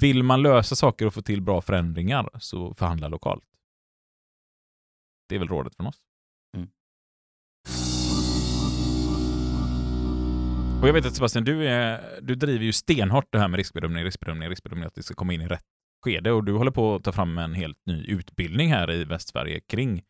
vill 0.00 0.22
man 0.22 0.42
lösa 0.42 0.76
saker 0.76 1.06
och 1.06 1.14
få 1.14 1.22
till 1.22 1.42
bra 1.42 1.60
förändringar 1.60 2.30
så 2.38 2.74
förhandla 2.74 3.08
lokalt. 3.08 3.44
Det 5.28 5.34
är 5.34 5.38
väl 5.38 5.48
rådet 5.48 5.76
från 5.76 5.86
oss. 5.86 6.02
Mm. 6.56 6.68
Och 10.84 10.88
jag 10.88 10.92
vet 10.94 11.06
att 11.06 11.14
Sebastian, 11.14 11.44
du, 11.44 11.68
är, 11.68 12.20
du 12.22 12.34
driver 12.34 12.64
ju 12.64 12.72
stenhårt 12.72 13.32
det 13.32 13.38
här 13.38 13.48
med 13.48 13.58
riskbedömning, 13.58 14.04
riskbedömning, 14.04 14.48
riskbedömning, 14.48 14.86
att 14.86 14.94
det 14.94 15.02
ska 15.02 15.14
komma 15.14 15.32
in 15.32 15.40
i 15.40 15.48
rätt 15.48 15.64
skede 16.04 16.32
och 16.32 16.44
du 16.44 16.52
håller 16.52 16.70
på 16.70 16.94
att 16.94 17.04
ta 17.04 17.12
fram 17.12 17.38
en 17.38 17.54
helt 17.54 17.78
ny 17.86 18.04
utbildning 18.04 18.72
här 18.72 18.90
i 18.92 19.04
Västsverige 19.04 19.60
kring 19.60 20.02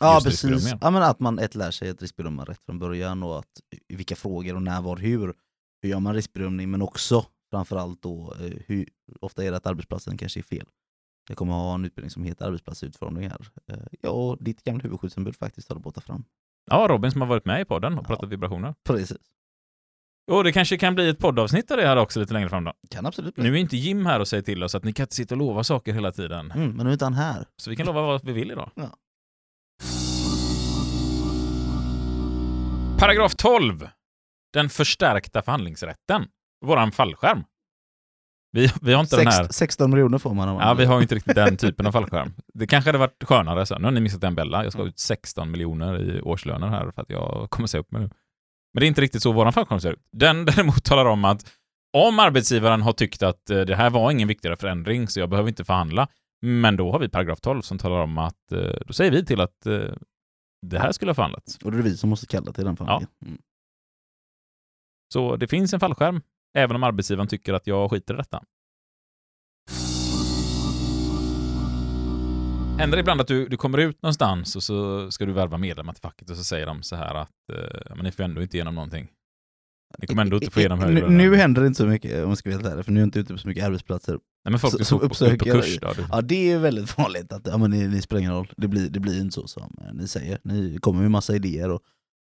Ja 0.00 0.20
precis, 0.24 0.72
ja, 0.80 0.90
men 0.90 1.02
att 1.02 1.20
man 1.20 1.38
ett 1.38 1.54
lär 1.54 1.70
sig 1.70 1.90
att 1.90 2.02
riskbedöma 2.02 2.44
rätt 2.44 2.60
från 2.66 2.78
början 2.78 3.22
och 3.22 3.38
att 3.38 3.46
vilka 3.88 4.16
frågor 4.16 4.54
och 4.54 4.62
när, 4.62 4.82
var, 4.82 4.96
hur. 4.96 5.34
Hur 5.82 5.90
gör 5.90 6.00
man 6.00 6.14
riskbedömning 6.14 6.70
men 6.70 6.82
också 6.82 7.24
framförallt 7.50 8.02
då 8.02 8.34
eh, 8.40 8.52
hur 8.66 8.88
ofta 9.20 9.44
är 9.44 9.50
det 9.50 9.56
att 9.56 9.66
arbetsplatsen 9.66 10.18
kanske 10.18 10.40
är 10.40 10.44
fel. 10.44 10.66
Jag 11.28 11.36
kommer 11.36 11.52
ha 11.52 11.74
en 11.74 11.84
utbildning 11.84 12.10
som 12.10 12.24
heter 12.24 12.46
arbetsplatsutformning 12.46 13.28
här. 13.28 13.46
Eh, 13.66 13.78
Ja, 14.00 14.10
och 14.10 14.44
ditt 14.44 14.64
gamla 14.64 14.82
huvudskyddsombud 14.82 15.36
faktiskt 15.36 15.68
håller 15.68 15.82
på 15.82 15.88
att 15.88 15.94
ta 15.94 16.00
fram. 16.00 16.24
Ja, 16.70 16.86
Robin 16.90 17.10
som 17.10 17.20
har 17.20 17.28
varit 17.28 17.44
med 17.44 17.60
i 17.60 17.64
podden 17.64 17.98
och 17.98 18.04
Ja. 18.04 18.06
pratat 18.06 18.28
vibrationer. 18.28 18.74
Precis. 18.84 19.18
Och 20.30 20.44
det 20.44 20.52
kanske 20.52 20.76
kan 20.76 20.94
bli 20.94 21.08
ett 21.08 21.18
poddavsnitt 21.18 21.70
av 21.70 21.76
det 21.76 21.86
här 21.86 21.96
också 21.96 22.20
lite 22.20 22.32
längre 22.32 22.48
fram 22.48 22.64
då. 22.64 22.72
Kan 22.90 23.06
absolut 23.06 23.34
bli. 23.34 23.44
Nu 23.44 23.54
är 23.56 23.60
inte 23.60 23.76
Jim 23.76 24.06
här 24.06 24.20
och 24.20 24.28
säger 24.28 24.42
till 24.42 24.62
oss 24.62 24.74
att 24.74 24.84
ni 24.84 24.92
kan 24.92 25.04
inte 25.04 25.14
sitta 25.14 25.34
och 25.34 25.38
lova 25.38 25.64
saker 25.64 25.92
hela 25.92 26.12
tiden. 26.12 26.50
Mm, 26.50 26.70
men 26.70 26.86
nu 26.86 26.90
är 26.90 26.92
inte 26.92 27.04
han 27.04 27.14
här. 27.14 27.46
Så 27.56 27.70
vi 27.70 27.76
kan 27.76 27.86
lova 27.86 28.02
vad 28.02 28.24
vi 28.24 28.32
vill 28.32 28.50
idag. 28.50 28.70
Ja. 28.74 28.96
Paragraf 32.98 33.34
12. 33.34 33.88
Den 34.52 34.68
förstärkta 34.68 35.42
förhandlingsrätten. 35.42 36.26
Våran 36.64 36.92
fallskärm. 36.92 37.44
Vi, 38.52 38.72
vi 38.82 38.92
har 38.92 39.00
inte 39.00 39.16
den 39.16 39.26
här... 39.26 39.42
Sex, 39.44 39.56
16 39.56 39.90
miljoner 39.90 40.18
får 40.18 40.34
man. 40.34 40.48
Ja, 40.48 40.74
vi 40.74 40.84
har 40.84 41.02
inte 41.02 41.14
riktigt 41.14 41.34
den 41.34 41.56
typen 41.56 41.86
av 41.86 41.92
fallskärm. 41.92 42.34
Det 42.54 42.66
kanske 42.66 42.88
hade 42.88 42.98
varit 42.98 43.24
skönare 43.24 43.66
sen. 43.66 43.80
Nu 43.80 43.86
har 43.86 43.92
ni 43.92 44.00
missat 44.00 44.24
en 44.24 44.34
Bella. 44.34 44.64
Jag 44.64 44.72
ska 44.72 44.82
ha 44.82 44.88
ut 44.88 44.98
16 44.98 45.50
miljoner 45.50 46.00
i 46.00 46.20
årslöner 46.20 46.68
här 46.68 46.90
för 46.90 47.02
att 47.02 47.10
jag 47.10 47.50
kommer 47.50 47.66
se 47.66 47.78
upp 47.78 47.92
mig 47.92 48.02
nu. 48.02 48.10
Men 48.74 48.80
det 48.80 48.86
är 48.86 48.88
inte 48.88 49.00
riktigt 49.00 49.22
så 49.22 49.32
våran 49.32 49.52
fallskärm 49.52 49.80
ser 49.80 49.92
ut. 49.92 50.08
Den 50.12 50.44
däremot 50.44 50.84
talar 50.84 51.04
om 51.04 51.24
att 51.24 51.52
om 51.92 52.18
arbetsgivaren 52.18 52.82
har 52.82 52.92
tyckt 52.92 53.22
att 53.22 53.50
eh, 53.50 53.60
det 53.60 53.76
här 53.76 53.90
var 53.90 54.10
ingen 54.10 54.28
viktigare 54.28 54.56
förändring 54.56 55.08
så 55.08 55.20
jag 55.20 55.28
behöver 55.28 55.48
inte 55.48 55.64
förhandla, 55.64 56.08
men 56.42 56.76
då 56.76 56.92
har 56.92 56.98
vi 56.98 57.08
paragraf 57.08 57.40
12 57.40 57.62
som 57.62 57.78
talar 57.78 58.00
om 58.00 58.18
att 58.18 58.52
eh, 58.52 58.74
då 58.86 58.92
säger 58.92 59.10
vi 59.10 59.24
till 59.24 59.40
att 59.40 59.66
eh, 59.66 59.94
det 60.66 60.78
här 60.78 60.92
skulle 60.92 61.10
ha 61.10 61.14
förhandlats. 61.14 61.58
Och 61.58 61.72
det 61.72 61.78
är 61.78 61.82
vi 61.82 61.96
som 61.96 62.10
måste 62.10 62.26
kalla 62.26 62.52
till 62.52 62.64
den 62.64 62.76
familjen. 62.76 63.06
Mm. 63.24 63.38
Så 65.12 65.36
det 65.36 65.48
finns 65.48 65.74
en 65.74 65.80
fallskärm, 65.80 66.20
även 66.54 66.76
om 66.76 66.82
arbetsgivaren 66.82 67.28
tycker 67.28 67.54
att 67.54 67.66
jag 67.66 67.90
skiter 67.90 68.14
i 68.14 68.16
detta. 68.16 68.42
Händer 72.78 72.96
det 72.96 73.00
ibland 73.00 73.20
att 73.20 73.26
du, 73.26 73.48
du 73.48 73.56
kommer 73.56 73.78
ut 73.78 74.02
någonstans 74.02 74.56
och 74.56 74.62
så 74.62 75.10
ska 75.10 75.26
du 75.26 75.32
värva 75.32 75.58
medlemmar 75.58 75.92
till 75.92 76.02
facket 76.02 76.30
och 76.30 76.36
så 76.36 76.44
säger 76.44 76.66
de 76.66 76.82
så 76.82 76.96
här 76.96 77.14
att 77.14 77.30
eh, 77.52 77.94
men 77.96 78.04
ni 78.04 78.12
får 78.12 78.22
ändå 78.22 78.42
inte 78.42 78.56
igenom 78.56 78.74
någonting. 78.74 79.08
Ni 79.98 80.06
kommer 80.06 80.22
ändå 80.22 80.36
inte 80.36 80.50
få 80.50 80.60
igenom 80.60 80.78
högre 80.78 81.08
nu, 81.08 81.36
händer 81.36 81.60
det 81.62 81.66
inte 81.66 81.76
så 81.78 81.86
mycket 81.86 82.22
om 82.24 82.28
jag 82.28 82.38
ska 82.38 82.50
vara 82.50 82.60
helt 82.60 82.72
ärlig, 82.72 82.84
för 82.84 82.92
nu 82.92 82.98
är 82.98 83.02
jag 83.02 83.06
inte 83.06 83.20
ute 83.20 83.32
på 83.32 83.38
så 83.38 83.48
mycket 83.48 83.64
arbetsplatser. 83.64 84.12
Nej, 84.12 84.50
men 84.50 84.58
folk 84.58 84.72
så- 84.78 84.84
som 84.84 85.00
uppsöker- 85.00 85.36
på 85.38 85.44
kurs 85.44 85.78
då. 85.80 85.92
Ja 86.10 86.20
det 86.20 86.52
är 86.52 86.58
väldigt 86.58 86.98
vanligt 86.98 87.32
att 87.32 87.46
ja, 87.46 87.58
men 87.58 87.70
ni, 87.70 87.88
ni 87.88 88.02
spelar 88.02 88.20
ingen 88.20 88.32
roll, 88.32 88.52
det 88.56 88.68
blir, 88.68 88.88
det 88.90 89.00
blir 89.00 89.20
inte 89.20 89.34
så 89.34 89.46
som 89.46 89.76
eh, 89.80 89.94
ni 89.94 90.08
säger. 90.08 90.38
Ni 90.44 90.78
kommer 90.80 91.00
med 91.02 91.10
massa 91.10 91.34
idéer 91.36 91.70
och 91.70 91.80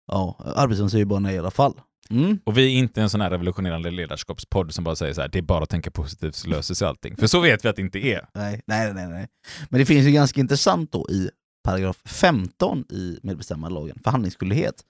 ja, 0.07 0.35
arbetsgivaren 0.55 0.89
säger 0.89 1.01
ju 1.01 1.05
bara 1.05 1.19
nej 1.19 1.35
i 1.35 1.39
alla 1.39 1.51
fall. 1.51 1.73
Mm. 2.09 2.39
Och 2.43 2.57
vi 2.57 2.65
är 2.65 2.79
inte 2.79 3.01
en 3.01 3.09
sån 3.09 3.21
här 3.21 3.29
revolutionerande 3.29 3.91
ledarskapspodd 3.91 4.73
som 4.73 4.83
bara 4.83 4.95
säger 4.95 5.13
så 5.13 5.21
här, 5.21 5.27
det 5.27 5.37
är 5.37 5.41
bara 5.41 5.63
att 5.63 5.69
tänka 5.69 5.91
positivt 5.91 6.35
så 6.35 6.49
löser 6.49 6.73
sig 6.73 6.87
allting. 6.87 7.15
För 7.15 7.27
så 7.27 7.39
vet 7.39 7.65
vi 7.65 7.69
att 7.69 7.75
det 7.75 7.81
inte 7.81 7.99
är. 7.99 8.27
Nej, 8.33 8.61
nej, 8.67 8.93
nej, 8.93 9.07
nej. 9.07 9.27
Men 9.69 9.79
det 9.79 9.85
finns 9.85 10.07
ju 10.07 10.11
ganska 10.11 10.39
intressant 10.39 10.91
då 10.91 11.09
i 11.09 11.29
paragraf 11.63 12.01
15 12.05 12.85
i 12.89 13.19
medbestämmandelagen, 13.23 13.99
förhandlingsskyldighet. 14.03 14.83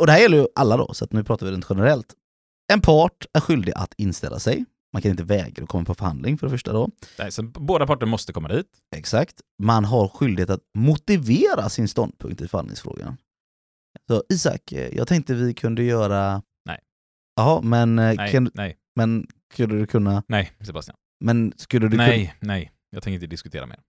Och 0.00 0.06
det 0.06 0.12
här 0.12 0.20
gäller 0.20 0.38
ju 0.38 0.46
alla 0.54 0.76
då, 0.76 0.94
så 0.94 1.04
att 1.04 1.12
nu 1.12 1.24
pratar 1.24 1.46
vi 1.46 1.52
rent 1.52 1.66
generellt. 1.70 2.14
En 2.72 2.80
part 2.80 3.26
är 3.32 3.40
skyldig 3.40 3.72
att 3.76 3.94
inställa 3.96 4.38
sig. 4.38 4.64
Man 4.92 5.02
kan 5.02 5.10
inte 5.10 5.24
vägra 5.24 5.62
att 5.62 5.68
komma 5.68 5.84
på 5.84 5.94
förhandling 5.94 6.38
för 6.38 6.46
det 6.46 6.50
första 6.50 6.72
då. 6.72 6.88
Nej, 7.18 7.32
så 7.32 7.42
båda 7.42 7.86
parter 7.86 8.06
måste 8.06 8.32
komma 8.32 8.48
dit. 8.48 8.66
Exakt. 8.96 9.34
Man 9.62 9.84
har 9.84 10.08
skyldighet 10.08 10.50
att 10.50 10.60
motivera 10.74 11.68
sin 11.68 11.88
ståndpunkt 11.88 12.40
i 12.40 12.48
förhandlingsfrågan. 12.48 13.16
Så 14.10 14.22
Isak, 14.28 14.72
eh, 14.72 14.96
jag 14.96 15.08
tänkte 15.08 15.34
vi 15.34 15.54
kunde 15.54 15.82
göra... 15.82 16.42
Nej. 16.66 16.78
Jaha, 17.36 17.60
men, 17.62 17.98
eh, 17.98 18.14
Nej, 18.14 18.32
kan, 18.32 18.50
nej, 18.54 18.76
men 18.96 19.26
skulle 19.52 19.74
du 19.76 19.86
kunna... 19.86 20.22
nej, 20.28 20.52
Sebastian. 20.60 20.96
Men 21.24 21.52
skulle 21.56 21.86
du 21.86 21.90
kunna... 21.90 22.06
Nej, 22.06 22.34
nej. 22.40 22.72
Jag 22.90 23.02
tänker 23.02 23.14
inte 23.14 23.26
diskutera 23.26 23.66
mer. 23.66 23.80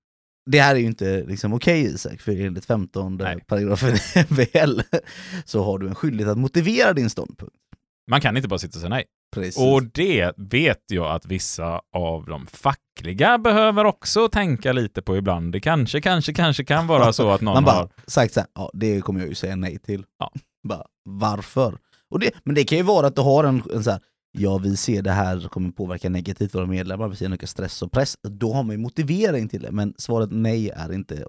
Det 0.52 0.60
här 0.60 0.76
är 0.76 0.80
ju 0.80 0.86
inte 0.86 1.24
liksom 1.24 1.54
okej 1.54 1.84
Isak, 1.84 2.22
för 2.22 2.32
enligt 2.32 2.66
15 2.66 3.18
Nej. 3.18 3.44
paragrafen 3.48 3.96
i 3.96 4.00
MBL 4.34 4.82
så 5.46 5.64
har 5.64 5.80
du 5.80 5.88
en 5.88 5.96
skyldighet 5.96 6.32
att 6.32 6.38
motivera 6.38 6.94
din 6.94 7.10
ståndpunkt. 7.10 7.56
Man 8.12 8.22
kan 8.22 8.38
inte 8.38 8.50
bara 8.50 8.60
sitta 8.60 8.78
och 8.78 8.82
säga 8.82 8.90
nej. 8.90 9.06
Precis. 9.34 9.62
Och 9.62 9.84
det 9.84 10.32
vet 10.38 10.84
jag 10.88 11.16
att 11.16 11.26
vissa 11.26 11.82
av 11.96 12.26
de 12.26 12.48
fackliga 12.48 13.38
behöver 13.38 13.86
också 13.86 14.30
tänka 14.30 14.74
lite 14.74 15.02
på 15.02 15.18
ibland. 15.18 15.52
Det 15.52 15.60
kanske, 15.60 16.02
kanske, 16.02 16.34
kanske 16.34 16.66
kan 16.66 16.88
vara 16.88 17.14
så 17.14 17.30
att 17.30 17.42
någon 17.42 17.54
Man 17.54 17.64
bara 17.64 17.76
har... 17.76 17.90
sagt 18.08 18.34
så 18.34 18.40
här, 18.40 18.50
ja 18.56 18.72
det 18.74 19.02
kommer 19.02 19.20
jag 19.20 19.30
ju 19.30 19.36
säga 19.36 19.56
nej 19.56 19.80
till. 19.80 20.06
Ja. 20.20 20.32
Bara, 20.68 20.86
varför? 21.10 21.78
Och 22.10 22.20
det, 22.20 22.32
men 22.44 22.56
det 22.56 22.64
kan 22.64 22.78
ju 22.78 22.84
vara 22.84 23.08
att 23.08 23.16
du 23.16 23.22
har 23.22 23.44
en, 23.44 23.64
en 23.74 23.84
så 23.84 23.92
här, 23.92 24.00
ja 24.38 24.58
vi 24.58 24.78
ser 24.78 25.02
det 25.02 25.12
här 25.12 25.48
kommer 25.48 25.72
påverka 25.72 26.10
negativt 26.10 26.56
våra 26.56 26.66
medlemmar, 26.66 27.08
vi 27.08 27.16
ser 27.16 27.30
mycket 27.30 27.50
stress 27.50 27.82
och 27.82 27.92
press. 27.92 28.16
Då 28.28 28.54
har 28.54 28.64
man 28.64 28.72
ju 28.76 28.82
motivering 28.82 29.48
till 29.50 29.62
det, 29.62 29.72
men 29.72 29.94
svaret 29.98 30.30
nej 30.32 30.70
är 30.70 30.94
inte 30.94 31.26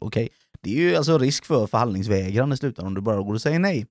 okej. 0.00 0.28
Det 0.62 0.70
är 0.70 0.74
ju 0.74 0.96
alltså 0.96 1.18
risk 1.18 1.44
för 1.44 1.66
förhandlingsvägran 1.66 2.52
i 2.52 2.56
slutändan 2.56 2.86
om 2.86 2.94
du 2.94 3.00
bara 3.00 3.22
går 3.22 3.34
och 3.34 3.42
säger 3.42 3.58
nej. 3.58 3.86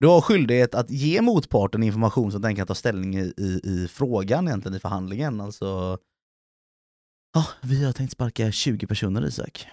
Du 0.00 0.06
har 0.06 0.20
skyldighet 0.20 0.74
att 0.74 0.90
ge 0.90 1.22
motparten 1.22 1.82
information 1.82 2.32
som 2.32 2.42
den 2.42 2.56
kan 2.56 2.66
ta 2.66 2.74
ställning 2.74 3.18
i, 3.18 3.34
i, 3.36 3.60
i 3.64 3.88
frågan 3.88 4.48
egentligen 4.48 4.76
i 4.76 4.80
förhandlingen. 4.80 5.40
Alltså, 5.40 5.98
ja, 7.34 7.46
vi 7.62 7.84
har 7.84 7.92
tänkt 7.92 8.12
sparka 8.12 8.52
20 8.52 8.86
personer 8.86 9.26
Isak. 9.26 9.66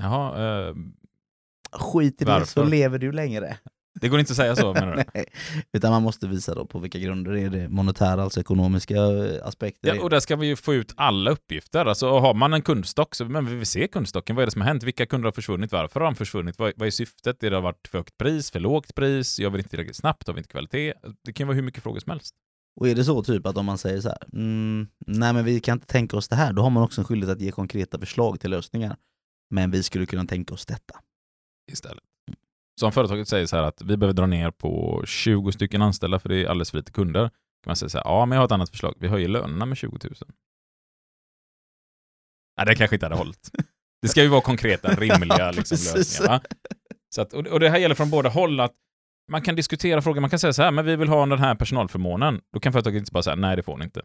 Jaha, 0.00 0.68
eh, 0.68 0.74
Skit 1.72 2.22
i 2.22 2.24
det 2.24 2.46
så 2.46 2.64
lever 2.64 2.98
du 2.98 3.12
längre. 3.12 3.58
Det 4.00 4.08
går 4.08 4.20
inte 4.20 4.32
att 4.32 4.36
säga 4.36 4.56
så 4.56 4.72
menar 4.74 4.96
du? 4.96 5.04
Nej, 5.14 5.26
utan 5.72 5.90
man 5.90 6.02
måste 6.02 6.26
visa 6.26 6.54
då 6.54 6.66
på 6.66 6.78
vilka 6.78 6.98
grunder 6.98 7.36
är 7.36 7.50
det 7.50 7.68
monetära, 7.68 8.22
alltså 8.22 8.40
ekonomiska 8.40 8.94
eh, 8.94 9.46
aspekter. 9.46 9.94
Ja, 9.94 10.02
och 10.02 10.10
där 10.10 10.20
ska 10.20 10.36
vi 10.36 10.46
ju 10.46 10.56
få 10.56 10.74
ut 10.74 10.94
alla 10.96 11.30
uppgifter. 11.30 11.86
Alltså 11.86 12.18
har 12.18 12.34
man 12.34 12.52
en 12.52 12.62
kundstock 12.62 13.14
så 13.14 13.24
men 13.24 13.46
vi 13.46 13.54
vill 13.54 13.66
se 13.66 13.88
kundstocken. 13.88 14.36
Vad 14.36 14.42
är 14.42 14.46
det 14.46 14.52
som 14.52 14.60
har 14.60 14.68
hänt? 14.68 14.82
Vilka 14.82 15.06
kunder 15.06 15.26
har 15.26 15.32
försvunnit? 15.32 15.72
Varför 15.72 16.00
har 16.00 16.04
de 16.04 16.14
försvunnit? 16.14 16.58
Vad, 16.58 16.72
vad 16.76 16.86
är 16.86 16.90
syftet? 16.90 17.42
Är 17.42 17.50
det 17.50 17.56
har 17.56 17.62
varit 17.62 17.88
för 17.88 17.98
högt 17.98 18.18
pris? 18.18 18.50
För 18.50 18.60
lågt 18.60 18.94
pris? 18.94 19.38
Gör 19.38 19.50
vi 19.50 19.56
det 19.56 19.60
inte 19.60 19.70
tillräckligt 19.70 19.96
snabbt? 19.96 20.26
Har 20.26 20.34
vi 20.34 20.38
inte 20.38 20.50
kvalitet? 20.50 20.94
Det 21.24 21.32
kan 21.32 21.44
ju 21.44 21.46
vara 21.46 21.54
hur 21.54 21.62
mycket 21.62 21.82
frågor 21.82 22.00
som 22.00 22.10
helst. 22.10 22.34
Och 22.80 22.88
är 22.88 22.94
det 22.94 23.04
så 23.04 23.22
typ 23.22 23.46
att 23.46 23.56
om 23.56 23.66
man 23.66 23.78
säger 23.78 24.00
så 24.00 24.08
här, 24.08 24.18
mm, 24.32 24.88
nej 25.06 25.32
men 25.32 25.44
vi 25.44 25.60
kan 25.60 25.76
inte 25.76 25.86
tänka 25.86 26.16
oss 26.16 26.28
det 26.28 26.36
här, 26.36 26.52
då 26.52 26.62
har 26.62 26.70
man 26.70 26.82
också 26.82 27.00
en 27.00 27.04
skyldighet 27.04 27.36
att 27.36 27.42
ge 27.42 27.50
konkreta 27.50 27.98
förslag 27.98 28.40
till 28.40 28.50
lösningar. 28.50 28.96
Men 29.50 29.70
vi 29.70 29.82
skulle 29.82 30.06
kunna 30.06 30.24
tänka 30.24 30.54
oss 30.54 30.66
detta. 30.66 31.00
istället. 31.72 32.04
Så 32.78 32.86
om 32.86 32.92
företaget 32.92 33.28
säger 33.28 33.46
så 33.46 33.56
här 33.56 33.62
att 33.62 33.82
vi 33.82 33.96
behöver 33.96 34.14
dra 34.14 34.26
ner 34.26 34.50
på 34.50 35.02
20 35.06 35.52
stycken 35.52 35.82
anställda 35.82 36.18
för 36.18 36.28
det 36.28 36.36
är 36.36 36.46
alldeles 36.46 36.70
för 36.70 36.78
lite 36.78 36.92
kunder. 36.92 37.22
kan 37.22 37.30
man 37.66 37.76
säga 37.76 37.88
så 37.88 37.98
här, 37.98 38.04
ja 38.04 38.26
men 38.26 38.36
jag 38.36 38.40
har 38.40 38.46
ett 38.46 38.52
annat 38.52 38.70
förslag. 38.70 38.94
Vi 38.98 39.08
höjer 39.08 39.28
lönerna 39.28 39.66
med 39.66 39.78
20 39.78 39.98
000. 40.04 40.14
Nej, 42.56 42.66
det 42.66 42.74
kanske 42.74 42.96
inte 42.96 43.06
hade 43.06 43.16
hållit. 43.16 43.50
Det 44.02 44.08
ska 44.08 44.22
ju 44.22 44.28
vara 44.28 44.40
konkreta, 44.40 44.94
rimliga 44.94 45.50
liksom, 45.50 45.78
lösningar. 45.96 46.32
Va? 46.32 46.40
Så 47.14 47.22
att, 47.22 47.32
och, 47.32 47.46
och 47.46 47.60
det 47.60 47.70
här 47.70 47.78
gäller 47.78 47.94
från 47.94 48.10
båda 48.10 48.28
håll 48.28 48.60
att 48.60 48.74
man 49.30 49.42
kan 49.42 49.56
diskutera 49.56 50.02
frågan, 50.02 50.20
man 50.20 50.30
kan 50.30 50.38
säga 50.38 50.52
så 50.52 50.62
här, 50.62 50.70
men 50.70 50.84
vi 50.84 50.96
vill 50.96 51.08
ha 51.08 51.26
den 51.26 51.38
här 51.38 51.54
personalförmånen. 51.54 52.40
Då 52.52 52.60
kan 52.60 52.72
företaget 52.72 52.98
inte 52.98 53.12
bara 53.12 53.22
säga, 53.22 53.36
nej 53.36 53.56
det 53.56 53.62
får 53.62 53.76
ni 53.76 53.84
inte. 53.84 54.02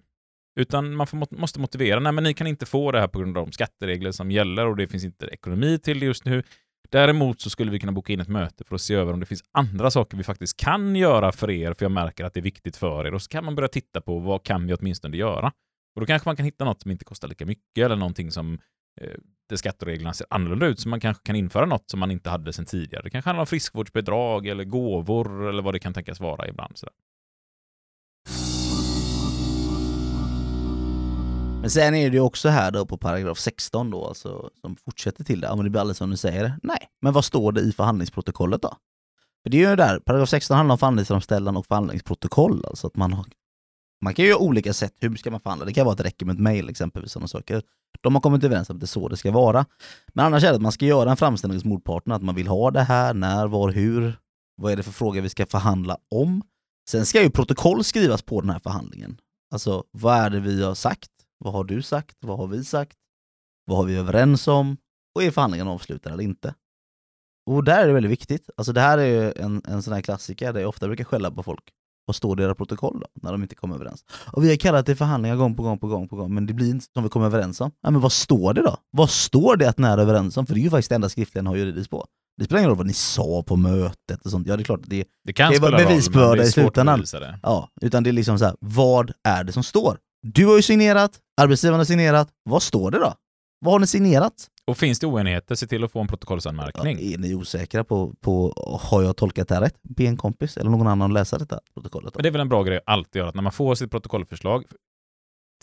Utan 0.60 0.96
man 0.96 1.08
får, 1.08 1.38
måste 1.38 1.60
motivera, 1.60 2.00
nej 2.00 2.12
men 2.12 2.24
ni 2.24 2.34
kan 2.34 2.48
inte 2.48 2.66
få 2.66 2.92
det 2.92 3.00
här 3.00 3.08
på 3.08 3.20
grund 3.20 3.38
av 3.38 3.46
de 3.46 3.52
skatteregler 3.52 4.12
som 4.12 4.32
gäller 4.32 4.68
och 4.68 4.76
det 4.76 4.88
finns 4.88 5.04
inte 5.04 5.26
ekonomi 5.26 5.80
till 5.80 6.00
det 6.00 6.06
just 6.06 6.26
nu. 6.26 6.44
Däremot 6.90 7.42
så 7.42 7.50
skulle 7.50 7.72
vi 7.72 7.80
kunna 7.80 7.92
boka 7.92 8.14
in 8.14 8.20
ett 8.20 8.28
möte 8.28 8.64
för 8.64 8.76
att 8.76 8.82
se 8.82 8.94
över 8.96 9.14
om 9.14 9.20
det 9.20 9.26
finns 9.26 9.44
andra 9.52 9.92
saker 9.92 10.18
vi 10.18 10.24
faktiskt 10.24 10.58
kan 10.58 10.96
göra 10.96 11.32
för 11.32 11.52
er, 11.52 11.74
för 11.74 11.86
jag 11.86 11.92
märker 11.92 12.26
att 12.26 12.34
det 12.34 12.40
är 12.40 12.42
viktigt 12.42 12.78
för 12.78 13.08
er. 13.08 13.14
Och 13.14 13.22
så 13.22 13.30
kan 13.30 13.46
man 13.46 13.56
börja 13.56 13.68
titta 13.68 14.02
på 14.02 14.20
vad 14.20 14.44
kan 14.44 14.68
vi 14.68 14.74
åtminstone 14.74 15.18
göra? 15.18 15.52
Och 15.96 16.02
då 16.02 16.06
kanske 16.06 16.30
man 16.30 16.36
kan 16.36 16.46
hitta 16.46 16.66
något 16.66 16.82
som 16.82 16.92
inte 16.92 17.06
kostar 17.06 17.28
lika 17.28 17.46
mycket 17.46 17.86
eller 17.86 17.96
någonting 17.96 18.32
som 18.32 18.60
eh, 19.02 19.18
där 19.50 19.56
skattereglerna 19.56 20.14
ser 20.14 20.28
annorlunda 20.30 20.66
ut, 20.66 20.80
så 20.80 20.90
man 20.90 21.00
kanske 21.00 21.24
kan 21.24 21.36
införa 21.36 21.66
något 21.66 21.90
som 21.90 22.00
man 22.00 22.12
inte 22.12 22.30
hade 22.30 22.54
sedan 22.54 22.66
tidigare. 22.66 23.04
Det 23.04 23.10
kanske 23.10 23.30
handlar 23.30 23.42
om 23.42 23.48
friskvårdsbidrag 23.48 24.48
eller 24.48 24.64
gåvor 24.64 25.50
eller 25.50 25.64
vad 25.64 25.74
det 25.74 25.80
kan 25.80 25.94
tänkas 25.94 26.20
vara 26.20 26.48
ibland. 26.48 26.78
Sådär. 26.78 26.94
Men 31.64 31.70
sen 31.70 31.96
är 31.96 32.10
det 32.10 32.16
ju 32.16 32.22
också 32.22 32.50
här 32.50 32.72
då 32.72 32.86
på 32.86 32.98
paragraf 32.98 33.40
16 33.40 33.92
då, 33.92 34.08
alltså, 34.08 34.50
som 34.62 34.76
fortsätter 34.76 35.24
till 35.24 35.42
det. 35.42 35.48
Ja 35.48 35.56
men 35.56 35.64
det 35.66 35.70
blir 35.70 35.82
alldeles 35.82 35.98
som 35.98 36.10
du 36.10 36.18
säger. 36.18 36.60
Nej, 36.64 36.78
men 37.02 37.14
vad 37.14 37.26
står 37.26 37.52
det 37.52 37.62
i 37.62 37.72
förhandlingsprotokollet 37.72 38.62
då? 38.62 38.78
För 39.44 39.50
det 39.50 39.64
är 39.64 39.70
ju 39.70 39.76
där, 39.76 40.00
paragraf 40.00 40.30
16 40.30 40.58
handlar 40.58 40.74
om 40.74 40.80
förhandlingsframställan 40.80 41.58
och 41.58 41.66
förhandlingsprotokoll. 41.66 42.66
Alltså 42.66 42.88
att 42.88 42.96
man, 42.96 43.14
har, 43.14 43.26
man 44.02 44.14
kan 44.14 44.26
ju 44.26 44.30
göra 44.30 44.40
olika 44.40 44.74
sätt, 44.74 44.94
hur 45.00 45.16
ska 45.16 45.32
man 45.32 45.40
förhandla? 45.40 45.66
Det 45.66 45.74
kan 45.74 45.86
vara 45.86 45.92
att 45.92 45.98
det 45.98 46.04
räcker 46.04 46.26
med 46.26 46.34
ett 46.34 46.40
mejl 46.40 46.70
exempelvis. 46.70 47.12
Sådana 47.12 47.28
saker. 47.28 47.62
De 48.02 48.16
har 48.16 48.22
kommit 48.22 48.44
överens 48.44 48.70
om 48.70 48.76
att 48.76 48.80
det 48.80 48.86
är 48.86 48.88
så 48.88 49.08
det 49.08 49.18
ska 49.18 49.32
vara. 49.32 49.66
Men 50.14 50.26
annars 50.26 50.44
är 50.44 50.50
det 50.50 50.56
att 50.56 50.62
man 50.62 50.72
ska 50.72 50.86
göra 50.86 51.12
en 51.12 51.18
framställning 51.18 51.58
hos 51.58 51.66
motparten, 51.66 52.14
att 52.14 52.24
man 52.24 52.36
vill 52.36 52.48
ha 52.48 52.72
det 52.72 52.84
här, 52.84 53.14
när, 53.14 53.48
var, 53.48 53.72
hur. 53.72 54.20
Vad 54.56 54.72
är 54.72 54.76
det 54.76 54.84
för 54.84 54.92
fråga 54.92 55.22
vi 55.22 55.30
ska 55.30 55.46
förhandla 55.46 55.98
om? 56.12 56.44
Sen 56.90 57.06
ska 57.06 57.24
ju 57.24 57.30
protokoll 57.30 57.84
skrivas 57.84 58.22
på 58.22 58.42
den 58.42 58.50
här 58.50 58.60
förhandlingen. 58.60 59.18
Alltså, 59.54 59.84
vad 59.92 60.18
är 60.18 60.30
det 60.30 60.40
vi 60.40 60.64
har 60.64 60.76
sagt? 60.76 61.10
Vad 61.44 61.54
har 61.54 61.64
du 61.64 61.82
sagt? 61.82 62.18
Vad 62.20 62.38
har 62.38 62.48
vi 62.48 62.64
sagt? 62.64 62.98
Vad 63.66 63.78
har 63.78 63.86
vi 63.86 63.96
överens 63.96 64.48
om? 64.48 64.78
Och 65.16 65.24
är 65.24 65.32
förhandlingen 65.32 65.68
avslutad 65.68 66.10
eller 66.14 66.24
inte? 66.24 66.54
Och 67.50 67.64
där 67.64 67.84
är 67.84 67.88
det 67.88 67.94
väldigt 67.94 68.12
viktigt. 68.12 68.50
Alltså 68.58 68.74
det 68.74 68.82
här 68.82 68.98
är 68.98 69.06
ju 69.06 69.32
en, 69.32 69.62
en 69.68 69.84
sån 69.84 69.94
här 69.94 70.02
klassiker 70.02 70.54
där 70.54 70.60
jag 70.60 70.70
ofta 70.70 70.88
brukar 70.88 71.04
skälla 71.04 71.32
på 71.32 71.44
folk. 71.44 71.64
Vad 72.06 72.16
står 72.16 72.36
det 72.36 72.44
i 72.44 72.46
era 72.46 72.56
protokoll 72.56 73.00
då? 73.00 73.08
När 73.22 73.32
de 73.32 73.44
inte 73.44 73.56
kommer 73.56 73.76
överens. 73.76 74.06
Och 74.32 74.44
vi 74.44 74.50
har 74.50 74.56
kallat 74.56 74.86
det 74.86 74.96
förhandlingar 74.96 75.36
gång 75.36 75.56
på 75.56 75.64
gång 75.64 75.80
på 75.80 75.88
gång 75.88 76.08
på 76.08 76.16
gång, 76.16 76.34
men 76.34 76.46
det 76.46 76.54
blir 76.54 76.70
inte 76.70 76.86
som 76.94 77.04
vi 77.04 77.10
kommer 77.10 77.26
överens 77.26 77.62
om. 77.62 77.72
Ja, 77.82 77.92
men 77.92 78.02
vad 78.02 78.12
står 78.12 78.54
det 78.54 78.62
då? 78.62 78.78
Vad 78.92 79.10
står 79.10 79.58
det 79.58 79.70
att 79.70 79.78
ni 79.78 79.88
är 79.88 79.98
överens 79.98 80.38
om? 80.38 80.46
För 80.46 80.54
det 80.54 80.60
är 80.60 80.64
ju 80.64 80.70
faktiskt 80.70 80.90
det 80.90 80.96
enda 80.96 81.10
skriftligen 81.10 81.48
har 81.48 81.56
juridiskt 81.56 81.90
på. 81.90 82.06
Det 82.38 82.46
spelar 82.46 82.60
ingen 82.60 82.70
roll 82.70 82.78
vad 82.78 82.88
ni 82.88 82.94
sa 82.94 83.44
på 83.44 83.56
mötet 83.56 84.26
och 84.26 84.32
sånt. 84.32 84.48
Ja, 84.48 84.58
det 84.58 84.62
är 84.62 84.66
klart 84.66 84.80
att 84.80 84.90
det 84.90 85.06
Det 85.24 85.34
kan 85.34 85.52
Det 85.52 85.60
roll, 85.60 85.72
bevisbörda 85.78 86.44
är 86.44 86.48
i 86.48 86.52
slutändan. 86.52 87.06
Ja, 87.44 87.70
utan 87.82 88.04
det 88.04 88.10
är 88.10 88.12
liksom 88.12 88.40
så 88.40 88.46
här, 88.46 88.56
vad 88.60 89.12
är 89.24 89.44
det 89.44 89.52
som 89.52 89.64
står? 89.64 89.98
Du 90.26 90.46
har 90.46 90.56
ju 90.56 90.62
signerat, 90.62 91.20
arbetsgivaren 91.42 91.80
har 91.80 91.86
signerat, 91.86 92.30
vad 92.44 92.64
står 92.64 92.92
det 92.92 93.00
då? 93.00 93.14
Vad 93.60 93.74
har 93.74 93.80
ni 93.80 93.88
signerat? 93.88 94.48
Och 94.68 94.78
finns 94.78 95.00
det 95.00 95.08
oenigheter, 95.08 95.56
se 95.56 95.68
till 95.68 95.84
att 95.84 95.92
få 95.92 96.00
en 96.00 96.06
Ja, 96.06 96.10
protokollsanmärkning. 96.10 97.14
är 97.14 97.18
ni 97.18 97.36
osäkra 97.36 97.84
på, 97.84 98.14
på, 98.22 98.54
har 98.82 99.02
jag 99.02 99.18
tolkat 99.18 99.48
det 99.48 99.56
här 99.56 99.62
rätt? 99.62 99.80
Be 99.82 100.04
en 100.04 100.18
kompis 100.18 100.58
eller 100.58 100.70
någon 100.70 100.88
annan 100.88 101.14
läsa 101.14 101.38
detta 101.38 101.60
protokollet. 101.74 102.14
Då. 102.14 102.18
Men 102.18 102.24
det 102.24 102.30
är 102.30 102.32
väl 102.32 102.42
en 102.42 102.50
bra 102.50 102.64
grej 102.64 102.78
att 102.78 102.84
alltid 102.86 103.20
göra, 103.20 103.30
att 103.30 103.36
när 103.36 103.42
man 103.42 103.52
får 103.52 103.76
sitt 103.76 103.92
protokollförslag, 103.92 104.66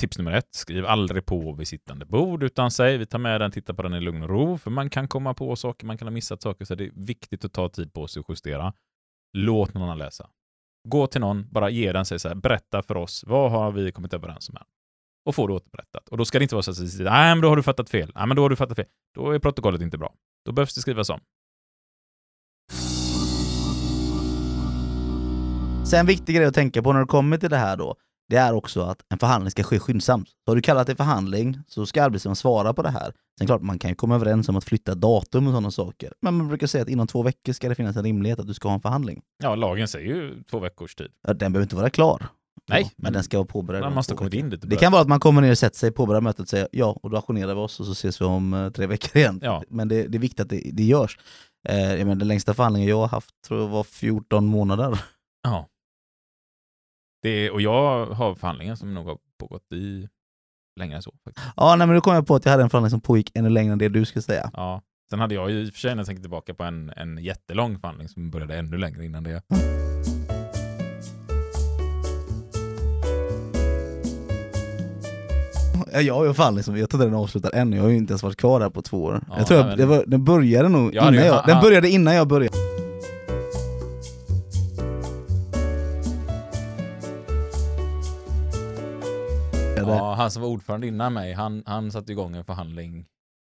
tips 0.01 0.19
nummer 0.19 0.33
ett, 0.33 0.49
skriv 0.55 0.87
aldrig 0.87 1.27
på 1.27 1.53
vid 1.53 1.69
sittande 1.69 2.07
bord, 2.07 2.43
utan 2.43 2.71
säg 2.71 2.99
vi 2.99 3.07
tar 3.07 3.19
med 3.19 3.41
den, 3.41 3.51
tittar 3.51 3.75
på 3.75 3.83
den 3.83 3.95
i 3.95 4.01
lugn 4.01 4.23
och 4.23 4.29
ro, 4.29 4.59
för 4.59 4.71
man 4.71 4.91
kan 4.91 5.09
komma 5.09 5.35
på 5.35 5.57
saker, 5.57 5.87
man 5.87 5.99
kan 5.99 6.09
ha 6.09 6.13
missat 6.13 6.43
saker, 6.43 6.65
så 6.65 6.75
det 6.75 6.85
är 6.85 6.93
viktigt 6.95 7.45
att 7.45 7.53
ta 7.53 7.69
tid 7.69 7.93
på 7.93 8.09
sig 8.09 8.21
och 8.21 8.31
justera. 8.31 8.73
Låt 9.33 9.75
någon 9.75 9.83
annan 9.83 9.99
läsa. 9.99 10.31
Gå 10.89 11.07
till 11.07 11.21
någon, 11.21 11.47
bara 11.51 11.71
ge 11.71 11.93
den, 11.93 12.07
säg 12.07 12.19
så 12.19 12.29
här, 12.29 12.35
berätta 12.35 12.83
för 12.83 12.97
oss, 12.97 13.25
vad 13.27 13.51
har 13.51 13.73
vi 13.73 13.93
kommit 13.93 14.15
överens 14.15 14.49
om 14.49 14.57
här? 14.57 14.67
Och 15.25 15.35
få 15.35 15.47
det 15.47 15.53
återberättat. 15.53 16.09
Och 16.09 16.17
då 16.17 16.25
ska 16.25 16.39
det 16.39 16.43
inte 16.43 16.55
vara 16.55 16.63
så 16.63 16.71
att 16.71 16.79
nej 16.99 17.35
men 17.35 17.41
då 17.41 17.49
har 17.49 17.57
du 17.57 17.63
fattat 17.63 17.91
fel, 17.91 18.13
nej 18.15 18.27
men 18.27 18.37
då 18.37 18.43
har 18.43 18.51
du 18.51 18.57
fattat 18.57 18.77
fel. 18.77 18.87
Då 19.15 19.31
är 19.31 19.39
protokollet 19.39 19.81
inte 19.81 19.99
bra. 19.99 20.15
Då 20.45 20.53
behövs 20.53 20.75
det 20.75 20.81
skrivas 20.81 21.11
om. 21.11 21.21
Sen 25.87 26.01
en 26.01 26.07
viktig 26.07 26.37
grej 26.37 26.47
att 26.47 26.55
tänka 26.55 26.83
på 26.83 26.93
när 26.93 27.01
det 27.01 27.07
kommer 27.07 27.37
till 27.37 27.51
det 27.51 27.57
här 27.57 27.77
då, 27.77 27.97
det 28.31 28.37
är 28.37 28.53
också 28.53 28.81
att 28.83 29.03
en 29.09 29.19
förhandling 29.19 29.51
ska 29.51 29.63
ske 29.63 29.79
skyndsamt. 29.79 30.29
Så 30.29 30.51
har 30.51 30.57
du 30.57 30.63
kallat 30.63 30.87
det 30.87 30.97
förhandling 30.97 31.59
så 31.69 31.87
ska 31.87 32.03
arbetsgivaren 32.03 32.37
svara 32.37 32.75
på 32.75 32.83
det 32.83 32.91
här. 32.91 33.13
Sen 33.39 33.47
klart, 33.47 33.63
man 33.63 33.79
kan 33.79 33.91
ju 33.91 33.95
komma 33.95 34.15
överens 34.15 34.49
om 34.49 34.57
att 34.57 34.65
flytta 34.65 34.95
datum 34.95 35.47
och 35.47 35.53
sådana 35.53 35.71
saker. 35.71 36.13
Men 36.23 36.35
man 36.35 36.49
brukar 36.49 36.67
säga 36.67 36.83
att 36.83 36.89
inom 36.89 37.07
två 37.07 37.23
veckor 37.23 37.53
ska 37.53 37.69
det 37.69 37.75
finnas 37.75 37.97
en 37.97 38.05
rimlighet 38.05 38.39
att 38.39 38.47
du 38.47 38.55
ska 38.55 38.69
ha 38.69 38.75
en 38.75 38.81
förhandling. 38.81 39.23
Ja, 39.43 39.55
lagen 39.55 39.89
säger 39.89 40.07
ju 40.07 40.43
två 40.51 40.59
veckors 40.59 40.95
tid. 40.95 41.09
Ja, 41.27 41.35
Den 41.35 41.53
behöver 41.53 41.65
inte 41.65 41.77
vara 41.77 41.91
klar. 41.91 42.27
Nej, 42.69 42.81
Ja, 42.83 42.91
men, 42.97 43.05
men 43.05 43.13
den 43.13 43.23
ska 43.23 43.39
vara 43.39 43.47
påbörjad. 43.47 43.83
Man 43.85 43.95
måste 43.95 44.15
kommit 44.15 44.35
in 44.35 44.51
lite. 44.51 44.67
Det 44.67 44.77
kan 44.77 44.93
vara 44.93 45.03
att 45.03 45.09
man 45.09 45.21
kommer 45.21 45.43
ner 45.43 45.51
och 45.51 45.59
sätter 45.59 45.79
sig, 45.79 45.91
påbörjar 45.91 46.21
mötet 46.21 46.41
och 46.41 46.49
säger 46.49 46.69
ja, 46.73 46.99
och 47.03 47.11
då 47.11 47.17
ajournerar 47.17 47.55
vi 47.55 47.61
oss 47.61 47.81
och 47.81 47.87
så 47.87 47.93
ses 47.93 48.21
vi 48.21 48.25
om 48.25 48.55
eh, 48.55 48.71
tre 48.71 48.87
veckor 48.87 49.17
igen. 49.17 49.41
Ja. 49.43 49.63
Men 49.69 49.89
det, 49.89 50.07
det 50.07 50.19
är 50.19 50.21
viktigt 50.21 50.41
att 50.41 50.49
det, 50.49 50.71
det 50.73 50.83
görs. 50.83 51.19
Eh, 51.69 51.81
jag 51.81 51.99
menar, 51.99 52.15
den 52.15 52.29
längsta 52.29 52.55
förhandlingen 52.55 52.89
jag 52.89 52.97
har 52.97 53.09
haft 53.09 53.43
tror 53.47 53.61
jag 53.61 53.69
var 53.69 53.85
14 53.85 54.47
månader. 54.47 55.01
Ja. 55.43 55.67
Det 57.23 57.51
och 57.51 57.61
jag 57.61 58.07
har 58.07 58.35
förhandlingar 58.35 58.75
som 58.75 58.95
nog 58.95 59.07
har 59.07 59.19
pågått 59.41 59.73
i 59.73 60.09
längre 60.81 60.97
än 60.97 61.03
så. 61.03 61.15
Faktiskt. 61.25 61.47
Ja, 61.57 61.77
nej, 61.77 61.87
men 61.87 61.95
då 61.97 62.01
kom 62.01 62.15
jag 62.15 62.27
på 62.27 62.35
att 62.35 62.45
jag 62.45 62.53
hade 62.53 62.63
en 62.63 62.71
förhandling 62.71 62.91
som 62.91 63.01
pågick 63.01 63.31
ännu 63.35 63.49
längre 63.51 63.73
än 63.73 63.79
det 63.79 63.89
du 63.89 64.05
skulle 64.05 64.23
säga. 64.23 64.51
Ja. 64.55 64.83
Sen 65.11 65.19
hade 65.21 65.35
jag 65.35 65.51
ju 65.51 65.61
i 65.67 65.69
och 65.69 65.73
för 65.73 65.81
sig 65.81 65.91
när 65.91 65.97
jag 65.99 66.07
tänker 66.07 66.21
tillbaka 66.23 66.55
på 66.55 66.65
en, 66.65 66.91
en 66.97 67.19
jättelång 67.19 67.79
förhandling 67.81 68.09
som 68.09 68.31
började 68.31 68.57
ännu 68.57 68.79
längre 68.79 69.05
innan 69.05 69.23
det. 69.25 69.43
Ja, 75.93 76.01
Jag 76.01 76.15
har 76.15 76.23
ju 76.25 76.29
en 76.29 76.35
förhandling 76.35 76.65
som 76.65 76.77
jag 76.77 76.91
tror 76.91 77.01
den 77.01 77.15
är 77.15 77.19
avslutad 77.19 77.51
än, 77.51 77.73
jag 77.73 77.83
har 77.83 77.89
ju 77.91 77.97
inte 77.97 78.13
ens 78.13 78.23
varit 78.23 78.37
kvar 78.37 78.61
där 78.61 78.71
på 78.71 78.83
två 78.83 79.03
år. 79.05 79.25
Ja, 79.29 79.35
jag 79.39 79.47
tror 79.47 79.59
nej, 79.59 79.69
jag, 79.69 79.79
det 79.79 79.87
var, 79.87 80.05
den 80.07 80.25
började 80.25 80.69
nog 80.69 80.95
Jag 80.95 81.03
innan 81.03 81.15
ju- 81.15 81.21
jag, 81.31 81.47
den 81.47 81.61
började 81.61 81.89
innan 81.91 82.15
jag 82.15 82.29
började. 82.29 82.57
Ja, 89.89 90.15
han 90.15 90.31
som 90.31 90.43
var 90.43 90.49
ordförande 90.49 90.87
innan 90.87 91.13
mig, 91.13 91.33
han, 91.33 91.63
han 91.67 91.93
satte 91.93 92.13
igång 92.13 92.37
en 92.37 92.45
förhandling 92.45 93.07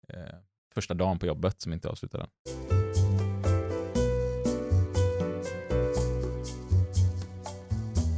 eh, 0.08 0.34
första 0.74 0.94
dagen 0.94 1.18
på 1.18 1.26
jobbet 1.26 1.60
som 1.60 1.72
inte 1.72 1.88
avslutade. 1.88 2.26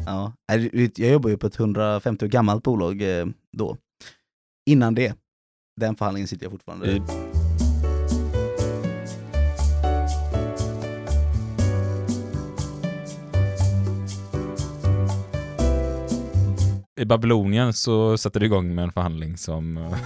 Ja. 0.07 0.33
Jag 0.97 1.13
jobbar 1.13 1.31
ju 1.31 1.39
på 1.39 1.47
ett 1.47 1.61
150 1.61 2.25
år 2.25 2.29
gammalt 2.29 2.63
bolag 2.63 3.03
eh, 3.03 3.27
då. 3.57 3.77
Innan 4.71 4.95
det, 4.95 5.15
den 5.81 5.97
förhandlingen 5.97 6.29
sitter 6.29 6.45
jag 6.45 6.53
fortfarande 6.53 6.93
Eh, 6.93 7.30
i 17.01 17.05
Babylonien 17.05 17.73
så 17.73 18.19
satte 18.19 18.39
det 18.39 18.47
igång 18.47 18.75
med 18.75 18.85
en 18.85 18.93
förhandling 18.93 19.37
som... 19.37 19.77
Eh, 19.77 19.99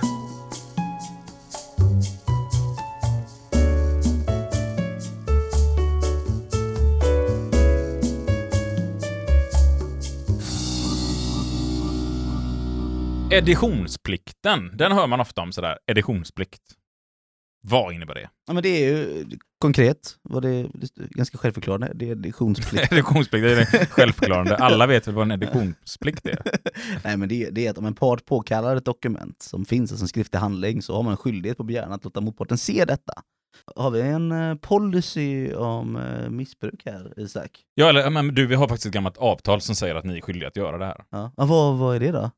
Editionsplikten, 13.30 14.70
den 14.76 14.92
hör 14.92 15.06
man 15.06 15.20
ofta 15.20 15.42
om 15.42 15.52
sådär, 15.52 15.78
editionsplikt. 15.86 16.62
Vad 17.66 17.94
innebär 17.94 18.14
det? 18.14 18.28
Ja, 18.46 18.52
men 18.52 18.62
det 18.62 18.68
är 18.68 18.88
ju 18.88 19.24
konkret, 19.60 20.16
var 20.22 20.40
det, 20.40 20.48
det 20.74 21.02
är 21.02 21.08
ganska 21.08 21.38
självförklarande. 21.38 21.92
Det 21.94 22.08
är 22.08 22.12
editionsplikt. 22.12 22.92
Editionsplikt, 22.92 23.44
det 23.72 23.78
är 23.78 23.86
självförklarande. 23.86 24.56
Alla 24.56 24.86
vet 24.86 25.08
väl 25.08 25.14
vad 25.14 25.22
en 25.22 25.42
editionsplikt 25.42 26.26
är? 26.26 26.42
Nej 27.04 27.16
men 27.16 27.28
det, 27.28 27.50
det 27.50 27.66
är 27.66 27.70
att 27.70 27.78
om 27.78 27.86
en 27.86 27.94
part 27.94 28.24
påkallar 28.24 28.76
ett 28.76 28.84
dokument 28.84 29.42
som 29.42 29.64
finns 29.64 29.98
som 29.98 30.08
skriftlig 30.08 30.40
handling 30.40 30.82
så 30.82 30.96
har 30.96 31.02
man 31.02 31.10
en 31.10 31.16
skyldighet 31.16 31.56
på 31.56 31.64
begäran 31.64 31.92
att 31.92 32.04
låta 32.04 32.20
motparten 32.20 32.58
se 32.58 32.84
detta. 32.84 33.12
Har 33.76 33.90
vi 33.90 34.00
en 34.00 34.32
eh, 34.32 34.54
policy 34.54 35.54
om 35.54 35.96
eh, 35.96 36.30
missbruk 36.30 36.82
här, 36.84 37.20
Isak? 37.20 37.50
Ja, 37.74 37.88
eller 37.88 38.10
men 38.10 38.34
du, 38.34 38.46
vi 38.46 38.54
har 38.54 38.68
faktiskt 38.68 38.86
ett 38.86 38.92
gammalt 38.92 39.16
avtal 39.16 39.60
som 39.60 39.74
säger 39.74 39.94
att 39.94 40.04
ni 40.04 40.16
är 40.16 40.20
skyldiga 40.20 40.48
att 40.48 40.56
göra 40.56 40.78
det 40.78 40.86
här. 40.86 41.04
Ja, 41.10 41.32
vad, 41.36 41.78
vad 41.78 41.96
är 41.96 42.00
det 42.00 42.10
då? 42.10 42.30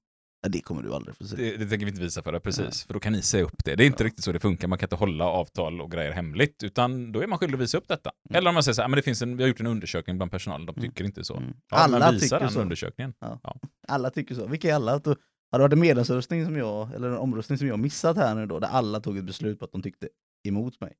Ja, 0.46 0.50
det 0.50 0.60
kommer 0.60 0.82
du 0.82 0.94
aldrig 0.94 1.16
få 1.16 1.24
se. 1.26 1.36
Det, 1.36 1.56
det 1.56 1.66
tänker 1.66 1.86
vi 1.86 1.90
inte 1.90 2.02
visa 2.02 2.22
för 2.22 2.32
dig, 2.32 2.40
precis. 2.40 2.84
För 2.86 2.94
då 2.94 3.00
kan 3.00 3.12
ni 3.12 3.22
säga 3.22 3.44
upp 3.44 3.64
det. 3.64 3.74
Det 3.74 3.84
är 3.84 3.86
inte 3.86 4.04
riktigt 4.04 4.24
så 4.24 4.32
det 4.32 4.40
funkar. 4.40 4.68
Man 4.68 4.78
kan 4.78 4.86
inte 4.86 4.96
hålla 4.96 5.24
avtal 5.24 5.80
och 5.80 5.90
grejer 5.90 6.12
hemligt, 6.12 6.62
utan 6.62 7.12
då 7.12 7.22
är 7.22 7.26
man 7.26 7.38
skyldig 7.38 7.54
att 7.56 7.62
visa 7.62 7.78
upp 7.78 7.88
detta. 7.88 8.10
Mm. 8.30 8.38
Eller 8.38 8.48
om 8.48 8.54
man 8.54 8.62
säger 8.62 8.74
så 8.74 8.82
här, 8.82 8.88
men 8.88 8.96
det 8.96 9.02
finns 9.02 9.22
en, 9.22 9.36
vi 9.36 9.42
har 9.42 9.48
gjort 9.48 9.60
en 9.60 9.66
undersökning 9.66 10.16
bland 10.16 10.30
personalen, 10.30 10.66
de 10.66 10.74
tycker 10.74 11.04
inte 11.04 11.24
så. 11.24 11.36
Mm. 11.36 11.54
Ja, 11.70 11.76
Alla 11.76 12.12
tycker 12.12 12.40
den 12.40 12.50
så. 12.50 12.60
undersökningen. 12.60 13.14
Alla 13.88 14.10
tycker 14.10 14.34
så. 14.34 14.46
Vilka 14.46 14.70
är 14.70 14.74
alla? 14.74 14.92
Att 14.94 15.04
då- 15.04 15.16
Har 15.50 15.58
det 15.58 15.62
varit 15.64 15.72
en 15.72 15.80
medlemsröstning 15.80 16.44
som 16.44 16.56
jag, 16.56 16.94
eller 16.94 17.08
en 17.08 17.16
omröstning 17.18 17.58
som 17.58 17.68
jag 17.68 17.78
missat 17.78 18.16
här 18.16 18.34
nu 18.34 18.46
då, 18.46 18.58
där 18.60 18.68
alla 18.68 19.00
tog 19.00 19.18
ett 19.18 19.24
beslut 19.24 19.58
på 19.58 19.64
att 19.64 19.72
de 19.72 19.82
tyckte 19.82 20.08
emot 20.48 20.80
mig? 20.80 20.92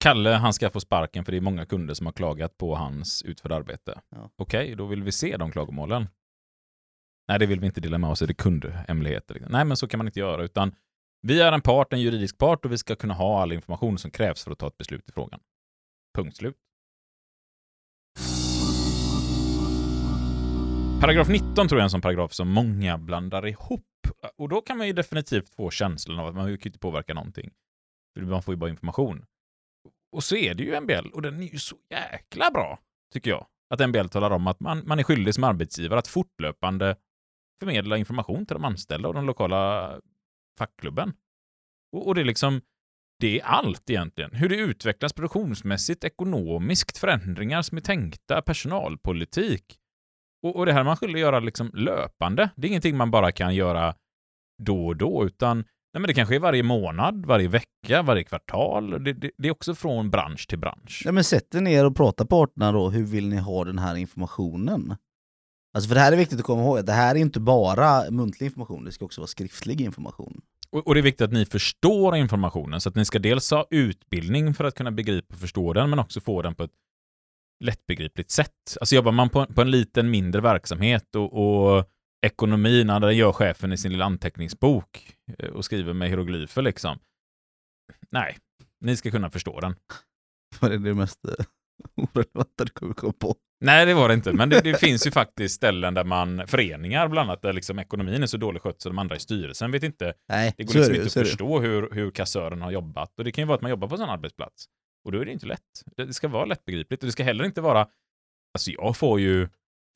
Kalle, 0.00 0.30
han 0.30 0.52
ska 0.52 0.70
få 0.70 0.80
sparken 0.80 1.24
för 1.24 1.32
det 1.32 1.38
är 1.38 1.40
många 1.42 1.66
kunder 1.66 1.94
som 1.94 2.06
har 2.06 2.12
klagat 2.12 2.58
på 2.58 2.74
hans 2.74 3.22
utförda 3.22 3.54
arbete. 3.56 4.00
Ja. 4.10 4.30
Okej, 4.36 4.74
då 4.76 4.86
vill 4.86 5.02
vi 5.02 5.12
se 5.12 5.36
de 5.36 5.50
klagomålen. 5.52 6.06
Nej, 7.28 7.38
det 7.38 7.46
vill 7.46 7.60
vi 7.60 7.66
inte 7.66 7.80
dela 7.80 7.98
med 7.98 8.10
oss, 8.10 8.18
det 8.18 8.24
är 8.24 8.34
kundhemligheter. 8.34 9.34
liksom. 9.34 9.52
Nej, 9.52 9.64
men 9.64 9.76
så 9.76 9.88
kan 9.88 9.98
man 9.98 10.06
inte 10.06 10.20
göra, 10.20 10.42
utan 10.42 10.74
vi 11.22 11.40
är 11.40 11.52
en 11.52 11.60
part, 11.60 11.92
en 11.92 12.00
juridisk 12.00 12.38
part 12.38 12.64
och 12.64 12.72
vi 12.72 12.78
ska 12.78 12.96
kunna 12.96 13.14
ha 13.14 13.42
all 13.42 13.52
information 13.52 13.98
som 13.98 14.10
krävs 14.10 14.44
för 14.44 14.50
att 14.50 14.58
ta 14.58 14.66
ett 14.66 14.78
beslut 14.78 15.08
i 15.08 15.12
frågan. 15.12 15.40
Punkt 16.16 16.36
slut. 16.36 16.56
Paragraf 21.00 21.28
19 21.28 21.54
tror 21.54 21.70
jag 21.70 21.78
är 21.78 21.82
en 21.82 21.90
sån 21.90 22.00
paragraf 22.00 22.32
som 22.32 22.48
många 22.48 22.98
blandar 22.98 23.46
ihop. 23.46 23.84
Och 24.36 24.48
då 24.48 24.60
kan 24.60 24.78
man 24.78 24.86
ju 24.86 24.92
definitivt 24.92 25.48
få 25.48 25.70
känslan 25.70 26.18
av 26.18 26.26
att 26.26 26.34
man 26.34 26.44
kan 26.44 26.50
ju 26.50 26.58
inte 26.64 26.78
påverka 26.78 27.14
någonting. 27.14 27.50
För 28.14 28.26
man 28.26 28.42
får 28.42 28.54
ju 28.54 28.58
bara 28.58 28.70
information. 28.70 29.24
Och 30.12 30.24
så 30.24 30.36
är 30.36 30.54
det 30.54 30.62
ju 30.62 30.80
MBL, 30.80 31.08
och 31.12 31.22
den 31.22 31.42
är 31.42 31.46
ju 31.46 31.58
så 31.58 31.76
jäkla 31.90 32.50
bra, 32.50 32.78
tycker 33.12 33.30
jag. 33.30 33.46
Att 33.74 33.88
MBL 33.88 34.06
talar 34.06 34.30
om 34.30 34.46
att 34.46 34.60
man, 34.60 34.82
man 34.86 34.98
är 34.98 35.02
skyldig 35.02 35.34
som 35.34 35.44
arbetsgivare 35.44 35.98
att 35.98 36.08
fortlöpande 36.08 36.96
förmedla 37.58 37.96
information 37.96 38.46
till 38.46 38.54
de 38.54 38.64
anställda 38.64 39.08
och 39.08 39.14
den 39.14 39.26
lokala 39.26 39.92
fackklubben. 40.58 41.12
Och, 41.92 42.06
och 42.06 42.14
det 42.14 42.20
är 42.20 42.24
liksom, 42.24 42.60
det 43.20 43.40
är 43.40 43.44
allt 43.44 43.90
egentligen. 43.90 44.34
Hur 44.34 44.48
det 44.48 44.56
utvecklas 44.56 45.12
produktionsmässigt, 45.12 46.04
ekonomiskt, 46.04 46.98
förändringar 46.98 47.62
som 47.62 47.78
är 47.78 47.82
tänkta, 47.82 48.42
personalpolitik. 48.42 49.78
Och, 50.42 50.56
och 50.56 50.66
det 50.66 50.72
här 50.72 50.80
är 50.80 50.84
man 50.84 50.96
skyldig 50.96 51.20
att 51.20 51.26
göra 51.26 51.40
liksom 51.40 51.70
löpande. 51.74 52.50
Det 52.56 52.66
är 52.66 52.68
ingenting 52.68 52.96
man 52.96 53.10
bara 53.10 53.32
kan 53.32 53.54
göra 53.54 53.94
då 54.62 54.86
och 54.86 54.96
då, 54.96 55.26
utan 55.26 55.56
nej 55.58 56.00
men 56.00 56.02
det 56.02 56.14
kanske 56.14 56.34
är 56.34 56.40
varje 56.40 56.62
månad, 56.62 57.26
varje 57.26 57.48
vecka, 57.48 58.02
varje 58.02 58.24
kvartal. 58.24 59.04
Det, 59.04 59.12
det, 59.12 59.30
det 59.38 59.48
är 59.48 59.52
också 59.52 59.74
från 59.74 60.10
bransch 60.10 60.48
till 60.48 60.58
bransch. 60.58 61.02
Ja, 61.04 61.12
men 61.12 61.24
sätt 61.24 61.54
er 61.54 61.60
ner 61.60 61.86
och 61.86 61.96
prata 61.96 62.26
parterna 62.26 62.72
då, 62.72 62.90
hur 62.90 63.04
vill 63.04 63.28
ni 63.28 63.36
ha 63.36 63.64
den 63.64 63.78
här 63.78 63.96
informationen? 63.96 64.96
Alltså 65.74 65.88
för 65.88 65.94
det 65.94 66.00
här 66.00 66.12
är 66.12 66.16
viktigt 66.16 66.38
att 66.38 66.44
komma 66.44 66.62
ihåg, 66.62 66.78
att 66.78 66.86
det 66.86 66.92
här 66.92 67.14
är 67.14 67.18
inte 67.18 67.40
bara 67.40 68.10
muntlig 68.10 68.46
information, 68.46 68.84
det 68.84 68.92
ska 68.92 69.04
också 69.04 69.20
vara 69.20 69.28
skriftlig 69.28 69.80
information. 69.80 70.40
Och, 70.70 70.94
det 70.94 71.00
är 71.00 71.02
viktigt 71.02 71.24
att 71.24 71.32
ni 71.32 71.46
förstår 71.46 72.16
informationen, 72.16 72.80
så 72.80 72.88
att 72.88 72.94
ni 72.94 73.04
ska 73.04 73.18
dels 73.18 73.50
ha 73.50 73.66
utbildning 73.70 74.54
för 74.54 74.64
att 74.64 74.74
kunna 74.74 74.90
begripa 74.90 75.34
och 75.34 75.40
förstå 75.40 75.72
den, 75.72 75.90
men 75.90 75.98
också 75.98 76.20
få 76.20 76.42
den 76.42 76.54
på 76.54 76.62
ett 76.62 76.74
lättbegripligt 77.64 78.30
sätt. 78.30 78.76
Alltså 78.80 78.94
jobbar 78.94 79.12
man 79.12 79.28
på, 79.28 79.46
på 79.46 79.62
en 79.62 79.70
liten 79.70 80.10
mindre 80.10 80.40
verksamhet 80.40 81.14
och, 81.14 81.32
och 81.32 81.84
ekonomin, 82.26 82.86
där 82.86 83.10
gör 83.10 83.32
chefen 83.32 83.72
i 83.72 83.78
sin 83.78 83.92
lilla 83.92 84.04
anteckningsbok 84.04 85.16
eh, 85.38 85.50
och 85.50 85.64
skriver 85.64 85.92
med 85.92 86.08
hieroglyfer 86.08 86.62
liksom. 86.62 86.98
Nej, 88.10 88.38
ni 88.80 88.96
ska 88.96 89.10
kunna 89.10 89.30
förstå 89.30 89.60
den. 89.60 89.74
Vad 90.60 90.72
är 90.72 90.78
det 90.78 90.94
mest 90.94 91.24
eh, 91.24 91.44
orelevanta 91.96 92.64
du 92.64 92.70
kommer 92.70 92.94
komma 92.94 93.12
på? 93.18 93.34
Nej, 93.60 93.86
det 93.86 93.94
var 93.94 94.08
det 94.08 94.14
inte, 94.14 94.32
men 94.32 94.48
det, 94.48 94.60
det 94.60 94.80
finns 94.80 95.06
ju 95.06 95.10
faktiskt 95.10 95.54
ställen 95.54 95.94
där 95.94 96.04
man, 96.04 96.46
föreningar 96.46 97.08
bland 97.08 97.30
annat, 97.30 97.42
där 97.42 97.52
liksom 97.52 97.78
ekonomin 97.78 98.22
är 98.22 98.26
så 98.26 98.36
dåligt 98.36 98.62
skött 98.62 98.82
så 98.82 98.88
de 98.88 98.98
andra 98.98 99.16
i 99.16 99.18
styrelsen 99.18 99.70
vet 99.70 99.82
inte 99.82 100.14
Nej, 100.28 100.54
Det 100.56 100.64
går 100.64 100.74
liksom 100.74 100.92
det, 100.92 100.98
inte 100.98 101.20
att 101.20 101.28
förstå 101.28 101.60
hur, 101.60 101.90
hur 101.94 102.10
kassören 102.10 102.62
har 102.62 102.70
jobbat. 102.70 103.18
Och 103.18 103.24
det 103.24 103.32
kan 103.32 103.42
ju 103.42 103.46
vara 103.46 103.56
att 103.56 103.62
man 103.62 103.70
jobbar 103.70 103.88
på 103.88 103.94
en 103.94 103.98
sån 103.98 104.10
arbetsplats. 104.10 104.66
Och 105.04 105.12
då 105.12 105.20
är 105.20 105.24
det 105.24 105.32
inte 105.32 105.46
lätt. 105.46 105.82
Det 105.96 106.04
det 106.04 106.14
ska 106.14 106.28
vara 106.28 106.44
lättbegripligt. 106.44 107.02
Och 107.02 107.06
det 107.06 107.12
ska 107.12 107.22
heller 107.22 107.44
inte 107.44 107.60
vara... 107.60 107.88
Alltså 108.54 108.70
jag 108.70 108.96
får 108.96 109.20
ju 109.20 109.48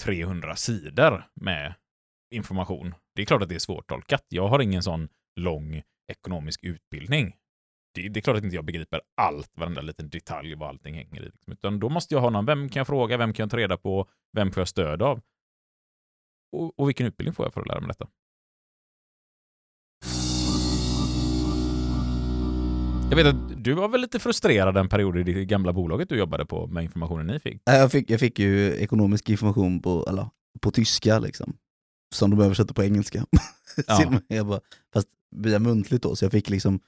300 0.03 0.57
sidor 0.57 1.27
med 1.41 1.75
information. 2.35 2.95
Det 3.15 3.23
är 3.23 3.27
klart 3.27 3.43
att 3.43 3.49
det 3.49 3.55
är 3.55 3.59
svårtolkat. 3.59 4.27
Jag 4.29 4.49
har 4.49 4.61
ingen 4.61 4.83
sån 4.83 5.09
lång 5.41 5.83
ekonomisk 6.13 6.65
utbildning. 6.65 7.35
Det, 7.95 8.09
det 8.09 8.21
är 8.21 8.23
klart 8.23 8.37
att 8.37 8.45
inte 8.45 8.57
jag 8.57 8.65
begriper 8.65 9.01
allt, 9.17 9.51
varenda 9.55 9.83
liten 9.83 10.09
detalj, 10.09 10.55
vad 10.55 10.69
allting 10.69 10.95
hänger 10.95 11.23
i. 11.23 11.25
Liksom. 11.25 11.53
Utan 11.53 11.81
då 11.81 11.89
måste 11.89 12.15
jag 12.15 12.21
ha 12.21 12.31
någon, 12.31 12.47
vem 12.47 12.69
kan 12.69 12.81
jag 12.81 12.87
fråga, 12.87 13.17
vem 13.17 13.33
kan 13.33 13.45
jag 13.45 13.51
ta 13.51 13.57
reda 13.57 13.77
på, 13.77 14.09
vem 14.33 14.53
får 14.53 14.61
jag 14.61 14.69
stöd 14.69 15.03
av? 15.03 15.21
Och, 16.53 16.81
och 16.81 16.89
vilken 16.89 17.07
utbildning 17.07 17.35
får 17.35 17.47
jag 17.47 17.55
för 17.55 17.61
att 17.61 17.67
lära 17.67 17.81
mig 17.81 17.89
detta? 17.89 18.09
Jag 23.11 23.17
vet 23.17 23.27
att 23.27 23.65
du 23.65 23.73
var 23.73 23.89
väl 23.89 24.01
lite 24.01 24.19
frustrerad 24.19 24.77
en 24.77 24.89
period 24.89 25.17
i 25.17 25.23
det 25.23 25.45
gamla 25.45 25.73
bolaget 25.73 26.09
du 26.09 26.19
jobbade 26.19 26.47
på 26.47 26.67
med 26.67 26.85
informationen 26.85 27.27
ni 27.27 27.41
fick. 27.41 27.63
Jag 27.65 27.93
fick, 27.93 28.11
jag 28.11 28.21
fick 28.21 28.39
ju 28.39 28.75
ekonomisk 28.75 29.29
information 29.29 29.81
på, 29.81 30.07
eller, 30.09 30.27
på 30.61 30.71
tyska 30.71 31.19
liksom. 31.19 31.57
Som 32.15 32.31
de 32.31 32.41
översätter 32.41 32.75
på 32.75 32.85
engelska. 32.85 33.27
Ja. 33.87 34.13
Jag 34.29 34.47
bara, 34.47 34.61
fast 34.93 35.09
via 35.31 35.59
muntligt 35.59 36.03
då, 36.03 36.17
så 36.17 36.25
jag 36.25 36.33
fick 36.33 36.51
liksom 36.51 36.81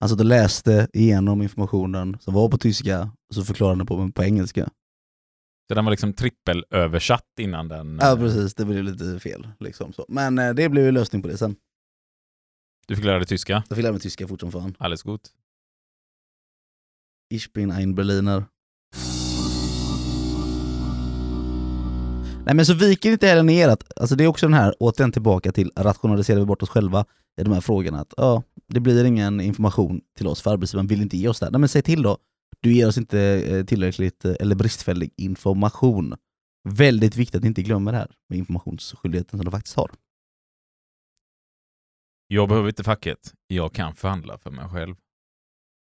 Han 0.00 0.08
satt 0.08 0.20
och 0.20 0.26
läste 0.26 0.88
igenom 0.92 1.42
informationen 1.42 2.18
som 2.20 2.34
var 2.34 2.48
på 2.48 2.58
tyska 2.58 3.10
och 3.28 3.34
så 3.34 3.44
förklarade 3.44 3.76
han 3.76 3.86
på, 3.86 4.12
på 4.12 4.24
engelska. 4.24 4.70
Så 5.68 5.74
den 5.74 5.84
var 5.84 5.90
liksom 5.90 6.12
trippelöversatt 6.12 7.38
innan 7.40 7.68
den... 7.68 7.98
Ja 8.00 8.12
eh, 8.12 8.18
precis, 8.18 8.54
det 8.54 8.64
blev 8.64 8.84
lite 8.84 9.20
fel. 9.20 9.48
Liksom, 9.60 9.92
så. 9.92 10.04
Men 10.08 10.38
eh, 10.38 10.54
det 10.54 10.68
blev 10.68 10.84
ju 10.84 10.92
lösning 10.92 11.22
på 11.22 11.28
det 11.28 11.38
sen. 11.38 11.56
Du 12.86 12.96
fick 12.96 13.04
lära 13.04 13.18
dig 13.18 13.26
tyska. 13.26 13.62
Jag 13.68 13.76
fick 13.76 13.82
lära 13.82 13.92
mig 13.92 14.00
tyska 14.00 14.28
fort 14.28 14.40
som 14.40 14.52
fan. 14.52 14.74
Alles 14.78 15.02
gut. 15.02 15.32
Ich 17.30 17.52
bin 17.52 17.70
ein 17.70 17.94
Berliner. 17.94 18.44
Nej 22.44 22.54
men 22.54 22.66
så 22.66 22.74
viker 22.74 23.12
inte 23.12 23.26
heller 23.26 23.42
ner 23.42 23.68
att, 23.68 23.98
alltså 24.00 24.16
det 24.16 24.24
är 24.24 24.28
också 24.28 24.46
den 24.46 24.54
här, 24.54 24.74
återigen 24.80 25.12
tillbaka 25.12 25.52
till 25.52 25.72
rationaliserar 25.76 26.38
vi 26.38 26.46
bort 26.46 26.62
oss 26.62 26.68
själva 26.68 27.04
i 27.40 27.44
de 27.44 27.52
här 27.52 27.60
frågorna. 27.60 28.00
Att 28.00 28.14
ja, 28.16 28.42
det 28.68 28.80
blir 28.80 29.04
ingen 29.04 29.40
information 29.40 30.00
till 30.16 30.26
oss 30.26 30.42
för 30.42 30.50
arbetsgivaren 30.50 30.86
vill 30.86 31.02
inte 31.02 31.16
ge 31.16 31.28
oss 31.28 31.40
det. 31.40 31.50
Nej 31.50 31.60
men 31.60 31.68
säg 31.68 31.82
till 31.82 32.02
då, 32.02 32.18
du 32.60 32.72
ger 32.72 32.88
oss 32.88 32.98
inte 32.98 33.20
eh, 33.20 33.64
tillräckligt 33.64 34.24
eh, 34.24 34.34
eller 34.40 34.56
bristfällig 34.56 35.12
information. 35.16 36.14
Väldigt 36.68 37.16
viktigt 37.16 37.34
att 37.34 37.42
ni 37.42 37.48
inte 37.48 37.62
glömmer 37.62 37.92
det 37.92 37.98
här 37.98 38.10
med 38.28 38.38
informationsskyldigheten 38.38 39.38
som 39.38 39.44
de 39.44 39.50
faktiskt 39.50 39.76
har. 39.76 39.90
Jag 42.28 42.48
behöver 42.48 42.68
inte 42.68 42.84
facket. 42.84 43.34
Jag 43.46 43.72
kan 43.72 43.94
förhandla 43.94 44.38
för 44.38 44.50
mig 44.50 44.68
själv. 44.68 44.94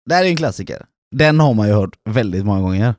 Det 0.05 0.15
här 0.15 0.25
är 0.25 0.29
en 0.29 0.37
klassiker. 0.37 0.85
Den 1.15 1.39
har 1.39 1.53
man 1.53 1.67
ju 1.67 1.73
hört 1.73 1.95
väldigt 2.09 2.45
många 2.45 2.61
gånger. 2.61 2.95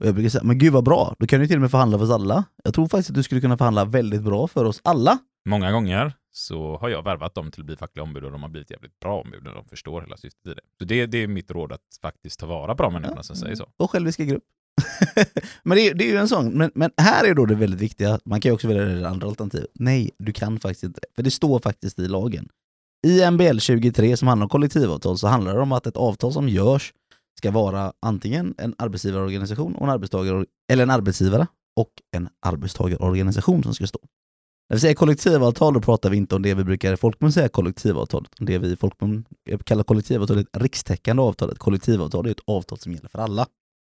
Och 0.00 0.06
jag 0.06 0.14
brukar 0.14 0.30
säga, 0.30 0.44
men 0.44 0.58
gud 0.58 0.72
vad 0.72 0.84
bra, 0.84 1.14
då 1.18 1.26
kan 1.26 1.40
du 1.40 1.46
till 1.46 1.56
och 1.56 1.60
med 1.60 1.70
förhandla 1.70 1.98
för 1.98 2.04
oss 2.04 2.10
alla. 2.10 2.44
Jag 2.64 2.74
tror 2.74 2.88
faktiskt 2.88 3.10
att 3.10 3.16
du 3.16 3.22
skulle 3.22 3.40
kunna 3.40 3.56
förhandla 3.56 3.84
väldigt 3.84 4.22
bra 4.22 4.48
för 4.48 4.64
oss 4.64 4.80
alla. 4.84 5.18
Många 5.48 5.72
gånger 5.72 6.12
så 6.32 6.76
har 6.76 6.88
jag 6.88 7.04
värvat 7.04 7.34
dem 7.34 7.50
till 7.50 7.60
att 7.60 7.66
bli 7.66 7.76
fackliga 7.76 8.04
ombud 8.04 8.24
och 8.24 8.32
de 8.32 8.42
har 8.42 8.48
blivit 8.48 8.70
jävligt 8.70 9.00
bra 9.00 9.20
ombud 9.20 9.48
och 9.48 9.54
de 9.54 9.64
förstår 9.64 10.00
hela 10.00 10.16
syftet 10.16 10.46
i 10.46 10.54
det. 10.54 10.60
Så 10.78 10.84
det, 10.84 11.06
det 11.06 11.18
är 11.18 11.26
mitt 11.26 11.50
råd 11.50 11.72
att 11.72 11.80
faktiskt 12.02 12.40
ta 12.40 12.46
vara 12.46 12.74
på 12.74 12.82
de 12.82 12.92
människorna 12.92 13.22
som 13.22 13.36
säger 13.36 13.54
så. 13.54 13.68
Och 13.76 13.90
själviska 13.90 14.24
grupp. 14.24 14.44
men 15.62 15.76
det 15.76 15.92
det 15.92 16.04
är 16.04 16.12
ju 16.12 16.16
en 16.16 16.28
sån, 16.28 16.48
men, 16.48 16.70
men 16.74 16.90
här 16.96 17.24
är 17.24 17.34
då 17.34 17.46
det 17.46 17.54
väldigt 17.54 17.80
viktiga, 17.80 18.18
man 18.24 18.40
kan 18.40 18.48
ju 18.50 18.54
också 18.54 18.68
välja 18.68 18.84
det 18.84 19.08
andra 19.08 19.28
alternativet. 19.28 19.70
Nej, 19.74 20.10
du 20.18 20.32
kan 20.32 20.60
faktiskt 20.60 20.84
inte. 20.84 21.00
För 21.16 21.22
det 21.22 21.30
står 21.30 21.58
faktiskt 21.58 21.98
i 21.98 22.08
lagen. 22.08 22.48
I 23.06 23.30
MBL 23.30 23.58
23 23.58 24.16
som 24.16 24.28
handlar 24.28 24.44
om 24.44 24.48
kollektivavtal 24.48 25.18
så 25.18 25.28
handlar 25.28 25.54
det 25.54 25.60
om 25.60 25.72
att 25.72 25.86
ett 25.86 25.96
avtal 25.96 26.32
som 26.32 26.48
görs 26.48 26.92
ska 27.38 27.50
vara 27.50 27.92
antingen 28.00 28.54
en 28.58 28.74
arbetsgivarorganisation 28.78 29.74
och 29.74 29.84
en 29.84 29.90
arbetstagare, 29.90 30.44
eller 30.72 30.82
en 30.82 30.90
arbetsgivare 30.90 31.46
och 31.76 31.90
en 32.16 32.28
arbetstagarorganisation 32.46 33.62
som 33.62 33.74
ska 33.74 33.86
stå. 33.86 34.00
När 34.70 34.76
vi 34.76 34.80
säger 34.80 34.94
kollektivavtal 34.94 35.74
då 35.74 35.80
pratar 35.80 36.10
vi 36.10 36.16
inte 36.16 36.34
om 36.34 36.42
det 36.42 36.54
vi 36.54 36.64
brukar 36.64 36.92
i 36.92 36.96
folkmun 36.96 37.32
säga 37.32 37.48
kollektivavtal, 37.48 38.26
utan 38.32 38.46
det 38.46 38.58
vi 38.58 38.72
i 38.72 38.76
folkmun 38.76 39.24
kallar 39.64 39.84
kollektivavtal 39.84 40.36
är 40.36 40.40
ett 40.40 40.56
rikstäckande 40.62 41.22
avtal. 41.22 41.50
Ett 41.50 41.58
kollektivavtal 41.58 42.26
är 42.26 42.30
ett 42.30 42.40
avtal 42.46 42.78
som 42.78 42.92
gäller 42.92 43.08
för 43.08 43.18
alla. 43.18 43.46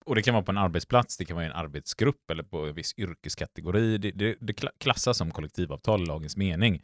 Och 0.05 0.15
det 0.15 0.23
kan 0.23 0.35
vara 0.35 0.45
på 0.45 0.51
en 0.51 0.59
arbetsplats, 0.59 1.17
det 1.17 1.25
kan 1.25 1.35
vara 1.35 1.47
i 1.47 1.49
en 1.49 1.55
arbetsgrupp 1.55 2.31
eller 2.31 2.43
på 2.43 2.67
en 2.67 2.75
viss 2.75 2.95
yrkeskategori. 2.97 3.99
Det, 3.99 4.11
det, 4.11 4.37
det 4.41 4.53
kla- 4.53 4.71
klassas 4.79 5.19
som 5.19 5.31
kollektivavtal 5.31 6.03
i 6.03 6.07
lagens 6.07 6.37
mening. 6.37 6.83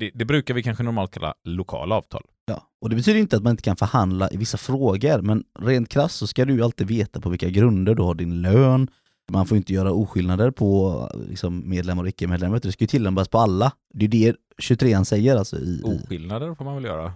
Det, 0.00 0.10
det 0.14 0.24
brukar 0.24 0.54
vi 0.54 0.62
kanske 0.62 0.82
normalt 0.82 1.10
kalla 1.10 1.34
lokala 1.44 1.94
avtal. 1.94 2.22
Ja. 2.46 2.68
Och 2.80 2.90
det 2.90 2.96
betyder 2.96 3.20
inte 3.20 3.36
att 3.36 3.42
man 3.42 3.50
inte 3.50 3.62
kan 3.62 3.76
förhandla 3.76 4.30
i 4.30 4.36
vissa 4.36 4.58
frågor, 4.58 5.22
men 5.22 5.44
rent 5.58 5.88
krasst 5.88 6.16
så 6.16 6.26
ska 6.26 6.44
du 6.44 6.54
ju 6.54 6.62
alltid 6.62 6.86
veta 6.86 7.20
på 7.20 7.30
vilka 7.30 7.48
grunder 7.48 7.94
du 7.94 8.02
har 8.02 8.14
din 8.14 8.42
lön. 8.42 8.90
Man 9.30 9.46
får 9.46 9.56
inte 9.56 9.72
göra 9.72 9.92
oskillnader 9.92 10.50
på 10.50 11.08
liksom, 11.28 11.68
medlemmar 11.68 12.02
och 12.02 12.08
icke-medlemmar, 12.08 12.60
det 12.62 12.72
ska 12.72 12.84
ju 12.84 12.88
tillämpas 12.88 13.28
på 13.28 13.38
alla. 13.38 13.72
Det 13.94 14.04
är 14.04 14.08
det 14.08 14.36
23an 14.62 15.04
säger 15.04 15.36
alltså 15.36 15.56
i... 15.58 15.82
Oskillnader 15.84 16.54
får 16.54 16.64
man 16.64 16.74
väl 16.74 16.84
göra? 16.84 17.12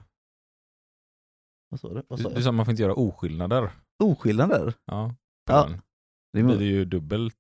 vad 1.70 1.80
sa 1.80 1.88
du? 1.88 2.02
Vad 2.08 2.18
Du, 2.18 2.22
sa 2.22 2.28
du 2.28 2.34
jag? 2.34 2.44
sa 2.44 2.52
man 2.52 2.64
får 2.66 2.72
inte 2.72 2.82
göra 2.82 2.94
oskillnader. 2.94 3.70
Oskillnader? 4.04 4.74
Ja. 4.84 5.14
Ja. 5.48 5.68
Det 6.32 6.42
blir 6.42 6.56
det 6.58 6.64
ju 6.64 6.84
dubbelt 6.84 7.36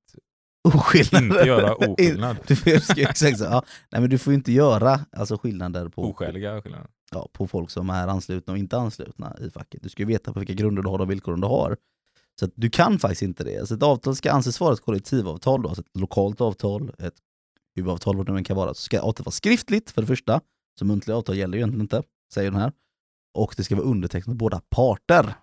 oskillnader. 0.74 1.26
inte 1.26 1.46
göra 1.48 1.74
oskillnad. 1.74 2.36
Du 2.46 2.56
får, 2.56 2.70
exakt 2.98 3.38
så, 3.38 3.44
ja. 3.44 3.62
Nej 3.92 4.00
men 4.00 4.10
du 4.10 4.18
får 4.18 4.32
inte 4.34 4.52
göra 4.52 5.00
alltså, 5.12 5.38
skillnader 5.38 5.88
på, 5.88 6.10
Oskäliga 6.10 6.62
skillnader. 6.62 6.86
ja, 7.12 7.28
på 7.32 7.46
folk 7.46 7.70
som 7.70 7.90
är 7.90 8.08
anslutna 8.08 8.52
och 8.52 8.58
inte 8.58 8.76
anslutna 8.78 9.36
i 9.40 9.50
facket. 9.50 9.82
Du 9.82 9.88
ska 9.88 10.02
ju 10.02 10.06
veta 10.06 10.32
på 10.32 10.38
vilka 10.38 10.52
grunder 10.54 10.82
du 10.82 10.88
har 10.88 10.98
de 10.98 11.08
villkoren 11.08 11.40
du 11.40 11.46
har. 11.46 11.76
Så 12.40 12.48
du 12.54 12.70
kan 12.70 12.98
faktiskt 12.98 13.22
inte 13.22 13.44
det. 13.44 13.58
Alltså 13.58 13.74
ett 13.74 13.82
avtal 13.82 14.16
ska 14.16 14.32
anses 14.32 14.60
vara 14.60 14.72
ett 14.74 14.80
kollektivavtal, 14.80 15.62
då, 15.62 15.68
alltså 15.68 15.82
ett 15.82 15.96
lokalt 16.00 16.40
avtal, 16.40 16.92
ett 16.98 17.14
huvudavtal, 17.76 18.16
vad 18.16 18.26
det 18.26 18.32
nu 18.32 18.44
kan 18.44 18.56
vara. 18.56 18.74
Så 18.74 18.82
ska 18.82 19.00
avtalet 19.00 19.26
vara 19.26 19.32
skriftligt 19.32 19.90
för 19.90 20.00
det 20.00 20.06
första, 20.06 20.40
så 20.78 20.84
muntliga 20.84 21.16
avtal 21.16 21.36
gäller 21.36 21.54
ju 21.54 21.58
egentligen 21.60 21.80
inte, 21.84 22.02
säger 22.34 22.50
den 22.50 22.60
här. 22.60 22.72
Och 23.34 23.54
det 23.56 23.64
ska 23.64 23.76
vara 23.76 23.86
undertecknat 23.86 24.32
av 24.32 24.36
båda 24.36 24.60
parter. 24.70 25.34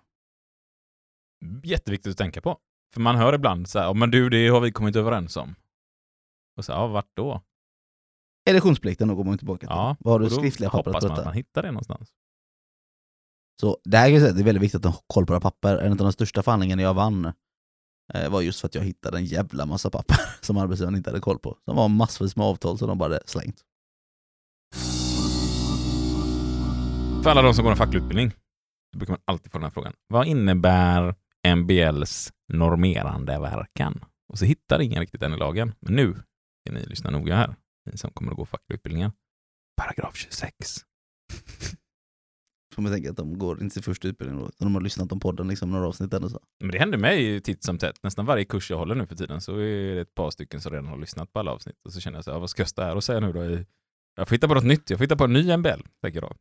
Jätteviktigt 1.64 2.10
att 2.10 2.18
tänka 2.18 2.40
på. 2.40 2.58
För 2.94 3.00
man 3.00 3.16
hör 3.16 3.32
ibland 3.32 3.68
så 3.68 3.78
här, 3.78 3.86
"Ja, 3.86 3.92
men 3.92 4.10
du, 4.10 4.28
det 4.30 4.48
har 4.48 4.60
vi 4.60 4.72
kommit 4.72 4.96
överens 4.96 5.36
om. 5.36 5.54
Och 6.56 6.64
så, 6.64 6.72
ja, 6.72 6.86
vart 6.86 7.10
då? 7.16 7.42
Editionsplikten, 8.50 9.08
då 9.08 9.14
går 9.14 9.24
man 9.24 9.38
tillbaka 9.38 9.58
till. 9.58 9.66
Ja, 9.70 9.96
Vad 10.00 10.12
har 10.14 10.20
du 10.20 10.30
skriftliga 10.30 10.70
papper 10.70 10.90
hoppas 10.90 11.00
på 11.00 11.06
man 11.06 11.12
att 11.12 11.16
detta? 11.16 11.28
man 11.28 11.34
hittar 11.34 11.62
det 11.62 11.70
någonstans. 11.70 12.10
Så 13.62 13.78
det 13.84 13.96
här 13.96 14.06
kan 14.06 14.12
jag 14.12 14.22
säga, 14.22 14.32
det 14.32 14.40
är 14.40 14.44
väldigt 14.44 14.62
viktigt 14.62 14.86
att 14.86 14.94
ha 14.94 15.02
koll 15.06 15.26
på 15.26 15.32
era 15.32 15.40
papper. 15.40 15.76
En 15.76 15.92
av 15.92 15.96
de 15.96 16.12
största 16.12 16.42
förhandlingarna 16.42 16.82
jag 16.82 16.94
vann 16.94 17.32
eh, 18.14 18.30
var 18.30 18.40
just 18.40 18.60
för 18.60 18.68
att 18.68 18.74
jag 18.74 18.82
hittade 18.82 19.18
en 19.18 19.24
jävla 19.24 19.66
massa 19.66 19.90
papper 19.90 20.16
som 20.40 20.56
arbetsgivaren 20.56 20.96
inte 20.96 21.10
hade 21.10 21.20
koll 21.20 21.38
på. 21.38 21.58
De 21.66 21.76
var 21.76 21.88
massvis 21.88 22.36
med 22.36 22.46
avtal 22.46 22.78
som 22.78 22.88
de 22.88 22.98
bara 22.98 23.04
hade 23.04 23.20
slängt. 23.26 23.60
För 27.22 27.30
alla 27.30 27.42
de 27.42 27.54
som 27.54 27.64
går 27.64 27.70
en 27.70 27.76
facklig 27.76 28.00
utbildning, 28.00 28.32
då 28.92 28.98
brukar 28.98 29.12
man 29.12 29.20
alltid 29.24 29.52
få 29.52 29.58
den 29.58 29.64
här 29.64 29.70
frågan. 29.70 29.92
Vad 30.08 30.26
innebär 30.26 31.14
MBLs 31.56 32.32
normerande 32.52 33.38
verkan? 33.38 34.04
Och 34.28 34.38
så 34.38 34.44
hittar 34.44 34.80
ingen 34.80 35.00
riktigt 35.00 35.20
den 35.20 35.34
i 35.34 35.36
lagen. 35.36 35.74
Men 35.80 35.94
nu 35.94 36.12
ska 36.12 36.74
ni 36.74 36.86
lyssna 36.86 37.10
noga 37.10 37.36
här, 37.36 37.54
ni 37.90 37.98
som 37.98 38.10
kommer 38.10 38.30
att 38.30 38.36
gå 38.36 38.44
facklig 38.44 38.74
utbildningar. 38.74 39.12
Paragraf 39.76 40.16
26. 40.16 40.84
Får 42.74 42.82
man 42.82 42.92
tänka 42.92 43.10
att 43.10 43.16
de 43.16 43.38
går 43.38 43.62
inte 43.62 43.74
till 43.74 43.82
första 43.82 44.08
utbildningen 44.08 44.42
då, 44.42 44.48
utan 44.48 44.66
de 44.66 44.74
har 44.74 44.82
lyssnat 44.82 45.12
om 45.12 45.20
podden 45.20 45.48
liksom 45.48 45.70
några 45.70 45.88
avsnitt 45.88 46.14
eller 46.14 46.28
så. 46.28 46.40
Men 46.60 46.70
det 46.70 46.78
händer 46.78 46.98
mig 46.98 47.40
titt 47.40 47.64
som 47.64 47.78
tätt. 47.78 48.02
Nästan 48.02 48.26
varje 48.26 48.44
kurs 48.44 48.70
jag 48.70 48.78
håller 48.78 48.94
nu 48.94 49.06
för 49.06 49.16
tiden 49.16 49.40
så 49.40 49.56
är 49.56 49.94
det 49.94 50.00
ett 50.00 50.14
par 50.14 50.30
stycken 50.30 50.60
som 50.60 50.72
redan 50.72 50.86
har 50.86 50.98
lyssnat 50.98 51.32
på 51.32 51.38
alla 51.38 51.50
avsnitt. 51.50 51.76
Och 51.84 51.92
så 51.92 52.00
känner 52.00 52.18
jag 52.18 52.24
så 52.24 52.32
här, 52.32 52.38
vad 52.38 52.50
ska 52.50 52.62
jag 52.62 52.68
stå 52.68 52.82
här 52.82 52.96
och 52.96 53.04
säga 53.04 53.20
nu 53.20 53.32
då? 53.32 53.44
I... 53.44 53.66
Jag 54.16 54.28
får 54.28 54.34
hitta 54.34 54.48
på 54.48 54.54
något 54.54 54.64
nytt. 54.64 54.90
Jag 54.90 54.98
får 54.98 55.04
hitta 55.04 55.16
på 55.16 55.24
en 55.24 55.32
ny 55.32 55.56
MBL, 55.56 55.80
tänker 56.02 56.22
jag 56.22 56.30
då. 56.30 56.36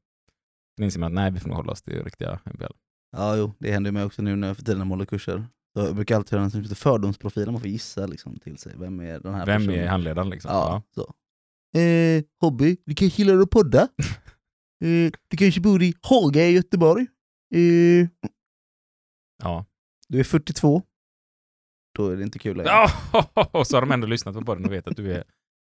Sen 0.77 0.85
inser 0.85 0.99
man 0.99 1.07
att 1.07 1.13
nej, 1.13 1.31
vi 1.31 1.39
får 1.39 1.49
nog 1.49 1.57
hålla 1.57 1.71
oss 1.71 1.81
till 1.81 2.03
riktiga 2.03 2.39
MBL. 2.53 2.73
Ja, 3.11 3.35
jo, 3.35 3.53
det 3.59 3.71
händer 3.71 3.91
mig 3.91 4.03
också 4.03 4.21
nu 4.21 4.35
när 4.35 4.53
för 4.53 4.63
tiden 4.63 4.77
när 4.77 4.85
man 4.85 4.91
håller 4.91 5.05
kurser. 5.05 5.45
Så 5.75 5.81
jag 5.85 5.95
brukar 5.95 6.15
alltid 6.15 6.39
höra 6.39 6.43
en 6.43 6.75
fördomsprofilen, 6.75 7.51
man 7.51 7.61
får 7.61 7.69
gissa 7.69 8.05
liksom, 8.05 8.39
till 8.39 8.57
sig. 8.57 8.73
Vem 8.77 8.99
är 8.99 9.19
den 9.19 9.33
här 9.33 9.45
Vem 9.45 9.61
personen? 9.61 9.79
är 9.79 9.87
handledaren 9.87 10.29
liksom? 10.29 10.51
Ja, 10.51 10.81
så. 10.95 11.13
Eh, 11.79 12.23
hobby, 12.41 12.77
du 12.85 12.95
kanske 12.95 13.21
gillar 13.21 13.41
att 13.41 13.49
podda? 13.49 13.87
eh, 14.81 15.11
du 15.27 15.37
kanske 15.37 15.61
bor 15.61 15.83
i 15.83 15.93
Haga 16.01 16.47
i 16.47 16.51
Göteborg? 16.51 17.07
Eh, 17.55 18.07
ja. 19.43 19.65
du 20.07 20.19
är 20.19 20.23
42? 20.23 20.81
Då 21.97 22.09
är 22.09 22.15
det 22.15 22.23
inte 22.23 22.39
kul 22.39 22.57
längre. 22.57 22.71
Och 23.51 23.67
så 23.67 23.75
har 23.75 23.81
de 23.81 23.91
ändå 23.91 24.07
lyssnat 24.07 24.35
på 24.35 24.41
podden 24.41 24.65
och 24.65 24.71
vet 24.71 24.87
att 24.87 24.95
du 24.95 25.13
är 25.13 25.23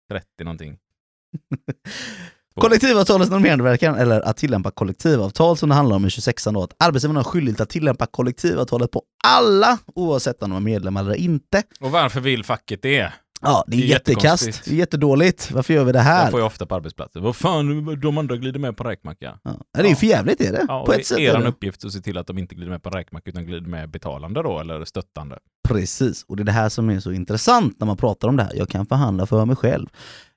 30 0.10 0.44
någonting. 0.44 0.78
Kollektivavtalets 2.62 3.32
normerande 3.32 3.64
verkan, 3.64 3.96
eller 3.96 4.22
att 4.22 4.38
tillämpa 4.38 4.72
kollektivavtal 4.72 5.58
som 5.58 5.70
det 5.70 5.76
handlar 5.76 5.96
om 5.96 6.06
i 6.06 6.10
26 6.10 6.44
då, 6.44 6.64
att 6.64 6.76
arbetsgivaren 6.80 7.16
har 7.16 7.24
skyldighet 7.24 7.62
att 7.62 7.70
tillämpa 7.70 8.06
kollektivavtalet 8.06 8.92
på 8.92 9.02
alla 9.24 9.78
oavsett 9.86 10.44
om 10.44 10.50
de 10.50 10.56
är 10.56 10.60
medlemmar 10.60 11.02
eller 11.02 11.16
inte. 11.16 11.64
Och 11.80 11.92
varför 11.92 12.20
vill 12.22 12.44
facket 12.44 12.82
det? 12.82 13.14
Ja, 13.42 13.64
det 13.68 13.76
är, 13.78 13.80
Det 13.80 13.86
är 13.86 13.88
jättekast. 13.88 14.66
Det 14.66 14.72
är 14.72 14.76
jättedåligt. 14.76 15.52
Varför 15.52 15.74
gör 15.74 15.84
vi 15.84 15.92
det 15.92 16.00
Det 16.00 16.04
här? 16.04 16.32
får 16.32 16.40
jag 16.40 16.48
ofta 16.48 16.66
på 16.66 16.76
arbetsplatser. 16.76 17.20
Vad 17.20 17.36
fan, 17.36 18.00
de 18.02 18.18
andra 18.18 18.36
glider 18.38 18.60
med 18.60 18.78
på 18.78 18.84
en 18.84 18.90
räkmacka. 18.90 19.40
Ja. 19.44 19.60
Det 19.74 19.80
är 19.80 19.90
ju 19.90 19.96
för 19.96 20.06
jävligt 20.08 20.42
är 20.42 20.52
det. 20.52 20.66
Ja, 20.68 20.86
på 20.86 20.94
ett 20.94 21.06
sätt 21.06 21.18
det 21.18 21.24
er 21.24 21.40
det. 21.40 21.48
uppgift 21.48 21.86
att 21.86 21.92
se 21.92 22.00
till 22.00 22.18
att 22.18 22.28
de 22.28 22.38
inte 22.38 22.56
glider 22.56 22.72
med 22.72 22.84
på 22.84 22.90
en 22.90 22.94
räkmacka 22.96 23.30
utan 23.30 23.46
glider 23.46 23.68
med 23.70 23.90
betalande 23.92 24.44
då, 24.44 24.60
eller 24.60 24.86
stöttande. 24.86 25.40
Precis, 25.68 26.24
och 26.28 26.36
det 26.38 26.44
är 26.44 26.46
det 26.46 26.52
här 26.52 26.70
som 26.70 26.90
är 26.90 27.00
så 27.00 27.12
intressant 27.12 27.80
när 27.80 27.88
man 27.88 27.98
pratar 27.98 28.28
om 28.28 28.38
det 28.38 28.44
här. 28.44 28.52
Jag 28.56 28.70
kan 28.70 28.86
förhandla 28.86 29.26
för 29.26 29.46
mig 29.46 29.56
själv. 29.56 29.88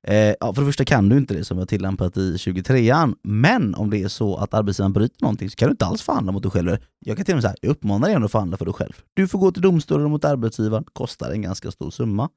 Eh, 0.06 0.16
ja, 0.40 0.52
för 0.54 0.62
det 0.62 0.66
första 0.66 0.84
kan 0.84 1.08
du 1.08 1.16
inte 1.16 1.34
det 1.34 1.44
som 1.44 1.58
har 1.58 1.66
tillämpat 1.66 2.16
i 2.16 2.36
23an, 2.36 3.14
men 3.22 3.74
om 3.74 3.90
det 3.90 4.02
är 4.02 4.08
så 4.08 4.36
att 4.36 4.54
arbetsgivaren 4.54 4.92
bryter 4.92 5.16
någonting 5.22 5.50
så 5.50 5.56
kan 5.56 5.68
du 5.68 5.70
inte 5.70 5.86
alls 5.86 6.02
förhandla 6.02 6.32
mot 6.32 6.42
dig 6.42 6.52
själv. 6.52 6.76
Jag 6.98 7.16
kan 7.16 7.24
till 7.26 7.34
och 7.34 7.36
med 7.36 7.42
säga, 7.42 7.54
jag 7.60 7.70
uppmanar 7.70 8.08
dig 8.08 8.16
att 8.24 8.32
förhandla 8.32 8.56
för 8.56 8.64
dig 8.64 8.74
själv. 8.74 8.92
Du 9.14 9.28
får 9.28 9.38
gå 9.38 9.52
till 9.52 9.62
domstolen 9.62 10.10
mot 10.10 10.24
arbetsgivaren, 10.24 10.84
kostar 10.92 11.30
en 11.30 11.42
ganska 11.42 11.70
stor 11.70 11.90
summa. 11.90 12.28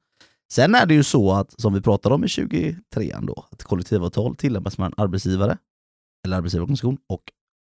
Sen 0.52 0.74
är 0.74 0.86
det 0.86 0.94
ju 0.94 1.02
så 1.02 1.32
att, 1.32 1.60
som 1.60 1.74
vi 1.74 1.80
pratade 1.80 2.14
om 2.14 2.24
i 2.24 2.26
23an 2.26 3.26
då, 3.26 3.46
att 3.50 3.62
kollektivavtal 3.62 4.36
tillämpas 4.36 4.78
mellan 4.78 4.92
arbetsgivare, 4.96 5.58
eller 6.26 6.36
arbetsgivarorganisation, 6.36 6.98
och 7.08 7.22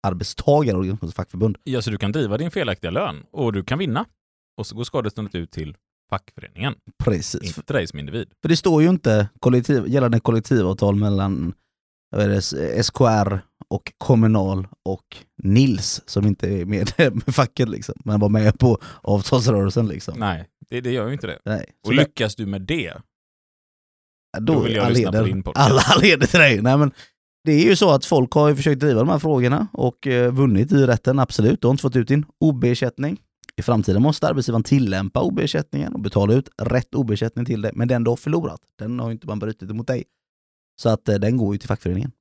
arbetstagarorganisation, 0.07 1.11
fackförbund. 1.11 1.57
Ja, 1.63 1.81
så 1.81 1.89
du 1.89 1.97
kan 1.97 2.11
driva 2.11 2.37
din 2.37 2.51
felaktiga 2.51 2.91
lön 2.91 3.23
och 3.31 3.53
du 3.53 3.63
kan 3.63 3.79
vinna. 3.79 4.05
Och 4.57 4.67
så 4.67 4.75
går 4.75 4.83
skadeståndet 4.83 5.35
ut 5.35 5.51
till 5.51 5.77
fackföreningen, 6.09 6.75
Precis. 7.03 7.57
inte 7.57 7.73
dig 7.73 7.87
som 7.87 7.99
individ. 7.99 8.27
För 8.41 8.49
det 8.49 8.57
står 8.57 8.81
ju 8.81 8.89
inte 8.89 9.29
kollektiv, 9.39 9.87
gällande 9.87 10.19
kollektivavtal 10.19 10.95
mellan 10.95 11.53
SKR 12.83 13.39
och 13.67 13.93
Kommunal 13.97 14.67
och 14.85 15.17
Nils 15.43 16.01
som 16.05 16.27
inte 16.27 16.47
är 16.47 16.65
medlem 16.65 17.21
i 17.27 17.31
facket 17.31 17.69
liksom, 17.69 17.95
men 18.05 18.19
var 18.19 18.29
med 18.29 18.59
på 18.59 18.77
avtalsrörelsen 19.01 19.87
liksom. 19.87 20.19
Nej, 20.19 20.47
det, 20.69 20.81
det 20.81 20.91
gör 20.91 21.07
ju 21.07 21.13
inte 21.13 21.27
det. 21.27 21.39
Nej. 21.45 21.65
Och 21.87 21.93
lyckas 21.93 22.35
du 22.35 22.45
med 22.45 22.61
det, 22.61 22.93
då, 24.39 24.53
då 24.53 24.59
vill 24.59 24.75
jag 24.75 24.91
lyssna 24.91 25.11
på 25.11 25.23
din 25.23 25.43
podcast. 25.43 25.71
Alla 25.71 26.01
leder 26.01 26.27
till 26.27 26.39
dig. 26.39 26.61
Nej, 26.61 26.77
men 26.77 26.91
det 27.43 27.51
är 27.51 27.63
ju 27.63 27.75
så 27.75 27.89
att 27.89 28.05
folk 28.05 28.31
har 28.31 28.49
ju 28.49 28.55
försökt 28.55 28.79
driva 28.79 28.99
de 28.99 29.09
här 29.09 29.19
frågorna 29.19 29.67
och 29.73 30.07
eh, 30.07 30.31
vunnit 30.31 30.71
i 30.71 30.85
rätten, 30.85 31.19
absolut. 31.19 31.61
Du 31.61 31.67
har 31.67 31.71
inte 31.71 31.81
fått 31.81 31.95
ut 31.95 32.07
din 32.07 32.25
OB-ersättning. 32.39 33.17
I 33.55 33.61
framtiden 33.61 34.01
måste 34.01 34.27
arbetsgivaren 34.27 34.63
tillämpa 34.63 35.21
OB-ersättningen 35.21 35.93
och 35.93 35.99
betala 35.99 36.33
ut 36.33 36.49
rätt 36.61 36.95
OB-ersättning 36.95 37.45
till 37.45 37.61
dig, 37.61 37.71
men 37.75 37.87
den 37.87 38.03
du 38.03 38.09
har 38.09 38.15
förlorat, 38.15 38.61
den 38.79 38.99
har 38.99 39.07
ju 39.07 39.11
inte 39.11 39.27
man 39.27 39.39
brutit 39.39 39.69
emot 39.71 39.87
dig. 39.87 40.03
Så 40.79 40.89
att 40.89 41.09
eh, 41.09 41.15
den 41.15 41.37
går 41.37 41.55
ju 41.55 41.57
till 41.59 41.67
fackföreningen. 41.67 42.11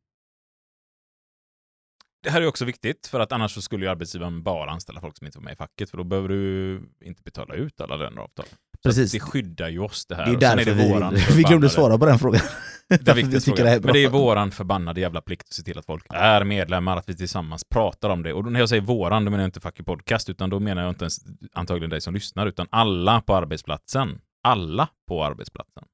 Det 2.22 2.30
här 2.30 2.42
är 2.42 2.46
också 2.46 2.64
viktigt, 2.64 3.06
för 3.06 3.20
att 3.20 3.32
annars 3.32 3.54
så 3.54 3.62
skulle 3.62 3.84
ju 3.84 3.90
arbetsgivaren 3.90 4.42
bara 4.42 4.70
anställa 4.70 5.00
folk 5.00 5.18
som 5.18 5.26
inte 5.26 5.38
var 5.38 5.44
med 5.44 5.52
i 5.52 5.56
facket, 5.56 5.90
för 5.90 5.96
då 5.96 6.04
behöver 6.04 6.28
du 6.28 6.82
inte 7.04 7.22
betala 7.22 7.54
ut 7.54 7.80
alla 7.80 7.96
löner 7.96 8.18
och 8.18 8.24
avtal. 8.24 8.46
Precis. 8.84 9.12
det 9.12 9.20
skyddar 9.20 9.68
ju 9.68 9.78
oss 9.78 10.06
det 10.06 10.14
här. 10.14 10.26
Det 10.26 10.32
är 10.32 10.40
därför 10.40 10.64
det 10.64 10.72
vi, 10.72 10.92
våran 10.92 11.14
vi 11.36 11.42
glömde 11.42 11.68
svara 11.68 11.98
på 11.98 12.06
den 12.06 12.18
frågan. 12.18 12.40
Det 12.88 13.08
är 13.08 13.14
vi 13.14 13.40
fråga. 13.40 13.64
det 13.64 13.70
är. 13.70 13.80
Men 13.80 13.92
det 13.92 14.04
är 14.04 14.08
våran 14.08 14.50
förbannade 14.50 15.00
jävla 15.00 15.20
plikt 15.20 15.48
att 15.48 15.52
se 15.52 15.62
till 15.62 15.78
att 15.78 15.86
folk 15.86 16.06
är 16.08 16.44
medlemmar, 16.44 16.96
att 16.96 17.08
vi 17.08 17.16
tillsammans 17.16 17.64
pratar 17.64 18.10
om 18.10 18.22
det. 18.22 18.32
Och 18.32 18.52
när 18.52 18.60
jag 18.60 18.68
säger 18.68 18.82
våran, 18.82 19.24
då 19.24 19.30
menar 19.30 19.44
jag 19.44 19.48
inte 19.48 19.68
Your 19.78 19.84
Podcast, 19.84 20.30
utan 20.30 20.50
då 20.50 20.60
menar 20.60 20.82
jag 20.82 20.90
inte 20.90 21.04
ens 21.04 21.18
antagligen 21.52 21.90
dig 21.90 22.00
som 22.00 22.14
lyssnar, 22.14 22.46
utan 22.46 22.66
alla 22.70 23.20
på 23.20 23.36
arbetsplatsen. 23.36 24.20
Alla 24.42 24.88
på 25.08 25.24
arbetsplatsen. 25.24 25.84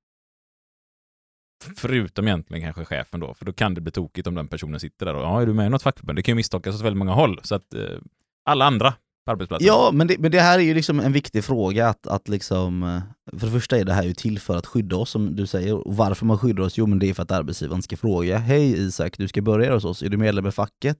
Förutom 1.77 2.28
egentligen 2.28 2.62
kanske 2.62 2.85
chefen 2.85 3.20
då, 3.20 3.35
för 3.35 3.45
då 3.45 3.53
kan 3.53 3.74
det 3.74 3.81
bli 3.81 3.93
tokigt 3.93 4.27
om 4.27 4.35
den 4.35 4.49
personen 4.49 4.81
sitter 4.81 5.07
där 5.07 5.15
och 5.15 5.23
ja, 5.23 5.43
är 5.43 5.47
du 5.47 5.55
med 5.55 5.66
i 5.66 5.70
något 5.70 5.82
fackförbund? 5.82 6.19
Det 6.19 6.23
kan 6.23 6.32
ju 6.32 6.36
misstolkas 6.36 6.74
åt 6.74 6.81
väldigt 6.81 6.99
många 6.99 7.12
håll. 7.12 7.41
Så 7.43 7.55
att 7.55 7.74
eh, 7.74 7.99
alla 8.45 8.65
andra 8.65 8.95
på 9.24 9.32
arbetsplatsen. 9.32 9.66
Ja, 9.66 9.91
men 9.93 10.07
det, 10.07 10.19
men 10.19 10.31
det 10.31 10.41
här 10.41 10.59
är 10.59 10.62
ju 10.62 10.74
liksom 10.74 11.01
en 11.01 11.12
viktig 11.12 11.45
fråga 11.45 11.89
att, 11.89 12.07
att 12.07 12.28
liksom, 12.28 12.82
eh, 12.82 13.39
för 13.39 13.47
det 13.47 13.53
första 13.53 13.78
är 13.78 13.85
det 13.85 13.93
här 13.93 14.05
ju 14.05 14.15
till 14.15 14.39
för 14.39 14.57
att 14.57 14.66
skydda 14.66 14.97
oss 14.97 15.11
som 15.11 15.36
du 15.36 15.47
säger, 15.47 15.74
och 15.86 15.97
varför 15.97 16.27
man 16.27 16.39
skyddar 16.39 16.62
oss? 16.62 16.78
Jo 16.78 16.86
men 16.86 16.99
det 16.99 17.11
är 17.11 17.15
för 17.15 17.23
att 17.23 17.31
arbetsgivaren 17.31 17.82
ska 17.82 17.97
fråga, 17.97 18.39
hej 18.39 18.86
Isak, 18.86 19.19
du 19.19 19.28
ska 19.28 19.43
börja 19.43 19.74
hos 19.74 19.85
oss, 19.85 20.03
är 20.03 20.09
du 20.09 20.16
medlem 20.16 20.47
i 20.47 20.53
facket? 20.53 20.99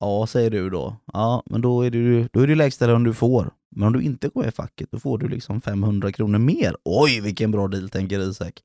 Ja, 0.00 0.26
säger 0.26 0.50
du 0.50 0.70
då. 0.70 0.96
Ja, 1.12 1.42
men 1.46 1.60
då 1.60 1.82
är 1.82 1.90
du, 1.90 2.28
då 2.32 2.40
är 2.40 2.46
det 2.46 2.54
lägsta 2.54 2.86
lön 2.86 3.04
du 3.04 3.14
får. 3.14 3.50
Men 3.76 3.86
om 3.86 3.92
du 3.92 4.02
inte 4.02 4.28
går 4.28 4.40
med 4.40 4.48
i 4.48 4.52
facket, 4.52 4.88
då 4.92 4.98
får 4.98 5.18
du 5.18 5.28
liksom 5.28 5.60
500 5.60 6.12
kronor 6.12 6.38
mer. 6.38 6.76
Oj, 6.84 7.20
vilken 7.20 7.50
bra 7.50 7.68
deal, 7.68 7.90
tänker 7.90 8.20
Isak. 8.20 8.60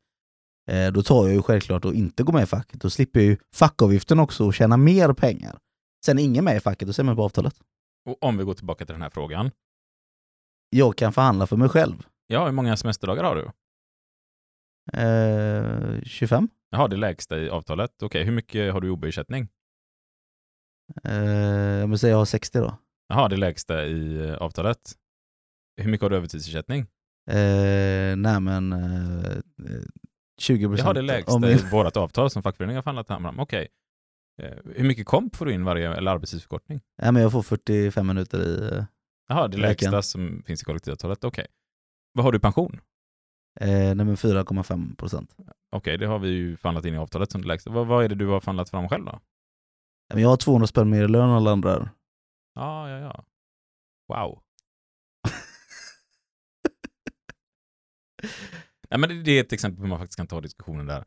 Eh, 0.67 0.91
då 0.91 1.03
tar 1.03 1.25
jag 1.25 1.33
ju 1.33 1.41
självklart 1.41 1.85
att 1.85 1.93
inte 1.93 2.23
gå 2.23 2.31
med 2.31 2.43
i 2.43 2.45
facket, 2.45 2.81
då 2.81 2.89
slipper 2.89 3.19
jag 3.19 3.27
ju 3.27 3.37
fackavgiften 3.53 4.19
också 4.19 4.45
och 4.45 4.53
tjäna 4.53 4.77
mer 4.77 5.13
pengar. 5.13 5.59
Sen 6.05 6.19
är 6.19 6.23
ingen 6.23 6.45
med 6.45 6.57
i 6.57 6.59
facket, 6.59 6.87
då 6.87 6.93
ser 6.93 7.03
man 7.03 7.15
på 7.15 7.23
avtalet. 7.23 7.55
Och 8.05 8.23
om 8.23 8.37
vi 8.37 8.43
går 8.43 8.53
tillbaka 8.53 8.85
till 8.85 8.93
den 8.93 9.01
här 9.01 9.09
frågan. 9.09 9.51
Jag 10.69 10.95
kan 10.97 11.13
förhandla 11.13 11.47
för 11.47 11.57
mig 11.57 11.69
själv. 11.69 12.07
Ja, 12.27 12.45
hur 12.45 12.51
många 12.51 12.77
semesterdagar 12.77 13.23
har 13.23 13.35
du? 13.35 13.51
Eh, 14.93 16.01
25? 16.03 16.49
Jaha, 16.69 16.87
det 16.87 16.95
lägsta 16.95 17.37
i 17.39 17.49
avtalet. 17.49 18.03
Okej, 18.03 18.23
hur 18.23 18.31
mycket 18.31 18.73
har 18.73 18.81
du 18.81 18.87
i 18.87 18.91
OB-ersättning? 18.91 19.47
Eh, 21.03 21.13
jag 21.13 21.99
säga 21.99 22.11
jag 22.11 22.17
har 22.17 22.25
60 22.25 22.59
då. 22.59 22.77
Jaha, 23.07 23.27
det 23.27 23.37
lägsta 23.37 23.85
i 23.85 24.29
eh, 24.29 24.35
avtalet. 24.35 24.95
Hur 25.81 25.91
mycket 25.91 26.01
har 26.01 26.09
du 26.09 26.15
övertidsersättning? 26.15 26.79
Eh, 27.29 28.15
nej 28.15 28.39
men 28.39 28.73
eh, 28.73 29.37
20 30.37 30.67
procent. 30.67 30.85
Jaha, 30.85 30.93
det 30.93 31.01
lägsta 31.01 31.51
i 31.51 31.55
vårt 31.71 31.97
avtal 31.97 32.29
som 32.29 32.43
fackföreningen 32.43 32.75
har 32.77 32.83
förhandlat 32.83 33.07
fram. 33.07 33.39
Okej. 33.39 33.67
Eh, 34.41 34.57
hur 34.75 34.83
mycket 34.83 35.05
komp 35.05 35.35
får 35.35 35.45
du 35.45 35.53
in 35.53 35.63
varje, 35.63 35.93
eller 35.95 36.11
arbetstidsförkortning? 36.11 36.81
Nej 37.01 37.11
men 37.11 37.21
jag 37.21 37.31
får 37.31 37.41
45 37.41 38.07
minuter 38.07 38.39
i... 38.47 38.75
eh, 38.77 38.83
Jaha, 39.29 39.47
det 39.47 39.57
lägsta 39.57 40.01
som 40.01 40.43
finns 40.45 40.61
i 40.61 40.65
kollektivavtalet. 40.65 41.23
Okej. 41.23 41.47
Vad 42.13 42.25
har 42.25 42.31
du 42.31 42.37
i 42.37 42.41
pension? 42.41 42.79
Eh, 43.59 43.67
nej 43.69 43.95
men 43.95 44.15
4,5 44.15 44.95
procent. 44.95 45.35
Okej, 45.71 45.97
det 45.97 46.05
har 46.05 46.19
vi 46.19 46.29
ju 46.29 46.57
förhandlat 46.57 46.85
in 46.85 46.93
i 46.93 46.97
avtalet 46.97 47.31
som 47.31 47.41
det 47.41 47.47
lägsta. 47.47 47.69
Vad, 47.69 47.87
vad 47.87 48.03
är 48.03 48.09
det 48.09 48.15
du 48.15 48.27
har 48.27 48.39
förhandlat 48.39 48.69
fram 48.69 48.89
själv 48.89 49.05
då? 49.05 49.19
Men 50.13 50.23
jag 50.23 50.29
har 50.29 50.37
200 50.37 50.67
spänn 50.67 50.89
mer 50.89 51.03
i 51.03 51.07
lön 51.07 51.29
än 51.29 51.35
alla 51.35 51.51
andra. 51.51 51.89
Ja, 52.55 52.89
ja, 52.89 52.97
ja. 52.99 53.23
Wow. 54.07 54.41
Nej, 58.89 58.99
men 58.99 59.23
det, 59.23 59.31
är 59.31 59.41
ett 59.41 59.53
exempel 59.53 59.77
på 59.77 59.81
hur 59.81 59.89
man 59.89 59.99
faktiskt 59.99 60.17
kan 60.17 60.27
ta 60.27 60.41
diskussionen 60.41 60.85
där. 60.85 61.05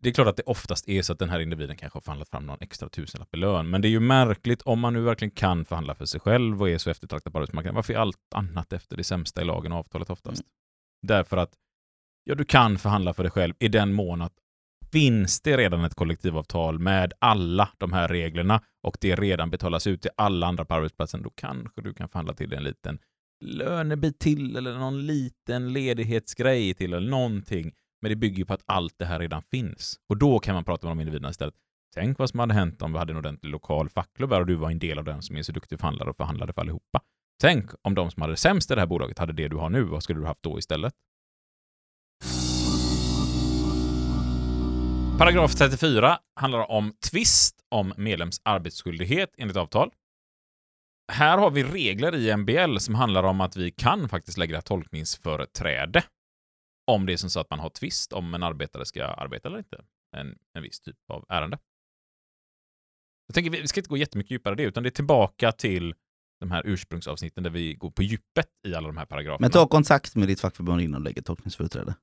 Det 0.00 0.08
är 0.08 0.12
klart 0.12 0.28
att 0.28 0.36
det 0.36 0.42
oftast 0.42 0.88
är 0.88 1.02
så 1.02 1.12
att 1.12 1.18
den 1.18 1.30
här 1.30 1.40
individen 1.40 1.76
kanske 1.76 1.96
har 1.96 2.00
förhandlat 2.00 2.28
fram 2.28 2.46
någon 2.46 2.58
extra 2.60 2.88
tusenlapp 2.88 3.34
i 3.34 3.36
lön, 3.36 3.70
men 3.70 3.82
det 3.82 3.88
är 3.88 3.90
ju 3.90 4.00
märkligt 4.00 4.62
om 4.62 4.80
man 4.80 4.92
nu 4.92 5.00
verkligen 5.00 5.30
kan 5.30 5.64
förhandla 5.64 5.94
för 5.94 6.04
sig 6.04 6.20
själv 6.20 6.62
och 6.62 6.68
är 6.68 6.78
så 6.78 6.90
eftertraktad 6.90 7.32
på 7.32 7.38
arbetsmarknaden. 7.38 7.74
Varför 7.74 7.94
är 7.94 7.98
allt 7.98 8.34
annat 8.34 8.72
efter 8.72 8.96
det 8.96 9.04
sämsta 9.04 9.42
i 9.42 9.44
lagen 9.44 9.72
och 9.72 9.78
avtalet 9.78 10.10
oftast? 10.10 10.42
Därför 11.02 11.36
att 11.36 11.52
ja, 12.24 12.34
du 12.34 12.44
kan 12.44 12.78
förhandla 12.78 13.14
för 13.14 13.22
dig 13.22 13.32
själv 13.32 13.54
i 13.58 13.68
den 13.68 13.92
mån 13.92 14.22
att 14.22 14.34
finns 14.92 15.40
det 15.40 15.56
redan 15.56 15.84
ett 15.84 15.94
kollektivavtal 15.94 16.78
med 16.78 17.12
alla 17.18 17.68
de 17.78 17.92
här 17.92 18.08
reglerna 18.08 18.62
och 18.82 18.96
det 19.00 19.16
redan 19.16 19.50
betalas 19.50 19.86
ut 19.86 20.02
till 20.02 20.10
alla 20.16 20.46
andra 20.46 20.64
på 20.64 20.74
arbetsplatsen, 20.74 21.22
då 21.22 21.30
kanske 21.30 21.82
du 21.82 21.94
kan 21.94 22.08
förhandla 22.08 22.34
till 22.34 22.52
en 22.52 22.64
liten 22.64 22.98
lönebit 23.40 24.18
till 24.18 24.56
eller 24.56 24.78
någon 24.78 25.06
liten 25.06 25.72
ledighetsgrej 25.72 26.74
till 26.74 26.94
eller 26.94 27.10
någonting. 27.10 27.72
Men 28.02 28.10
det 28.10 28.16
bygger 28.16 28.38
ju 28.38 28.44
på 28.44 28.54
att 28.54 28.64
allt 28.66 28.98
det 28.98 29.04
här 29.04 29.18
redan 29.18 29.42
finns. 29.42 29.96
Och 30.08 30.16
då 30.16 30.38
kan 30.38 30.54
man 30.54 30.64
prata 30.64 30.86
med 30.86 30.96
de 30.96 31.00
individerna 31.00 31.30
istället. 31.30 31.54
Tänk 31.94 32.18
vad 32.18 32.30
som 32.30 32.40
hade 32.40 32.54
hänt 32.54 32.82
om 32.82 32.92
vi 32.92 32.98
hade 32.98 33.12
en 33.12 33.16
ordentlig 33.16 33.50
lokal 33.50 33.88
fackklubb 33.88 34.32
här 34.32 34.40
och 34.40 34.46
du 34.46 34.54
var 34.54 34.70
en 34.70 34.78
del 34.78 34.98
av 34.98 35.04
den 35.04 35.22
som 35.22 35.36
är 35.36 35.42
så 35.42 35.52
duktig 35.52 35.78
förhandlare 35.78 36.10
och 36.10 36.16
förhandlade 36.16 36.52
för 36.52 36.60
allihopa. 36.60 37.00
Tänk 37.40 37.70
om 37.82 37.94
de 37.94 38.10
som 38.10 38.20
hade 38.20 38.32
det 38.32 38.36
sämst 38.36 38.70
i 38.70 38.74
det 38.74 38.80
här 38.80 38.86
bolaget 38.86 39.18
hade 39.18 39.32
det 39.32 39.48
du 39.48 39.56
har 39.56 39.70
nu. 39.70 39.82
Vad 39.82 40.02
skulle 40.02 40.20
du 40.20 40.26
haft 40.26 40.42
då 40.42 40.58
istället? 40.58 40.94
Paragraf 45.18 45.54
34 45.54 46.18
handlar 46.34 46.70
om 46.70 46.92
tvist 47.10 47.56
om 47.68 47.92
medlems 47.96 48.40
arbetsskyldighet 48.44 49.34
enligt 49.38 49.56
avtal. 49.56 49.90
Här 51.10 51.38
har 51.38 51.50
vi 51.50 51.64
regler 51.64 52.14
i 52.14 52.36
MBL 52.36 52.78
som 52.78 52.94
handlar 52.94 53.22
om 53.22 53.40
att 53.40 53.56
vi 53.56 53.70
kan 53.70 54.08
faktiskt 54.08 54.38
lägga 54.38 54.62
tolkningsföreträde 54.62 56.02
om 56.86 57.06
det 57.06 57.12
är 57.12 57.16
som 57.16 57.30
så 57.30 57.40
att 57.40 57.50
man 57.50 57.58
har 57.58 57.70
tvist 57.70 58.12
om 58.12 58.34
en 58.34 58.42
arbetare 58.42 58.84
ska 58.84 59.04
arbeta 59.04 59.48
eller 59.48 59.58
inte. 59.58 59.84
En, 60.16 60.38
en 60.54 60.62
viss 60.62 60.80
typ 60.80 60.96
av 61.12 61.24
ärende. 61.28 61.58
Jag 63.26 63.34
tänker, 63.34 63.50
vi 63.50 63.68
ska 63.68 63.80
inte 63.80 63.88
gå 63.88 63.96
jättemycket 63.96 64.30
djupare 64.30 64.52
i 64.52 64.56
det, 64.56 64.62
utan 64.62 64.82
det 64.82 64.88
är 64.88 64.90
tillbaka 64.90 65.52
till 65.52 65.94
de 66.40 66.50
här 66.50 66.62
ursprungsavsnitten 66.66 67.44
där 67.44 67.50
vi 67.50 67.74
går 67.74 67.90
på 67.90 68.02
djupet 68.02 68.48
i 68.66 68.74
alla 68.74 68.86
de 68.86 68.96
här 68.96 69.06
paragraferna. 69.06 69.44
Men 69.44 69.50
ta 69.50 69.66
kontakt 69.66 70.16
med 70.16 70.28
ditt 70.28 70.40
fackförbund 70.40 70.80
innan 70.80 71.00
du 71.00 71.04
lägger 71.04 71.22
tolkningsföreträde. 71.22 71.94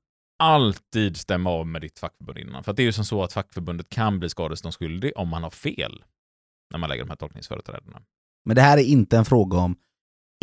alltid 0.44 1.18
stämma 1.18 1.50
av 1.50 1.68
med 1.68 1.82
ditt 1.82 2.00
fackförbund 2.00 2.38
innan. 2.38 2.64
För 2.64 2.72
att 2.72 2.78
det 2.78 2.84
är 2.84 2.86
ju 2.86 2.92
som 2.92 3.06
så 3.06 3.24
att 3.24 3.34
fackförbundet 3.34 3.90
kan 3.90 4.20
bli 4.20 4.30
skadeståndsskyldig 4.30 5.12
om 5.16 5.28
man 5.28 5.44
har 5.44 5.50
fel 5.50 6.04
när 6.72 6.80
man 6.80 6.90
lägger 6.90 7.04
de 7.04 7.10
här 7.10 7.16
tolkningsföreträdena. 7.16 8.02
Men 8.48 8.56
det 8.56 8.62
här 8.62 8.78
är 8.78 8.84
inte 8.84 9.18
en 9.18 9.26
fråga 9.26 9.58
om 9.58 9.72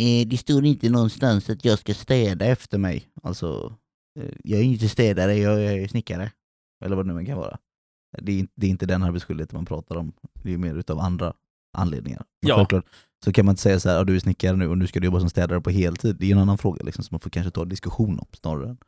eh, 0.03 0.29
det 0.29 0.37
står 0.37 0.65
inte 0.65 0.91
någonstans 0.91 1.51
att 1.51 1.65
jag 1.65 1.79
ska 1.79 1.95
städa 1.95 2.45
efter 2.47 2.79
mig. 2.79 3.09
Alltså, 3.23 3.77
eh, 4.21 4.31
jag 4.45 4.61
är 4.61 4.65
inte 4.65 4.89
städare, 4.89 5.35
jag 5.37 5.65
är 5.65 5.89
snickare. 5.89 6.33
Eller 6.85 6.97
vad 6.97 7.07
det 7.09 7.13
nu 7.15 7.25
kan 7.25 7.39
vara. 7.39 7.59
Det 8.23 8.33
är, 8.33 8.39
inte- 8.39 8.53
det 8.57 8.67
är 8.67 8.71
inte 8.71 8.87
den 8.87 9.03
arbetsskyldigheten 9.03 9.57
man 9.57 9.65
pratar 9.67 9.97
om. 9.97 10.13
Det 10.43 10.53
är 10.55 10.59
mer 10.59 10.75
utav 10.75 10.99
andra 11.01 11.33
anledningar. 11.77 12.25
Men 12.43 12.49
Ja. 12.49 12.57
Självklart 12.57 12.85
så 13.25 13.33
kan 13.33 13.45
man 13.47 13.53
inte 13.53 13.63
säga 13.63 13.81
så 13.81 13.89
här, 13.89 13.97
"Ja, 13.97 14.05
du 14.05 14.17
är 14.17 14.21
snickare 14.21 14.57
nu 14.57 14.69
och 14.69 14.79
nu 14.79 14.87
ska 14.87 15.01
du 15.01 15.05
jobba 15.07 15.21
som 15.21 15.31
städare 15.31 15.61
på 15.61 15.71
heltid. 15.71 16.17
Det 16.21 16.27
är 16.27 16.33
en 16.33 16.39
annan 16.39 16.59
fråga 16.59 16.85
liksom, 16.85 17.05
som 17.05 17.15
man 17.15 17.21
får 17.21 17.31
kanske 17.31 17.51
ta 17.51 17.63
en 17.63 17.69
diskussion 17.69 18.19
om 18.19 18.27
snarare. 18.33 18.69
än- 18.69 18.79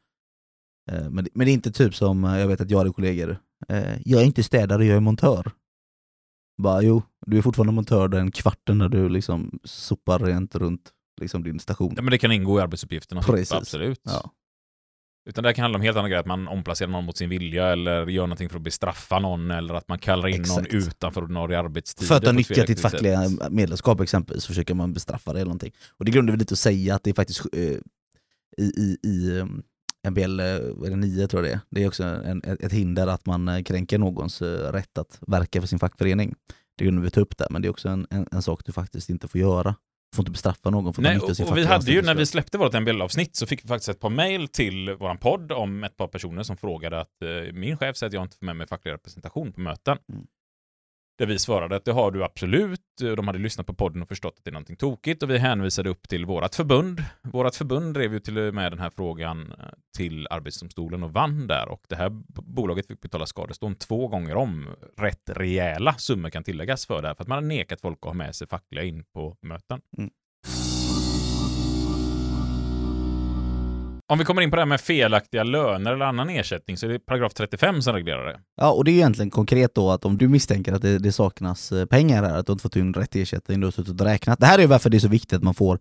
Eh, 0.90 1.10
Men, 1.10 1.24
det- 1.24 1.30
men 1.34 1.44
det 1.46 1.50
är 1.50 1.54
inte 1.54 1.72
typ 1.72 1.94
som, 1.94 2.24
eh, 2.24 2.38
jag 2.38 2.48
vet 2.48 2.60
att 2.60 2.70
jag 2.70 2.78
hade 2.78 2.92
kollegor, 2.92 3.38
eh, 3.68 3.98
jag 4.04 4.22
är 4.22 4.24
inte 4.26 4.42
städare, 4.42 4.84
jag 4.84 4.96
är 4.96 5.00
montör. 5.00 5.52
Bara, 6.58 6.82
jo, 6.82 7.02
du 7.26 7.38
är 7.38 7.42
fortfarande 7.42 7.72
montör 7.72 8.08
den 8.08 8.30
kvarten 8.30 8.78
när 8.78 8.88
du 8.88 9.08
liksom 9.08 9.58
sopar 9.64 10.18
rent 10.18 10.54
runt 10.54 10.90
liksom 11.20 11.42
din 11.42 11.60
station. 11.60 11.92
Ja, 11.96 12.02
men 12.02 12.10
det 12.10 12.18
kan 12.18 12.32
ingå 12.32 12.58
i 12.58 12.62
arbetsuppgifterna. 12.62 13.22
Precis. 13.22 13.52
Absolut. 13.52 14.00
Ja. 14.04 14.30
Utan 15.28 15.44
det 15.44 15.54
kan 15.54 15.62
handla 15.62 15.78
om 15.78 15.82
helt 15.82 15.96
andra 15.96 16.08
grejer, 16.08 16.20
att 16.20 16.26
man 16.26 16.48
omplacerar 16.48 16.90
någon 16.90 17.04
mot 17.04 17.16
sin 17.16 17.28
vilja 17.28 17.66
eller 17.66 18.06
gör 18.06 18.22
någonting 18.22 18.48
för 18.48 18.56
att 18.56 18.62
bestraffa 18.62 19.18
någon 19.18 19.50
eller 19.50 19.74
att 19.74 19.88
man 19.88 19.98
kallar 19.98 20.28
in 20.28 20.40
Exakt. 20.40 20.72
någon 20.72 20.82
utanför 20.82 21.22
ordinarie 21.22 21.58
arbetstid. 21.58 22.08
För 22.08 22.14
att 22.14 22.24
ha 22.24 22.32
nyttjat 22.32 22.66
ditt 22.66 22.80
fackliga 22.80 23.20
medlemskap 23.50 24.00
exempelvis, 24.00 24.44
så 24.44 24.48
försöker 24.48 24.74
man 24.74 24.92
bestraffa 24.92 25.32
det 25.32 25.38
eller 25.38 25.48
någonting. 25.48 25.72
Och 25.88 26.04
det 26.04 26.10
grundar 26.10 26.32
väl 26.32 26.38
lite 26.38 26.52
att 26.52 26.58
säga 26.58 26.94
att 26.94 27.02
det 27.02 27.10
är 27.10 27.14
faktiskt 27.14 27.46
eh, 27.52 27.60
i, 28.58 28.64
i, 28.76 28.98
i 29.02 29.30
um, 29.30 29.62
MBL 30.10 30.40
eh, 30.40 30.46
vad 30.74 30.86
är 30.86 30.90
det 30.90 30.96
9 30.96 31.28
tror 31.28 31.46
jag 31.46 31.52
det 31.52 31.54
är, 31.54 31.60
det 31.70 31.82
är 31.82 31.88
också 31.88 32.04
en, 32.04 32.42
ett 32.44 32.72
hinder 32.72 33.06
att 33.06 33.26
man 33.26 33.48
eh, 33.48 33.62
kränker 33.62 33.98
någons 33.98 34.42
eh, 34.42 34.72
rätt 34.72 34.98
att 34.98 35.18
verka 35.26 35.60
för 35.60 35.68
sin 35.68 35.78
fackförening. 35.78 36.34
Det 36.78 36.84
grundar 36.84 37.02
vi 37.02 37.10
ta 37.10 37.20
upp 37.20 37.36
där, 37.36 37.46
men 37.50 37.62
det 37.62 37.68
är 37.68 37.70
också 37.70 37.88
en, 37.88 38.06
en, 38.10 38.26
en 38.32 38.42
sak 38.42 38.64
du 38.64 38.72
faktiskt 38.72 39.10
inte 39.10 39.28
får 39.28 39.40
göra. 39.40 39.74
Du 40.10 40.16
får 40.16 40.22
inte 40.22 40.30
bestraffa 40.30 40.70
någon 40.70 40.94
för 40.94 41.02
att 41.02 41.04
Nej, 41.04 41.18
och, 41.18 41.50
och 41.50 41.56
vi 41.56 41.64
hade 41.64 41.92
ju, 41.92 42.02
när 42.02 42.14
vi 42.14 42.26
släppte 42.26 42.58
vårt 42.58 42.72
MBL-avsnitt 42.80 43.36
så 43.36 43.46
fick 43.46 43.64
vi 43.64 43.68
faktiskt 43.68 43.88
ett 43.88 44.00
par 44.00 44.10
mejl 44.10 44.48
till 44.48 44.96
vår 45.00 45.14
podd 45.14 45.52
om 45.52 45.84
ett 45.84 45.96
par 45.96 46.08
personer 46.08 46.42
som 46.42 46.56
frågade 46.56 47.00
att 47.00 47.22
eh, 47.22 47.52
min 47.52 47.76
chef 47.76 47.96
säger 47.96 48.08
att 48.08 48.14
jag 48.14 48.22
inte 48.22 48.36
får 48.36 48.46
med 48.46 48.56
mig 48.56 48.66
facklig 48.66 48.92
representation 48.92 49.52
på 49.52 49.60
möten. 49.60 49.98
Mm. 50.12 50.26
Där 51.18 51.26
vi 51.26 51.38
svarade 51.38 51.76
att 51.76 51.84
det 51.84 51.92
har 51.92 52.10
du 52.10 52.24
absolut. 52.24 52.80
De 52.98 53.26
hade 53.26 53.38
lyssnat 53.38 53.66
på 53.66 53.74
podden 53.74 54.02
och 54.02 54.08
förstått 54.08 54.34
att 54.38 54.44
det 54.44 54.50
är 54.50 54.52
någonting 54.52 54.76
tokigt 54.76 55.22
och 55.22 55.30
vi 55.30 55.38
hänvisade 55.38 55.90
upp 55.90 56.08
till 56.08 56.26
vårt 56.26 56.54
förbund. 56.54 57.04
Vårt 57.22 57.54
förbund 57.54 57.94
drev 57.94 58.12
ju 58.12 58.20
till 58.20 58.38
och 58.38 58.54
med 58.54 58.72
den 58.72 58.78
här 58.78 58.90
frågan 58.90 59.52
eh, 59.52 59.66
till 59.96 60.26
Arbetsdomstolen 60.30 61.02
och 61.02 61.12
vann 61.12 61.46
där 61.46 61.68
och 61.68 61.82
det 61.88 61.96
här 61.96 62.08
bolaget 62.28 62.86
fick 62.86 63.00
betala 63.00 63.26
skadestånd 63.26 63.78
två 63.78 64.08
gånger 64.08 64.36
om. 64.36 64.68
Rätt 64.96 65.30
rejäla 65.30 65.92
summor 65.92 66.30
kan 66.30 66.44
tilläggas 66.44 66.86
för 66.86 67.02
det 67.02 67.08
här 67.08 67.14
för 67.14 67.22
att 67.22 67.28
man 67.28 67.36
har 67.36 67.48
nekat 67.48 67.80
folk 67.80 67.98
att 68.00 68.04
ha 68.04 68.14
med 68.14 68.34
sig 68.34 68.48
fackliga 68.48 68.84
in 68.84 69.04
på 69.04 69.36
möten. 69.42 69.80
Mm. 69.98 70.10
Om 74.08 74.18
vi 74.18 74.24
kommer 74.24 74.42
in 74.42 74.50
på 74.50 74.56
det 74.56 74.62
här 74.62 74.66
med 74.66 74.80
felaktiga 74.80 75.44
löner 75.44 75.92
eller 75.92 76.04
annan 76.04 76.30
ersättning 76.30 76.76
så 76.76 76.86
är 76.86 76.90
det 76.90 76.98
paragraf 76.98 77.34
35 77.34 77.82
som 77.82 77.94
reglerar 77.94 78.26
det. 78.26 78.40
Ja, 78.56 78.72
och 78.72 78.84
det 78.84 78.90
är 78.90 78.92
egentligen 78.92 79.30
konkret 79.30 79.74
då 79.74 79.90
att 79.90 80.04
om 80.04 80.18
du 80.18 80.28
misstänker 80.28 80.72
att 80.72 80.82
det, 80.82 80.98
det 80.98 81.12
saknas 81.12 81.72
eh, 81.72 81.86
pengar 81.86 82.22
här, 82.22 82.38
att 82.38 82.46
du 82.46 82.52
inte 82.52 82.62
fått 82.62 82.76
in 82.76 82.94
rätt 82.94 83.16
ersättning, 83.16 83.60
du 83.60 83.66
har 83.66 83.72
suttit 83.72 84.00
och 84.00 84.06
räknat. 84.06 84.40
Det 84.40 84.46
här 84.46 84.58
är 84.58 84.62
ju 84.62 84.68
varför 84.68 84.90
det 84.90 84.96
är 84.96 84.98
så 84.98 85.08
viktigt 85.08 85.32
att 85.32 85.42
man 85.42 85.54
får 85.54 85.78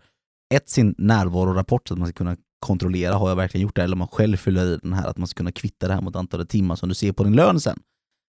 ett, 0.53 0.69
sin 0.69 0.95
närvarorapport 0.97 1.87
så 1.87 1.93
att 1.93 1.99
man 1.99 2.07
ska 2.07 2.17
kunna 2.17 2.37
kontrollera, 2.59 3.15
har 3.15 3.29
jag 3.29 3.35
verkligen 3.35 3.61
gjort 3.63 3.75
det? 3.75 3.83
Eller 3.83 3.95
man 3.95 4.07
själv 4.07 4.37
fyller 4.37 4.65
i 4.65 4.79
den 4.81 4.93
här, 4.93 5.07
att 5.07 5.17
man 5.17 5.27
ska 5.27 5.37
kunna 5.37 5.51
kvitta 5.51 5.87
det 5.87 5.93
här 5.93 6.01
mot 6.01 6.15
antalet 6.15 6.49
timmar 6.49 6.75
som 6.75 6.89
du 6.89 6.95
ser 6.95 7.11
på 7.11 7.23
din 7.23 7.35
lön 7.35 7.59
sen. 7.59 7.79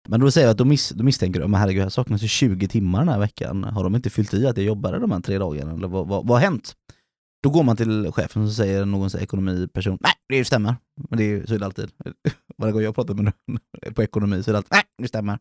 Men 0.08 0.20
då 0.20 0.32
säger 0.32 0.48
jag 0.48 0.52
att 0.52 0.58
då, 0.58 0.66
miss, 0.66 0.90
då 0.90 1.04
misstänker 1.04 1.40
du, 1.40 1.48
men 1.48 1.60
herregud, 1.60 1.84
här 1.84 1.90
saknas 1.90 2.22
ju 2.24 2.28
20 2.28 2.68
timmar 2.68 3.00
den 3.00 3.10
här 3.10 3.20
veckan. 3.20 3.64
Har 3.64 3.84
de 3.84 3.96
inte 3.96 4.10
fyllt 4.10 4.34
i 4.34 4.48
att 4.48 4.58
jag 4.58 4.66
jobbade 4.66 5.00
de 5.00 5.12
här 5.12 5.20
tre 5.20 5.38
dagarna? 5.38 5.72
Eller 5.72 5.88
vad, 5.88 6.08
vad, 6.08 6.28
vad 6.28 6.38
har 6.38 6.46
hänt? 6.46 6.76
Då 7.44 7.50
går 7.50 7.64
man 7.64 7.78
till 7.78 8.12
chefen 8.12 8.44
och 8.44 8.52
säger 8.52 8.86
någon 8.86 9.10
så 9.10 9.18
här 9.18 9.24
ekonomiperson, 9.24 9.98
nej 10.02 10.14
det 10.30 10.46
stämmer. 10.46 10.76
Men 11.10 11.18
det 11.18 11.24
är, 11.24 11.46
så 11.46 11.56
är 11.56 11.60
det 11.60 11.66
alltid. 11.66 11.92
Varje 12.58 12.74
gång 12.74 12.82
jag 12.82 12.96
pratar 12.96 13.14
med 13.14 13.24
någon 13.24 13.60
på 13.94 14.04
ekonomi 14.04 14.44
så 14.44 14.52
är 14.52 14.54
det 14.54 14.58
alltid, 14.58 14.72
nej 14.72 14.84
det 14.98 15.08
stämmer. 15.08 15.40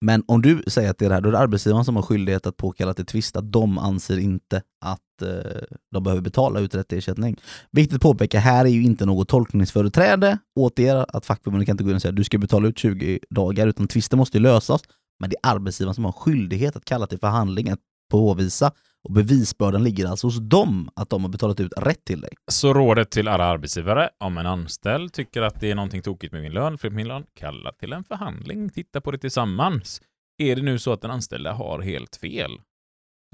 Men 0.00 0.24
om 0.26 0.42
du 0.42 0.62
säger 0.66 0.90
att 0.90 0.98
det 0.98 1.04
är 1.04 1.08
det 1.08 1.14
här, 1.14 1.22
då 1.22 1.28
är 1.28 1.32
det 1.32 1.38
arbetsgivaren 1.38 1.84
som 1.84 1.96
har 1.96 2.02
skyldighet 2.02 2.46
att 2.46 2.56
påkalla 2.56 2.94
till 2.94 3.06
tvist 3.06 3.36
att 3.36 3.52
de 3.52 3.78
anser 3.78 4.18
inte 4.18 4.62
att 4.84 5.22
eh, 5.22 5.62
de 5.92 6.02
behöver 6.02 6.22
betala 6.22 6.60
ut 6.60 6.74
rätt 6.74 6.92
ersättning. 6.92 7.36
Viktigt 7.70 7.96
att 7.96 8.02
påpeka, 8.02 8.38
här 8.38 8.64
är 8.64 8.70
ju 8.70 8.82
inte 8.82 9.06
något 9.06 9.28
tolkningsföreträde 9.28 10.38
åt 10.60 10.78
er, 10.78 11.06
att 11.08 11.26
fackförbundet 11.26 11.66
kan 11.66 11.74
inte 11.74 11.84
gå 11.84 11.90
in 11.90 11.96
och 11.96 12.02
säga 12.02 12.10
att 12.10 12.16
du 12.16 12.24
ska 12.24 12.38
betala 12.38 12.68
ut 12.68 12.78
20 12.78 13.18
dagar, 13.30 13.66
utan 13.66 13.88
tvisten 13.88 14.18
måste 14.18 14.36
ju 14.38 14.42
lösas. 14.42 14.82
Men 15.20 15.30
det 15.30 15.36
är 15.42 15.50
arbetsgivaren 15.50 15.94
som 15.94 16.04
har 16.04 16.12
skyldighet 16.12 16.76
att 16.76 16.84
kalla 16.84 17.06
till 17.06 17.18
förhandling, 17.18 17.68
att 17.68 17.80
påvisa, 18.10 18.72
och 19.04 19.12
bevisbördan 19.12 19.84
ligger 19.84 20.06
alltså 20.06 20.26
hos 20.26 20.38
dem 20.38 20.90
att 20.96 21.10
de 21.10 21.22
har 21.22 21.30
betalat 21.30 21.60
ut 21.60 21.72
rätt 21.76 22.04
till 22.04 22.20
dig. 22.20 22.30
Så 22.50 22.74
rådet 22.74 23.10
till 23.10 23.28
alla 23.28 23.44
arbetsgivare, 23.44 24.10
om 24.18 24.38
en 24.38 24.46
anställd 24.46 25.12
tycker 25.12 25.42
att 25.42 25.60
det 25.60 25.70
är 25.70 25.74
någonting 25.74 26.02
tokigt 26.02 26.32
med 26.32 26.42
min 26.42 26.52
lön, 26.52 26.78
för 26.78 26.90
min 26.90 27.08
lön, 27.08 27.26
kalla 27.34 27.72
till 27.72 27.92
en 27.92 28.04
förhandling, 28.04 28.70
titta 28.70 29.00
på 29.00 29.10
det 29.10 29.18
tillsammans. 29.18 30.02
Är 30.38 30.56
det 30.56 30.62
nu 30.62 30.78
så 30.78 30.92
att 30.92 31.00
den 31.00 31.10
anställda 31.10 31.52
har 31.52 31.80
helt 31.80 32.16
fel, 32.16 32.60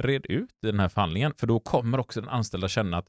red 0.03 0.27
ut 0.27 0.51
i 0.63 0.67
den 0.67 0.81
här 0.81 0.89
förhandlingen, 0.89 1.33
för 1.37 1.47
då 1.47 1.61
kommer 1.61 2.01
också 2.01 2.21
den 2.21 2.31
anställda 2.31 2.69
känna 2.69 2.97
att 2.97 3.07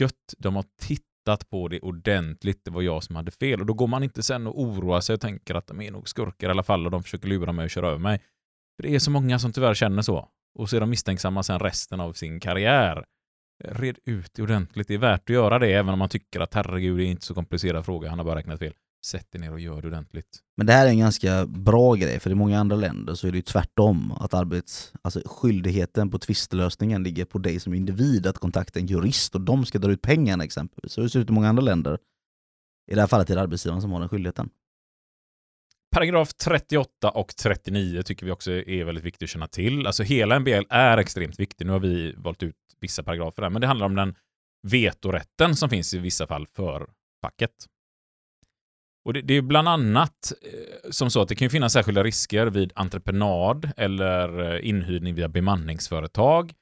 gött, 0.00 0.34
de 0.38 0.56
har 0.56 0.64
tittat 0.80 1.50
på 1.50 1.68
det 1.68 1.80
ordentligt, 1.80 2.64
det 2.64 2.70
var 2.70 2.82
jag 2.82 3.02
som 3.02 3.16
hade 3.16 3.30
fel. 3.30 3.60
Och 3.60 3.66
då 3.66 3.74
går 3.74 3.86
man 3.86 4.02
inte 4.02 4.22
sen 4.22 4.46
och 4.46 4.60
oroar 4.60 5.00
sig 5.00 5.14
och 5.14 5.20
tänker 5.20 5.54
att 5.54 5.66
de 5.66 5.80
är 5.80 5.90
nog 5.90 6.08
skurkar 6.08 6.48
i 6.48 6.50
alla 6.50 6.62
fall 6.62 6.84
och 6.84 6.90
de 6.90 7.02
försöker 7.02 7.28
lura 7.28 7.52
mig 7.52 7.64
och 7.64 7.70
köra 7.70 7.88
över 7.88 7.98
mig. 7.98 8.18
För 8.76 8.82
det 8.82 8.94
är 8.94 8.98
så 8.98 9.10
många 9.10 9.38
som 9.38 9.52
tyvärr 9.52 9.74
känner 9.74 10.02
så. 10.02 10.28
Och 10.54 10.70
så 10.70 10.76
är 10.76 10.80
de 10.80 10.90
misstänksamma 10.90 11.42
sen 11.42 11.58
resten 11.58 12.00
av 12.00 12.12
sin 12.12 12.40
karriär. 12.40 13.04
Red 13.64 13.98
ut 14.04 14.30
det 14.34 14.42
ordentligt. 14.42 14.88
Det 14.88 14.94
är 14.94 14.98
värt 14.98 15.20
att 15.30 15.34
göra 15.34 15.58
det 15.58 15.72
även 15.72 15.92
om 15.92 15.98
man 15.98 16.08
tycker 16.08 16.40
att 16.40 16.54
herregud, 16.54 16.98
det 16.98 17.04
är 17.04 17.06
inte 17.06 17.26
så 17.26 17.34
komplicerad 17.34 17.84
fråga, 17.84 18.08
han 18.08 18.18
har 18.18 18.24
bara 18.24 18.38
räknat 18.38 18.58
fel. 18.58 18.72
Sätt 19.06 19.32
dig 19.32 19.40
ner 19.40 19.52
och 19.52 19.60
gör 19.60 19.82
det 19.82 19.88
ordentligt. 19.88 20.38
Men 20.56 20.66
det 20.66 20.72
här 20.72 20.86
är 20.86 20.90
en 20.90 20.98
ganska 20.98 21.46
bra 21.46 21.94
grej, 21.94 22.20
för 22.20 22.30
i 22.30 22.34
många 22.34 22.60
andra 22.60 22.76
länder 22.76 23.14
så 23.14 23.26
är 23.26 23.32
det 23.32 23.38
ju 23.38 23.42
tvärtom. 23.42 24.12
Att 24.12 24.34
arbets, 24.34 24.92
alltså 25.02 25.22
skyldigheten 25.26 26.10
på 26.10 26.18
tvistlösningen 26.18 27.02
ligger 27.02 27.24
på 27.24 27.38
dig 27.38 27.60
som 27.60 27.74
individ 27.74 28.26
att 28.26 28.38
kontakta 28.38 28.78
en 28.78 28.86
jurist 28.86 29.34
och 29.34 29.40
de 29.40 29.66
ska 29.66 29.78
dra 29.78 29.90
ut 29.92 30.02
pengarna 30.02 30.44
exempelvis. 30.44 30.92
Så 30.92 31.00
det 31.00 31.10
ser 31.10 31.20
ut 31.20 31.30
i 31.30 31.32
många 31.32 31.48
andra 31.48 31.62
länder. 31.62 31.98
I 32.90 32.94
det 32.94 33.00
här 33.00 33.08
fallet 33.08 33.30
är 33.30 33.34
det 33.34 33.40
arbetsgivaren 33.40 33.82
som 33.82 33.92
har 33.92 34.00
den 34.00 34.08
skyldigheten. 34.08 34.50
Paragraf 35.90 36.32
38 36.34 37.10
och 37.10 37.36
39 37.36 38.02
tycker 38.02 38.26
vi 38.26 38.32
också 38.32 38.52
är 38.52 38.84
väldigt 38.84 39.04
viktigt 39.04 39.26
att 39.26 39.30
känna 39.30 39.48
till. 39.48 39.86
Alltså 39.86 40.02
hela 40.02 40.40
MBL 40.40 40.64
är 40.70 40.98
extremt 40.98 41.40
viktig. 41.40 41.66
Nu 41.66 41.72
har 41.72 41.80
vi 41.80 42.14
valt 42.16 42.42
ut 42.42 42.56
vissa 42.80 43.02
paragrafer 43.02 43.42
där, 43.42 43.50
men 43.50 43.60
det 43.60 43.66
handlar 43.66 43.86
om 43.86 43.94
den 43.94 44.14
vetorätten 44.68 45.56
som 45.56 45.68
finns 45.68 45.94
i 45.94 45.98
vissa 45.98 46.26
fall 46.26 46.46
för 46.46 46.86
facket. 47.22 47.66
Och 49.04 49.12
det, 49.12 49.20
det 49.20 49.34
är 49.34 49.42
bland 49.42 49.68
annat 49.68 50.32
eh, 50.42 50.90
som 50.90 51.10
så 51.10 51.22
att 51.22 51.28
det 51.28 51.34
kan 51.34 51.50
finnas 51.50 51.72
särskilda 51.72 52.04
risker 52.04 52.46
vid 52.46 52.72
entreprenad 52.74 53.70
eller 53.76 54.54
eh, 54.54 54.68
inhyrning 54.68 55.14
via 55.14 55.28
bemanningsföretag. 55.28 56.52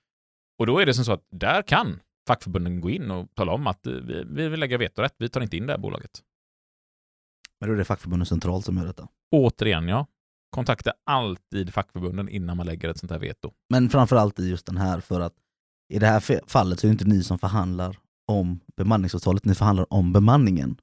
Och 0.59 0.67
då 0.67 0.79
är 0.79 0.87
det 0.87 0.95
som 0.95 1.05
så 1.05 1.13
att 1.13 1.27
där 1.31 1.63
kan 1.63 2.01
fackförbunden 2.29 2.81
gå 2.81 2.91
in 2.91 3.11
och 3.11 3.35
tala 3.35 3.53
om 3.53 3.67
att 3.67 3.87
eh, 3.87 3.93
vi, 3.93 4.25
vi 4.27 4.49
vill 4.49 4.61
lägga 4.61 4.79
vetorätt, 4.79 5.15
vi 5.19 5.29
tar 5.29 5.41
inte 5.41 5.57
in 5.57 5.67
det 5.67 5.73
här 5.73 5.79
bolaget. 5.79 6.23
Men 7.61 7.69
då 7.69 7.75
är 7.75 7.79
det 7.79 7.85
fackförbundet 7.85 8.29
centralt 8.29 8.65
som 8.65 8.77
gör 8.77 8.87
detta. 8.87 9.09
Återigen, 9.33 9.89
ja. 9.89 10.07
Kontakta 10.51 10.93
alltid 11.07 11.75
fackförbunden 11.75 12.29
innan 12.29 12.57
man 12.57 12.67
lägger 12.67 12.89
ett 12.89 12.99
sånt 12.99 13.13
här 13.13 13.19
veto. 13.19 13.53
Men 13.71 13.91
framförallt 13.91 14.39
i 14.39 14.51
just 14.51 14.67
den 14.67 14.77
här, 14.77 15.01
för 15.01 15.21
att 15.21 15.35
i 15.95 15.99
det 15.99 16.07
här 16.07 16.49
fallet 16.49 16.81
så 16.81 16.87
är 16.87 16.89
det 16.89 16.93
inte 16.93 17.05
ni 17.05 17.23
som 17.23 17.39
förhandlar 17.39 17.99
om 18.29 18.61
bemanningsavtalet, 18.77 19.45
ni 19.45 19.55
förhandlar 19.55 19.93
om 19.93 20.13
bemanningen. 20.13 20.81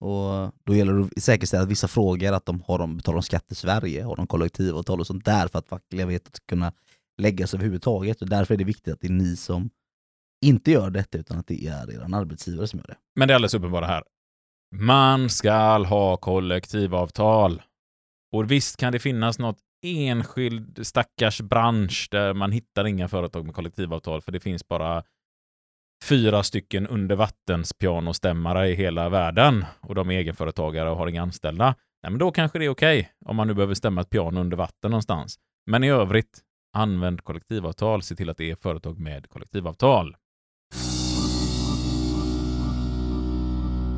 Och 0.00 0.52
då 0.64 0.74
gäller 0.74 0.92
det 0.92 1.04
att 1.16 1.22
säkerställa 1.22 1.62
att 1.62 1.68
vissa 1.68 1.88
frågor, 1.88 2.32
att 2.32 2.46
de 2.46 2.62
har 2.66 2.78
de, 2.78 2.96
betalar 2.96 3.20
skatt 3.20 3.52
i 3.52 3.54
Sverige, 3.54 4.04
har 4.04 4.16
de 4.16 4.26
kollektivavtal 4.26 5.00
och 5.00 5.06
sånt 5.06 5.24
där 5.24 5.48
för 5.48 5.58
att 5.58 5.68
fackliga 5.68 6.06
vetot 6.06 6.36
ska 6.36 6.44
kunna 6.46 6.72
läggas 7.18 7.54
överhuvudtaget. 7.54 8.22
Och 8.22 8.28
därför 8.28 8.54
är 8.54 8.58
det 8.58 8.64
viktigt 8.64 8.94
att 8.94 9.00
det 9.00 9.06
är 9.06 9.12
ni 9.12 9.36
som 9.36 9.70
inte 10.44 10.70
gör 10.70 10.90
detta 10.90 11.18
utan 11.18 11.38
att 11.38 11.46
det 11.46 11.66
är 11.66 11.90
er 11.90 12.14
arbetsgivare 12.14 12.66
som 12.66 12.78
gör 12.78 12.86
det. 12.86 12.96
Men 13.16 13.28
det 13.28 13.32
är 13.32 13.34
alldeles 13.34 13.54
uppenbara 13.54 13.86
här. 13.86 14.02
Man 14.74 15.28
ska 15.28 15.52
ha 15.84 16.16
kollektivavtal. 16.16 17.62
Och 18.32 18.50
visst 18.50 18.76
kan 18.76 18.92
det 18.92 18.98
finnas 18.98 19.38
något 19.38 19.58
enskild 19.82 20.86
stackars 20.86 21.40
bransch 21.40 22.08
där 22.10 22.34
man 22.34 22.52
hittar 22.52 22.86
inga 22.86 23.08
företag 23.08 23.44
med 23.44 23.54
kollektivavtal 23.54 24.20
för 24.22 24.32
det 24.32 24.40
finns 24.40 24.68
bara 24.68 25.02
fyra 26.04 26.42
stycken 26.42 26.86
undervattenspianostämmare 26.86 28.68
i 28.68 28.74
hela 28.74 29.08
världen 29.08 29.64
och 29.80 29.94
de 29.94 30.10
är 30.10 30.18
egenföretagare 30.18 30.90
och 30.90 30.96
har 30.96 31.06
inga 31.06 31.22
anställda. 31.22 31.74
Nej, 32.02 32.10
men 32.10 32.18
då 32.18 32.30
kanske 32.30 32.58
det 32.58 32.64
är 32.64 32.68
okej 32.68 33.12
om 33.24 33.36
man 33.36 33.46
nu 33.46 33.54
behöver 33.54 33.74
stämma 33.74 34.00
ett 34.00 34.10
piano 34.10 34.40
under 34.40 34.56
vatten 34.56 34.90
någonstans. 34.90 35.38
Men 35.66 35.84
i 35.84 35.90
övrigt, 35.90 36.42
använd 36.76 37.24
kollektivavtal. 37.24 38.02
Se 38.02 38.14
till 38.14 38.30
att 38.30 38.36
det 38.36 38.50
är 38.50 38.56
företag 38.56 38.98
med 38.98 39.28
kollektivavtal. 39.28 40.16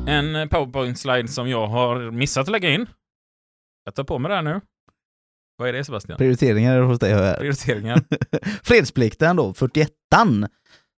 En 0.09 0.49
powerpoint-slide 0.49 1.27
som 1.27 1.49
jag 1.49 1.67
har 1.67 2.11
missat 2.11 2.41
att 2.41 2.51
lägga 2.51 2.69
in. 2.69 2.85
Jag 3.85 3.95
tar 3.95 4.03
på 4.03 4.19
mig 4.19 4.29
det 4.29 4.35
här 4.35 4.41
nu. 4.41 4.61
Vad 5.57 5.69
är 5.69 5.73
det 5.73 5.83
Sebastian? 5.83 6.17
Prioriteringar 6.17 6.81
hos 6.81 6.99
dig 6.99 7.13
hör. 7.13 7.33
Prioriteringar. 7.33 8.01
Fredsplikten 8.63 9.35
då, 9.35 9.53
41 9.53 9.89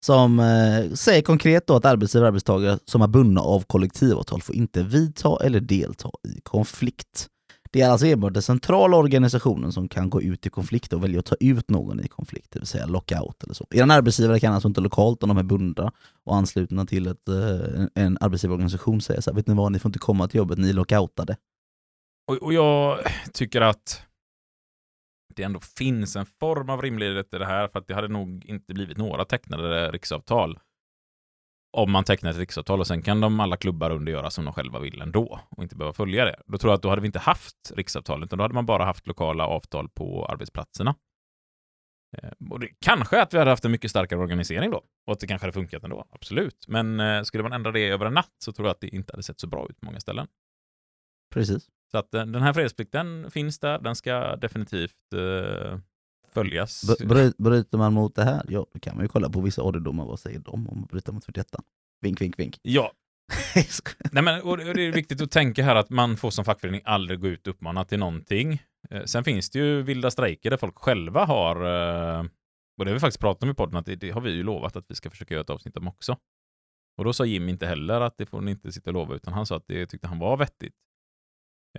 som 0.06 0.40
eh, 0.40 0.94
säger 0.94 1.22
konkret 1.22 1.68
då 1.68 1.76
att 1.76 1.86
arbetsgivare 1.86 2.26
och 2.26 2.28
arbetstagare 2.28 2.80
som 2.86 3.02
är 3.02 3.08
bundna 3.08 3.42
av 3.42 3.64
kollektivavtal 3.64 4.42
får 4.42 4.56
inte 4.56 4.84
vidta 4.84 5.38
eller 5.46 5.60
delta 5.60 6.10
i 6.28 6.42
konflikt. 6.44 7.28
Det 7.72 7.82
är 7.82 7.90
alltså 7.90 8.08
enbart 8.08 8.34
den 8.34 8.44
centrala 8.44 8.98
organisationen 8.98 9.72
som 9.72 9.88
kan 9.88 10.10
gå 10.10 10.22
ut 10.22 10.46
i 10.46 10.50
konflikt 10.50 10.94
och 10.94 11.04
välja 11.04 11.20
att 11.20 11.26
ta 11.26 11.36
ut 11.40 11.70
någon 11.70 12.00
i 12.00 12.08
konflikt, 12.08 12.52
det 12.52 12.60
vill 12.60 12.68
säga 12.68 12.86
lockout 12.86 13.44
eller 13.44 13.54
så. 13.54 13.68
Er 13.72 13.92
arbetsgivare 13.92 14.40
kan 14.40 14.54
alltså 14.54 14.68
inte 14.68 14.82
lokalt, 14.82 15.24
om 15.24 15.30
de 15.30 15.38
är 15.38 15.44
bundna 15.44 15.92
och 16.24 16.36
anslutna 16.36 16.86
till 16.86 17.08
ett, 17.08 17.28
eh, 17.28 17.86
en 17.96 18.18
arbetsgivarorganisation, 18.22 19.02
säga 19.02 19.22
så 19.22 19.32
här, 19.32 19.36
vet 19.36 19.48
ni 19.48 19.54
vad, 19.54 19.72
ni 19.72 19.80
får 19.80 19.90
inte 19.90 20.00
komma 20.00 20.28
till 20.28 20.38
jobbet, 20.38 20.58
ni 20.58 20.70
är 20.70 20.74
lockoutade. 20.74 21.38
Och, 22.28 22.36
och 22.36 22.54
jag 22.54 23.00
tycker 23.34 23.62
att 23.62 24.02
det 25.36 25.44
ändå 25.44 25.60
finns 25.60 26.16
en 26.16 26.26
form 26.26 26.70
av 26.70 26.82
rimlighet 26.82 27.34
i 27.34 27.38
det 27.38 27.46
här, 27.46 27.68
för 27.68 27.80
att 27.80 27.88
det 27.88 27.94
hade 27.94 28.08
nog 28.08 28.46
inte 28.46 28.74
blivit 28.74 28.98
några 28.98 29.26
tecknade 29.26 29.92
riksavtal 29.92 30.60
om 31.72 31.92
man 31.92 32.04
tecknar 32.04 32.32
ett 32.32 32.38
riksavtal 32.38 32.80
och 32.80 32.88
sen 32.88 33.02
kan 33.02 33.22
de 33.22 33.40
alla 33.40 33.58
klubbar 33.58 33.92
under 33.92 34.12
göra 34.12 34.30
som 34.30 34.46
de 34.46 34.54
själva 34.54 34.80
vill 34.80 35.02
ändå 35.02 35.40
och 35.50 35.64
inte 35.64 35.76
behöva 35.76 35.94
följa 35.94 36.26
det. 36.26 36.42
Då 36.48 36.58
tror 36.58 36.72
jag 36.72 36.76
att 36.78 36.82
då 36.82 36.90
hade 36.90 37.02
vi 37.02 37.06
inte 37.06 37.20
haft 37.20 37.72
riksavtal, 37.76 38.24
utan 38.24 38.38
då 38.38 38.44
hade 38.44 38.54
man 38.54 38.66
bara 38.66 38.86
haft 38.86 39.08
lokala 39.08 39.48
avtal 39.48 39.90
på 39.90 40.26
arbetsplatserna. 40.26 40.96
Eh, 42.18 42.30
Och 42.50 42.60
det, 42.60 42.70
kanske 42.82 43.22
att 43.22 43.34
vi 43.34 43.38
hade 43.38 43.50
haft 43.50 43.66
en 43.66 43.72
mycket 43.72 43.92
starkare 43.92 44.20
organisering 44.20 44.72
då 44.72 44.84
och 45.08 45.14
att 45.14 45.20
det 45.20 45.28
kanske 45.28 45.46
hade 45.46 45.54
funkat 45.54 45.84
ändå, 45.84 46.06
absolut. 46.12 46.66
Men 46.68 47.00
eh, 47.00 47.24
skulle 47.24 47.44
man 47.44 47.54
ändra 47.54 47.72
det 47.72 47.88
över 47.88 48.06
en 48.06 48.14
natt 48.14 48.36
så 48.38 48.52
tror 48.52 48.68
jag 48.68 48.74
att 48.74 48.82
det 48.82 48.88
inte 48.88 49.14
hade 49.14 49.24
sett 49.24 49.40
så 49.40 49.48
bra 49.48 49.68
ut 49.70 49.80
på 49.80 49.86
många 49.86 50.00
ställen. 50.00 50.28
Precis. 51.34 51.68
Så 51.92 51.98
att 51.98 52.14
eh, 52.14 52.26
den 52.26 52.42
här 52.42 52.54
fredsplikten 52.54 53.32
finns 53.32 53.60
där, 53.60 53.80
den 53.80 53.96
ska 53.96 54.36
definitivt 54.36 55.14
eh, 55.16 55.80
följas. 56.34 56.84
B- 57.00 57.06
bry- 57.06 57.34
bryter 57.38 57.78
man 57.78 57.94
mot 57.94 58.16
det 58.16 58.24
här, 58.24 58.46
ja 58.50 58.66
då 58.74 58.80
kan 58.80 58.96
man 58.96 59.06
ju 59.06 59.08
kolla 59.10 59.30
på 59.30 59.42
vissa 59.42 59.62
orderdomar, 59.64 60.06
vad 60.06 60.20
säger 60.20 60.40
de 60.40 60.68
om 60.70 60.84
att 60.84 60.90
bryta 60.92 61.12
mot 61.12 61.26
41 61.26 61.56
Vink, 62.02 62.22
vink, 62.22 62.40
vink. 62.40 62.58
Ja, 62.62 62.92
Nej, 64.12 64.24
men, 64.24 64.42
och 64.42 64.58
det 64.58 64.70
och 64.70 64.74
det 64.76 64.82
är 64.88 64.92
viktigt 64.92 65.22
att 65.22 65.32
tänka 65.32 65.64
här 65.64 65.76
att 65.76 65.90
man 65.90 66.18
får 66.18 66.32
som 66.32 66.46
fackförening 66.46 66.82
aldrig 66.86 67.20
gå 67.20 67.28
ut 67.28 67.48
och 67.48 67.54
uppmana 67.54 67.86
till 67.86 68.00
någonting. 68.00 68.64
Eh, 68.90 69.04
Sen 69.04 69.24
finns 69.24 69.50
det 69.50 69.60
ju 69.60 69.82
vilda 69.82 70.12
strejker 70.12 70.50
där 70.50 70.58
folk 70.58 70.78
själva 70.78 71.26
har, 71.26 71.56
eh, 71.56 72.20
och 72.78 72.86
det 72.86 72.92
har 72.92 72.94
vi 72.94 73.00
faktiskt 73.00 73.20
pratat 73.20 73.44
om 73.44 73.50
i 73.50 73.54
podden, 73.54 73.76
att 73.76 73.86
det, 73.86 73.96
det 73.96 74.12
har 74.12 74.22
vi 74.22 74.32
ju 74.32 74.44
lovat 74.44 74.76
att 74.76 74.86
vi 74.88 74.96
ska 74.96 75.10
försöka 75.10 75.34
göra 75.34 75.42
ett 75.42 75.50
avsnitt 75.50 75.78
om 75.78 75.88
också. 75.88 76.18
Och 76.98 77.04
då 77.06 77.14
sa 77.14 77.26
Jim 77.26 77.50
inte 77.50 77.68
heller 77.68 78.02
att 78.02 78.18
det 78.18 78.26
får 78.26 78.42
ni 78.42 78.52
inte 78.52 78.72
sitta 78.72 78.90
och 78.90 78.94
lova, 78.94 79.16
utan 79.16 79.34
han 79.34 79.46
sa 79.46 79.56
att 79.58 79.68
det 79.68 79.86
tyckte 79.86 80.08
han 80.08 80.20
var 80.20 80.38
vettigt. 80.38 80.76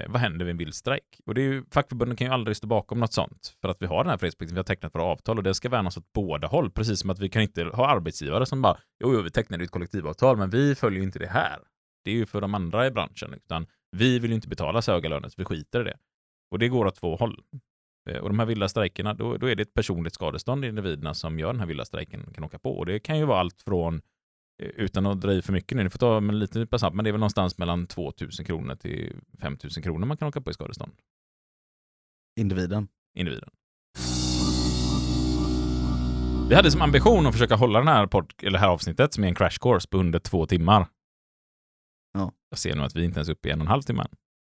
Eh, 0.01 0.07
vad 0.09 0.21
händer 0.21 0.45
vid 0.45 0.51
en 0.51 0.57
vild 0.57 0.75
strejk? 0.75 1.21
Och 1.27 1.35
det 1.35 1.41
är 1.41 1.45
ju, 1.45 1.65
fackförbunden 1.71 2.17
kan 2.17 2.27
ju 2.27 2.33
aldrig 2.33 2.57
stå 2.57 2.67
bakom 2.67 3.01
något 3.01 3.13
sånt, 3.13 3.57
för 3.61 3.69
att 3.69 3.83
vi 3.83 3.87
har 3.87 4.05
den 4.05 4.11
här 4.11 4.19
fredsplikten, 4.19 4.55
vi 4.55 4.59
har 4.59 4.65
tecknat 4.65 4.95
våra 4.95 5.05
avtal 5.05 5.39
och 5.39 5.43
det 5.43 5.55
ska 5.55 5.69
värnas 5.69 5.97
åt 5.97 6.13
båda 6.13 6.49
håll, 6.49 6.71
precis 6.71 7.01
som 7.01 7.11
att 7.11 7.19
vi 7.19 7.29
kan 7.29 7.43
inte 7.43 7.65
ha 7.65 7.89
arbetsgivare 7.89 8.47
som 8.47 8.63
bara, 8.63 8.79
jo, 9.05 9.15
jo 9.15 9.23
vi 9.23 9.31
tecknade 9.31 9.65
ett 9.65 9.71
kollektivavtal, 9.71 10.37
men 10.37 10.51
vi 10.51 10.75
följer 10.75 10.99
ju 10.99 11.05
inte 11.05 11.19
det 11.19 11.29
här. 11.29 11.59
Det 12.05 12.11
är 12.11 12.15
ju 12.15 12.27
för 12.27 12.41
de 12.41 12.55
andra 12.55 12.87
i 12.87 12.91
branschen, 12.91 13.35
utan 13.35 13.67
vi 13.97 14.19
vill 14.19 14.31
ju 14.31 14.35
inte 14.35 14.49
betala 14.49 14.83
så 14.83 14.93
höga 14.93 15.09
löner, 15.09 15.29
så 15.29 15.35
vi 15.39 15.45
skiter 15.45 15.81
i 15.81 15.85
det. 15.85 15.97
Och 16.51 16.59
det 16.59 16.69
går 16.69 16.87
åt 16.87 16.97
två 16.97 17.17
håll. 17.17 17.41
Eh, 18.11 18.19
och 18.19 18.29
de 18.29 18.39
här 18.39 18.47
vilda 18.47 18.69
strejkerna, 18.69 19.15
då, 19.15 19.37
då 19.37 19.47
är 19.47 19.57
det 19.57 19.63
ett 19.63 19.75
personligt 19.75 20.15
skadestånd 20.15 20.65
individerna 20.65 21.15
som 21.15 21.39
gör 21.39 21.53
den 21.53 21.61
här 21.61 21.67
vilda 21.67 21.85
strejken 21.85 22.33
kan 22.35 22.45
åka 22.45 22.59
på. 22.59 22.79
Och 22.79 22.87
det 22.87 23.01
kan 23.01 23.19
ju 23.19 23.25
vara 23.25 23.41
allt 23.41 23.63
från, 23.63 23.95
eh, 23.95 24.01
utan 24.61 25.07
att 25.07 25.21
dra 25.21 25.33
i 25.33 25.43
för 25.43 25.53
mycket 25.53 25.77
nu, 25.77 25.85
ni 25.85 25.91
får 25.91 25.99
ta 25.99 26.21
med 26.21 26.35
en 26.35 26.39
liten 26.39 26.61
nypa 26.61 26.79
salt, 26.79 26.95
men 26.95 27.05
det 27.05 27.11
är 27.11 27.13
väl 27.13 27.21
någonstans 27.21 27.59
mellan 27.59 27.87
2 27.87 28.13
000 28.21 28.31
kronor 28.47 28.75
till 28.75 29.17
5 29.41 29.57
000 29.63 29.83
kronor 29.83 30.07
man 30.07 30.17
kan 30.17 30.29
åka 30.29 30.41
på 30.41 30.51
i 30.51 30.55
skadestånd. 30.55 30.93
Individen. 32.41 32.89
Individen. 33.19 33.51
Vi 36.49 36.57
hade 36.57 36.71
som 36.71 36.83
ambition 36.83 37.27
att 37.27 37.33
försöka 37.33 37.57
hålla 37.57 37.79
den 37.79 37.89
här, 37.89 38.07
pod- 38.07 38.47
eller 38.47 38.59
här 38.59 38.69
avsnittet, 38.69 39.15
som 39.15 39.25
är 39.25 39.29
en 39.29 39.35
crash 39.35 39.59
course, 39.61 39.89
på 39.89 39.99
under 39.99 40.19
två 40.19 40.47
timmar. 40.47 40.87
Ja. 42.13 42.33
Jag 42.51 42.59
ser 42.59 42.77
nu 42.77 42.83
att 42.83 42.97
vi 42.97 43.05
inte 43.05 43.19
ens 43.19 43.29
är 43.29 43.33
uppe 43.33 43.49
i 43.49 43.53
en 43.53 43.61
och 43.61 43.65
en 43.65 43.71
halv 43.71 43.83
timme. 43.83 44.07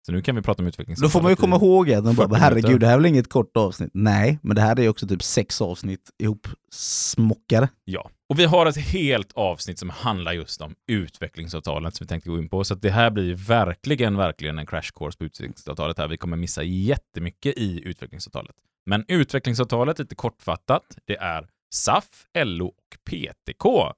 Så 0.06 0.12
nu 0.12 0.22
kan 0.22 0.36
vi 0.36 0.42
prata 0.42 0.64
om 0.64 0.68
utveckling. 0.68 0.98
Då 1.02 1.10
får 1.10 1.22
man 1.22 1.32
ju 1.32 1.36
komma 1.36 1.56
ihåg 1.56 1.92
att 1.92 2.04
de 2.04 2.16
40 2.16 2.30
bara, 2.30 2.40
herregud 2.40 2.80
det 2.80 2.86
här 2.86 2.94
är 2.94 2.98
väl 2.98 3.06
inget 3.06 3.30
kort 3.30 3.58
avsnitt? 3.58 3.92
Nej, 3.94 4.40
men 4.42 4.56
det 4.56 4.62
här 4.62 4.80
är 4.80 4.90
också 4.90 5.08
typ 5.08 5.24
sex 5.24 5.62
avsnitt 5.62 6.12
ihop 6.18 6.48
smockade. 6.72 7.70
Ja, 7.86 8.10
och 8.30 8.40
vi 8.40 8.46
har 8.46 8.66
ett 8.66 8.78
helt 8.78 9.32
avsnitt 9.34 9.80
som 9.80 9.90
handlar 9.90 10.34
just 10.34 10.62
om 10.62 10.76
utvecklingsavtalet 10.88 11.96
som 11.96 12.06
vi 12.06 12.08
tänkte 12.08 12.30
gå 12.30 12.38
in 12.38 12.50
på. 12.50 12.64
Så 12.64 12.74
att 12.74 12.82
det 12.82 12.90
här 12.90 13.10
blir 13.10 13.36
verkligen, 13.36 14.18
verkligen 14.18 14.60
en 14.60 14.66
crash 14.66 14.92
course 14.96 15.18
på 15.18 15.24
utvecklingsavtalet 15.24 15.98
här. 15.98 16.08
Vi 16.08 16.18
kommer 16.18 16.38
missa 16.38 16.64
jättemycket 16.64 17.58
i 17.58 17.82
utvecklingsavtalet. 17.86 18.56
Men 18.86 19.06
utvecklingsavtalet, 19.08 20.00
lite 20.00 20.16
kortfattat, 20.16 20.98
det 21.06 21.18
är 21.18 21.48
SAF, 21.74 22.26
LO 22.38 22.68
och 22.68 22.98
PTK. 23.06 23.94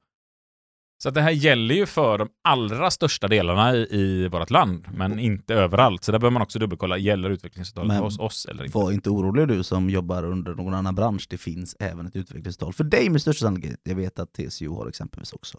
Så 1.04 1.10
det 1.10 1.22
här 1.22 1.32
gäller 1.32 1.76
ju 1.76 1.86
för 1.86 2.18
de 2.18 2.30
allra 2.44 2.92
största 2.92 3.28
delarna 3.28 3.76
i, 3.76 3.88
i 3.92 4.28
vårt 4.28 4.50
land, 4.50 4.88
men 4.94 5.20
inte 5.20 5.54
överallt. 5.54 6.04
Så 6.04 6.12
där 6.12 6.20
behöver 6.20 6.34
man 6.34 6.42
också 6.42 6.60
dubbelkolla, 6.60 6.98
gäller 6.98 7.30
utvecklingsavtalet 7.30 7.98
för 7.98 8.22
oss, 8.22 8.46
eller 8.46 8.64
inte? 8.66 8.78
Var 8.78 8.92
inte 8.92 9.10
orolig 9.10 9.48
du 9.48 9.64
som 9.64 9.90
jobbar 9.90 10.24
under 10.24 10.56
någon 10.56 10.74
annan 10.74 10.96
bransch, 10.96 11.28
det 11.30 11.38
finns 11.38 11.76
även 11.80 12.06
ett 12.06 12.16
utvecklingstal 12.16 12.74
för 12.74 12.84
dig 12.84 13.10
med 13.10 13.22
största 13.22 13.46
sannolikhet. 13.46 13.80
Jag 13.84 13.96
vet 13.96 14.20
att 14.20 14.34
TCO 14.34 14.76
har 14.76 14.88
exempelvis 14.88 15.34
också. 15.34 15.58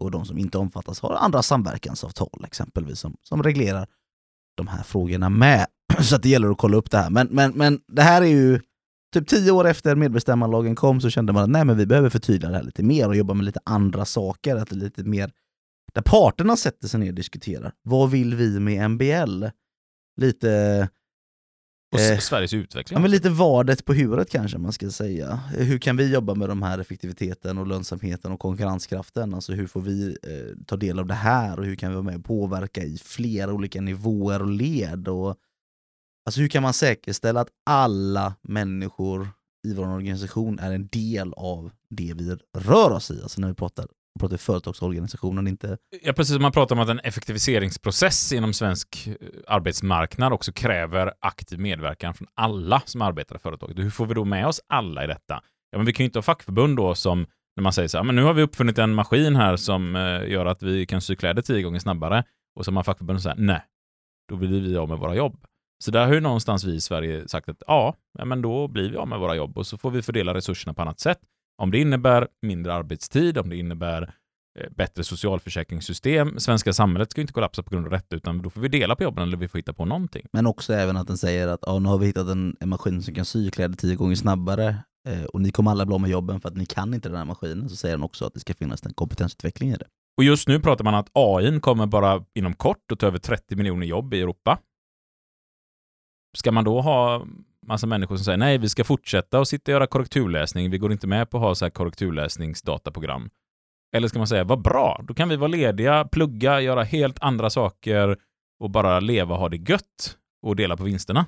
och 0.00 0.10
de 0.10 0.24
som 0.24 0.38
inte 0.38 0.58
omfattas 0.58 1.00
har 1.00 1.14
andra 1.14 1.42
samverkansavtal 1.42 2.44
exempelvis 2.46 3.00
som, 3.00 3.16
som 3.22 3.42
reglerar 3.42 3.86
de 4.56 4.68
här 4.68 4.82
frågorna 4.82 5.28
med. 5.28 5.66
Så 6.00 6.16
att 6.16 6.22
det 6.22 6.28
gäller 6.28 6.50
att 6.50 6.58
kolla 6.58 6.76
upp 6.76 6.90
det 6.90 6.98
här. 6.98 7.10
Men, 7.10 7.28
men, 7.30 7.52
men 7.52 7.80
det 7.88 8.02
här 8.02 8.22
är 8.22 8.26
ju 8.26 8.60
typ 9.12 9.28
tio 9.28 9.50
år 9.50 9.66
efter 9.66 9.96
medbestämmanlagen 9.96 10.76
kom 10.76 11.00
så 11.00 11.10
kände 11.10 11.32
man 11.32 11.42
att 11.42 11.50
nej, 11.50 11.64
men 11.64 11.76
vi 11.76 11.86
behöver 11.86 12.10
förtydliga 12.10 12.50
det 12.50 12.56
här 12.56 12.64
lite 12.64 12.82
mer 12.82 13.08
och 13.08 13.16
jobba 13.16 13.34
med 13.34 13.44
lite 13.44 13.60
andra 13.64 14.04
saker. 14.04 14.56
Att 14.56 14.72
lite 14.72 15.04
mer 15.04 15.30
där 15.94 16.02
parterna 16.02 16.56
sätter 16.56 16.88
sig 16.88 17.00
ner 17.00 17.08
och 17.08 17.14
diskuterar. 17.14 17.72
Vad 17.82 18.10
vill 18.10 18.34
vi 18.34 18.60
med 18.60 18.90
MBL? 18.90 19.44
Lite 20.16 20.88
Och 21.92 22.00
Eh, 22.00 22.18
Sveriges 22.18 22.54
utveckling. 22.54 22.96
Ja, 22.96 23.00
men 23.00 23.10
lite 23.10 23.30
vadet 23.30 23.84
på 23.84 23.92
huvudet 23.92 24.30
kanske 24.30 24.58
man 24.58 24.72
ska 24.72 24.90
säga. 24.90 25.40
Hur 25.56 25.78
kan 25.78 25.96
vi 25.96 26.12
jobba 26.12 26.34
med 26.34 26.48
de 26.48 26.62
här 26.62 26.78
effektiviteten 26.78 27.58
och 27.58 27.66
lönsamheten 27.66 28.32
och 28.32 28.40
konkurrenskraften? 28.40 29.34
Alltså 29.34 29.52
hur 29.52 29.66
får 29.66 29.80
vi 29.80 30.16
eh, 30.22 30.64
ta 30.66 30.76
del 30.76 30.98
av 30.98 31.06
det 31.06 31.14
här 31.14 31.58
och 31.58 31.64
hur 31.64 31.76
kan 31.76 31.90
vi 31.90 31.94
vara 31.94 32.04
med 32.04 32.16
och 32.16 32.24
påverka 32.24 32.82
i 32.82 32.98
flera 32.98 33.52
olika 33.52 33.80
nivåer 33.80 34.42
och 34.42 34.50
led? 34.50 35.08
Och, 35.08 35.36
alltså 36.26 36.40
hur 36.40 36.48
kan 36.48 36.62
man 36.62 36.72
säkerställa 36.72 37.40
att 37.40 37.48
alla 37.66 38.34
människor 38.42 39.28
i 39.68 39.74
vår 39.74 39.88
organisation 39.88 40.58
är 40.58 40.72
en 40.72 40.88
del 40.88 41.32
av 41.32 41.70
det 41.90 42.12
vi 42.16 42.36
rör 42.58 42.90
oss 42.90 43.10
i? 43.10 43.22
Alltså 43.22 43.40
när 43.40 43.48
vi 43.48 43.54
pratar, 43.54 43.86
pratar 44.20 44.36
företagsorganisationen, 44.36 45.46
inte 45.46 45.78
Ja, 46.02 46.12
precis 46.12 46.38
man 46.38 46.52
pratar 46.52 46.76
om 46.76 46.82
att 46.82 46.88
en 46.88 47.00
effektiviseringsprocess 47.00 48.32
inom 48.32 48.52
svensk 48.52 49.06
eh, 49.06 49.14
arbetsmarknad 49.46 50.32
också 50.32 50.52
kräver 50.52 51.12
aktiv 51.20 51.58
medverkan 51.58 52.14
från 52.14 52.28
alla 52.34 52.82
som 52.84 53.02
arbetar 53.02 53.36
i 53.36 53.38
företaget. 53.38 53.78
Hur 53.78 53.90
får 53.90 54.06
vi 54.06 54.14
då 54.14 54.24
med 54.24 54.46
oss 54.46 54.60
alla 54.66 55.04
i 55.04 55.06
detta? 55.06 55.42
Ja, 55.70 55.78
men 55.78 55.86
vi 55.86 55.92
kan 55.92 56.04
ju 56.04 56.08
inte 56.08 56.18
ha 56.18 56.22
fackförbund 56.22 56.76
då 56.76 56.94
som 56.94 57.26
när 57.56 57.62
man 57.62 57.72
säger 57.72 57.88
så 57.88 57.98
här, 57.98 58.04
men 58.04 58.16
nu 58.16 58.22
har 58.22 58.34
vi 58.34 58.42
uppfunnit 58.42 58.78
en 58.78 58.94
maskin 58.94 59.36
här 59.36 59.56
som 59.56 59.96
eh, 59.96 60.30
gör 60.30 60.46
att 60.46 60.62
vi 60.62 60.86
kan 60.86 61.00
sy 61.00 61.16
kläder 61.16 61.42
tio 61.42 61.62
gånger 61.62 61.78
snabbare. 61.78 62.24
Och 62.54 62.64
så 62.64 62.70
har 62.70 62.74
man 62.74 62.84
fackförbund 62.84 63.22
som 63.22 63.32
säger, 63.32 63.46
nej, 63.46 63.62
då 64.28 64.36
blir 64.36 64.60
vi 64.60 64.76
av 64.76 64.88
med 64.88 64.98
våra 64.98 65.14
jobb. 65.14 65.44
Så 65.84 65.90
där 65.90 66.06
har 66.06 66.14
ju 66.14 66.20
någonstans 66.20 66.64
vi 66.64 66.74
i 66.74 66.80
Sverige 66.80 67.28
sagt 67.28 67.48
att 67.48 67.62
ja, 67.66 67.94
men 68.24 68.42
då 68.42 68.68
blir 68.68 68.90
vi 68.90 68.96
av 68.96 69.08
med 69.08 69.18
våra 69.18 69.36
jobb 69.36 69.58
och 69.58 69.66
så 69.66 69.78
får 69.78 69.90
vi 69.90 70.02
fördela 70.02 70.34
resurserna 70.34 70.74
på 70.74 70.82
annat 70.82 71.00
sätt. 71.00 71.18
Om 71.62 71.70
det 71.70 71.78
innebär 71.78 72.28
mindre 72.42 72.74
arbetstid, 72.74 73.38
om 73.38 73.48
det 73.48 73.56
innebär 73.56 74.14
eh, 74.58 74.70
bättre 74.70 75.04
socialförsäkringssystem. 75.04 76.38
Svenska 76.38 76.72
samhället 76.72 77.10
ska 77.10 77.20
inte 77.20 77.32
kollapsa 77.32 77.62
på 77.62 77.70
grund 77.70 77.86
av 77.86 77.92
detta, 77.92 78.16
utan 78.16 78.42
då 78.42 78.50
får 78.50 78.60
vi 78.60 78.68
dela 78.68 78.96
på 78.96 79.02
jobben 79.02 79.22
eller 79.22 79.36
vi 79.36 79.48
får 79.48 79.58
hitta 79.58 79.72
på 79.72 79.84
någonting. 79.84 80.26
Men 80.32 80.46
också 80.46 80.72
även 80.72 80.96
att 80.96 81.06
den 81.06 81.18
säger 81.18 81.48
att 81.48 81.60
ja, 81.62 81.78
nu 81.78 81.88
har 81.88 81.98
vi 81.98 82.06
hittat 82.06 82.28
en, 82.28 82.56
en 82.60 82.68
maskin 82.68 83.02
som 83.02 83.14
kan 83.14 83.24
sy 83.24 83.50
kläder 83.50 83.76
tio 83.76 83.96
gånger 83.96 84.14
snabbare 84.14 84.76
eh, 85.08 85.24
och 85.24 85.40
ni 85.40 85.50
kommer 85.50 85.70
alla 85.70 85.86
bli 85.86 85.94
av 85.94 86.00
med 86.00 86.10
jobben 86.10 86.40
för 86.40 86.48
att 86.48 86.56
ni 86.56 86.66
kan 86.66 86.94
inte 86.94 87.08
den 87.08 87.18
här 87.18 87.24
maskinen. 87.24 87.68
Så 87.68 87.76
säger 87.76 87.96
den 87.96 88.04
också 88.04 88.26
att 88.26 88.34
det 88.34 88.40
ska 88.40 88.54
finnas 88.54 88.86
en 88.86 88.94
kompetensutveckling 88.94 89.70
i 89.70 89.76
det. 89.76 89.86
Och 90.16 90.24
just 90.24 90.48
nu 90.48 90.60
pratar 90.60 90.84
man 90.84 90.94
att 90.94 91.10
AI 91.12 91.60
kommer 91.60 91.86
bara 91.86 92.24
inom 92.34 92.54
kort 92.54 92.92
att 92.92 92.98
ta 92.98 93.06
över 93.06 93.18
30 93.18 93.56
miljoner 93.56 93.86
jobb 93.86 94.14
i 94.14 94.20
Europa. 94.20 94.58
Ska 96.36 96.52
man 96.52 96.64
då 96.64 96.80
ha 96.80 97.26
massa 97.66 97.86
människor 97.86 98.16
som 98.16 98.24
säger 98.24 98.38
nej, 98.38 98.58
vi 98.58 98.68
ska 98.68 98.84
fortsätta 98.84 99.38
och 99.38 99.48
sitta 99.48 99.70
och 99.70 99.72
göra 99.72 99.86
korrekturläsning, 99.86 100.70
vi 100.70 100.78
går 100.78 100.92
inte 100.92 101.06
med 101.06 101.30
på 101.30 101.36
att 101.36 101.42
ha 101.42 101.54
så 101.54 101.64
här 101.64 101.70
korrekturläsningsdataprogram. 101.70 103.30
Eller 103.96 104.08
ska 104.08 104.18
man 104.18 104.26
säga, 104.26 104.44
vad 104.44 104.62
bra, 104.62 105.00
då 105.08 105.14
kan 105.14 105.28
vi 105.28 105.36
vara 105.36 105.48
lediga, 105.48 106.04
plugga, 106.04 106.60
göra 106.60 106.82
helt 106.82 107.22
andra 107.22 107.50
saker 107.50 108.16
och 108.60 108.70
bara 108.70 109.00
leva 109.00 109.34
och 109.34 109.40
ha 109.40 109.48
det 109.48 109.70
gött 109.70 110.18
och 110.42 110.56
dela 110.56 110.76
på 110.76 110.84
vinsterna. 110.84 111.26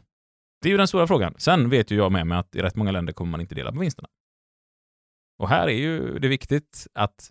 Det 0.63 0.69
är 0.69 0.71
ju 0.71 0.77
den 0.77 0.89
stora 0.89 1.07
frågan. 1.07 1.35
Sen 1.39 1.71
vet 1.71 1.91
ju 1.91 1.97
jag 1.97 2.13
med 2.13 2.27
mig 2.27 2.39
att 2.39 2.57
i 2.57 2.63
rätt 2.63 2.77
många 2.77 2.91
länder 2.91 3.13
kommer 3.13 3.31
man 3.31 3.41
inte 3.41 3.55
dela 3.55 3.73
på 3.73 3.79
vinsterna. 3.79 4.09
Och 5.39 5.49
här 5.49 5.69
är 5.69 5.77
ju 5.77 6.19
det 6.19 6.29
viktigt 6.29 6.87
att 6.95 7.31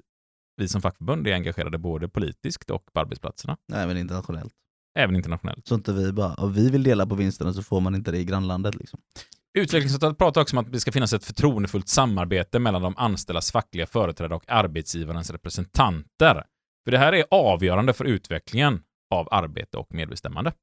vi 0.58 0.68
som 0.68 0.82
fackförbund 0.82 1.28
är 1.28 1.34
engagerade 1.34 1.78
både 1.78 2.10
politiskt 2.10 2.70
och 2.70 2.94
på 2.94 3.00
arbetsplatserna, 3.00 3.58
Även 3.74 3.98
internationellt 3.98 4.54
även 5.00 5.16
internationellt. 5.16 5.68
Så 5.68 5.76
inte 5.76 5.94
vi 5.94 6.12
bara, 6.12 6.34
och 6.34 6.58
vi 6.58 6.70
vill 6.70 6.84
dela 6.84 7.06
på 7.06 7.16
vinsterna 7.16 7.54
så 7.54 7.64
får 7.64 7.80
man 7.82 7.96
inte 7.96 8.12
det 8.12 8.18
i 8.18 8.26
grannlandet. 8.26 8.76
Liksom. 8.76 9.00
Utvecklingsavtalet 9.54 10.18
pratar 10.18 10.42
också 10.42 10.58
om 10.58 10.66
att 10.66 10.72
det 10.72 10.80
ska 10.80 10.92
finnas 10.92 11.14
ett 11.14 11.26
förtroendefullt 11.26 11.88
samarbete 11.88 12.60
mellan 12.60 12.82
de 12.82 12.98
anställdas 12.98 13.52
fackliga 13.52 13.86
företrädare 13.86 14.36
och 14.36 14.44
arbetsgivarens 14.48 15.32
representanter. 15.32 16.44
För 16.84 16.92
det 16.92 16.98
här 16.98 17.14
är 17.14 17.26
avgörande 17.32 17.94
för 17.94 18.06
utvecklingen 18.06 18.84
av 19.14 19.28
arbete 19.32 19.78
och 19.78 19.94
medbestämmande. 19.94 20.54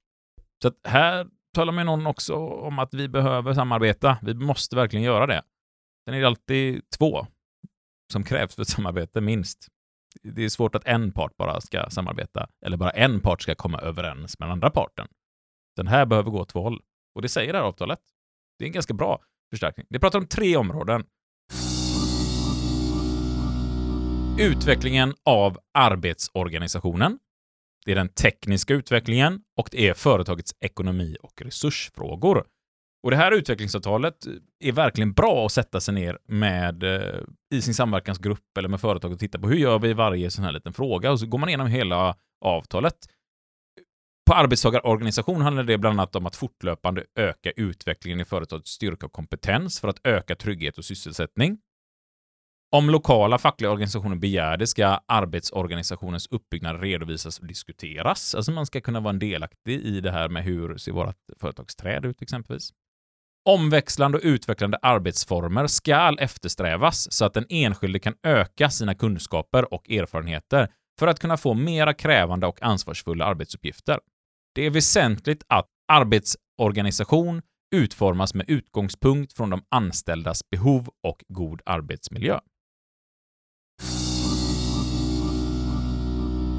Så 0.63 0.69
att 0.69 0.75
här 0.85 1.27
talar 1.55 1.73
man 1.73 1.87
någon 1.87 2.07
också 2.07 2.35
om 2.37 2.79
att 2.79 2.95
vi 2.95 3.09
behöver 3.09 3.55
samarbeta. 3.55 4.19
Vi 4.23 4.35
måste 4.35 4.77
verkligen 4.77 5.05
göra 5.05 5.27
det. 5.27 5.43
Sen 6.05 6.15
är 6.15 6.21
det 6.21 6.27
alltid 6.27 6.83
två 6.99 7.27
som 8.13 8.25
krävs 8.25 8.55
för 8.55 8.63
ett 8.63 8.69
samarbete, 8.69 9.21
minst. 9.21 9.69
Det 10.23 10.45
är 10.45 10.49
svårt 10.49 10.75
att 10.75 10.87
en 10.87 11.13
part 11.13 11.37
bara 11.37 11.61
ska 11.61 11.91
samarbeta, 11.91 12.49
eller 12.67 12.77
bara 12.77 12.91
en 12.91 13.21
part 13.21 13.43
ska 13.43 13.55
komma 13.55 13.79
överens 13.79 14.39
med 14.39 14.49
den 14.49 14.53
andra 14.53 14.71
parten. 14.71 15.09
Den 15.77 15.87
här 15.87 16.07
behöver 16.07 16.31
gå 16.31 16.41
åt 16.41 16.49
två 16.49 16.63
håll. 16.63 16.81
Och 17.15 17.23
det 17.23 17.29
säger 17.29 17.53
det 17.53 17.59
här 17.59 17.67
avtalet. 17.67 18.01
Det 18.59 18.65
är 18.65 18.67
en 18.67 18.73
ganska 18.73 18.95
bra 18.95 19.21
förstärkning. 19.51 19.87
Det 19.91 19.99
pratar 19.99 20.19
om 20.19 20.27
tre 20.27 20.57
områden. 20.57 21.05
Utvecklingen 24.41 25.15
av 25.25 25.59
arbetsorganisationen. 25.75 27.19
Det 27.85 27.93
är 27.93 27.97
den 27.97 28.09
tekniska 28.09 28.75
utvecklingen 28.75 29.43
och 29.57 29.69
det 29.73 29.89
är 29.89 29.95
företagets 29.95 30.55
ekonomi 30.61 31.17
och 31.23 31.43
resursfrågor. 31.43 32.47
Och 33.03 33.11
det 33.11 33.17
här 33.17 33.33
utvecklingsavtalet 33.33 34.15
är 34.65 34.73
verkligen 34.73 35.13
bra 35.13 35.47
att 35.47 35.53
sätta 35.53 35.81
sig 35.81 35.95
ner 35.95 36.19
med 36.27 36.83
eh, 36.83 37.21
i 37.55 37.63
sin 37.63 37.75
samverkansgrupp 37.75 38.59
eller 38.59 38.69
med 38.69 38.81
företag 38.81 39.13
och 39.13 39.19
titta 39.19 39.39
på 39.39 39.49
hur 39.49 39.57
gör 39.57 39.79
vi 39.79 39.93
varje 39.93 40.31
sån 40.31 40.45
här 40.45 40.53
liten 40.53 40.73
fråga 40.73 41.11
och 41.11 41.21
så 41.21 41.27
går 41.27 41.39
man 41.39 41.49
igenom 41.49 41.67
hela 41.67 42.17
avtalet. 42.45 42.95
På 44.31 44.35
arbetstagarorganisation 44.35 45.41
handlar 45.41 45.65
det 45.65 45.79
bland 45.79 46.01
annat 46.01 46.17
om 46.17 46.27
att 46.27 46.37
fortlöpande 46.37 47.05
öka 47.15 47.51
utvecklingen 47.51 48.21
i 48.21 48.25
företagets 48.25 48.71
styrka 48.71 49.07
och 49.07 49.13
kompetens 49.13 49.81
för 49.81 49.89
att 49.89 50.07
öka 50.07 50.35
trygghet 50.35 50.79
och 50.79 50.85
sysselsättning. 50.85 51.59
Om 52.71 52.91
lokala 52.91 53.39
fackliga 53.39 53.71
organisationer 53.71 54.17
begär 54.17 54.57
det 54.57 54.67
ska 54.67 55.01
arbetsorganisationens 55.07 56.27
uppbyggnad 56.27 56.81
redovisas 56.81 57.39
och 57.39 57.47
diskuteras. 57.47 58.35
Alltså 58.35 58.53
man 58.53 58.67
ska 58.67 58.81
kunna 58.81 59.01
vara 59.01 59.11
en 59.11 59.19
delaktig 59.19 59.81
i 59.81 60.01
det 60.01 60.11
här 60.11 60.29
med 60.29 60.45
hur 60.45 60.77
ser 60.77 60.93
vårt 60.93 61.17
företagsträd 61.41 62.05
ut 62.05 62.23
exempelvis. 62.23 62.73
Omväxlande 63.45 64.19
och 64.19 64.25
utvecklande 64.25 64.79
arbetsformer 64.83 65.67
ska 65.67 66.17
eftersträvas 66.21 67.13
så 67.13 67.25
att 67.25 67.35
den 67.35 67.47
enskilde 67.49 67.99
kan 67.99 68.15
öka 68.23 68.71
sina 68.71 68.95
kunskaper 68.95 69.75
och 69.75 69.91
erfarenheter 69.91 70.69
för 70.99 71.07
att 71.07 71.21
kunna 71.21 71.37
få 71.37 71.55
mera 71.55 71.95
krävande 71.95 72.47
och 72.47 72.63
ansvarsfulla 72.63 73.25
arbetsuppgifter. 73.25 74.01
Det 74.55 74.67
är 74.67 74.71
väsentligt 74.71 75.43
att 75.49 75.67
arbetsorganisation 75.93 77.43
utformas 77.75 78.35
med 78.35 78.51
utgångspunkt 78.51 79.33
från 79.33 79.51
de 79.51 79.63
anställdas 79.69 80.41
behov 80.51 80.89
och 81.03 81.25
god 81.29 81.63
arbetsmiljö. 81.67 82.39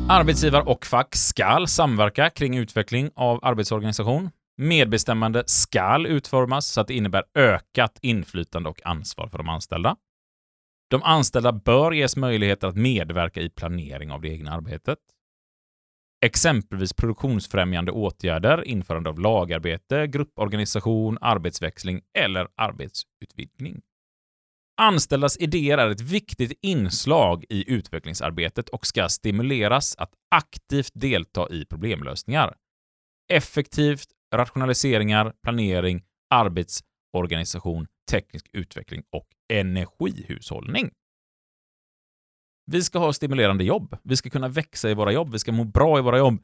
Arbetsgivare 0.09 0.63
och 0.63 0.85
fack 0.85 1.15
skall 1.15 1.67
samverka 1.67 2.29
kring 2.29 2.57
utveckling 2.57 3.11
av 3.15 3.39
arbetsorganisation. 3.41 4.29
Medbestämmande 4.61 5.43
skall 5.45 6.05
utformas 6.05 6.67
så 6.67 6.81
att 6.81 6.87
det 6.87 6.93
innebär 6.93 7.23
ökat 7.35 7.99
inflytande 8.01 8.69
och 8.69 8.85
ansvar 8.85 9.27
för 9.27 9.37
de 9.37 9.49
anställda. 9.49 9.95
De 10.89 11.03
anställda 11.03 11.51
bör 11.51 11.91
ges 11.91 12.15
möjligheter 12.15 12.67
att 12.67 12.75
medverka 12.75 13.41
i 13.41 13.49
planering 13.49 14.11
av 14.11 14.21
det 14.21 14.29
egna 14.29 14.51
arbetet. 14.51 14.97
Exempelvis 16.25 16.93
produktionsfrämjande 16.93 17.91
åtgärder, 17.91 18.67
införande 18.67 19.09
av 19.09 19.19
lagarbete, 19.19 20.07
grupporganisation, 20.07 21.17
arbetsväxling 21.21 22.01
eller 22.17 22.47
arbetsutvidgning. 22.55 23.81
Anställdas 24.81 25.37
idéer 25.37 25.77
är 25.77 25.89
ett 25.89 26.01
viktigt 26.01 26.59
inslag 26.61 27.45
i 27.49 27.71
utvecklingsarbetet 27.71 28.69
och 28.69 28.87
ska 28.87 29.09
stimuleras 29.09 29.95
att 29.97 30.13
aktivt 30.35 30.91
delta 30.93 31.49
i 31.49 31.65
problemlösningar. 31.65 32.55
Effektivt, 33.33 34.07
rationaliseringar, 34.35 35.33
planering, 35.43 36.03
arbetsorganisation, 36.29 37.87
teknisk 38.11 38.49
utveckling 38.53 39.03
och 39.11 39.27
energihushållning. 39.53 40.91
Vi 42.71 42.81
ska 42.81 42.99
ha 42.99 43.13
stimulerande 43.13 43.63
jobb. 43.63 43.97
Vi 44.03 44.17
ska 44.17 44.29
kunna 44.29 44.47
växa 44.47 44.89
i 44.89 44.93
våra 44.93 45.11
jobb. 45.11 45.31
Vi 45.31 45.39
ska 45.39 45.51
må 45.51 45.63
bra 45.63 45.99
i 45.99 46.01
våra 46.01 46.17
jobb. 46.17 46.41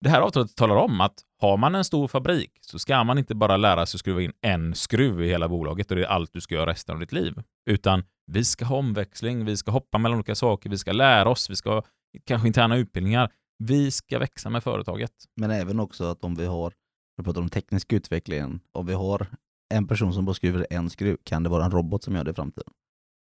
Det 0.00 0.10
här 0.10 0.20
avtalet 0.20 0.56
talar 0.56 0.76
om 0.76 1.00
att 1.00 1.14
har 1.40 1.56
man 1.56 1.74
en 1.74 1.84
stor 1.84 2.08
fabrik 2.08 2.58
så 2.60 2.78
ska 2.78 3.04
man 3.04 3.18
inte 3.18 3.34
bara 3.34 3.56
lära 3.56 3.86
sig 3.86 3.96
att 3.96 4.00
skruva 4.00 4.22
in 4.22 4.32
en 4.40 4.74
skruv 4.74 5.22
i 5.22 5.28
hela 5.28 5.48
bolaget 5.48 5.90
och 5.90 5.96
det 5.96 6.02
är 6.02 6.06
allt 6.06 6.32
du 6.32 6.40
ska 6.40 6.54
göra 6.54 6.70
resten 6.70 6.94
av 6.94 7.00
ditt 7.00 7.12
liv. 7.12 7.34
Utan 7.70 8.04
vi 8.26 8.44
ska 8.44 8.64
ha 8.64 8.76
omväxling, 8.76 9.44
vi 9.44 9.56
ska 9.56 9.70
hoppa 9.70 9.98
mellan 9.98 10.18
olika 10.18 10.34
saker, 10.34 10.70
vi 10.70 10.78
ska 10.78 10.92
lära 10.92 11.28
oss, 11.28 11.50
vi 11.50 11.56
ska 11.56 11.70
ha 11.70 11.82
kanske 12.24 12.48
interna 12.48 12.76
utbildningar. 12.76 13.30
Vi 13.58 13.90
ska 13.90 14.18
växa 14.18 14.50
med 14.50 14.62
företaget. 14.62 15.12
Men 15.36 15.50
även 15.50 15.80
också 15.80 16.04
att 16.04 16.24
om 16.24 16.34
vi 16.34 16.46
har, 16.46 16.72
vi 17.16 17.24
pratar 17.24 17.40
om 17.40 17.48
teknisk 17.48 17.92
utveckling. 17.92 18.60
om 18.72 18.86
vi 18.86 18.92
har 18.92 19.26
en 19.74 19.86
person 19.86 20.14
som 20.14 20.24
bara 20.24 20.34
skruvar 20.34 20.66
en 20.70 20.90
skruv, 20.90 21.16
kan 21.24 21.42
det 21.42 21.48
vara 21.48 21.64
en 21.64 21.70
robot 21.70 22.04
som 22.04 22.14
gör 22.14 22.24
det 22.24 22.30
i 22.30 22.34
framtiden? 22.34 22.72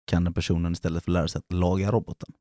Kan 0.08 0.24
den 0.24 0.34
personen 0.34 0.72
istället 0.72 1.04
för 1.04 1.12
lära 1.12 1.28
sig 1.28 1.40
att 1.40 1.54
laga 1.54 1.92
roboten? 1.92 2.34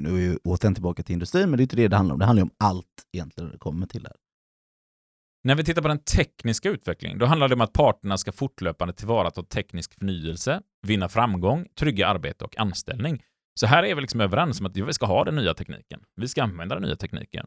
nu 0.00 0.16
är 0.16 0.20
ju 0.20 0.38
återigen 0.44 0.74
tillbaka 0.74 1.02
till 1.02 1.12
industrin, 1.12 1.50
men 1.50 1.56
det 1.56 1.60
är 1.60 1.64
inte 1.64 1.76
det 1.76 1.88
det 1.88 1.96
handlar 1.96 2.14
om. 2.14 2.18
Det 2.18 2.24
handlar 2.24 2.40
ju 2.40 2.44
om 2.44 2.54
allt 2.58 2.86
egentligen 3.12 3.46
när 3.46 3.52
det 3.52 3.58
kommer 3.58 3.86
till 3.86 4.02
det 4.02 4.08
här. 4.08 4.16
När 5.44 5.54
vi 5.54 5.64
tittar 5.64 5.82
på 5.82 5.88
den 5.88 5.98
tekniska 5.98 6.68
utvecklingen, 6.68 7.18
då 7.18 7.26
handlar 7.26 7.48
det 7.48 7.54
om 7.54 7.60
att 7.60 7.72
parterna 7.72 8.18
ska 8.18 8.32
fortlöpande 8.32 8.94
tillvarata 8.94 9.42
teknisk 9.42 9.98
förnyelse, 9.98 10.62
vinna 10.86 11.08
framgång, 11.08 11.66
trygga 11.78 12.08
arbete 12.08 12.44
och 12.44 12.58
anställning. 12.58 13.22
Så 13.60 13.66
här 13.66 13.82
är 13.82 13.94
vi 13.94 14.00
liksom 14.00 14.20
överens 14.20 14.60
om 14.60 14.66
att 14.66 14.76
vi 14.76 14.92
ska 14.92 15.06
ha 15.06 15.24
den 15.24 15.36
nya 15.36 15.54
tekniken. 15.54 16.00
Vi 16.16 16.28
ska 16.28 16.42
använda 16.42 16.74
den 16.74 16.82
nya 16.82 16.96
tekniken. 16.96 17.46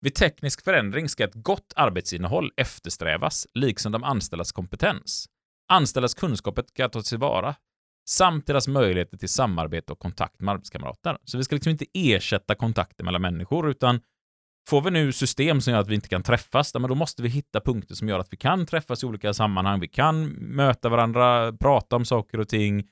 Vid 0.00 0.14
teknisk 0.14 0.64
förändring 0.64 1.08
ska 1.08 1.24
ett 1.24 1.34
gott 1.34 1.72
arbetsinnehåll 1.76 2.52
eftersträvas, 2.56 3.46
liksom 3.54 3.92
de 3.92 4.04
anställdas 4.04 4.52
kompetens. 4.52 5.26
Anställdas 5.68 6.14
kunskaper 6.14 6.64
ska 6.68 6.88
tas 6.88 7.08
tillvara, 7.08 7.54
samt 8.08 8.46
deras 8.46 8.68
möjligheter 8.68 9.16
till 9.16 9.28
samarbete 9.28 9.92
och 9.92 9.98
kontakt 9.98 10.40
med 10.40 10.52
arbetskamrater. 10.52 11.18
Så 11.24 11.38
vi 11.38 11.44
ska 11.44 11.54
liksom 11.54 11.70
inte 11.70 11.86
ersätta 11.94 12.54
kontakter 12.54 13.04
mellan 13.04 13.22
människor, 13.22 13.70
utan 13.70 14.00
får 14.68 14.82
vi 14.82 14.90
nu 14.90 15.12
system 15.12 15.60
som 15.60 15.72
gör 15.72 15.80
att 15.80 15.88
vi 15.88 15.94
inte 15.94 16.08
kan 16.08 16.22
träffas, 16.22 16.72
då 16.72 16.94
måste 16.94 17.22
vi 17.22 17.28
hitta 17.28 17.60
punkter 17.60 17.94
som 17.94 18.08
gör 18.08 18.18
att 18.18 18.32
vi 18.32 18.36
kan 18.36 18.66
träffas 18.66 19.02
i 19.02 19.06
olika 19.06 19.34
sammanhang. 19.34 19.80
Vi 19.80 19.88
kan 19.88 20.24
möta 20.30 20.88
varandra, 20.88 21.52
prata 21.52 21.96
om 21.96 22.04
saker 22.04 22.40
och 22.40 22.48
ting. 22.48 22.88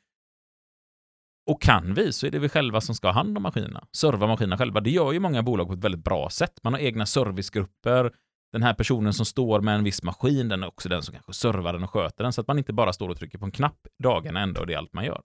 Och 1.47 1.62
kan 1.62 1.94
vi 1.94 2.12
så 2.12 2.27
är 2.27 2.31
det 2.31 2.39
vi 2.39 2.48
själva 2.48 2.81
som 2.81 2.94
ska 2.94 3.09
ha 3.09 3.12
hand 3.12 3.36
om 3.36 3.43
maskinerna, 3.43 3.86
serva 3.93 4.27
maskinerna 4.27 4.59
själva. 4.59 4.81
Det 4.81 4.90
gör 4.90 5.12
ju 5.12 5.20
många 5.20 5.43
bolag 5.43 5.66
på 5.66 5.73
ett 5.73 5.85
väldigt 5.85 6.05
bra 6.05 6.31
sätt. 6.31 6.60
Man 6.62 6.73
har 6.73 6.81
egna 6.81 7.06
servicegrupper. 7.06 8.12
Den 8.52 8.62
här 8.62 8.74
personen 8.74 9.12
som 9.12 9.27
står 9.27 9.60
med 9.60 9.74
en 9.74 9.85
viss 9.85 10.02
maskin, 10.02 10.48
den 10.48 10.62
är 10.62 10.66
också 10.66 10.89
den 10.89 11.02
som 11.02 11.14
kanske 11.14 11.32
servar 11.32 11.73
den 11.73 11.85
och 11.85 11.90
sköter 11.90 12.24
den, 12.24 12.32
så 12.32 12.40
att 12.40 12.47
man 12.48 12.59
inte 12.59 12.73
bara 12.73 12.93
står 12.93 13.09
och 13.09 13.16
trycker 13.16 13.39
på 13.39 13.44
en 13.44 13.51
knapp 13.51 13.86
dagen 14.02 14.36
ända 14.36 14.60
och 14.60 14.66
det 14.66 14.74
är 14.74 14.78
allt 14.78 14.93
man 14.93 15.05
gör. 15.05 15.23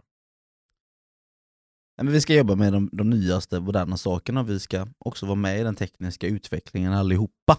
Nej, 1.98 2.06
men 2.06 2.14
vi 2.14 2.22
ska 2.22 2.34
jobba 2.34 2.56
med 2.56 2.74
de, 2.74 2.90
de 2.92 3.10
nyaste 3.10 3.60
moderna 3.60 3.98
sakerna 3.98 4.40
och 4.40 4.50
vi 4.50 4.60
ska 4.60 4.88
också 4.98 5.26
vara 5.26 5.36
med 5.36 5.60
i 5.60 5.64
den 5.64 5.76
tekniska 5.76 6.28
utvecklingen 6.28 6.94
allihopa. 6.94 7.58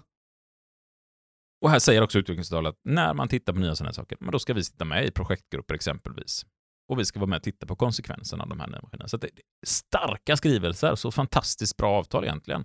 Och 1.60 1.70
här 1.70 1.78
säger 1.78 2.02
också 2.02 2.18
utvecklingsavtalet 2.18 2.70
att 2.70 2.80
när 2.84 3.14
man 3.14 3.28
tittar 3.28 3.52
på 3.52 3.59
nya 3.59 3.74
sådana 3.74 3.89
här 3.89 3.94
saker, 3.94 4.18
men 4.20 4.32
då 4.32 4.39
ska 4.39 4.55
vi 4.55 4.64
sitta 4.64 4.84
med 4.84 5.06
i 5.06 5.10
projektgrupper 5.10 5.74
exempelvis. 5.74 6.47
Och 6.88 6.98
vi 6.98 7.04
ska 7.04 7.20
vara 7.20 7.30
med 7.30 7.36
och 7.36 7.42
titta 7.42 7.66
på 7.66 7.76
konsekvenserna 7.76 8.42
av 8.42 8.48
de 8.48 8.60
här 8.60 8.66
nya 8.66 8.80
maskinerna. 8.82 9.09
Så 9.09 9.16
det 9.16 9.26
är 9.26 9.32
starka 9.66 10.36
skrivelser, 10.36 10.94
så 10.94 11.10
fantastiskt 11.10 11.76
bra 11.76 11.98
avtal 11.98 12.24
egentligen. 12.24 12.64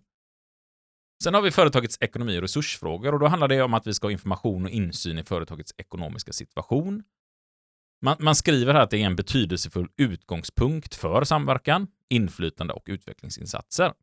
Sen 1.23 1.33
har 1.33 1.41
vi 1.41 1.51
företagets 1.51 1.97
ekonomi 2.01 2.37
och 2.37 2.41
resursfrågor 2.41 3.13
och 3.13 3.19
då 3.19 3.27
handlar 3.27 3.47
det 3.47 3.61
om 3.61 3.73
att 3.73 3.87
vi 3.87 3.93
ska 3.93 4.07
ha 4.07 4.11
information 4.11 4.65
och 4.65 4.71
insyn 4.71 5.17
i 5.17 5.23
företagets 5.23 5.73
ekonomiska 5.77 6.33
situation. 6.33 7.03
Man, 8.01 8.15
man, 8.19 8.35
skriver 8.35 8.73
här 8.73 8.81
att 8.81 8.89
det 8.89 8.97
är 8.97 9.05
en 9.05 9.15
betydelsefull 9.15 9.87
utgångspunkt 9.97 10.95
för 10.95 11.23
samverkan, 11.23 11.87
inflytande 12.09 12.73
och 12.73 12.83
utvecklingsinsatser. 12.85 13.93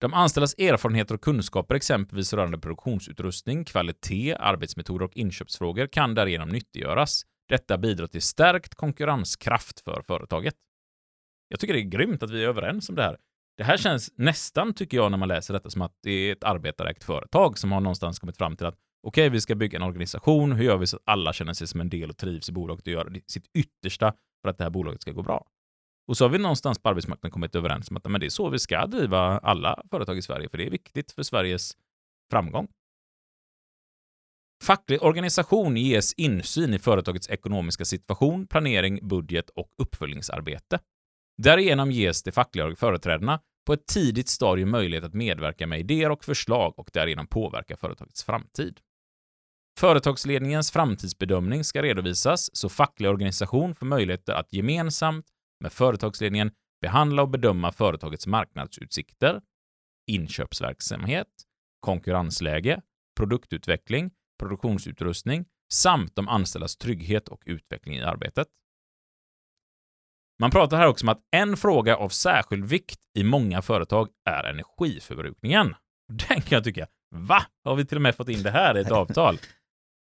De 0.00 0.14
anställdas 0.14 0.54
erfarenheter 0.58 1.14
och 1.14 1.20
kunskaper 1.20 1.74
exempelvis 1.74 2.32
rörande 2.32 2.58
produktionsutrustning, 2.58 3.64
kvalitet, 3.64 4.34
arbetsmetoder 4.34 5.04
och 5.04 5.16
inköpsfrågor 5.16 5.86
kan 5.86 6.14
därigenom 6.14 6.48
nyttiggöras. 6.48 7.22
Detta 7.48 7.78
bidrar 7.78 8.06
till 8.06 8.22
stärkt 8.22 8.74
konkurrenskraft 8.74 9.80
för 9.80 10.02
företaget. 10.06 10.54
Jag 11.48 11.60
tycker 11.60 11.74
det 11.74 11.80
är 11.80 11.90
grymt 11.90 12.22
att 12.22 12.30
vi 12.30 12.44
är 12.44 12.48
överens 12.48 12.88
om 12.88 12.94
det 12.94 13.02
här. 13.02 13.16
Det 13.56 13.64
här 13.64 13.76
känns 13.76 14.12
nästan, 14.16 14.74
tycker 14.74 14.96
jag, 14.96 15.10
när 15.10 15.18
man 15.18 15.28
läser 15.28 15.54
detta, 15.54 15.70
som 15.70 15.82
att 15.82 15.98
det 16.02 16.10
är 16.10 16.32
ett 16.32 16.44
arbetarägt 16.44 17.04
företag 17.04 17.58
som 17.58 17.72
har 17.72 17.80
någonstans 17.80 18.18
kommit 18.18 18.36
fram 18.36 18.56
till 18.56 18.66
att 18.66 18.74
okej, 19.06 19.22
okay, 19.22 19.28
vi 19.28 19.40
ska 19.40 19.54
bygga 19.54 19.76
en 19.76 19.82
organisation. 19.82 20.52
Hur 20.52 20.64
gör 20.64 20.76
vi 20.76 20.86
så 20.86 20.96
att 20.96 21.02
alla 21.06 21.32
känner 21.32 21.52
sig 21.52 21.66
som 21.66 21.80
en 21.80 21.88
del 21.88 22.10
och 22.10 22.16
trivs 22.16 22.48
i 22.48 22.52
bolaget 22.52 22.86
och 22.86 22.92
gör 22.92 23.20
sitt 23.26 23.46
yttersta 23.54 24.12
för 24.42 24.50
att 24.50 24.58
det 24.58 24.64
här 24.64 24.70
bolaget 24.70 25.02
ska 25.02 25.12
gå 25.12 25.22
bra? 25.22 25.46
Och 26.08 26.16
så 26.16 26.24
har 26.24 26.30
vi 26.30 26.38
någonstans 26.38 26.78
på 26.78 26.88
arbetsmarknaden 26.88 27.30
kommit 27.30 27.54
överens 27.54 27.90
om 27.90 27.96
att 27.96 28.10
men 28.10 28.20
det 28.20 28.26
är 28.26 28.30
så 28.30 28.50
vi 28.50 28.58
ska 28.58 28.86
driva 28.86 29.38
alla 29.38 29.82
företag 29.90 30.18
i 30.18 30.22
Sverige, 30.22 30.48
för 30.48 30.58
det 30.58 30.66
är 30.66 30.70
viktigt 30.70 31.12
för 31.12 31.22
Sveriges 31.22 31.76
framgång. 32.30 32.68
Facklig 34.62 35.02
organisation 35.02 35.76
ges 35.76 36.12
insyn 36.12 36.74
i 36.74 36.78
företagets 36.78 37.30
ekonomiska 37.30 37.84
situation, 37.84 38.46
planering, 38.46 39.08
budget 39.08 39.50
och 39.50 39.68
uppföljningsarbete. 39.82 40.78
Därigenom 41.42 41.90
ges 41.90 42.22
de 42.22 42.32
fackliga 42.32 42.76
företrädarna 42.76 43.40
på 43.66 43.72
ett 43.72 43.86
tidigt 43.86 44.28
stadium 44.28 44.70
möjlighet 44.70 45.04
att 45.04 45.14
medverka 45.14 45.66
med 45.66 45.80
idéer 45.80 46.10
och 46.10 46.24
förslag 46.24 46.78
och 46.78 46.90
därigenom 46.92 47.26
påverka 47.26 47.76
företagets 47.76 48.24
framtid. 48.24 48.80
Företagsledningens 49.78 50.70
framtidsbedömning 50.70 51.64
ska 51.64 51.82
redovisas 51.82 52.56
så 52.56 52.68
facklig 52.68 53.10
organisation 53.10 53.74
får 53.74 53.86
möjligheter 53.86 54.32
att 54.32 54.52
gemensamt 54.52 55.26
med 55.60 55.72
företagsledningen 55.72 56.50
behandla 56.80 57.22
och 57.22 57.28
bedöma 57.28 57.72
företagets 57.72 58.26
marknadsutsikter, 58.26 59.40
inköpsverksamhet, 60.06 61.26
konkurrensläge, 61.80 62.82
produktutveckling, 63.16 64.10
produktionsutrustning 64.38 65.44
samt 65.72 66.16
de 66.16 66.28
anställdas 66.28 66.76
trygghet 66.76 67.28
och 67.28 67.42
utveckling 67.46 67.96
i 67.96 68.02
arbetet. 68.02 68.48
Man 70.38 70.50
pratar 70.50 70.76
här 70.76 70.86
också 70.86 71.04
om 71.04 71.08
att 71.08 71.20
en 71.36 71.56
fråga 71.56 71.96
av 71.96 72.08
särskild 72.08 72.64
vikt 72.64 73.00
i 73.18 73.24
många 73.24 73.62
företag 73.62 74.08
är 74.28 74.44
energiförbrukningen. 74.44 75.74
Den 76.28 76.40
kan 76.40 76.56
jag 76.56 76.64
tycka, 76.64 76.86
va? 77.14 77.42
Har 77.64 77.76
vi 77.76 77.84
till 77.84 77.98
och 77.98 78.02
med 78.02 78.14
fått 78.14 78.28
in 78.28 78.42
det 78.42 78.50
här 78.50 78.76
i 78.76 78.80
ett 78.80 78.90
avtal? 78.90 79.38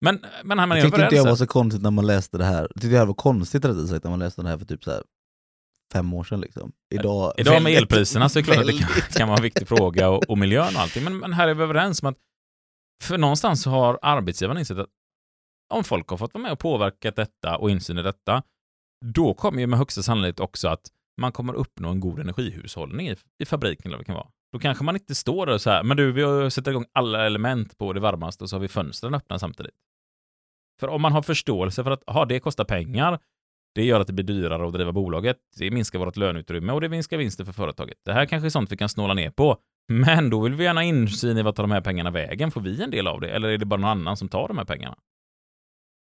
Men, 0.02 0.26
men 0.44 0.60
här 0.60 0.68
man 0.68 0.78
Jag 0.78 0.86
tyckte 0.86 1.02
inte 1.04 1.16
jag 1.16 1.26
var 1.26 1.36
så 1.36 1.48
konstigt 1.48 1.82
när 1.82 1.92
man 1.92 2.08
läste 2.08 2.38
det 2.38 2.46
här. 2.46 2.62
Jag 2.62 2.82
tyckte 2.82 2.88
det 3.00 3.06
var 3.06 3.14
konstigt 3.14 3.66
rättare 3.66 3.88
sagt 3.88 4.04
när 4.04 4.12
man 4.12 4.20
läste 4.20 4.42
det 4.42 4.50
här 4.50 4.58
för 4.58 4.66
typ 4.66 4.84
så 4.84 4.92
här 4.92 5.04
fem 5.94 6.14
år 6.14 6.24
sedan. 6.24 6.42
Liksom. 6.42 6.72
Idag, 6.94 7.34
Idag 7.38 7.54
med 7.54 7.64
väldigt- 7.64 7.82
elpriserna 7.82 8.30
så 8.30 8.40
är 8.40 8.44
det 8.44 8.46
klart 8.46 8.60
att 8.60 8.68
det 8.68 8.80
kan, 8.80 8.88
kan 9.12 9.28
vara 9.28 9.38
en 9.38 9.44
viktig 9.44 9.68
fråga 9.68 10.10
och, 10.10 10.30
och 10.30 10.38
miljön 10.38 10.76
och 10.76 10.82
allting. 10.82 11.04
Men, 11.04 11.18
men 11.18 11.34
här 11.34 11.48
är 11.48 11.54
vi 11.54 11.64
överens 11.64 12.04
om 12.04 12.10
att 12.10 12.18
för 13.04 13.18
någonstans 13.18 13.64
så 13.64 13.70
har 13.70 14.00
arbetsgivaren 14.02 14.60
insett 14.60 14.78
att 14.78 14.90
om 15.74 15.84
folk 15.84 16.08
har 16.08 16.18
fått 16.18 16.34
vara 16.34 16.42
med 16.42 16.52
och 16.52 16.60
påverkat 16.60 17.16
detta 17.16 17.58
och 17.58 17.72
insyn 17.72 17.98
i 17.98 18.02
detta, 18.02 18.44
då 19.06 19.34
kommer 19.34 19.60
ju 19.60 19.68
med 19.68 19.80
högsta 19.80 20.04
sannolikhet 20.04 20.40
också 20.40 20.68
att 20.68 20.88
man 21.22 21.32
kommer 21.32 21.54
uppnå 21.54 21.90
en 21.90 22.00
god 22.00 22.20
energihushållning 22.20 23.10
i, 23.10 23.16
i 23.40 23.46
fabriken 23.46 23.86
eller 23.86 23.98
vad 23.98 24.02
det 24.02 24.06
kan 24.06 24.16
vara. 24.16 24.28
Då 24.54 24.60
kanske 24.60 24.84
man 24.84 24.96
inte 24.96 25.16
står 25.16 25.46
där 25.46 25.58
så 25.58 25.70
här, 25.70 25.84
men 25.84 25.98
du, 25.98 26.12
vi 26.12 26.52
sätter 26.52 26.72
igång 26.72 26.86
alla 26.94 27.26
element 27.26 27.78
på 27.78 27.94
det 27.94 28.00
varmaste 28.00 28.44
och 28.44 28.50
så 28.50 28.56
har 28.56 28.62
vi 28.62 28.68
fönstren 28.68 29.14
öppna 29.14 29.40
samtidigt. 29.40 29.76
För 30.80 30.88
om 30.88 31.02
man 31.02 31.12
har 31.12 31.22
förståelse 31.22 31.84
för 31.84 31.92
att 31.92 32.04
ha 32.08 32.26
det 32.26 32.40
kostar 32.40 32.66
pengar, 32.66 33.20
det 33.76 33.84
gör 33.84 34.00
att 34.00 34.08
det 34.08 34.14
blir 34.14 34.26
dyrare 34.26 34.68
att 34.68 34.74
driva 34.74 34.92
bolaget, 34.92 35.38
det 35.58 35.72
minskar 35.72 36.00
vårt 36.00 36.18
löneutrymme 36.18 36.74
och 36.74 36.82
det 36.82 36.90
minskar 36.90 37.18
vinsten 37.18 37.46
för 37.46 37.54
företaget. 37.54 37.98
Det 38.06 38.14
här 38.14 38.26
kanske 38.26 38.48
är 38.48 38.50
sånt 38.50 38.72
vi 38.72 38.78
kan 38.78 38.90
snåla 38.90 39.14
ner 39.14 39.32
på, 39.32 39.58
men 39.88 40.30
då 40.30 40.42
vill 40.42 40.54
vi 40.54 40.64
gärna 40.64 40.84
insyn 40.84 41.38
i 41.38 41.42
vart 41.42 41.56
tar 41.56 41.64
de 41.64 41.72
här 41.72 41.82
pengarna 41.82 42.12
vägen. 42.12 42.52
Får 42.52 42.62
vi 42.62 42.84
en 42.84 42.92
del 42.92 43.08
av 43.08 43.22
det, 43.22 43.30
eller 43.30 43.50
är 43.50 43.58
det 43.58 43.66
bara 43.66 43.80
någon 43.80 43.90
annan 43.90 44.18
som 44.18 44.30
tar 44.30 44.48
de 44.48 44.58
här 44.58 44.66
pengarna? 44.66 44.98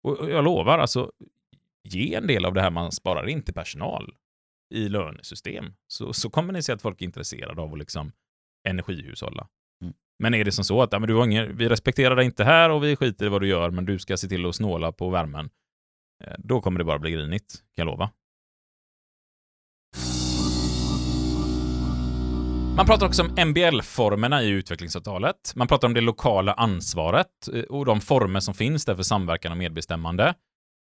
Och 0.03 0.19
och 0.19 0.29
jag 0.29 0.43
lovar, 0.43 0.79
alltså, 0.79 1.11
ge 1.83 2.15
en 2.15 2.27
del 2.27 2.45
av 2.45 2.53
det 2.53 2.61
här 2.61 2.71
man 2.71 2.91
sparar 2.91 3.27
in 3.29 3.41
till 3.41 3.53
personal 3.53 4.15
i 4.69 4.89
lönesystem, 4.89 5.73
så, 5.87 6.13
så 6.13 6.29
kommer 6.29 6.53
ni 6.53 6.63
se 6.63 6.71
att 6.71 6.81
folk 6.81 7.01
är 7.01 7.05
intresserade 7.05 7.61
av 7.61 7.73
att 7.73 7.79
liksom 7.79 8.11
energihushålla. 8.67 9.47
Mm. 9.81 9.93
Men 10.19 10.33
är 10.33 10.45
det 10.45 10.51
som 10.51 10.63
så 10.63 10.81
att 10.81 10.91
ja, 10.91 10.99
men 10.99 11.07
du 11.07 11.15
har 11.15 11.25
ingen, 11.25 11.57
vi 11.57 11.69
respekterar 11.69 12.15
dig 12.15 12.25
inte 12.25 12.43
här 12.43 12.69
och 12.69 12.83
vi 12.83 12.95
skiter 12.95 13.25
i 13.25 13.29
vad 13.29 13.41
du 13.41 13.47
gör, 13.47 13.69
men 13.69 13.85
du 13.85 13.99
ska 13.99 14.17
se 14.17 14.27
till 14.27 14.45
att 14.45 14.55
snåla 14.55 14.91
på 14.91 15.09
värmen, 15.09 15.49
eh, 16.23 16.33
då 16.37 16.61
kommer 16.61 16.79
det 16.79 16.83
bara 16.83 16.99
bli 16.99 17.11
grinigt, 17.11 17.53
kan 17.75 17.81
jag 17.81 17.85
lova. 17.85 18.09
Man 22.75 22.85
pratar 22.85 23.05
också 23.05 23.23
om 23.23 23.47
MBL-formerna 23.47 24.43
i 24.43 24.49
utvecklingsavtalet. 24.49 25.53
Man 25.55 25.67
pratar 25.67 25.87
om 25.87 25.93
det 25.93 26.01
lokala 26.01 26.53
ansvaret 26.53 27.27
eh, 27.53 27.63
och 27.63 27.85
de 27.85 28.01
former 28.01 28.39
som 28.39 28.53
finns 28.53 28.85
där 28.85 28.95
för 28.95 29.03
samverkan 29.03 29.51
och 29.51 29.57
medbestämmande. 29.57 30.33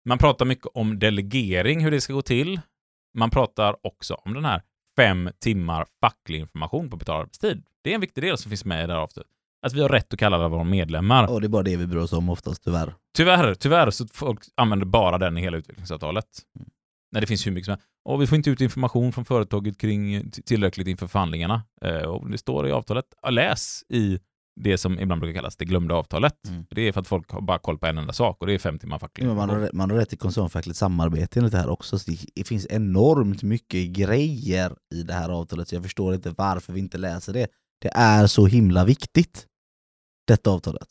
Man 0.05 0.17
pratar 0.17 0.45
mycket 0.45 0.67
om 0.73 0.99
delegering, 0.99 1.83
hur 1.83 1.91
det 1.91 2.01
ska 2.01 2.13
gå 2.13 2.21
till. 2.21 2.61
Man 3.17 3.29
pratar 3.29 3.75
också 3.87 4.13
om 4.13 4.33
den 4.33 4.45
här 4.45 4.61
fem 4.95 5.29
timmar 5.39 5.85
facklig 6.01 6.39
information 6.39 6.89
på 6.89 6.97
betald 6.97 7.21
arbetstid. 7.21 7.63
Det 7.83 7.89
är 7.89 7.95
en 7.95 8.01
viktig 8.01 8.23
del 8.23 8.37
som 8.37 8.49
finns 8.49 8.65
med 8.65 8.83
i 8.83 8.87
det 8.87 8.93
här 8.93 8.99
avtalet. 8.99 9.29
Att 9.65 9.73
vi 9.73 9.81
har 9.81 9.89
rätt 9.89 10.13
att 10.13 10.19
kalla 10.19 10.37
alla 10.37 10.47
våra 10.47 10.63
medlemmar. 10.63 11.31
Och 11.31 11.41
det 11.41 11.47
är 11.47 11.49
bara 11.49 11.63
det 11.63 11.77
vi 11.77 11.87
bryr 11.87 11.99
oss 11.99 12.13
om 12.13 12.29
oftast 12.29 12.63
tyvärr. 12.63 12.93
Tyvärr, 13.17 13.53
tyvärr 13.53 13.91
så 13.91 14.07
folk 14.07 14.39
använder 14.55 14.85
bara 14.85 15.17
den 15.17 15.37
i 15.37 15.41
hela 15.41 15.57
utvecklingsavtalet. 15.57 16.25
Mm. 16.55 16.69
När 17.13 17.21
det 17.21 17.27
finns 17.27 17.47
hur 17.47 17.51
mycket 17.51 17.65
som 17.65 17.71
helst. 17.71 17.85
Och 18.05 18.21
vi 18.21 18.27
får 18.27 18.35
inte 18.35 18.49
ut 18.49 18.61
information 18.61 19.11
från 19.11 19.25
företaget 19.25 19.77
kring 19.77 20.31
tillräckligt 20.31 20.87
inför 20.87 21.07
förhandlingarna. 21.07 21.63
Eh, 21.81 22.01
och 22.01 22.29
det 22.31 22.37
står 22.37 22.67
i 22.67 22.71
avtalet. 22.71 23.05
Läs 23.31 23.83
i 23.89 24.19
det 24.55 24.77
som 24.77 24.99
ibland 24.99 25.21
brukar 25.21 25.39
kallas 25.39 25.55
det 25.55 25.65
glömda 25.65 25.95
avtalet. 25.95 26.47
Mm. 26.47 26.65
Det 26.69 26.87
är 26.87 26.91
för 26.91 27.01
att 27.01 27.07
folk 27.07 27.31
har 27.31 27.41
bara 27.41 27.59
koll 27.59 27.77
på 27.77 27.85
en 27.85 27.97
enda 27.97 28.13
sak 28.13 28.41
och 28.41 28.47
det 28.47 28.53
är 28.53 28.59
fem 28.59 28.79
timmar 28.79 28.99
facklig 28.99 29.27
Ja, 29.27 29.33
man, 29.33 29.49
har, 29.49 29.69
man 29.73 29.91
har 29.91 29.97
rätt 29.97 30.09
till 30.09 30.17
koncernfackligt 30.17 30.77
samarbete 30.77 31.39
enligt 31.39 31.51
det 31.51 31.59
här 31.59 31.69
också. 31.69 31.99
Så 31.99 32.11
det 32.35 32.43
finns 32.43 32.67
enormt 32.69 33.43
mycket 33.43 33.89
grejer 33.89 34.75
i 34.95 35.03
det 35.03 35.13
här 35.13 35.29
avtalet 35.29 35.67
så 35.67 35.75
jag 35.75 35.83
förstår 35.83 36.13
inte 36.13 36.33
varför 36.37 36.73
vi 36.73 36.79
inte 36.79 36.97
läser 36.97 37.33
det. 37.33 37.47
Det 37.81 37.91
är 37.95 38.27
så 38.27 38.45
himla 38.45 38.85
viktigt, 38.85 39.47
detta 40.27 40.51
avtalet. 40.51 40.87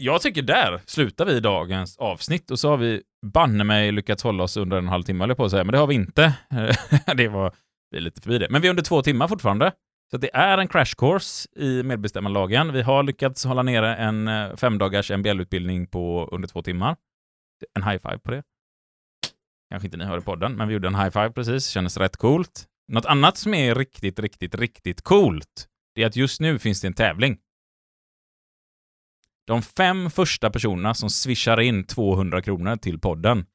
Jag 0.00 0.22
tycker 0.22 0.42
där 0.42 0.80
slutar 0.86 1.26
vi 1.26 1.40
dagens 1.40 1.96
avsnitt 1.96 2.50
och 2.50 2.58
så 2.58 2.70
har 2.70 2.76
vi 2.76 3.02
banne 3.26 3.64
mig 3.64 3.92
lyckats 3.92 4.22
hålla 4.22 4.44
oss 4.44 4.56
under 4.56 4.78
en 4.78 4.88
halvtimme 4.88 5.24
eller 5.24 5.34
på 5.34 5.44
att 5.44 5.50
säga, 5.50 5.64
men 5.64 5.72
det 5.72 5.78
har 5.78 5.86
vi 5.86 5.94
inte. 5.94 6.34
det 7.16 7.28
var 7.28 7.54
Vi 7.90 7.96
är 7.96 8.02
lite 8.02 8.20
förbi 8.20 8.38
det. 8.38 8.46
Men 8.50 8.62
vi 8.62 8.68
är 8.68 8.70
under 8.70 8.82
två 8.82 9.02
timmar 9.02 9.28
fortfarande. 9.28 9.72
Så 10.10 10.16
det 10.16 10.34
är 10.34 10.58
en 10.58 10.68
crash 10.68 10.94
course 10.96 11.48
i 11.56 11.82
medbestämmandelagen. 11.82 12.72
Vi 12.72 12.82
har 12.82 13.02
lyckats 13.02 13.44
hålla 13.44 13.62
nere 13.62 13.96
en 13.96 14.28
eh, 14.28 14.56
femdagars 14.56 15.10
MBL-utbildning 15.10 15.86
på 15.86 16.28
under 16.32 16.48
två 16.48 16.62
timmar. 16.62 16.96
En 17.74 17.82
high 17.82 17.98
five 17.98 18.18
på 18.18 18.30
det. 18.30 18.42
Kanske 19.70 19.86
inte 19.86 19.96
ni 19.96 20.04
hör 20.04 20.18
i 20.18 20.20
podden, 20.20 20.52
men 20.52 20.68
vi 20.68 20.74
gjorde 20.74 20.88
en 20.88 20.94
high 20.94 21.10
five 21.10 21.30
precis. 21.30 21.68
Kändes 21.68 21.96
rätt 21.96 22.16
coolt. 22.16 22.64
Något 22.92 23.06
annat 23.06 23.36
som 23.36 23.54
är 23.54 23.74
riktigt, 23.74 24.18
riktigt, 24.18 24.54
riktigt 24.54 25.02
coolt, 25.02 25.66
det 25.94 26.02
är 26.02 26.06
att 26.06 26.16
just 26.16 26.40
nu 26.40 26.58
finns 26.58 26.80
det 26.80 26.86
en 26.86 26.94
tävling. 26.94 27.38
De 29.48 29.62
fem 29.62 30.10
första 30.10 30.50
personerna 30.50 30.94
som 30.94 31.10
swishar 31.10 31.60
in 31.60 31.84
200 31.84 32.42
kronor 32.42 32.76
till 32.76 32.98
podden 33.00 33.46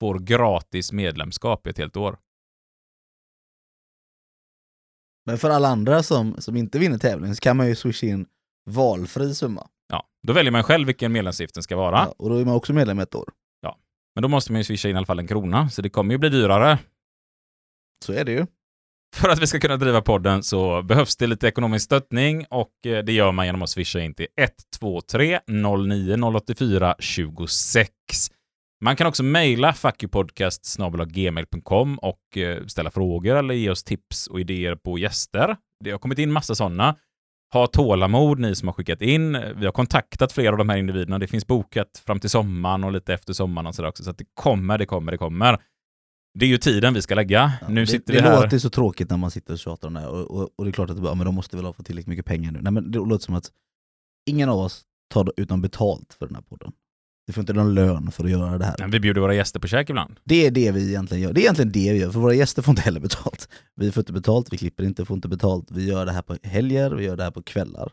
får 0.00 0.18
gratis 0.18 0.92
medlemskap 0.92 1.66
i 1.66 1.70
ett 1.70 1.78
helt 1.78 1.96
år. 1.96 2.18
Men 5.26 5.38
för 5.38 5.50
alla 5.50 5.68
andra 5.68 6.02
som, 6.02 6.36
som 6.38 6.56
inte 6.56 6.78
vinner 6.78 6.98
tävlingen 6.98 7.36
så 7.36 7.40
kan 7.40 7.56
man 7.56 7.68
ju 7.68 7.74
swisha 7.74 8.06
in 8.06 8.26
valfri 8.70 9.34
summa. 9.34 9.68
Ja, 9.88 10.08
då 10.22 10.32
väljer 10.32 10.52
man 10.52 10.62
själv 10.62 10.86
vilken 10.86 11.12
medlemsavgiften 11.12 11.62
ska 11.62 11.76
vara. 11.76 11.96
Ja, 11.96 12.14
och 12.18 12.30
då 12.30 12.36
är 12.36 12.44
man 12.44 12.54
också 12.54 12.72
medlem 12.72 12.98
ett 12.98 13.14
år. 13.14 13.28
Men 14.14 14.22
då 14.22 14.28
måste 14.28 14.52
man 14.52 14.60
ju 14.60 14.64
swisha 14.64 14.88
in 14.88 14.94
i 14.94 14.98
alla 14.98 15.06
fall 15.06 15.18
en 15.18 15.26
krona, 15.26 15.70
så 15.70 15.82
det 15.82 15.90
kommer 15.90 16.14
ju 16.14 16.18
bli 16.18 16.28
dyrare. 16.28 16.78
Så 18.04 18.12
är 18.12 18.24
det 18.24 18.32
ju. 18.32 18.46
För 19.14 19.28
att 19.28 19.38
vi 19.38 19.46
ska 19.46 19.60
kunna 19.60 19.76
driva 19.76 20.00
podden 20.00 20.42
så 20.42 20.82
behövs 20.82 21.16
det 21.16 21.26
lite 21.26 21.48
ekonomisk 21.48 21.84
stöttning 21.84 22.46
och 22.50 22.86
eh, 22.86 23.04
det 23.04 23.12
gör 23.12 23.32
man 23.32 23.46
genom 23.46 23.62
att 23.62 23.70
swisha 23.70 24.00
in 24.00 24.14
till 24.14 24.26
123 24.80 25.40
09 25.46 26.16
084 26.36 26.94
26. 26.98 27.90
Man 28.84 28.96
kan 28.96 29.06
också 29.06 29.22
mejla 29.22 29.72
fuckyoupodcast.gmail.com 29.72 31.98
och 31.98 32.36
eh, 32.36 32.66
ställa 32.66 32.90
frågor 32.90 33.36
eller 33.36 33.54
ge 33.54 33.70
oss 33.70 33.84
tips 33.84 34.26
och 34.26 34.40
idéer 34.40 34.76
på 34.76 34.98
gäster. 34.98 35.56
Det 35.84 35.90
har 35.90 35.98
kommit 35.98 36.18
in 36.18 36.32
massa 36.32 36.54
sådana. 36.54 36.96
Ha 37.52 37.66
tålamod 37.66 38.38
ni 38.38 38.54
som 38.54 38.68
har 38.68 38.72
skickat 38.72 39.02
in. 39.02 39.32
Vi 39.56 39.64
har 39.64 39.72
kontaktat 39.72 40.32
flera 40.32 40.52
av 40.52 40.58
de 40.58 40.68
här 40.68 40.76
individerna. 40.76 41.18
Det 41.18 41.26
finns 41.26 41.46
bokat 41.46 42.02
fram 42.06 42.20
till 42.20 42.30
sommaren 42.30 42.84
och 42.84 42.92
lite 42.92 43.14
efter 43.14 43.32
sommaren 43.32 43.66
och 43.66 43.74
sådär 43.74 43.88
också. 43.88 44.04
Så 44.04 44.10
att 44.10 44.18
det 44.18 44.26
kommer, 44.34 44.78
det 44.78 44.86
kommer, 44.86 45.12
det 45.12 45.18
kommer. 45.18 45.58
Det 46.38 46.44
är 46.46 46.48
ju 46.48 46.58
tiden 46.58 46.94
vi 46.94 47.02
ska 47.02 47.14
lägga. 47.14 47.52
Ja, 47.60 47.68
nu 47.68 47.80
det, 47.80 47.86
sitter 47.86 48.12
det 48.12 48.20
vi 48.22 48.28
här. 48.28 48.42
låter 48.42 48.58
så 48.58 48.70
tråkigt 48.70 49.10
när 49.10 49.16
man 49.16 49.30
sitter 49.30 49.52
och 49.52 49.58
tjatar 49.58 49.88
om 49.88 49.94
det 49.94 50.00
här 50.00 50.08
och, 50.08 50.30
och, 50.30 50.50
och 50.56 50.64
det 50.64 50.70
är 50.70 50.72
klart 50.72 50.90
att 50.90 50.98
ja, 51.04 51.14
men 51.14 51.24
de 51.26 51.34
måste 51.34 51.56
väl 51.56 51.66
ha 51.66 51.72
fått 51.72 51.86
tillräckligt 51.86 52.08
mycket 52.08 52.26
pengar 52.26 52.52
nu. 52.52 52.60
Nej 52.62 52.72
men 52.72 52.90
det 52.90 52.98
låter 52.98 53.24
som 53.24 53.34
att 53.34 53.50
ingen 54.30 54.48
av 54.48 54.58
oss 54.58 54.82
tar 55.14 55.32
utan 55.36 55.62
betalt 55.62 56.16
för 56.18 56.26
den 56.26 56.34
här 56.34 56.42
podden. 56.42 56.72
Vi 57.26 57.32
får 57.32 57.40
inte 57.40 57.52
någon 57.52 57.74
lön 57.74 58.10
för 58.10 58.24
att 58.24 58.30
göra 58.30 58.58
det 58.58 58.64
här. 58.64 58.76
Men 58.78 58.90
vi 58.90 59.00
bjuder 59.00 59.20
våra 59.20 59.34
gäster 59.34 59.60
på 59.60 59.66
käk 59.66 59.90
ibland. 59.90 60.20
Det 60.24 60.46
är 60.46 60.50
det 60.50 60.72
vi 60.72 60.88
egentligen 60.88 61.22
gör. 61.22 61.32
Det 61.32 61.40
är 61.40 61.42
egentligen 61.42 61.72
det 61.72 61.92
vi 61.92 61.98
gör, 61.98 62.10
för 62.10 62.20
våra 62.20 62.34
gäster 62.34 62.62
får 62.62 62.72
inte 62.72 62.82
heller 62.82 63.00
betalt. 63.00 63.48
Vi 63.76 63.92
får 63.92 64.00
inte 64.00 64.12
betalt, 64.12 64.52
vi 64.52 64.56
klipper 64.56 64.84
inte, 64.84 65.04
får 65.04 65.14
inte 65.14 65.28
betalt. 65.28 65.70
Vi 65.70 65.88
gör 65.88 66.06
det 66.06 66.12
här 66.12 66.22
på 66.22 66.36
helger, 66.42 66.90
vi 66.90 67.04
gör 67.04 67.16
det 67.16 67.22
här 67.22 67.30
på 67.30 67.42
kvällar. 67.42 67.92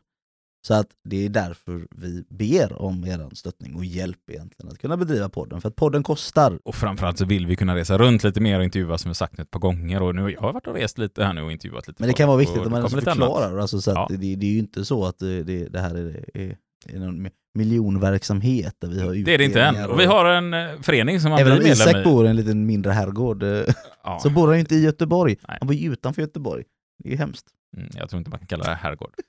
Så 0.68 0.74
att 0.74 0.88
det 1.10 1.26
är 1.26 1.30
därför 1.30 1.88
vi 1.92 2.24
ber 2.30 2.82
om 2.82 3.06
er 3.06 3.30
stöttning 3.36 3.76
och 3.76 3.86
hjälp 3.86 4.30
egentligen 4.30 4.72
att 4.72 4.78
kunna 4.80 4.98
bedriva 4.98 5.30
podden. 5.30 5.62
För 5.62 5.70
att 5.70 5.76
podden 5.76 6.04
kostar. 6.04 6.60
Och 6.64 6.76
framförallt 6.76 7.18
så 7.18 7.26
vill 7.26 7.48
vi 7.48 7.56
kunna 7.56 7.76
resa 7.76 7.98
runt 7.98 8.24
lite 8.24 8.42
mer 8.42 8.58
och 8.60 8.64
intervjua 8.64 8.98
som 8.98 9.10
vi 9.12 9.16
sagt 9.16 9.40
ett 9.40 9.52
par 9.52 9.60
gånger. 9.60 10.02
Och 10.02 10.16
nu, 10.16 10.32
jag 10.32 10.42
har 10.42 10.54
varit 10.54 10.68
och 10.68 10.76
rest 10.76 10.98
lite 10.98 11.24
här 11.24 11.34
nu 11.34 11.42
och 11.42 11.52
intervjuat 11.52 11.88
lite 11.88 12.02
Men 12.02 12.08
det 12.08 12.14
kan 12.14 12.28
vara 12.28 12.38
viktigt 12.38 12.58
att 12.62 12.72
man 12.72 12.82
alltså 12.82 12.98
annat. 12.98 13.04
förklarar. 13.18 13.58
Alltså, 13.58 13.82
så 13.82 13.92
Ja. 13.92 14.08
det, 14.10 14.36
det 14.36 14.46
är 14.46 14.52
ju 14.52 14.60
inte 14.60 14.86
så 14.86 15.06
att 15.06 15.20
det, 15.20 15.44
det, 15.44 15.68
det 15.68 15.80
här 15.80 15.96
är, 15.96 16.26
är, 16.38 16.58
är 16.90 17.00
någon 17.00 17.28
miljonverksamhet 17.54 18.76
där 18.82 18.88
vi 18.88 19.02
har 19.02 19.14
Det 19.14 19.34
är 19.34 19.38
det 19.38 19.44
inte 19.44 19.62
än. 19.64 19.90
Och 19.90 20.00
vi 20.00 20.06
har 20.06 20.26
en 20.26 20.54
eh, 20.54 20.70
förening 20.82 21.20
som 21.20 21.30
man 21.32 21.40
Även 21.40 21.54
blir 21.58 21.68
medlem 21.70 21.88
Isak 21.90 21.96
i. 22.02 22.04
bor 22.04 22.26
i 22.26 22.30
en 22.30 22.36
liten 22.36 22.66
mindre 22.66 22.92
herrgård 22.92 23.44
eh, 23.44 23.50
Ja. 24.04 24.20
så 24.24 24.30
bor 24.30 24.48
han 24.48 24.56
ju 24.56 24.60
inte 24.60 24.76
i 24.76 24.84
Göteborg. 24.84 25.36
Nej. 25.48 25.58
Han 25.60 25.68
bor 25.68 25.76
ju 25.76 25.92
utanför 25.94 26.22
Göteborg. 26.22 26.64
Det 27.04 27.10
är 27.10 27.12
ju 27.12 27.18
hemskt. 27.18 27.46
Mm, 27.78 27.90
jag 27.96 28.10
tror 28.10 28.18
inte 28.18 28.30
man 28.30 28.40
kan 28.40 28.48
kalla 28.48 28.64
det 28.64 28.76
herrgård. 28.76 29.14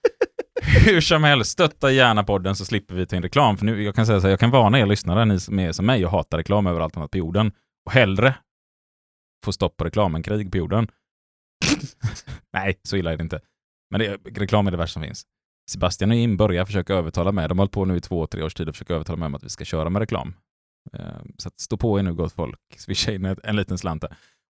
Hur 0.65 1.01
som 1.01 1.25
helst, 1.25 1.51
stötta 1.51 1.93
gärna 1.93 2.25
podden 2.25 2.57
så 2.57 2.65
slipper 2.65 2.95
vi 2.95 3.07
ta 3.07 3.17
in 3.17 3.23
reklam. 3.23 3.57
För 3.57 3.67
nu, 3.67 3.83
jag 3.83 3.95
kan 3.95 4.07
säga 4.07 4.21
så 4.21 4.27
här, 4.27 4.33
jag 4.33 4.41
kan 4.41 4.51
varna 4.51 4.79
er 4.79 4.87
lyssnare, 4.87 5.25
ni 5.25 5.41
som 5.41 5.59
är 5.59 5.73
som 5.73 5.87
mig 5.87 6.05
och 6.05 6.11
hatar 6.11 6.39
reklam 6.39 6.67
överallt 6.67 6.97
annat 6.97 7.11
på 7.11 7.19
jorden. 7.19 7.53
Och 7.87 7.93
hellre 7.93 8.35
få 9.45 9.53
stopp 9.53 9.77
på 9.77 9.85
reklamen, 9.85 10.23
krig 10.23 10.53
på 10.53 10.59
jorden. 10.59 10.89
Nej, 12.53 12.81
så 12.83 12.97
illa 12.97 13.13
är 13.13 13.17
det 13.17 13.23
inte. 13.23 13.41
Men 13.91 14.01
det, 14.01 14.17
reklam 14.41 14.67
är 14.67 14.71
det 14.71 14.77
värsta 14.77 14.93
som 14.93 15.03
finns. 15.03 15.27
Sebastian 15.71 16.11
och 16.11 16.17
Jim 16.17 16.37
börjar 16.37 16.65
försöka 16.65 16.95
övertala 16.95 17.33
mig. 17.33 17.49
De 17.49 17.59
har 17.59 17.63
hållit 17.63 17.73
på 17.73 17.85
nu 17.85 17.97
i 17.97 18.01
två, 18.01 18.27
tre 18.27 18.43
års 18.43 18.55
tid 18.55 18.69
och 18.69 18.75
försöker 18.75 18.95
övertala 18.95 19.17
mig 19.17 19.27
om 19.27 19.35
att 19.35 19.45
vi 19.45 19.49
ska 19.49 19.65
köra 19.65 19.91
med 19.91 20.01
reklam. 20.01 20.35
Ehm, 20.93 21.33
så 21.39 21.49
att 21.49 21.61
stå 21.61 21.77
på 21.77 21.99
er 21.99 22.03
nu 22.03 22.15
gott 22.15 22.33
folk. 22.33 22.61
Swisha 22.77 23.13
in 23.13 23.37
en 23.43 23.57
liten 23.57 23.79
slant. 23.79 24.05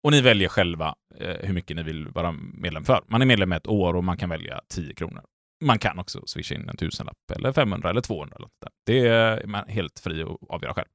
Och 0.03 0.11
ni 0.11 0.21
väljer 0.21 0.49
själva 0.49 0.95
eh, 1.15 1.35
hur 1.47 1.53
mycket 1.53 1.75
ni 1.75 1.83
vill 1.83 2.07
vara 2.07 2.31
medlem 2.53 2.83
för. 2.83 3.03
Man 3.07 3.21
är 3.21 3.25
medlem 3.25 3.51
ett 3.51 3.67
år 3.67 3.93
och 3.93 4.03
man 4.03 4.17
kan 4.17 4.29
välja 4.29 4.61
10 4.69 4.93
kronor. 4.93 5.23
Man 5.61 5.79
kan 5.79 5.99
också 5.99 6.21
swisha 6.25 6.55
in 6.55 6.69
en 6.69 6.77
tusenlapp 6.77 7.17
eller 7.35 7.51
500 7.51 7.89
eller 7.89 8.01
200. 8.01 8.35
Eller 8.35 8.45
något. 8.45 8.73
Det 8.85 9.07
är 9.07 9.47
man 9.47 9.67
helt 9.67 9.99
fri 9.99 10.23
att 10.23 10.37
avgöra 10.49 10.73
själv. 10.73 10.87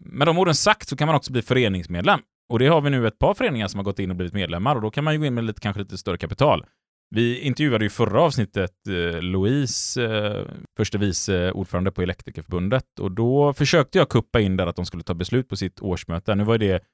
Med 0.00 0.26
de 0.26 0.38
orden 0.38 0.54
sagt 0.54 0.88
så 0.88 0.96
kan 0.96 1.06
man 1.06 1.16
också 1.16 1.32
bli 1.32 1.42
föreningsmedlem. 1.42 2.20
Och 2.48 2.58
det 2.58 2.66
har 2.66 2.80
vi 2.80 2.90
nu 2.90 3.06
ett 3.06 3.18
par 3.18 3.34
föreningar 3.34 3.68
som 3.68 3.78
har 3.78 3.84
gått 3.84 3.98
in 3.98 4.10
och 4.10 4.16
blivit 4.16 4.34
medlemmar 4.34 4.76
och 4.76 4.82
då 4.82 4.90
kan 4.90 5.04
man 5.04 5.14
ju 5.14 5.20
gå 5.20 5.26
in 5.26 5.34
med 5.34 5.44
lite, 5.44 5.60
kanske 5.60 5.82
lite 5.82 5.98
större 5.98 6.18
kapital. 6.18 6.64
Vi 7.10 7.40
intervjuade 7.40 7.84
ju 7.84 7.90
förra 7.90 8.22
avsnittet 8.22 8.72
eh, 8.88 9.22
Louise, 9.22 10.04
eh, 10.04 10.46
förste 10.76 10.98
vice 10.98 11.52
ordförande 11.52 11.90
på 11.92 12.02
Elektrikerförbundet 12.02 12.98
och 13.00 13.12
då 13.12 13.52
försökte 13.52 13.98
jag 13.98 14.08
kuppa 14.08 14.40
in 14.40 14.56
där 14.56 14.66
att 14.66 14.76
de 14.76 14.86
skulle 14.86 15.02
ta 15.02 15.14
beslut 15.14 15.48
på 15.48 15.56
sitt 15.56 15.80
årsmöte. 15.80 16.34
Nu 16.34 16.44
var 16.44 16.58
det 16.58 16.84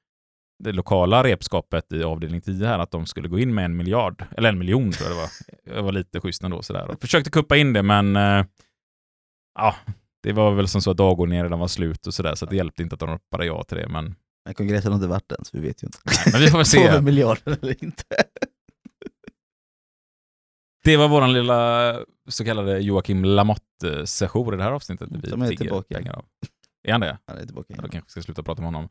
det 0.63 0.71
lokala 0.71 1.23
repskapet 1.23 1.91
i 1.91 2.03
avdelning 2.03 2.41
10 2.41 2.67
här 2.67 2.79
att 2.79 2.91
de 2.91 3.05
skulle 3.05 3.27
gå 3.27 3.39
in 3.39 3.53
med 3.53 3.65
en 3.65 3.77
miljard, 3.77 4.25
eller 4.37 4.49
en 4.49 4.57
miljon 4.59 4.91
tror 4.91 5.09
jag 5.09 5.17
det 5.17 5.21
var. 5.21 5.29
Jag 5.77 5.83
var 5.83 5.91
lite 5.91 6.19
schysst 6.19 6.43
ändå 6.43 6.61
sådär. 6.61 6.87
Och 6.91 7.01
försökte 7.01 7.29
kuppa 7.29 7.57
in 7.57 7.73
det 7.73 7.83
men 7.83 8.15
eh, 8.15 8.45
ja, 9.55 9.75
det 10.23 10.33
var 10.33 10.51
väl 10.55 10.67
som 10.67 10.81
så 10.81 10.91
att 10.91 10.97
dagordningen 10.97 11.43
redan 11.45 11.59
var 11.59 11.67
slut 11.67 12.07
och 12.07 12.13
sådär 12.13 12.35
så 12.35 12.45
det 12.45 12.55
hjälpte 12.55 12.81
inte 12.83 12.93
att 12.93 12.99
de 12.99 13.09
ropade 13.09 13.45
ja 13.45 13.63
till 13.63 13.77
det 13.77 13.87
men, 13.89 14.15
Men 14.45 14.53
kongressen 14.53 14.91
har 14.91 14.97
inte 14.97 15.07
varit 15.07 15.31
än 15.31 15.45
så 15.45 15.57
vi 15.57 15.67
vet 15.67 15.83
ju 15.83 15.85
inte. 15.87 15.97
nej, 16.05 16.25
men 16.31 16.41
vi 16.41 16.47
får 16.49 16.57
väl 16.57 16.65
Får 16.65 16.71
vi 16.71 17.59
se. 17.59 17.67
eller 17.67 17.83
inte? 17.83 18.03
Det 20.83 20.97
var 20.97 21.07
våran 21.07 21.33
lilla 21.33 21.99
så 22.29 22.45
kallade 22.45 22.79
Joakim 22.79 23.25
Lamotte-session 23.25 24.53
i 24.53 24.57
det 24.57 24.63
här 24.63 24.71
avsnittet. 24.71 25.09
Vi 25.11 25.29
Som 25.29 25.41
är 25.41 25.55
tillbaka. 25.55 25.95
pengar 25.95 26.13
av. 26.13 26.25
Är 26.83 26.91
han 26.91 27.01
det? 27.01 27.17
Han 27.27 27.37
är 27.37 27.45
tillbaka 27.45 27.65
Ja, 27.69 27.75
då 27.75 27.81
igen. 27.81 27.89
kanske 27.91 28.09
ska 28.11 28.21
sluta 28.21 28.43
prata 28.43 28.61
med 28.61 28.67
honom. 28.73 28.89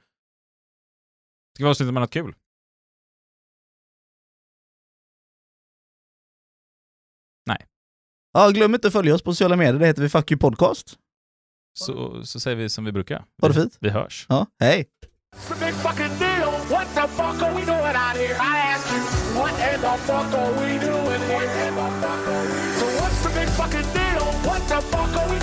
Ska 1.55 1.65
vi 1.65 1.71
avsluta 1.71 1.93
med 1.93 2.01
något 2.01 2.11
kul? 2.11 2.35
Ja, 8.37 8.51
glöm 8.51 8.75
inte 8.75 8.87
att 8.87 8.93
följa 8.93 9.15
oss 9.15 9.23
på 9.23 9.33
sociala 9.33 9.57
medier, 9.57 9.79
det 9.81 9.87
heter 9.87 10.03
vi 10.03 10.09
Fuck 10.09 10.31
You 10.31 10.39
Podcast. 10.39 10.99
Så, 11.79 12.25
så 12.25 12.41
säger 12.41 12.57
vi 12.57 12.69
som 12.69 12.85
vi 12.85 12.93
brukar. 12.93 13.25
Ha 13.43 13.49
det 13.49 13.55
fint. 13.55 13.77
vi 13.81 13.91
hörs. 13.91 14.27
Ja, 14.29 14.47
hej! 14.61 14.87
It's 15.37 15.53
a 15.53 15.57
big 15.61 15.75
fucking 15.75 16.19
deal. 16.19 16.51
What 16.71 16.89
the 16.95 17.09
fuck 17.09 17.43
are 17.43 17.55
we 17.55 17.65
doing 17.65 17.97
out 18.05 18.17
here? 18.17 18.35
I 18.35 18.57
ask 18.75 18.87
you, 18.93 19.01
what 19.41 19.55
in 19.75 19.81
the 19.81 19.97
fuck 20.09 20.35
are 20.35 20.53
we 20.61 20.79
doing 20.79 21.23
here? 21.31 21.49
So 22.79 22.87
what's 23.01 23.19
the 23.25 23.31
big 23.41 23.49
fucking 23.61 23.89
deal? 23.99 24.25
What 24.49 24.63
the 24.69 24.81
fuck 24.93 25.17
are 25.21 25.29
we 25.33 25.34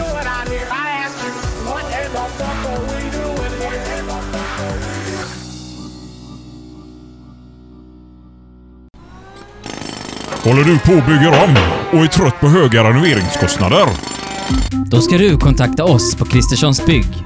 Håller 10.44 10.64
du 10.64 10.80
på 10.80 10.94
och 10.94 11.04
bygger 11.06 11.44
om 11.44 11.56
och 11.92 11.98
är 12.06 12.08
trött 12.08 12.40
på 12.40 12.48
höga 12.48 12.84
renoveringskostnader? 12.84 13.86
Då 14.86 15.02
ska 15.02 15.18
du 15.18 15.38
kontakta 15.38 15.84
oss 15.84 16.16
på 16.16 16.26
Kristerssons 16.26 16.86
Bygg. 16.86 17.24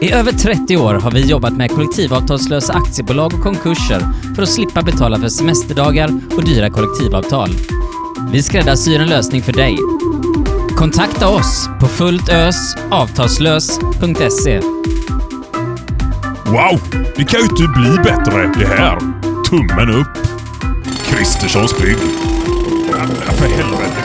I 0.00 0.12
över 0.12 0.32
30 0.32 0.76
år 0.76 0.94
har 0.94 1.10
vi 1.10 1.26
jobbat 1.26 1.52
med 1.52 1.70
kollektivavtalslösa 1.70 2.72
aktiebolag 2.72 3.34
och 3.34 3.42
konkurser 3.42 4.02
för 4.34 4.42
att 4.42 4.48
slippa 4.48 4.82
betala 4.82 5.18
för 5.18 5.28
semesterdagar 5.28 6.10
och 6.36 6.44
dyra 6.44 6.70
kollektivavtal. 6.70 7.50
Vi 8.32 8.42
skräddarsyr 8.42 9.00
en 9.00 9.08
lösning 9.08 9.42
för 9.42 9.52
dig. 9.52 9.78
Kontakta 10.76 11.28
oss 11.28 11.68
på 11.80 11.86
fulltösavtalslös.se. 11.86 14.60
Wow! 16.46 16.80
Det 17.16 17.24
kan 17.24 17.40
ju 17.40 17.46
inte 17.46 17.68
bli 17.76 17.90
bättre 18.04 18.52
det 18.58 18.66
här. 18.66 18.98
Tummen 19.50 19.90
upp. 19.90 20.33
Kristerssons 21.24 21.78
bygg. 21.78 21.96
Ja, 23.26 23.32
för 23.32 23.48
helvete. 23.48 24.04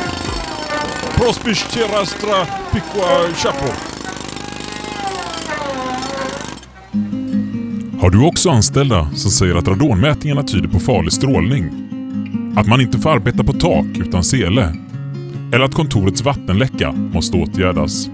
Prospish 1.16 1.72
terastra 1.74 2.46
piqua 2.72 3.34
chapo. 3.36 3.74
Har 8.02 8.10
du 8.10 8.26
också 8.26 8.50
anställda 8.50 9.10
som 9.16 9.32
säger 9.32 9.56
att 9.56 9.68
radonmätningarna 9.68 10.44
tyder 10.44 10.70
på 10.70 10.80
farlig 10.80 11.14
strålning? 11.14 11.70
Att 12.56 12.68
man 12.68 12.82
inte 12.82 13.00
får 13.00 13.10
arbeta 13.10 13.44
på 13.44 13.54
tak 13.54 13.86
utan 13.96 14.24
sele? 14.24 14.76
Eller 15.54 15.66
att 15.66 15.74
kontorets 15.74 16.22
vattenläcka 16.22 16.92
måste 16.92 17.38
åtgärdas? 17.38 18.10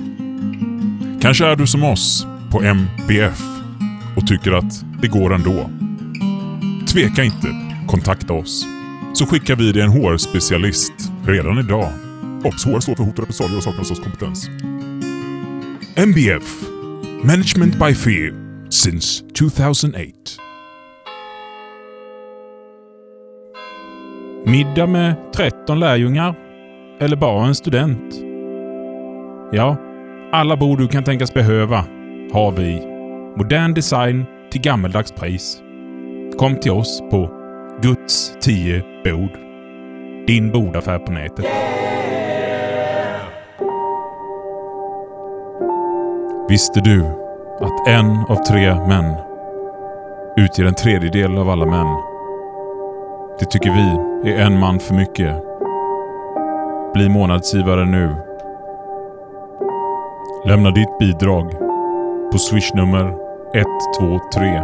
Kanske 1.22 1.46
är 1.46 1.56
du 1.56 1.68
som 1.68 1.84
oss 1.84 2.28
på 2.52 2.62
MBF 2.62 3.42
och 4.18 4.28
tycker 4.28 4.52
att 4.52 4.86
det 5.02 5.08
går 5.08 5.34
ändå. 5.34 5.70
Tveka 6.88 7.24
inte, 7.24 7.48
kontakta 7.88 8.34
oss 8.34 8.68
så 9.16 9.26
skickar 9.26 9.56
vi 9.56 9.72
dig 9.72 9.82
en 9.82 9.90
HR-specialist 9.90 10.94
redan 11.26 11.60
idag. 11.60 11.90
Obs! 12.44 12.66
HR 12.66 12.80
står 12.80 12.96
för 12.96 13.04
hot 13.04 13.14
och 13.14 13.20
repressalier 13.20 13.58
och 13.58 13.64
saknar 13.64 13.80
hos 13.80 14.00
kompetens. 14.00 14.50
MBF 15.96 16.64
Management 17.24 17.74
by 17.74 17.94
Fear 17.94 18.34
since 18.70 19.24
2008. 19.40 20.12
Middag 24.46 24.88
med 24.88 25.16
13 25.34 25.80
lärjungar? 25.80 26.36
Eller 27.00 27.16
bara 27.16 27.48
en 27.48 27.56
student? 27.56 28.16
Ja, 29.52 29.78
alla 30.32 30.58
bord 30.58 30.80
du 30.80 30.88
kan 30.88 31.04
tänkas 31.04 31.34
behöva 31.34 31.86
har 32.34 32.52
vi. 32.52 32.82
Modern 33.38 33.74
design 33.74 34.26
till 34.52 34.62
gammeldags 34.62 35.12
pris. 35.12 35.62
Kom 36.38 36.60
till 36.60 36.72
oss 36.72 37.02
på 37.12 37.30
Guds 37.82 38.34
10 38.42 38.95
bord. 39.06 39.30
Din 40.28 40.52
bordaffär 40.52 41.00
på 41.00 41.12
nätet. 41.12 41.46
Visste 46.50 46.80
du 46.80 47.06
att 47.60 47.88
en 47.88 48.26
av 48.30 48.36
tre 48.36 48.76
män 48.76 49.16
utgör 50.38 50.66
en 50.66 50.76
tredjedel 50.76 51.38
av 51.38 51.50
alla 51.50 51.66
män? 51.66 51.88
Det 53.40 53.46
tycker 53.46 53.70
vi 53.70 54.32
är 54.32 54.46
en 54.46 54.60
man 54.60 54.80
för 54.80 54.94
mycket. 54.94 55.44
Bli 56.94 57.10
månadsgivare 57.10 57.86
nu. 57.86 58.16
Lämna 60.46 60.72
ditt 60.72 61.00
bidrag 61.00 61.52
på 62.32 62.38
swishnummer 62.38 63.14
123 63.54 64.62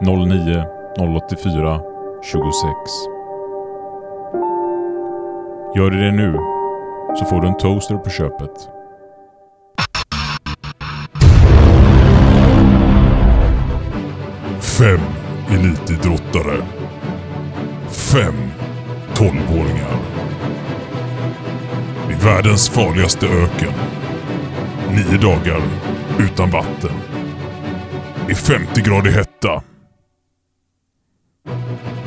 09 0.00 0.64
084 0.98 1.80
26. 2.22 3.17
Gör 5.78 5.90
du 5.90 5.98
det 5.98 6.12
nu 6.12 6.32
så 7.18 7.24
får 7.24 7.40
du 7.40 7.48
en 7.48 7.56
toaster 7.56 7.96
på 7.96 8.10
köpet. 8.10 8.68
Fem 14.60 15.00
elitidrottare. 15.50 16.64
Fem 17.90 18.34
tolvåringar. 19.14 19.98
I 22.10 22.24
världens 22.24 22.68
farligaste 22.68 23.26
öken. 23.26 23.72
Nio 24.90 25.18
dagar 25.18 25.62
utan 26.18 26.50
vatten. 26.50 26.94
I 28.28 28.34
50 28.34 28.80
grader 28.80 29.10
hetta. 29.10 29.62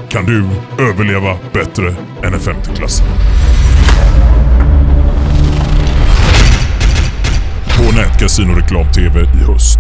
Kan 0.10 0.26
du 0.26 0.46
överleva 0.80 1.38
bättre 1.54 1.96
än 2.24 2.34
en 2.34 2.40
femteklassare? 2.40 3.31
På 7.82 7.92
Nätkasino 7.96 8.56
Reklam-TV 8.56 9.22
i 9.22 9.44
höst. 9.52 9.80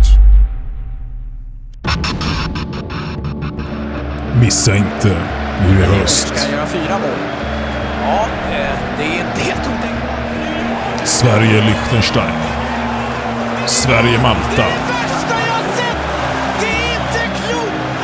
Missa 4.41 4.75
inte 4.75 5.17
nu 5.63 5.79
i 5.79 5.83
höst. 5.83 6.33
Eh. 6.35 6.67
Sverige-Liechtenstein. 11.03 12.33
Sverige-Malta. 13.65 14.65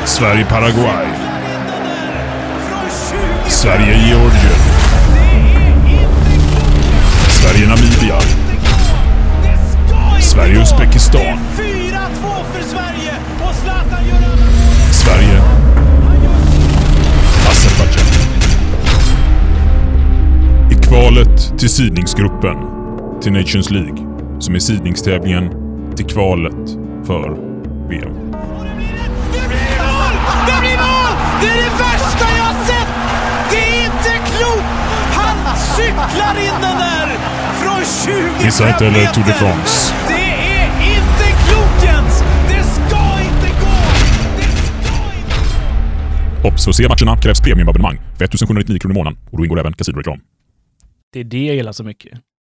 Sverige-Paraguay. 0.06 1.08
Från 2.70 2.90
20 3.46 3.50
Sverige-Georgien. 3.50 4.62
Sverige-Namibia. 7.30 8.47
Sverige-Uzbekistan. 10.38 11.22
gå! 11.22 11.28
Det 11.58 11.64
är 11.64 11.66
4-2 11.66 12.44
för 12.54 12.64
Sverige 12.64 13.14
och 13.42 13.56
Zlatan 13.56 14.08
gör 14.08 14.16
alla! 14.16 14.48
Sverige. 14.92 15.42
Azerbajdzjan. 17.50 18.06
I 20.72 20.76
kvalet 20.88 21.60
till 21.60 21.70
sidningsgruppen 21.70 22.58
till 23.22 23.32
Nations 23.32 23.70
League, 23.70 23.98
som 24.40 24.56
är 24.56 24.60
sidningstävlingen 24.60 25.50
till 25.96 26.06
kvalet 26.06 26.70
för 27.08 27.30
VM. 27.90 28.14
Det 29.34 29.48
blir 29.48 29.78
mål! 29.80 30.14
Det 30.48 30.60
blir 30.60 30.78
mål! 30.78 31.14
Det 31.42 31.48
är 31.48 31.58
det 31.58 31.74
värsta 31.84 32.26
jag 32.38 32.44
har 32.44 32.66
sett! 32.66 32.88
Det 33.52 33.58
är 33.58 33.86
inte 33.86 34.12
klokt! 34.30 34.68
Han 35.14 35.58
cyklar 35.58 36.40
in 36.40 36.62
den 36.62 36.78
där 36.78 37.08
från 37.62 37.86
20 38.06 38.46
Missa 38.46 38.70
inte 38.70 38.86
heller 38.86 39.06
Tour 39.06 39.24
de 39.24 39.30
meter. 39.30 39.34
France. 39.34 39.94
Obs! 46.48 46.64
För 46.64 46.70
att 46.72 46.76
se 46.76 46.88
matcherna 46.88 47.22
krävs 47.22 47.42
premiumabonnemang 47.42 47.98
för 48.18 48.26
1799 48.26 48.80
kronor 48.80 48.96
i 48.96 49.00
månaden 49.00 49.20
och 49.32 49.38
då 49.38 49.44
ingår 49.46 49.60
även 49.60 49.74
kasinoreklam. 49.74 50.20
Det 51.14 51.20
är 51.20 51.24
det 51.24 51.46
jag 51.46 51.56
gillar 51.56 51.72
så 51.72 51.84
mycket. 51.84 52.20